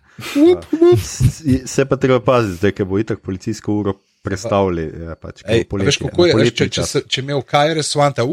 se 1.67 1.85
pa 1.85 1.97
treba 1.97 2.21
paziti, 2.21 2.73
da 2.79 2.85
bo 2.85 2.99
itak 2.99 3.21
policijsko 3.21 3.75
uro 3.75 3.95
predstavili. 4.23 4.93
Ja, 5.07 5.15
pač, 5.15 5.43
Ej, 5.47 5.65
poletje, 5.71 5.87
veš, 5.87 5.99
kako 6.03 6.27
je, 6.27 6.35
veš, 6.41 6.53
če, 6.53 6.69
če, 6.69 6.87
če, 6.93 7.01
če 7.07 7.25
imel 7.25 7.43
Kajre 7.47 7.83
Swanta, 7.87 8.27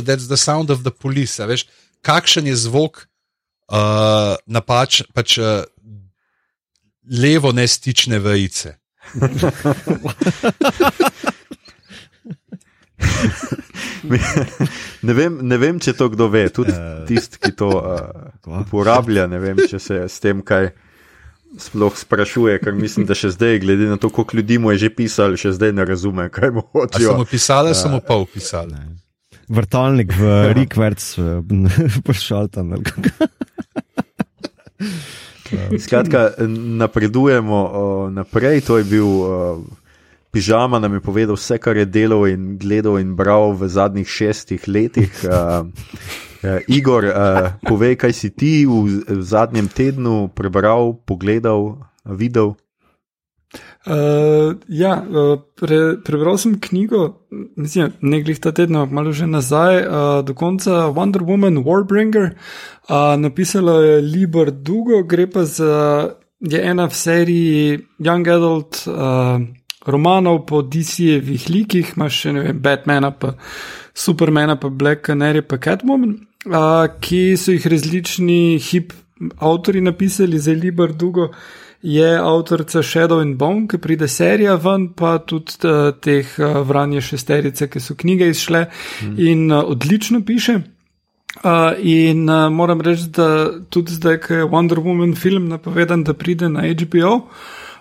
that's 0.00 0.28
the 0.28 0.36
sound 0.36 0.70
of 0.70 0.84
the 0.84 0.92
police, 0.92 1.46
veš, 1.48 1.66
kakšen 2.04 2.46
je 2.50 2.56
zvok 2.66 3.04
uh, 3.04 3.06
napač, 4.46 5.02
pač 5.16 5.38
uh, 5.40 5.64
levo 7.08 7.52
nestične 7.56 8.20
vejice. 8.22 8.76
ne, 15.06 15.14
vem, 15.14 15.38
ne 15.42 15.58
vem, 15.60 15.78
če 15.82 15.94
to 15.98 16.08
kdo 16.12 16.28
ve, 16.32 16.46
tudi 16.54 16.72
tisti, 17.08 17.36
ki 17.42 17.52
to 17.58 17.70
uh, 17.78 17.82
uporablja. 18.62 19.24
Ne 19.30 19.38
vem, 19.42 19.56
če 19.68 19.78
se 19.82 19.96
s 20.08 20.16
tem 20.22 20.42
kaj 20.44 20.64
sploh 21.60 21.94
sprašuje, 21.98 22.58
ker 22.64 22.72
mislim, 22.76 23.06
da 23.08 23.14
še 23.18 23.28
zdaj, 23.34 23.60
glede 23.64 23.84
na 23.90 23.96
to, 24.00 24.08
koliko 24.08 24.36
ljudi 24.40 24.56
mu 24.58 24.68
je 24.72 24.78
že 24.86 24.90
pisali, 24.96 25.34
še 25.40 25.48
zdaj 25.56 25.72
ne 25.76 25.84
razume, 25.84 26.28
kaj 26.32 26.50
mu 26.54 26.62
hočejo. 26.72 27.12
Samo 27.12 27.24
pisali, 27.28 27.70
samo 27.76 28.00
pa 28.00 28.16
upisali. 28.22 28.74
Vrtalnik 29.52 30.14
v 30.16 30.22
Rikverc, 30.56 31.02
pošal 32.06 32.48
tam. 32.48 32.72
Skratka, 35.78 36.32
napredujemo 36.48 37.58
uh, 37.60 38.08
naprej. 38.08 38.64
To 38.64 38.80
je 38.80 38.84
bil 38.88 39.04
uh, 39.04 39.60
pižama, 40.32 40.80
nam 40.80 40.94
je 40.96 41.04
povedal 41.04 41.36
vse, 41.36 41.58
kar 41.60 41.76
je 41.76 41.84
delal 41.84 42.26
in 42.26 42.56
gledal 42.58 42.98
in 42.98 43.14
bral 43.16 43.52
v 43.52 43.68
zadnjih 43.68 44.08
šestih 44.08 44.64
letih. 44.68 45.12
Uh, 45.24 45.68
uh, 46.44 46.58
Igor, 46.68 47.04
uh, 47.04 47.52
povej, 47.68 48.00
kaj 48.00 48.16
si 48.16 48.32
ti 48.32 48.64
v, 48.64 49.04
v 49.04 49.22
zadnjem 49.22 49.68
tednu 49.68 50.32
prebral, 50.32 50.96
pogledal, 51.04 51.84
videl. 52.08 52.56
Uh, 53.84 54.56
ja, 54.72 55.02
pre, 55.58 56.00
prebral 56.00 56.38
sem 56.40 56.54
knjigo, 56.56 57.26
mislim, 57.58 57.92
ne 58.00 58.22
glih 58.24 58.38
ta 58.40 58.54
teden, 58.54 58.78
malo 58.88 59.12
že 59.12 59.26
nazaj, 59.28 59.74
uh, 59.84 60.20
do 60.24 60.32
konca 60.32 60.88
Wonder 60.88 61.20
Woman 61.26 61.60
Warbringer. 61.66 62.32
Uh, 62.88 63.18
napisala 63.20 63.82
je 63.84 64.00
Liber 64.00 64.48
Dugo, 64.54 65.02
gre 65.04 65.26
pa 65.26 65.44
za 65.44 66.08
ena 66.40 66.88
v 66.88 66.94
seriji 66.94 67.78
Young 67.98 68.26
Adult 68.30 68.86
uh, 68.88 69.42
romanov 69.86 70.44
po 70.46 70.62
DC-jevih 70.62 71.48
likih, 71.50 71.94
imaš 71.96 72.20
še 72.24 72.34
ne 72.36 72.44
vem, 72.46 72.60
Batmana, 72.62 73.10
pa 73.10 73.34
Supermana, 73.94 74.56
pa 74.56 74.68
Black 74.68 75.06
Canary, 75.06 75.42
pa 75.42 75.58
Catwoman, 75.62 76.16
uh, 76.46 76.86
ki 77.00 77.36
so 77.36 77.54
jih 77.54 77.66
različni 77.66 78.58
hip 78.70 78.92
avtori 79.38 79.80
napisali 79.80 80.38
za 80.38 80.52
Liber 80.52 80.92
Dugo 80.92 81.30
je 81.82 82.18
avtorica 82.18 82.82
Shadow 82.82 83.20
and 83.20 83.36
Bone, 83.36 83.66
ki 83.68 83.78
pride 83.78 84.08
serija 84.08 84.54
ven, 84.54 84.92
pa 84.94 85.16
tudi 85.18 85.58
uh, 85.66 85.90
teh 86.00 86.28
uh, 86.38 86.60
vranje 86.66 87.02
šesterice, 87.02 87.66
ki 87.68 87.80
so 87.82 87.96
knjige 87.98 88.28
izšle 88.30 88.66
mm. 89.02 89.16
in 89.18 89.50
uh, 89.52 89.64
odlično 89.66 90.22
piše. 90.26 90.60
Uh, 91.42 91.72
in 91.78 92.28
uh, 92.30 92.52
moram 92.52 92.80
reči, 92.80 93.08
da 93.10 93.50
tudi 93.70 93.92
zdaj, 93.92 94.20
ko 94.20 94.34
je 94.34 94.44
Wonder 94.44 94.78
Woman 94.78 95.16
film 95.18 95.48
napovedan, 95.48 96.04
da 96.04 96.14
pride 96.14 96.48
na 96.48 96.62
HBO, 96.62 97.14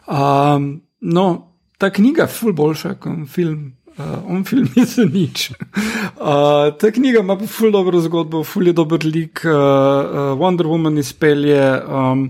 um, 0.07 0.81
no, 1.01 1.50
ta 1.81 1.89
knjiga 1.89 2.27
je 2.27 2.33
ful 2.35 2.53
boljša 2.53 2.93
kot 3.01 3.29
film. 3.29 3.71
Uh, 3.97 4.05
on 4.29 4.43
film 4.45 4.67
je 4.77 4.85
za 4.85 5.05
nič. 5.05 5.49
Uh, 5.51 6.69
ta 6.79 6.91
knjiga 6.93 7.19
ima 7.19 7.37
pa 7.37 7.47
ful 7.49 7.73
dobro 7.73 7.99
zgodbo, 8.01 8.43
ful 8.43 8.69
je 8.69 8.73
dober 8.73 9.01
lik, 9.05 9.41
uh, 9.45 9.51
uh, 9.51 10.37
Wonder 10.39 10.69
Woman 10.69 10.99
izpelje. 10.99 11.63
Um, 11.87 12.29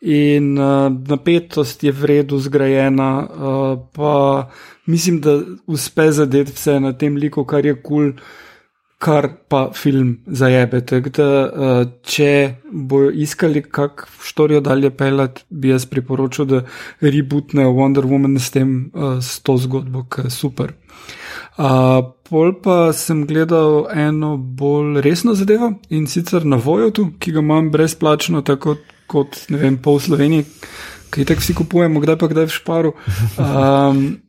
in 0.00 0.58
uh, 0.58 0.90
napetost 1.08 1.82
je 1.82 1.92
v 1.92 2.10
redu 2.10 2.38
zgrajena, 2.38 3.10
uh, 3.22 3.78
pa 3.92 4.50
mislim, 4.86 5.20
da 5.20 5.40
uspe 5.66 6.10
zadeti 6.12 6.52
vse 6.54 6.78
na 6.80 6.92
tem 6.92 7.16
liku, 7.16 7.44
kar 7.44 7.66
je 7.66 7.74
kul, 7.74 8.12
cool, 8.12 8.12
kar 8.98 9.28
pa 9.48 9.68
film 9.74 10.18
zajebe. 10.26 10.80
Da, 11.14 11.28
uh, 11.28 11.82
če 12.02 12.32
bojo 12.72 13.12
iskali, 13.14 13.62
kako 13.62 14.08
štorijo 14.26 14.60
dalje 14.60 14.90
pelati, 14.90 15.44
bi 15.50 15.70
jaz 15.70 15.86
priporočil, 15.86 16.48
da 16.50 16.62
rebootnejo 17.00 17.72
Wonder 17.78 18.06
Woman 18.10 18.38
s 18.38 18.50
tem, 18.50 18.90
uh, 18.94 19.18
s 19.22 19.40
to 19.42 19.56
zgodbo, 19.56 20.04
ki 20.10 20.26
je 20.26 20.34
super. 20.34 20.74
Pol 21.58 22.52
pa 22.62 22.92
sem 22.94 23.24
gledal 23.26 23.88
eno 23.90 24.36
bolj 24.36 25.00
resno 25.02 25.34
zadevo 25.34 25.72
in 25.90 26.06
sicer 26.06 26.44
na 26.46 26.56
Vojotu, 26.56 27.08
ki 27.18 27.32
ga 27.34 27.42
imam 27.42 27.70
brezplačno, 27.74 28.44
tako 28.46 28.76
kot 29.10 29.40
ne 29.50 29.58
vem, 29.58 29.78
pol 29.82 29.98
Slovenije, 29.98 30.44
ki 31.10 31.26
tako 31.26 31.42
vsi 31.42 31.56
kupujemo, 31.58 32.00
kdaj 32.04 32.18
pa 32.20 32.30
kdaj 32.30 32.46
v 32.46 32.56
šparu. 32.60 32.94
Um, 33.38 34.27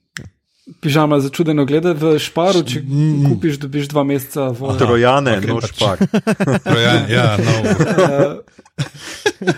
Pižama 0.81 1.19
za 1.19 1.29
čudeno 1.29 1.65
gleda 1.65 1.91
v 1.97 2.19
šparu, 2.21 2.61
če 2.63 2.83
kupiš, 3.27 3.57
dobiš 3.59 3.89
dva 3.89 4.03
meseca 4.05 4.49
voda. 4.53 4.77
Trojane, 4.77 5.37
Ok, 5.37 5.47
no 5.49 5.57
pač. 5.59 5.71
špak. 5.73 5.97
Trojan, 6.67 7.01
ja, 7.09 7.37
no. 7.41 7.55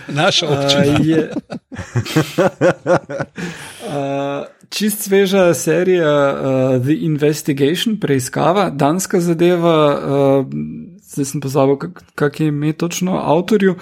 Naša 0.20 0.48
občina. 0.48 0.82
Uh, 0.82 1.06
je, 1.06 1.20
uh, 3.86 4.44
čist 4.74 5.04
sveža 5.06 5.54
serija 5.54 6.10
uh, 6.32 6.82
The 6.82 6.96
Investigation, 7.04 8.00
preiskava, 8.00 8.70
danska 8.70 9.20
zadeva. 9.20 9.76
Uh, 9.94 10.46
Zdaj 11.12 11.26
sem 11.28 11.40
pozabil, 11.44 11.76
kak, 11.76 11.98
kak 12.16 12.40
je 12.40 12.46
ime 12.48 12.72
točno 12.72 13.18
avtorju, 13.20 13.74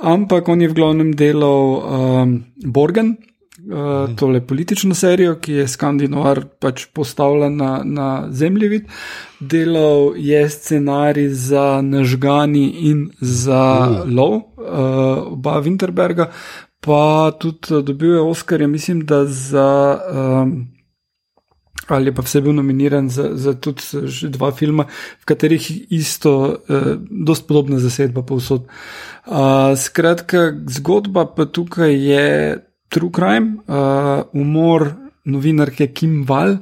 ampak 0.00 0.48
on 0.48 0.62
je 0.64 0.68
v 0.72 0.76
glavnem 0.78 1.10
delal 1.12 1.76
um, 1.76 2.30
Borgen, 2.64 3.18
uh, 3.70 4.16
tole 4.16 4.40
politično 4.46 4.94
serijo, 4.94 5.36
ki 5.40 5.52
je 5.52 5.68
Skandinovar 5.68 6.42
pač 6.58 6.86
postavljen 6.94 7.56
na, 7.56 7.70
na 7.84 8.08
zemljevid. 8.30 8.88
Delal 9.40 10.16
je 10.16 10.42
scenarij 10.50 11.28
za 11.28 11.80
Nažgani 11.82 12.66
in 12.90 13.06
za 13.20 13.62
uh. 13.90 14.10
Lov, 14.10 14.34
uh, 14.34 15.32
oba 15.32 15.60
Winterberga, 15.60 16.30
pa 16.80 17.30
tudi 17.40 17.74
uh, 17.74 17.84
dobil 17.84 18.14
je 18.14 18.20
Oscarja, 18.20 18.68
mislim, 18.68 19.06
da 19.06 19.24
za. 19.24 19.98
Um, 20.12 20.68
ali 21.90 22.14
pa 22.14 22.22
vse 22.22 22.40
bil 22.40 22.54
nominiran 22.54 23.08
za, 23.08 23.30
za 23.34 23.54
tudi 23.54 23.82
že 24.04 24.28
dva 24.28 24.52
filma, 24.52 24.86
v 25.20 25.24
katerih 25.24 25.92
isto, 25.92 26.62
eh, 26.68 26.96
dost 27.10 27.48
podobna 27.48 27.78
zasedba 27.78 28.22
povsod. 28.22 28.68
Uh, 29.26 29.76
skratka, 29.76 30.54
zgodba 30.66 31.26
pa 31.26 31.44
tukaj 31.44 31.92
je 31.92 32.26
true 32.90 33.10
crime, 33.10 33.62
uh, 33.68 34.24
umor 34.34 34.90
novinarke 35.24 35.92
Kim 35.94 36.24
Val, 36.26 36.58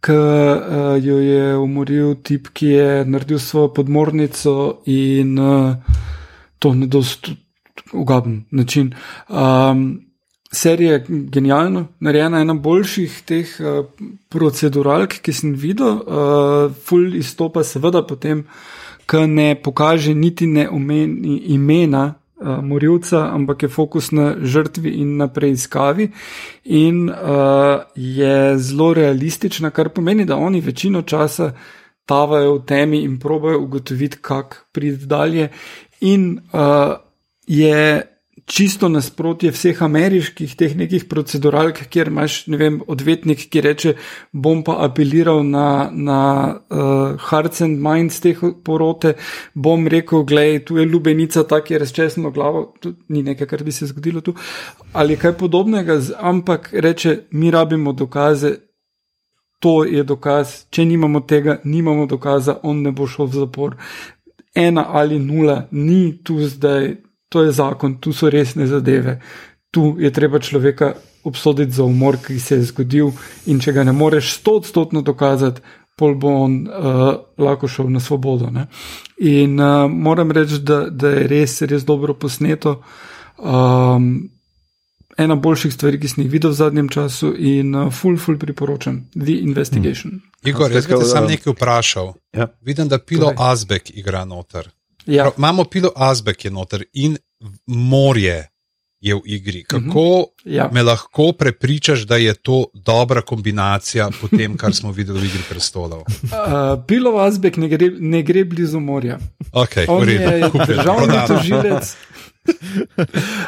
ki 0.00 0.16
uh, 0.16 0.96
jo 1.00 1.18
je 1.20 1.56
umoril 1.56 2.14
tip, 2.24 2.52
ki 2.56 2.66
je 2.66 2.90
naredil 3.04 3.38
svojo 3.38 3.72
podmornico 3.80 4.82
in 4.86 5.38
uh, 5.38 5.74
to 6.58 6.74
na 6.74 6.86
dost 6.86 7.30
ugaben 7.92 8.44
način. 8.50 8.94
Um, 9.28 10.06
Serija 10.52 10.92
je 10.92 11.04
genialno 11.08 11.86
narejena, 12.00 12.40
ena 12.40 12.54
boljših 12.54 13.20
teh 13.26 13.50
uh, 13.60 13.84
proceduralk, 14.28 15.20
ki 15.22 15.32
sem 15.32 15.52
videl. 15.54 16.00
Uh, 16.00 16.72
Ful 16.84 17.14
izstopa, 17.16 17.62
seveda, 17.64 18.02
potem, 18.06 18.44
ki 19.06 19.26
ne 19.30 19.54
pokaže 19.62 20.14
niti 20.14 20.46
ne 20.46 20.68
omeni 20.68 21.38
imena 21.54 22.19
uh, 22.40 22.64
morilca, 22.64 23.28
ampak 23.32 23.62
je 23.62 23.68
fokus 23.68 24.10
na 24.10 24.34
žrtvi 24.42 24.90
in 24.90 25.16
na 25.16 25.28
preiskavi. 25.28 26.10
In 26.64 27.10
uh, 27.10 27.82
je 27.94 28.58
zelo 28.58 28.94
realistična, 28.94 29.70
kar 29.70 29.88
pomeni, 29.88 30.24
da 30.24 30.36
oni 30.36 30.60
večino 30.60 31.02
časa 31.02 31.52
tavajo 32.06 32.54
v 32.54 32.64
temi 32.66 33.02
in 33.04 33.18
probajo 33.18 33.60
ugotoviti, 33.60 34.18
kako 34.20 34.56
priti 34.72 35.06
dalje. 35.06 35.48
In 36.00 36.40
uh, 36.52 36.96
je 37.46 38.09
čisto 38.50 38.88
nasprotje 38.88 39.52
vseh 39.54 39.82
ameriških 39.82 40.56
teh 40.58 40.72
nekih 40.76 41.04
proceduralk, 41.10 41.84
kjer 41.90 42.08
imaš, 42.10 42.40
vem, 42.50 42.80
odvetnik, 42.90 43.44
ki 43.50 43.62
reče, 43.62 43.92
bom 44.32 44.64
pa 44.66 44.80
apeliral 44.86 45.44
na, 45.46 45.90
na 45.94 46.20
uh, 46.50 47.14
hearts 47.30 47.62
and 47.62 47.78
minds 47.82 48.18
teh 48.20 48.40
porote, 48.66 49.14
bom 49.54 49.86
rekel, 49.88 50.24
gledaj, 50.26 50.64
tu 50.66 50.80
je 50.80 50.86
lubenica, 50.86 51.44
tako 51.46 51.74
je 51.74 51.82
razčesno 51.84 52.32
glavo, 52.34 52.64
to 52.82 52.92
ni 53.08 53.22
nekaj, 53.22 53.46
kar 53.52 53.62
bi 53.64 53.72
se 53.72 53.86
zgodilo 53.86 54.20
tu, 54.20 54.34
ali 54.92 55.16
kaj 55.16 55.36
podobnega, 55.38 56.00
ampak 56.18 56.72
reče, 56.72 57.16
mi 57.30 57.50
rabimo 57.54 57.92
dokaze, 57.92 58.56
to 59.60 59.84
je 59.84 60.02
dokaz, 60.04 60.64
če 60.74 60.84
nimamo 60.88 61.20
tega, 61.20 61.60
nimamo 61.64 62.08
dokaza, 62.10 62.58
on 62.62 62.82
ne 62.82 62.90
bo 62.90 63.06
šel 63.06 63.28
v 63.28 63.44
zapor. 63.44 63.76
Ena 64.56 64.86
ali 64.88 65.20
nula, 65.22 65.68
ni 65.70 66.16
tu 66.24 66.40
zdaj, 66.42 66.96
to 67.30 67.42
je 67.46 67.52
zakon, 67.54 68.00
tu 68.02 68.12
so 68.12 68.30
resne 68.30 68.66
zadeve. 68.66 69.20
Tu 69.70 69.96
je 70.02 70.10
treba 70.10 70.38
človeka 70.42 70.94
obsoditi 71.24 71.72
za 71.72 71.84
umor, 71.84 72.18
ki 72.26 72.40
se 72.40 72.58
je 72.58 72.62
zgodil, 72.72 73.12
in 73.46 73.60
če 73.62 73.72
ga 73.72 73.84
ne 73.86 73.92
moreš 73.94 74.32
stotstotno 74.40 75.02
dokazati, 75.06 75.62
pol 75.96 76.16
bo 76.18 76.32
on 76.42 76.56
uh, 76.66 77.12
lahko 77.38 77.68
šel 77.68 77.90
na 77.92 78.00
svobodo. 78.00 78.50
Ne? 78.50 78.66
In 79.18 79.60
uh, 79.60 79.86
moram 79.90 80.32
reči, 80.32 80.58
da, 80.64 80.82
da 80.90 81.14
je 81.14 81.28
res, 81.30 81.60
res 81.62 81.84
dobro 81.86 82.16
posneto. 82.18 82.80
Um, 83.38 84.30
ena 85.20 85.36
boljših 85.36 85.74
stvari, 85.74 86.00
ki 86.00 86.08
sem 86.08 86.24
jih 86.24 86.32
videl 86.32 86.54
v 86.54 86.58
zadnjem 86.62 86.88
času, 86.90 87.34
in 87.36 87.76
uh, 87.76 87.92
full, 87.94 88.18
full 88.18 88.40
priporočam 88.40 89.04
The 89.14 89.38
Investigation. 89.44 90.18
Igor, 90.42 90.72
jaz 90.72 90.88
bi 90.88 90.96
te 90.96 91.12
sam 91.12 91.28
nekaj 91.28 91.52
vprašal. 91.52 92.14
Ja. 92.32 92.48
Vidim, 92.64 92.88
da 92.88 92.98
Pilo 92.98 93.30
Povej. 93.30 93.52
Azbek 93.52 93.92
igra 93.94 94.24
noter. 94.24 94.72
Ja, 95.06 95.22
Prav, 95.22 95.32
Imamo 95.38 95.64
Pilo 95.64 95.92
Azbek 95.96 96.44
je 96.44 96.50
noter 96.50 96.84
in 96.92 97.16
morje 97.66 98.50
je 99.00 99.14
v 99.14 99.20
igri. 99.24 99.64
Kako 99.64 100.26
ja. 100.44 100.68
me 100.72 100.82
lahko 100.82 101.32
prepričaš, 101.32 102.00
da 102.00 102.16
je 102.16 102.34
to 102.34 102.64
dobra 102.74 103.22
kombinacija 103.22 104.10
po 104.20 104.28
tem, 104.28 104.56
kar 104.56 104.74
smo 104.74 104.92
videli 104.92 105.20
v 105.20 105.24
igri 105.24 105.42
prestolov? 105.48 106.04
Uh, 106.30 106.84
Pilo 106.86 107.18
Azbek 107.18 107.56
ne 107.56 107.68
gre, 107.68 107.90
ne 107.98 108.22
gre 108.22 108.44
blizu 108.44 108.80
morja. 108.80 109.18
Okay, 109.52 109.84
On 109.88 110.08
je 110.08 110.50
državni 110.66 111.18
tožilec. 111.26 111.96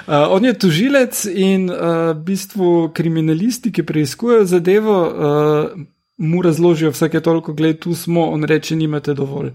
Uh, 0.07 0.29
on 0.31 0.45
je 0.45 0.53
tožilec 0.59 1.25
in 1.25 1.71
uh, 1.71 2.13
v 2.13 2.23
bistvu 2.27 2.91
kriminalisti, 2.95 3.73
ki 3.73 3.83
preiskujejo 3.89 4.45
zadevo, 4.45 4.99
uh, 5.09 5.87
mu 6.17 6.43
razložijo 6.43 6.91
vsake 6.91 7.21
toliko, 7.21 7.53
gledaj, 7.53 7.81
tu 7.81 7.95
smo, 7.95 8.27
on 8.31 8.45
reče, 8.45 8.77
nimate 8.77 9.15
dovolj. 9.15 9.51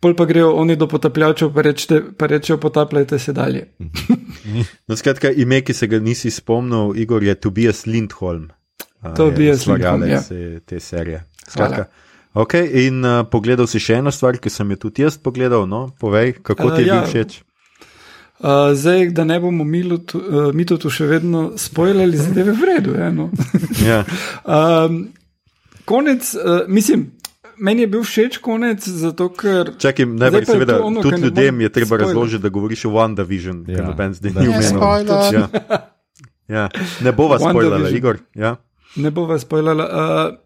Pol 0.00 0.14
pa 0.16 0.24
grejo 0.24 0.52
oni 0.54 0.76
do 0.76 0.88
potapljačev, 0.88 1.52
pa, 1.54 1.62
rečete, 1.62 2.02
pa 2.18 2.26
rečejo, 2.26 2.58
potapljajte 2.58 3.18
se 3.18 3.32
dalje. 3.32 3.68
No, 4.86 4.96
skratka, 4.96 5.30
ime, 5.30 5.60
ki 5.60 5.74
se 5.74 5.86
ga 5.86 5.98
nisi 5.98 6.30
spomnil, 6.30 6.92
Igor, 6.96 7.22
je 7.22 7.34
Tobias 7.34 7.86
Lindholm. 7.86 8.48
a, 9.00 9.08
je 9.08 9.14
Tobias 9.14 9.66
Lindholm, 9.66 10.02
ustvarjalec, 10.02 10.30
eh, 10.30 10.60
te 10.66 10.80
serije. 10.80 11.24
Skratka, 11.48 11.84
okay, 12.34 12.86
in 12.86 13.04
uh, 13.04 13.24
pogledal 13.30 13.66
si 13.66 13.80
še 13.82 13.98
eno 13.98 14.12
stvar, 14.14 14.38
ki 14.38 14.50
sem 14.50 14.70
jo 14.70 14.76
tudi 14.76 15.02
jaz 15.02 15.18
pogledal. 15.18 15.66
No? 15.66 15.88
Povej, 15.98 16.36
kako 16.42 16.70
ti 16.76 16.86
je 16.86 16.90
A, 16.90 16.94
ja. 16.94 17.00
bil 17.00 17.10
všeč? 17.10 17.42
Uh, 18.38 18.70
zdaj, 18.76 19.10
da 19.10 19.24
ne 19.24 19.40
bomo 19.40 19.64
Milotu, 19.64 20.20
uh, 20.20 20.48
Mitotu 20.54 20.90
še 20.92 21.10
vedno 21.10 21.50
spoilali, 21.58 22.16
zadeve 22.28 22.54
v 22.54 22.70
redu. 22.70 22.94
Je, 22.94 23.12
no? 23.12 23.30
Ja. 23.82 24.04
um, 24.86 25.08
konec, 25.86 26.34
uh, 26.34 26.66
mislim, 26.68 27.06
meni 27.56 27.86
je 27.86 27.90
bil 27.94 28.04
všeč 28.04 28.38
konec, 28.44 28.84
zato 28.84 29.30
ker. 29.32 29.72
Čakaj, 29.78 30.06
najprej 30.06 30.46
seveda, 30.50 30.78
to 30.78 30.90
ono, 30.90 31.02
tudi 31.02 31.22
ljudem 31.22 31.60
je 31.60 31.72
treba 31.72 31.94
spoiler. 31.94 32.06
razložiti, 32.06 32.42
da 32.42 32.48
govoriš 32.48 32.84
o 32.84 32.92
WandaVision, 32.98 33.64
ja, 33.70 33.76
ker 33.76 33.88
noben 33.90 34.14
zdaj 34.14 34.34
da. 34.34 34.40
ni 34.40 34.48
umenil. 34.48 34.82
Ja. 35.32 35.48
Ja. 36.48 36.68
Ne 37.02 37.12
bova 37.12 37.38
spoilala, 37.38 37.78
WandaVision. 37.78 37.98
Igor. 37.98 38.18
Ja. 38.34 38.56
Ne 38.96 39.10
bo 39.10 39.26
vas 39.26 39.42
spoilala. 39.42 39.84
Uh, 39.84 40.36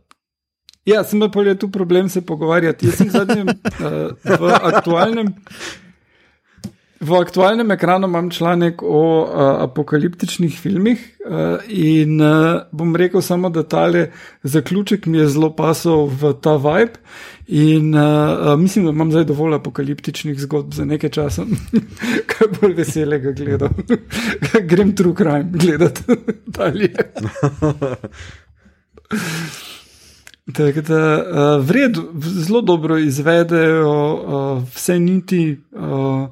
ja, 0.85 1.05
sem 1.05 1.21
pa 1.21 1.43
je 1.43 1.55
tu 1.59 1.71
problem 1.71 2.09
se 2.09 2.21
pogovarjati. 2.21 2.87
Jaz 2.87 2.97
sem 2.99 3.11
zadnjem, 3.11 3.49
uh, 3.49 4.11
v 4.25 4.55
aktualnem. 4.63 5.35
V 7.01 7.17
aktualnem 7.17 7.71
ekranu 7.71 8.07
imam 8.07 8.31
članek 8.31 8.83
o 8.83 9.23
uh, 9.23 9.63
apokaliptičnih 9.65 10.59
filmih 10.61 11.17
uh, 11.25 11.57
in 11.69 12.21
uh, 12.21 12.61
bom 12.73 12.97
rekel 12.97 13.23
samo, 13.23 13.49
da 13.49 13.63
tale 13.63 14.11
zaključek 14.43 15.07
mi 15.07 15.19
je 15.19 15.29
zelo 15.29 15.49
pasal 15.57 16.11
v 16.13 16.35
ta 16.43 16.57
vibe 16.61 17.01
in 17.49 17.95
uh, 17.95 18.03
uh, 18.03 18.59
mislim, 18.61 18.85
da 18.85 18.91
imam 18.91 19.11
zdaj 19.11 19.25
dovolj 19.25 19.55
apokaliptičnih 19.55 20.41
zgodb 20.41 20.75
za 20.75 20.85
nekaj 20.85 21.11
časa, 21.11 21.47
kaj 22.31 22.49
bolj 22.61 22.75
veselega 22.75 23.33
gledam. 23.33 23.73
Grem 24.71 24.93
true 24.97 25.15
crime 25.17 25.49
gledati 25.53 26.03
dalje. 26.59 26.93
Tako 30.53 30.81
da 30.81 31.01
uh, 31.17 31.65
v 31.65 31.71
redu, 31.71 32.09
v- 32.13 32.29
zelo 32.45 32.61
dobro 32.61 32.99
izvedejo 32.99 33.89
uh, 33.89 34.63
vse 34.75 34.99
niti, 34.99 35.61
uh, 35.73 36.29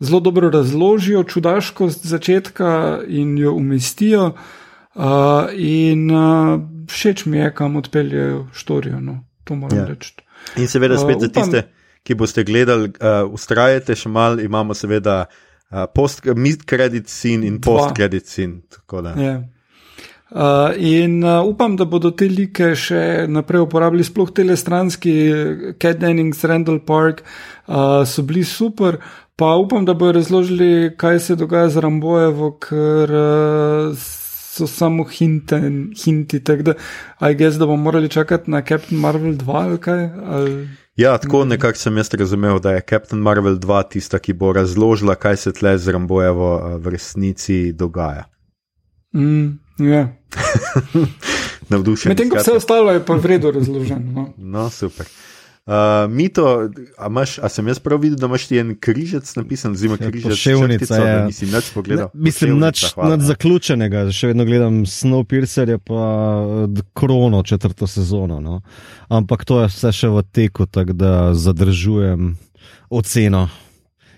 zelo 0.00 0.20
dobro 0.20 0.50
razložijo 0.50 1.22
čudaškost 1.24 2.06
začetka 2.06 3.00
in 3.08 3.38
jo 3.38 3.52
umestijo. 3.52 4.32
Uh, 4.94 5.04
in 5.54 6.10
uh, 6.10 6.60
všeč 6.90 7.26
mi 7.26 7.38
je, 7.38 7.54
kam 7.54 7.76
odpeljejo 7.76 8.46
štorijo. 8.52 9.00
No, 9.00 9.24
to 9.44 9.54
moram 9.54 9.78
Ja. 9.78 9.84
reči. 9.86 10.14
In 10.56 10.66
seveda, 10.68 10.94
Uh, 10.94 11.00
spet 11.00 11.20
za 11.20 11.26
upam- 11.26 11.42
tiste, 11.44 11.62
ki 12.02 12.14
boste 12.14 12.44
gledali, 12.44 12.88
uh, 12.88 13.30
ustrajate 13.32 13.94
še 13.94 14.08
malo, 14.08 14.40
imamo 14.40 14.74
seveda 14.74 15.26
uh, 15.70 16.34
mid-credit 16.34 17.08
scene 17.08 17.46
in 17.46 17.60
post-credit 17.60 18.26
scene. 18.26 18.62
Uh, 20.30 20.72
in 20.76 21.24
uh, 21.24 21.44
upam, 21.46 21.76
da 21.76 21.84
bodo 21.84 22.10
te 22.10 22.28
like 22.28 22.74
še 22.76 23.26
naprej 23.28 23.60
uporabljali, 23.64 24.04
sploh 24.04 24.28
te 24.30 24.56
stranski, 24.56 25.12
Cat 25.78 25.98
Dennings, 25.98 26.44
Randall 26.44 26.80
Park, 26.80 27.22
uh, 27.66 28.04
so 28.04 28.22
bili 28.22 28.44
super. 28.44 28.98
Pa 29.38 29.54
upam, 29.54 29.84
da 29.84 29.94
bodo 29.94 30.12
razložili, 30.12 30.96
kaj 30.96 31.20
se 31.20 31.34
dogaja 31.36 31.68
z 31.68 31.76
Rambojevo, 31.76 32.48
ker 32.58 33.10
uh, 33.14 33.98
so 34.58 34.66
samo 34.66 35.04
hinti, 35.04 35.54
hinti 36.04 36.40
tako 36.44 36.62
da, 36.62 36.74
aj 37.18 37.34
gess, 37.34 37.58
da 37.58 37.66
bomo 37.66 37.82
morali 37.82 38.08
čakati 38.08 38.50
na 38.50 38.62
Captain 38.62 39.00
Marvel 39.00 39.32
2 39.32 39.54
ali 39.54 39.78
kaj. 39.78 40.10
Ali... 40.26 40.68
Ja, 40.96 41.18
tako 41.18 41.44
nekako 41.44 41.78
sem 41.78 41.96
jaz 41.96 42.10
razumel, 42.18 42.58
da 42.58 42.72
je 42.72 42.82
Captain 42.90 43.22
Marvel 43.22 43.54
2 43.54 43.82
tista, 43.88 44.18
ki 44.18 44.32
bo 44.32 44.52
razložila, 44.52 45.14
kaj 45.14 45.36
se 45.36 45.52
tle 45.52 45.78
z 45.78 45.94
Rambojevo 45.94 46.78
v 46.78 46.88
resnici 46.88 47.72
dogaja. 47.72 48.24
Mm, 49.14 49.58
yeah. 49.78 50.08
Navdušen. 51.70 52.10
Medtem 52.10 52.30
ko 52.30 52.42
vse 52.42 52.58
ostalo 52.58 52.90
je 52.92 53.06
pa 53.06 53.14
vredno 53.14 53.50
razloženo. 53.50 54.12
No. 54.12 54.32
no, 54.36 54.70
super. 54.70 55.06
Uh, 55.68 56.10
Mito, 56.10 56.70
a, 56.96 57.06
imaš, 57.06 57.38
a 57.38 57.48
sem 57.52 57.66
jaz 57.68 57.78
prav 57.78 58.00
videl, 58.00 58.16
da 58.16 58.24
imaš 58.26 58.46
ti 58.48 58.56
en 58.56 58.70
križec 58.80 59.34
napisan, 59.36 59.74
zima 59.76 59.98
križec, 60.00 60.30
Poševnica, 60.30 60.78
črtica, 60.78 60.96
da 60.96 61.08
ja. 61.08 61.24
nisi 61.26 61.46
nič 61.46 61.66
pogledal. 61.74 62.08
Ne, 62.14 62.22
mislim, 62.24 62.54
nič 62.62 62.84
zaključenega, 63.28 64.06
še 64.08 64.30
vedno 64.30 64.46
gledam 64.48 64.78
Snowpiercer, 64.88 65.74
je 65.74 65.78
pa 65.78 66.06
eh, 66.40 66.80
krono 66.96 67.42
četrto 67.44 67.86
sezono. 67.86 68.40
No. 68.40 68.62
Ampak 69.12 69.44
to 69.44 69.60
je 69.60 69.68
vse 69.68 69.92
še 69.92 70.08
v 70.08 70.22
teku, 70.32 70.64
tako 70.72 70.96
da 70.96 71.12
zadržujem 71.36 72.30
oceno. 72.88 73.50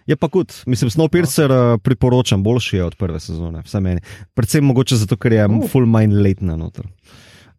Je 0.06 0.14
pa 0.14 0.28
kot, 0.30 0.54
mislim, 0.70 0.92
Snowpiercer 0.94 1.50
no. 1.50 1.80
priporočam, 1.82 2.46
boljši 2.46 2.78
je 2.78 2.84
od 2.84 2.94
prve 2.94 3.18
sezone, 3.18 3.64
vsaj 3.66 3.82
meni. 3.82 4.06
Predvsem 4.38 4.70
mogoče 4.70 5.02
zato, 5.02 5.18
ker 5.18 5.34
je 5.34 5.50
uh. 5.50 5.66
full 5.66 5.90
mind 5.90 6.14
late 6.14 6.46
na 6.46 6.54
noter. 6.62 6.86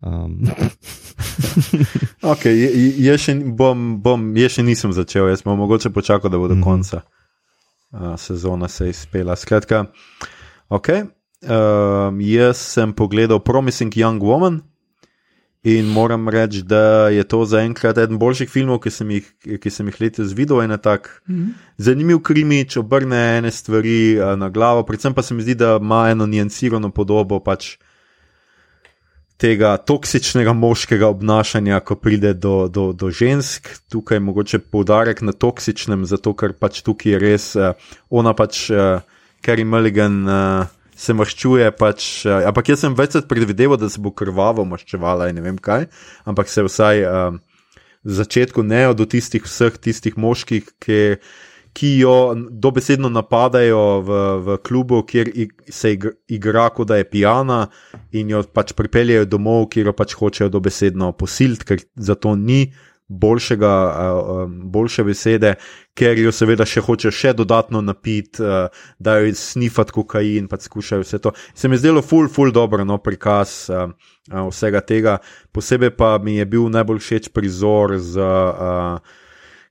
Um, 0.01 0.41
je- 2.43 2.93
jaz 3.05 3.21
še, 3.21 3.35
bom, 3.53 4.01
bom, 4.01 4.31
jaz 4.37 4.57
še 4.57 4.63
nisem 4.65 4.93
začel, 4.93 5.29
jaz 5.29 5.43
bom 5.45 5.57
mogoče 5.59 5.89
počakal, 5.93 6.31
da 6.31 6.37
bo 6.37 6.47
do 6.47 6.55
Mhm. 6.55 6.63
konca 6.63 7.01
uh, 7.93 8.15
sezona 8.17 8.67
se 8.67 8.89
izpela. 8.89 9.35
Skratka, 9.35 9.85
okay, 10.69 11.05
um, 11.43 12.19
jaz 12.21 12.57
sem 12.57 12.93
pogledal 12.93 13.39
Promising 13.39 13.93
Young 13.93 14.19
Woman 14.21 14.61
in 15.63 15.85
moram 15.85 16.25
reči, 16.25 16.63
da 16.63 17.09
je 17.09 17.23
to 17.23 17.45
zaenkrat 17.45 17.97
eden 17.97 18.17
boljših 18.17 18.49
filmov, 18.49 18.81
ki 18.81 18.89
sem 18.89 19.09
jih, 19.11 19.25
ki 19.61 19.69
sem 19.69 19.85
jih 19.87 20.01
letos 20.01 20.33
videl. 20.33 20.61
En 20.61 20.73
tak 20.81 21.21
zanimiv 21.77 22.21
krimič, 22.21 22.77
obrne 22.77 23.37
ene 23.37 23.51
stvari 23.51 24.17
uh, 24.17 24.33
na 24.33 24.49
glavo, 24.49 24.83
predvsem 24.83 25.13
pa 25.13 25.21
se 25.21 25.33
mi 25.33 25.43
zdi, 25.43 25.55
da 25.55 25.77
ima 25.77 26.09
eno 26.09 26.25
nijansirano 26.25 26.89
podobo. 26.89 27.39
Pač, 27.39 27.77
tega 29.41 29.73
toksičnega 29.77 30.53
moškega 30.53 31.07
obnašanja, 31.09 31.79
ko 31.85 31.97
pride 31.97 32.33
do, 32.37 32.67
do, 32.69 32.91
do 32.93 33.09
žensk. 33.09 33.71
Tukaj 33.89 34.19
je 34.19 34.25
mogoče 34.27 34.59
poudarek 34.61 35.23
na 35.25 35.33
toksičnem, 35.33 36.05
zato 36.09 36.35
ker 36.37 36.53
pač 36.53 36.83
tukaj 36.85 37.15
je 37.15 37.21
res 37.21 37.47
uh, 37.57 37.73
ona 38.09 38.35
pač, 38.37 38.67
uh, 38.69 39.01
Carrie 39.45 39.65
Mulligan. 39.65 40.21
Uh, 40.27 40.77
Se 41.01 41.15
maščuje, 41.17 41.65
pač, 41.73 42.27
uh, 42.27 42.43
ampak 42.45 42.67
jaz 42.69 42.83
sem 42.83 42.93
večkrat 42.93 43.25
predvideval, 43.25 43.79
da 43.81 43.87
se 43.89 43.97
bo 43.97 44.11
krvavo 44.13 44.61
maščevala 44.69 45.31
in 45.31 45.39
ne 45.39 45.41
vem 45.41 45.55
kaj, 45.57 45.87
ampak 46.29 46.51
se 46.51 46.61
vsaj 46.61 47.01
uh, 47.07 47.39
v 48.05 48.17
začetku 48.19 48.61
ne 48.61 48.83
od 48.91 49.01
tistih 49.09 49.41
vseh 49.41 49.79
tistih 49.81 50.19
moških, 50.19 50.67
ki, 50.77 50.99
ki 51.73 51.97
jo 51.97 52.35
dobesedno 52.35 53.09
napadajo 53.09 54.01
v, 54.01 54.19
v 54.45 54.57
klubu, 54.63 55.01
kjer 55.07 55.31
se 55.69 55.93
ig, 55.95 56.07
igra, 56.27 56.69
kot 56.69 56.91
da 56.91 56.99
je 56.99 57.09
pijana, 57.09 57.65
in 58.11 58.29
jo 58.33 58.43
pač 58.43 58.75
pripeljejo 58.77 59.25
domov, 59.25 59.69
kjer 59.71 59.91
jo 59.91 59.97
pač 59.97 60.15
hočejo 60.19 60.49
dobesedno 60.51 61.11
posiliti, 61.15 61.67
ker 61.67 61.83
za 61.95 62.15
to 62.19 62.35
ni 62.35 62.65
boljšega, 63.11 63.71
boljše 64.71 65.03
besede, 65.03 65.55
ker 65.97 66.19
jo 66.19 66.31
seveda 66.31 66.65
še 66.67 66.83
hočejo 66.85 67.11
še 67.11 67.33
dodatno 67.35 67.81
napiti, 67.83 68.39
da 68.99 69.17
jo 69.19 69.33
snifati 69.35 69.95
kokain, 69.95 70.47
pa 70.47 70.59
skušajo 70.61 71.03
vse 71.03 71.19
to. 71.19 71.33
Se 71.55 71.67
mi 71.67 71.75
je 71.75 71.83
zdelo 71.83 72.03
ful, 72.05 72.29
ful 72.31 72.53
dobro 72.55 72.85
no, 72.87 73.01
prikaz 73.03 73.65
vsega 74.31 74.83
tega. 74.87 75.17
Posebej 75.51 75.91
pa 75.97 76.17
mi 76.23 76.37
je 76.37 76.47
bil 76.47 76.69
najbolj 76.71 77.03
všeč 77.03 77.33
prizor 77.35 77.97
z. 77.99 78.15
Uh, 78.21 79.19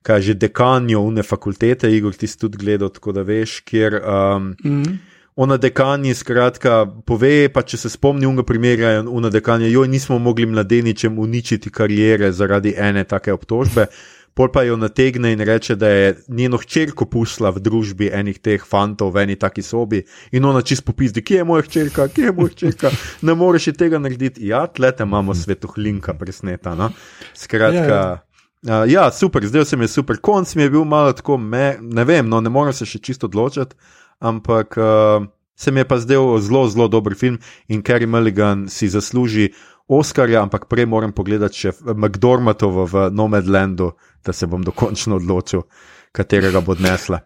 Kaj 0.01 0.21
že 0.21 0.33
dekanjo 0.33 1.01
une 1.05 1.23
fakultete, 1.23 1.89
Igor, 1.93 2.15
ti 2.17 2.27
si 2.27 2.39
tudi 2.39 2.57
gledal, 2.57 2.89
tako 2.89 3.13
da 3.13 3.21
veš, 3.21 3.61
kjer 3.61 4.01
um, 4.01 4.55
Mm 4.63 4.83
-hmm. 4.83 4.97
ona 5.35 5.57
dekanja, 5.57 6.15
skratka, 6.15 6.85
pove, 7.05 7.49
pa 7.49 7.61
če 7.61 7.77
se 7.77 7.89
spomni 7.89 8.25
unga 8.25 8.43
primera, 8.43 9.03
una 9.09 9.29
dekanja, 9.29 9.67
joj, 9.67 9.87
nismo 9.87 10.19
mogli 10.19 10.45
mladeničem 10.45 11.19
uničiti 11.19 11.69
karijere 11.69 12.31
zaradi 12.31 12.73
ene 12.77 13.03
take 13.03 13.33
obtožbe. 13.33 13.85
Pol 14.33 14.47
pa 14.47 14.63
jo 14.63 14.77
nategne 14.79 15.33
in 15.33 15.39
reče, 15.39 15.75
da 15.75 15.87
je 15.89 16.15
njeno 16.27 16.57
hčerko 16.57 17.05
pusla 17.05 17.49
v 17.49 17.59
družbi 17.59 18.07
enih 18.13 18.39
teh 18.39 18.63
fantov 18.63 19.11
v 19.11 19.25
eni 19.25 19.35
taki 19.35 19.61
sobi 19.61 20.05
in 20.31 20.45
ona 20.45 20.61
čist 20.61 20.85
popizdi, 20.87 21.21
kje 21.21 21.41
je 21.41 21.43
moja 21.43 21.65
hčerka, 21.67 22.07
kje 22.07 22.29
je 22.29 22.31
moja 22.31 22.53
hčerka, 22.53 22.91
ne 23.21 23.35
moreš 23.35 23.67
ji 23.67 23.73
tega 23.73 23.99
narediti. 23.99 24.47
Ja, 24.47 24.67
tlete 24.67 25.03
imamo 25.03 25.35
svetohlinka 25.43 26.13
presneta. 26.13 26.75
No? 26.75 26.91
Skratka. 27.35 28.21
Uh, 28.61 28.85
ja, 28.85 29.11
super, 29.11 29.45
zdaj 29.47 29.65
se 29.65 29.77
mi 29.77 29.83
je 29.83 29.95
super. 29.95 30.17
Konc 30.21 30.55
mi 30.55 30.63
je 30.63 30.69
bil 30.69 30.83
malo 30.85 31.13
tako, 31.13 31.37
me, 31.37 31.77
ne 31.81 32.03
vem, 32.05 32.29
no, 32.29 32.41
ne 32.41 32.49
morem 32.49 32.73
se 32.73 32.85
še 32.85 32.99
čisto 33.01 33.25
odločiti, 33.25 33.73
ampak 34.21 34.77
uh, 34.77 35.25
se 35.57 35.71
mi 35.71 35.81
je 35.81 35.87
pa 35.89 35.97
zdel 35.97 36.37
zelo, 36.45 36.67
zelo 36.69 36.87
dober 36.87 37.15
film 37.17 37.39
in 37.67 37.81
Carrie 37.81 38.07
Mulligan 38.07 38.67
si 38.69 38.89
zasluži 38.89 39.49
Oscarja, 39.89 40.43
ampak 40.45 40.69
prej 40.69 40.85
moram 40.85 41.11
pogledati 41.11 41.57
še 41.57 41.73
McDormatovo 41.89 42.85
v 42.85 43.09
Nomadlandu, 43.11 43.91
da 44.23 44.33
se 44.33 44.47
bom 44.47 44.61
dokončno 44.63 45.17
odločil, 45.17 45.65
katerega 46.13 46.61
bo 46.61 46.77
odnesla. 46.77 47.19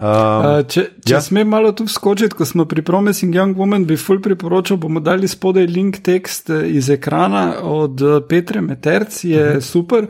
Um, 0.00 0.06
Uh, 0.08 0.62
če 0.64 0.86
če 1.04 1.12
ja. 1.12 1.18
smem 1.20 1.50
malo 1.52 1.74
tu 1.76 1.84
skočiti, 1.84 2.32
ko 2.32 2.46
smo 2.48 2.64
pri 2.64 2.80
Promising 2.80 3.34
Young 3.36 3.58
Woman, 3.58 3.82
bi 3.84 3.98
ful 4.00 4.22
priporočal, 4.24 4.78
bomo 4.80 5.02
dali 5.04 5.28
spodaj 5.28 5.66
link 5.68 5.98
tekst 6.06 6.48
eh, 6.48 6.62
iz 6.72 6.88
ekrana 6.88 7.58
od 7.68 8.00
eh, 8.00 8.14
Petre 8.24 8.62
Meterc, 8.64 9.18
je 9.28 9.42
uh 9.44 9.56
-huh. 9.58 9.60
super, 9.60 10.06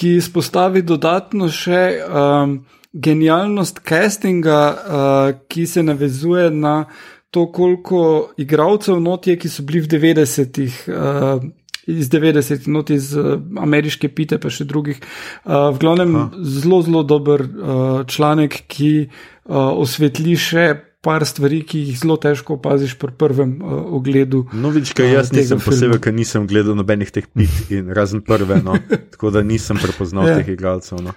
ki 0.00 0.14
izpostavi 0.16 0.82
dodatno 0.82 1.50
še 1.52 1.82
um, 2.08 2.64
genialnost 2.92 3.82
castinga, 3.84 4.62
uh, 4.72 5.40
ki 5.48 5.66
se 5.66 5.82
navezuje 5.82 6.50
na 6.50 6.84
to, 7.30 7.52
koliko 7.52 8.32
igralcev 8.36 9.00
notje, 9.00 9.36
ki 9.36 9.48
so 9.48 9.62
bili 9.62 9.80
v 9.80 9.88
90-ih. 9.88 10.88
Uh, 10.88 11.44
Iz 11.86 12.08
90, 12.08 12.68
not 12.68 12.90
iz 12.90 13.16
uh, 13.16 13.40
ameriške 13.60 14.08
pite, 14.08 14.38
pa 14.38 14.48
še 14.48 14.64
drugih. 14.64 15.02
Uh, 15.44 15.68
v 15.74 15.78
glavnem, 15.78 16.16
Aha. 16.16 16.30
zelo, 16.40 16.82
zelo 16.82 17.02
dober 17.02 17.42
uh, 17.42 18.06
članek, 18.08 18.62
ki 18.68 19.08
uh, 19.10 19.33
osvetli 19.52 20.36
še 20.40 20.66
par 21.04 21.20
stvari, 21.28 21.58
ki 21.68 21.82
jih 21.84 21.98
zelo 22.00 22.16
težko 22.16 22.56
opaziš 22.56 22.94
pri 22.96 23.12
prvem 23.12 23.58
uh, 23.60 23.74
ogledu. 23.92 24.46
No, 24.56 24.70
vidiš, 24.72 24.94
kaj 24.96 25.10
jaz 25.12 25.28
tega 25.28 25.42
nisem 25.42 25.60
posebej, 25.60 26.00
ker 26.00 26.14
nisem 26.16 26.46
gledal 26.48 26.78
nobenih 26.78 27.10
teh 27.12 27.26
pit 27.28 27.52
in 27.68 27.92
razen 27.92 28.22
prve, 28.24 28.56
no, 28.64 28.78
tako 29.12 29.34
da 29.34 29.42
nisem 29.44 29.76
prepoznal 29.76 30.30
Ja. 30.32 30.38
teh 30.40 30.48
igralcev. 30.56 31.02
No. 31.04 31.12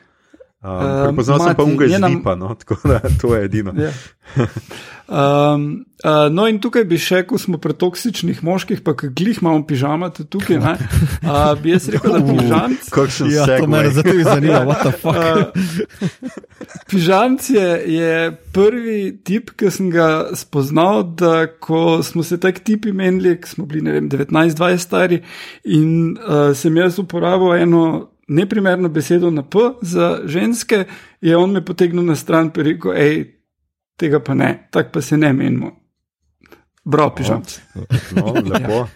Um, 0.57 1.03
prepoznal 1.05 1.39
sem 1.39 1.55
pa 1.55 1.63
unga 1.63 1.85
iz 1.85 1.99
nam- 2.01 2.15
Lipa, 2.15 2.33
no, 2.35 2.55
tako 2.57 2.87
da 2.89 2.99
to 3.21 3.35
je 3.35 3.43
edino. 3.45 3.73
Ja. 3.77 3.91
Um, 5.07 5.85
uh, 6.03 6.33
no, 6.33 6.47
in 6.49 6.57
tukaj 6.59 6.83
bi 6.89 6.97
še, 6.99 7.21
ko 7.29 7.37
smo 7.39 7.59
pri 7.61 7.75
toksičnih 7.77 8.41
moških, 8.43 8.81
pa 8.83 8.95
glih 8.97 9.37
imamo 9.39 9.61
pižama, 9.69 10.09
tudi 10.09 10.31
tukaj, 10.33 10.57
ne, 10.59 10.73
uh, 11.29 11.53
bi 11.61 11.75
jaz 11.75 11.85
rekel, 11.93 12.17
da 12.17 12.23
pižamc. 12.25 12.89
Kakšen 12.89 13.29
ja, 13.31 13.45
to 13.53 13.69
me 13.69 13.83
zato 13.93 14.17
je 14.17 14.25
zanimivo, 14.25 14.63
what 14.65 14.81
the 14.81 14.91
fuck. 15.03 15.15
Uh, 15.15 16.33
Pižamc 16.89 17.47
je, 17.53 17.69
je 17.93 18.11
prvi 18.51 18.99
tip, 19.23 19.53
ki 19.55 19.71
sem 19.71 19.93
ga 19.93 20.33
spoznal, 20.35 21.05
da 21.21 21.45
ko 21.47 22.01
smo 22.03 22.25
se 22.25 22.41
tak 22.41 22.59
tipi 22.65 22.91
menili, 22.91 23.37
ko 23.39 23.53
smo 23.53 23.69
bili 23.69 23.85
ne 23.85 23.95
vem, 23.99 24.09
19-20 24.09 24.77
stari 24.83 25.21
in 25.69 26.17
uh, 26.17 26.51
sem 26.57 26.75
jaz 26.81 26.97
uporabil 26.99 27.53
eno 27.61 27.83
neprimerno 28.27 28.89
besedo 28.89 29.31
na 29.31 29.43
P 29.43 29.57
za 29.81 30.19
ženske, 30.25 30.85
je 31.21 31.37
on 31.37 31.51
me 31.51 31.65
potegnil 31.65 32.05
na 32.05 32.15
stran 32.15 32.51
in 32.55 32.63
rekel, 32.63 32.91
hej, 32.91 33.25
tega 33.97 34.19
pa 34.19 34.33
ne, 34.33 34.67
tako 34.71 34.89
pa 34.93 35.01
se 35.01 35.17
ne 35.17 35.33
menimo. 35.33 35.87
Bravo, 36.87 37.15
pižamc. 37.15 37.59
No, 38.15 38.33
lepo. 38.33 38.87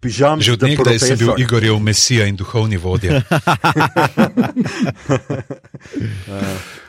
Pižam, 0.00 0.40
Že 0.40 0.52
od 0.52 0.62
nekdaj 0.62 0.98
sem 0.98 1.18
bil. 1.18 1.34
Igorjev 1.36 1.78
mesija 1.78 2.26
in 2.26 2.36
duhovni 2.36 2.76
vodja. 2.80 3.20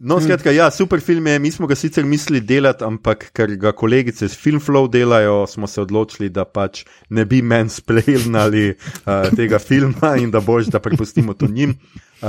No, 0.00 0.20
skratka, 0.20 0.50
ja, 0.50 0.70
super 0.70 1.00
film 1.00 1.26
je. 1.26 1.38
Mi 1.38 1.50
smo 1.50 1.66
ga 1.66 1.74
sicer 1.74 2.04
mislili 2.04 2.40
delati, 2.40 2.84
ampak 2.84 3.28
ker 3.36 3.52
ga 3.60 3.72
kolegice 3.76 4.28
z 4.28 4.38
Filmflow 4.38 4.88
delajo, 4.90 5.46
smo 5.46 5.66
se 5.66 5.82
odločili, 5.82 6.30
da 6.32 6.44
pač 6.44 6.84
ne 7.10 7.24
bi 7.24 7.42
meni 7.42 7.70
splejnali 7.70 8.70
uh, 8.72 9.28
tega 9.36 9.58
filma 9.58 10.16
in 10.18 10.30
da 10.30 10.40
boš, 10.40 10.72
da 10.72 10.80
prepustimo 10.80 11.34
to 11.34 11.46
njim. 11.46 11.76
Uh, 12.22 12.28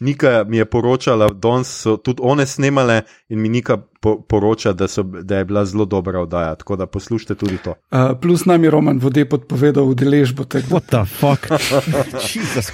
Nika 0.00 0.44
mi 0.48 0.56
je 0.56 0.64
poročala, 0.64 1.28
da 1.28 1.64
so 1.64 1.96
tudi 1.96 2.20
one 2.22 2.46
snemale 2.46 3.02
in 3.28 3.40
mi 3.40 3.48
Nika 3.48 3.78
po, 4.02 4.22
poroča, 4.28 4.72
da, 4.72 4.88
so, 4.88 5.02
da 5.02 5.36
je 5.36 5.44
bila 5.44 5.64
zelo 5.64 5.84
dobra 5.84 6.20
oddaja. 6.20 6.54
Tako 6.54 6.76
da 6.76 6.86
poslušajte 6.86 7.34
tudi 7.34 7.58
to. 7.58 7.74
Uh, 7.90 7.98
plus 8.20 8.44
nam 8.44 8.64
je 8.64 8.70
Roman 8.70 8.98
vode 8.98 9.24
podpovedal 9.24 9.84
udeležbo 9.84 10.44
tega. 10.44 10.66
What 10.68 10.90
the 10.90 11.04
fuck? 11.06 11.46
Jesus. 12.34 12.72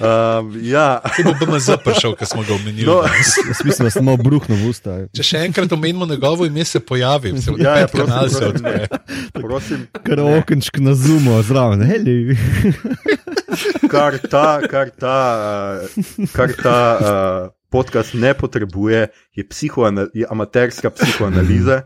um, 0.00 0.58
ja. 0.74 1.00
Kaj 1.16 1.24
bo 1.24 1.34
BMZ 1.40 1.78
prišel, 1.84 2.16
ker 2.18 2.26
smo 2.26 2.42
ga 2.42 2.54
omenili? 2.54 2.86
No, 2.86 3.02
Smisel, 3.54 3.86
da 3.88 3.90
smo 3.90 4.16
bruhno 4.16 4.58
v 4.58 4.68
usta. 4.74 4.98
Če 5.14 5.22
še 5.22 5.44
enkrat 5.46 5.72
omenimo 5.72 6.10
njegovo 6.10 6.46
ime, 6.46 6.64
se 6.64 6.80
pojavi, 6.80 7.36
se 7.38 7.54
ja, 7.58 7.78
ja, 7.78 7.88
se 7.88 7.96
prosim, 8.02 8.48
odpre. 8.48 8.86
prosim, 8.90 9.46
prosim, 9.46 9.86
Kar 10.02 10.26
okenčk 10.26 10.82
na 10.82 10.98
zumo, 10.98 11.38
zraven. 11.46 11.86
Heli. 11.86 12.34
kar 13.92 14.18
ta, 14.30 14.58
kar 14.70 14.81
ta, 14.90 15.16
uh, 15.78 16.26
kar 16.28 16.50
ta 16.52 16.78
uh, 16.92 17.06
podcast 17.68 18.14
ne 18.14 18.34
potrebuje, 18.34 19.08
je, 19.32 19.42
psihoana- 19.44 20.10
je 20.10 20.26
amaterska 20.26 20.90
psihoanaliza, 20.90 21.82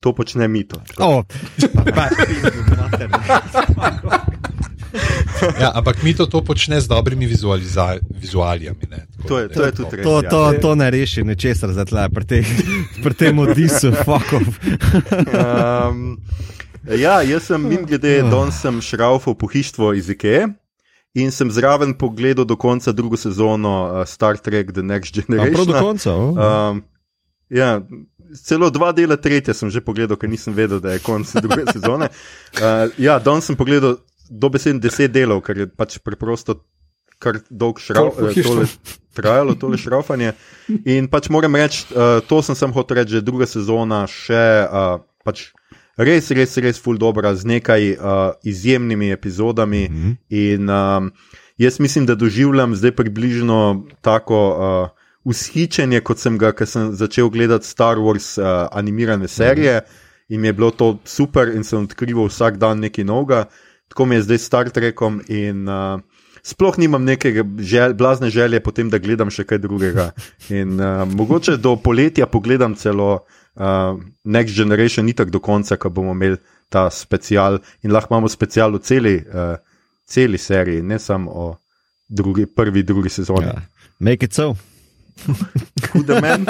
to 0.00 0.12
počne 0.12 0.48
mito. 0.48 0.82
Oh. 0.98 1.24
Ja, 5.56 5.72
ampak 5.74 6.02
mi 6.02 6.12
to, 6.12 6.26
to 6.26 6.42
počne 6.42 6.80
z 6.80 6.88
dobrimi 6.88 7.26
vizualiza- 7.26 8.00
vizualijami. 8.10 8.84
ne, 8.90 9.06
tako 9.08 9.28
To 9.28 9.38
je, 9.38 9.48
to 9.48 9.62
je 9.62 9.72
tudi 9.72 9.96
res. 9.96 10.04
To, 10.04 10.14
ja. 10.18 10.30
to, 10.30 10.40
to 10.60 10.74
ne 10.74 10.90
reši 10.90 11.22
ničesar 11.22 11.70
za 11.70 11.84
tle, 11.84 12.08
pri, 12.08 12.24
te, 12.24 12.38
pri 12.98 13.14
tem 13.14 13.38
odisu, 13.38 13.92
fakov. 14.04 14.42
Um, 15.30 16.18
ja, 16.90 17.22
jaz 17.22 17.42
sem 17.44 17.62
mim 17.62 17.86
glede, 17.86 18.22
danes 18.22 18.58
sem 18.58 18.80
šraufal 18.80 19.34
pohištvo 19.34 19.94
iz 19.94 20.10
IKEA 20.10 20.48
in 21.14 21.30
sem 21.34 21.50
zraven 21.50 21.94
pogledal 21.94 22.44
do 22.44 22.56
konca 22.56 22.92
drugo 22.92 23.16
sezono 23.16 23.90
uh, 23.90 24.06
Star 24.06 24.38
Trek 24.38 24.72
The 24.72 24.82
Next 24.82 25.14
Prav 25.14 25.26
do 25.26 25.34
Generation. 25.34 25.82
konca. 25.82 26.10
oh. 26.14 26.38
Um, 26.38 26.82
ja, 27.50 27.82
celo 28.44 28.70
dva 28.70 28.92
dela 28.92 29.16
tretje 29.16 29.54
sem 29.54 29.70
že 29.70 29.82
pogledal, 29.82 30.16
ker 30.16 30.30
nisem 30.30 30.54
vedel, 30.54 30.80
da 30.80 30.94
je 30.94 31.02
konec 31.02 31.32
druge 31.42 31.66
sezone. 31.74 32.10
Uh, 32.54 32.90
ja, 32.98 33.18
danes 33.18 33.50
sem 33.50 33.58
pogledal 33.58 33.98
dobesedno 34.30 34.80
deset 34.80 35.10
delov, 35.10 35.42
ker 35.42 35.58
je 35.58 35.66
pač 35.66 35.98
preprosto 35.98 36.62
kar 37.20 37.36
dolg 37.50 37.82
Koliko 37.84 38.30
eh, 38.30 38.42
tole, 38.42 38.66
trajalo 39.18 39.54
tole 39.60 39.76
šraufanje. 39.78 40.32
In 40.88 41.10
pač 41.12 41.28
moram 41.28 41.58
reči, 41.58 41.84
uh, 41.92 42.22
to 42.24 42.40
sem 42.42 42.56
sem 42.56 42.72
hotel 42.72 43.02
reči, 43.02 43.18
že 43.18 43.26
druga 43.26 43.50
sezona, 43.50 44.06
še 44.08 44.44
uh, 44.64 45.02
pač 45.26 45.50
res, 46.00 46.30
res, 46.32 46.56
res 46.62 46.80
ful 46.80 46.98
dobra 46.98 47.34
z 47.36 47.48
nekaj 47.48 47.92
uh, 47.92 48.32
izjemnimi 48.42 49.10
epizodami. 49.12 49.88
Mm 49.88 49.96
-hmm. 49.96 50.16
In 50.28 50.70
um, 50.70 51.12
jaz 51.58 51.80
mislim, 51.80 52.06
da 52.06 52.14
doživljam 52.14 52.74
zdaj 52.74 52.92
približno 52.92 53.86
tako. 54.00 54.40
Uh, 54.56 55.00
Vzhičenje, 55.24 56.00
kot 56.00 56.18
sem 56.18 56.38
ga, 56.38 56.52
ker 56.52 56.66
sem 56.66 56.94
začel 56.96 57.28
gledati 57.28 57.66
Star 57.66 57.98
Wars 57.98 58.38
uh, 58.40 58.68
animirane 58.72 59.28
serije 59.28 59.80
in 60.28 60.40
mi 60.40 60.48
je 60.48 60.52
bilo 60.52 60.70
to 60.70 60.98
super, 61.04 61.48
in 61.48 61.64
sem 61.64 61.84
odkrival 61.84 62.24
vsak 62.24 62.56
dan 62.56 62.80
nekaj 62.80 63.04
novega, 63.04 63.44
tako 63.88 64.06
mi 64.06 64.14
je 64.14 64.22
zdaj 64.22 64.38
Star 64.38 64.70
Trekom. 64.70 65.20
In 65.28 65.68
uh, 65.68 66.00
sploh 66.42 66.78
nimam 66.78 67.04
neke 67.04 67.44
žel, 67.58 67.94
blazne 67.94 68.30
želje 68.30 68.60
potem, 68.60 68.90
da 68.90 68.98
gledam 68.98 69.30
še 69.30 69.44
kaj 69.44 69.58
drugega. 69.58 70.10
In 70.60 70.80
uh, 70.80 71.04
mogoče 71.04 71.56
do 71.56 71.76
poletja 71.76 72.26
pogledam 72.26 72.74
celo 72.74 73.12
uh, 73.12 73.39
Next 74.24 74.54
Generation, 74.56 75.06
ni 75.06 75.12
tako 75.12 75.30
do 75.30 75.40
konca, 75.40 75.76
ko 75.76 75.90
bomo 75.90 76.12
imeli 76.12 76.36
ta 76.68 76.90
special 76.90 77.58
in 77.82 77.92
lahko 77.92 78.14
imamo 78.14 78.28
special 78.28 78.72
v 78.78 78.80
celi, 78.82 79.16
uh, 79.18 79.56
celi 80.06 80.38
seriji, 80.38 80.82
ne 80.82 80.98
samo 80.98 81.30
o 81.30 81.56
drugi, 82.08 82.46
prvi, 82.46 82.82
drugi 82.82 83.08
sezoni. 83.08 83.46
Ja. 83.46 83.62
Make 83.98 84.26
it 84.26 84.34
so. 84.34 84.54
The 86.06 86.20
man. 86.24 86.46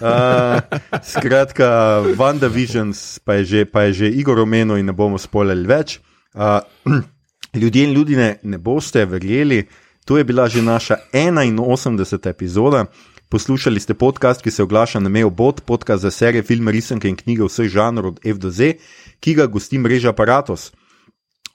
Uh, 0.00 0.60
skratka, 1.02 2.02
WandaVisions 2.16 3.20
pa 3.24 3.38
je 3.38 3.44
že, 3.44 3.64
pa 3.64 3.82
je 3.88 3.92
že 3.92 4.06
Igor 4.10 4.38
omenil 4.42 4.80
in 4.80 4.86
ne 4.86 4.92
bomo 4.92 5.18
spoljali 5.18 5.66
več. 5.68 6.00
Uh, 6.34 6.60
ljudje 7.60 7.84
in 7.84 7.92
ljudje 7.94 8.38
ne 8.42 8.58
boste 8.58 9.04
verjeli, 9.06 9.68
to 10.04 10.18
je 10.18 10.24
bila 10.24 10.48
že 10.48 10.62
naša 10.62 10.96
81. 11.12 12.28
epizoda. 12.28 12.86
Poslušali 13.28 13.80
ste 13.80 13.92
podcast, 13.94 14.40
ki 14.40 14.50
se 14.50 14.62
oglaša 14.62 15.00
na 15.00 15.08
Mejo 15.08 15.30
Bot, 15.30 15.60
podcast 15.60 16.02
za 16.02 16.10
serije, 16.10 16.42
filme, 16.42 16.72
risanke 16.72 17.08
in 17.08 17.16
knjige 17.16 17.44
vseh 17.44 17.68
žanrov 17.68 18.16
od 18.16 18.20
F 18.24 18.38
do 18.40 18.48
Z, 18.50 18.80
ki 19.20 19.34
ga 19.36 19.44
gosti 19.46 19.76
mreža 19.78 20.14
Apparatus. 20.16 20.72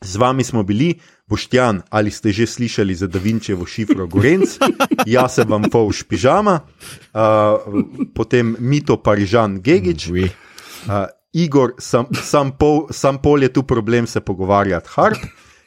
Z 0.01 0.21
vami 0.21 0.43
smo 0.43 0.61
bili, 0.63 0.99
Boštjan, 1.25 1.81
ali 1.89 2.11
ste 2.11 2.29
že 2.29 2.45
slišali 2.45 2.93
za 2.95 3.07
Da 3.07 3.17
Vinčevo 3.17 3.65
šifro 3.65 4.05
Gorenc, 4.07 4.53
jaz 5.15 5.33
sem 5.33 5.49
vam 5.49 5.65
povš 5.65 6.03
pižama, 6.05 6.59
uh, 6.61 7.65
potem 8.13 8.53
Mito 8.59 9.01
Parižan 9.01 9.57
Gigič, 9.57 10.13
uh, 10.13 11.09
Igor, 11.33 11.73
sam, 11.81 12.05
sam, 12.13 12.53
pol, 12.53 12.85
sam 12.93 13.17
pol 13.17 13.41
je 13.41 13.49
tu 13.49 13.63
problem 13.63 14.05
se 14.05 14.21
pogovarjati, 14.21 14.89
harp. 14.93 15.17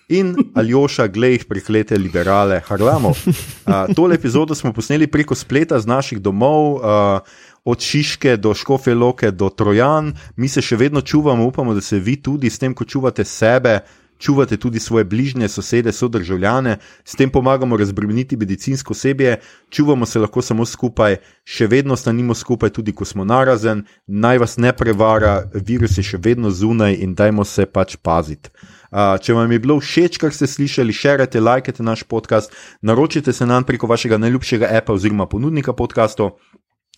In 0.08 0.36
Aljoša, 0.54 1.08
glej, 1.10 1.40
preklete 1.48 1.98
liberale, 1.98 2.60
harlamo. 2.68 3.10
Uh, 3.10 3.94
tole 3.96 4.14
epizodo 4.14 4.54
smo 4.54 4.72
posneli 4.72 5.06
preko 5.06 5.34
spleta 5.34 5.80
z 5.80 5.86
naših 5.86 6.20
domov, 6.22 6.74
uh, 6.74 7.20
od 7.64 7.80
Šiške 7.80 8.36
do 8.36 8.54
Škofe 8.54 8.94
Loke 8.94 9.30
do 9.30 9.48
Trojan. 9.50 10.12
Mi 10.36 10.48
se 10.48 10.62
še 10.62 10.76
vedno 10.78 11.02
čuvamo, 11.02 11.46
upamo, 11.46 11.74
da 11.74 11.80
se 11.82 11.98
vi 11.98 12.14
tudi 12.22 12.50
s 12.50 12.62
tem, 12.62 12.74
ko 12.74 12.84
čuvate 12.84 13.24
sebe, 13.24 13.80
čuvate 14.18 14.56
tudi 14.56 14.78
svoje 14.78 15.04
bližnje, 15.04 15.48
sosede, 15.48 15.92
sodržavljane, 15.92 16.78
s 17.04 17.18
tem 17.18 17.30
pomagamo 17.30 17.76
razbremeniti 17.76 18.36
medicinsko 18.36 18.94
osebje, 18.94 19.40
čuvamo 19.70 20.06
se 20.06 20.22
lahko 20.22 20.42
samo 20.42 20.64
skupaj, 20.64 21.18
še 21.44 21.66
vedno 21.66 21.96
stanimo 21.96 22.34
skupaj, 22.34 22.70
tudi 22.70 22.94
ko 22.94 23.04
smo 23.04 23.26
narazen, 23.26 23.82
naj 24.06 24.38
vas 24.38 24.56
ne 24.56 24.70
prevara, 24.72 25.50
virus 25.52 25.98
je 25.98 26.06
še 26.14 26.22
vedno 26.22 26.50
zunaj 26.50 26.94
in 26.94 27.18
dajmo 27.18 27.44
se 27.44 27.66
pač 27.66 27.98
paziti. 27.98 28.54
Uh, 28.90 29.16
če 29.18 29.34
vam 29.34 29.50
je 29.52 29.58
bilo 29.58 29.78
všeč, 29.82 30.18
kar 30.22 30.34
ste 30.34 30.46
slišali, 30.46 30.94
širite, 30.94 31.40
lajkajte 31.42 31.82
naš 31.82 32.04
podcast, 32.06 32.52
naročite 32.82 33.32
se 33.32 33.46
nam 33.46 33.64
preko 33.66 33.86
vašega 33.90 34.18
najljubšega 34.18 34.70
appa 34.78 34.94
oziroma 34.94 35.26
ponudnika 35.26 35.72
podcastov. 35.72 36.36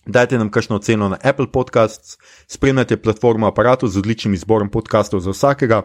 Dajte 0.05 0.37
nam 0.37 0.51
kakšno 0.53 0.77
oceno 0.77 1.09
na 1.09 1.17
Apple 1.23 1.49
Podcasts, 1.51 2.17
spremljajte 2.47 2.97
platformo 3.01 3.47
aparatu 3.47 3.87
z 3.87 3.97
odličnim 3.99 4.33
izborom 4.33 4.69
podkastov 4.69 5.19
za 5.25 5.33
vsakega. 5.33 5.81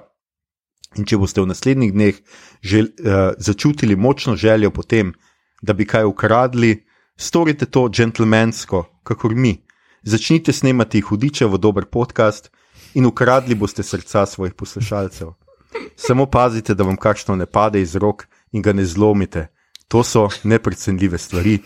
In 0.96 1.08
če 1.08 1.18
boste 1.18 1.42
v 1.42 1.50
naslednjih 1.50 1.92
dneh 1.92 2.20
žel, 2.62 2.92
uh, 3.00 3.32
začutili 3.38 3.96
močno 3.96 4.36
željo 4.36 4.70
po 4.70 4.82
tem, 4.82 5.14
da 5.62 5.72
bi 5.72 5.86
kaj 5.88 6.04
ukradli, 6.04 6.84
storite 7.16 7.66
to 7.66 7.88
džentlmensko, 7.88 8.84
kakor 9.02 9.34
mi. 9.34 9.56
Začnite 10.04 10.52
snemati 10.52 11.00
hudičevo 11.00 11.56
dober 11.56 11.88
podcast 11.88 12.50
in 12.94 13.06
ukradli 13.06 13.54
boste 13.54 13.82
srca 13.82 14.26
svojih 14.26 14.54
poslušalcev. 14.54 15.32
Samo 15.96 16.26
pazite, 16.26 16.74
da 16.74 16.84
vam 16.84 16.96
kakšno 16.96 17.36
ne 17.36 17.46
pade 17.46 17.82
iz 17.82 17.96
rok 17.96 18.26
in 18.52 18.62
ga 18.62 18.72
ne 18.72 18.84
zlomite. 18.84 19.46
To 19.88 20.02
so 20.02 20.28
neprecenljive 20.44 21.18
stvari. 21.18 21.58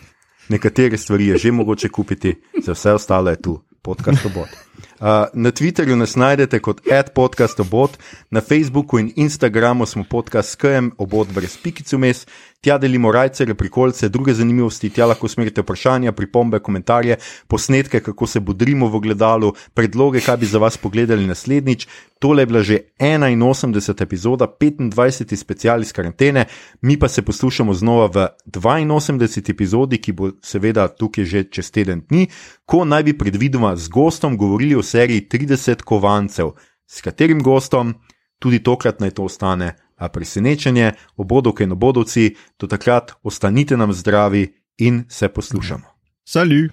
Nekatere 0.48 0.98
stvari 0.98 1.26
je 1.26 1.36
že 1.36 1.52
mogoče 1.52 1.88
kupiti, 1.88 2.34
za 2.64 2.72
vse 2.72 2.92
ostalo 2.92 3.30
je 3.30 3.42
tu 3.42 3.60
podcast 3.82 4.26
obot. 4.26 4.67
Uh, 5.00 5.06
na 5.34 5.50
Twitterju 5.50 5.96
nas 5.96 6.16
najdete 6.16 6.58
kot 6.58 6.80
podcast 7.14 7.60
obot, 7.60 7.98
na 8.30 8.40
Facebooku 8.40 8.98
in 8.98 9.12
Instagramu 9.16 9.86
smo 9.86 10.04
podcast 10.04 10.50
SKM, 10.50 10.90
obot 10.98 11.28
brez 11.32 11.56
pikicu 11.62 11.98
mes, 11.98 12.26
tja 12.60 12.78
delimo 12.78 13.12
rajce, 13.12 13.54
prikolce, 13.54 14.08
druge 14.08 14.34
zanimivosti, 14.34 14.90
tja 14.90 15.06
lahko 15.06 15.28
smerite 15.28 15.62
vprašanja, 15.62 16.12
pripombe, 16.12 16.58
komentarje, 16.58 17.16
posnetke, 17.48 18.00
kako 18.00 18.26
se 18.26 18.40
bodrimo 18.40 18.88
v 18.88 19.00
gledalu, 19.00 19.52
predloge, 19.74 20.20
kaj 20.20 20.36
bi 20.36 20.46
za 20.46 20.58
vas 20.58 20.76
pogledali 20.76 21.26
naslednjič. 21.26 21.86
Tole 22.18 22.42
je 22.42 22.46
bila 22.46 22.62
že 22.62 22.78
81. 22.98 24.02
epizoda, 24.02 24.46
25. 24.60 25.36
special 25.36 25.80
iz 25.82 25.92
karantene, 25.92 26.46
mi 26.82 26.98
pa 26.98 27.08
se 27.08 27.22
poslušamo 27.22 27.74
znova 27.74 28.06
v 28.06 28.28
82. 28.46 29.50
epizodi, 29.50 29.98
ki 29.98 30.12
bo 30.12 30.30
seveda 30.42 30.88
tukaj 30.88 31.24
že 31.24 31.44
čez 31.44 31.70
teden 31.70 32.02
dni, 32.08 32.26
ko 32.66 32.84
naj 32.84 33.02
bi 33.02 33.18
predvidoma 33.18 33.76
z 33.76 33.88
gostom 33.88 34.36
govorili 34.36 34.67
o 34.76 34.82
seriji 34.82 35.28
30 35.28 35.82
kovancev. 35.82 36.50
S 36.86 37.00
katerim 37.00 37.42
gostom? 37.42 37.94
Tudi 38.38 38.62
tokrat 38.62 39.00
naj 39.00 39.10
to 39.10 39.24
ostane 39.24 39.74
a 39.96 40.08
presenečenje, 40.08 40.92
obodovke 41.16 41.64
in 41.64 41.72
obodovci, 41.72 42.36
do 42.58 42.66
takrat 42.66 43.12
ostanite 43.22 43.76
nam 43.76 43.92
zdravi 43.92 44.46
in 44.78 45.04
se 45.08 45.28
poslušamo. 45.28 45.84
Salut. 46.24 46.72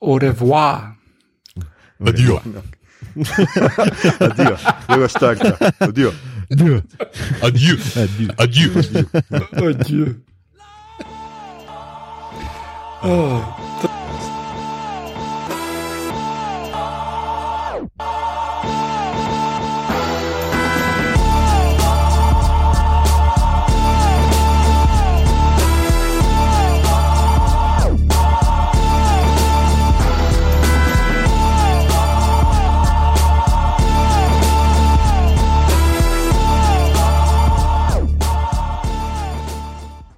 Au 0.00 0.18
revoir. 0.18 0.80
Adijo. 1.98 2.40
Adijo, 4.20 4.56
leva 4.88 5.08
štarta, 5.08 5.56
adijo. 5.78 6.12
Adieu. 6.50 6.80
Adijo. 7.42 7.76
Adieu. 7.96 8.28
Adijo. 8.36 8.70
Adieu. 9.68 10.14
Oh. 13.02 13.97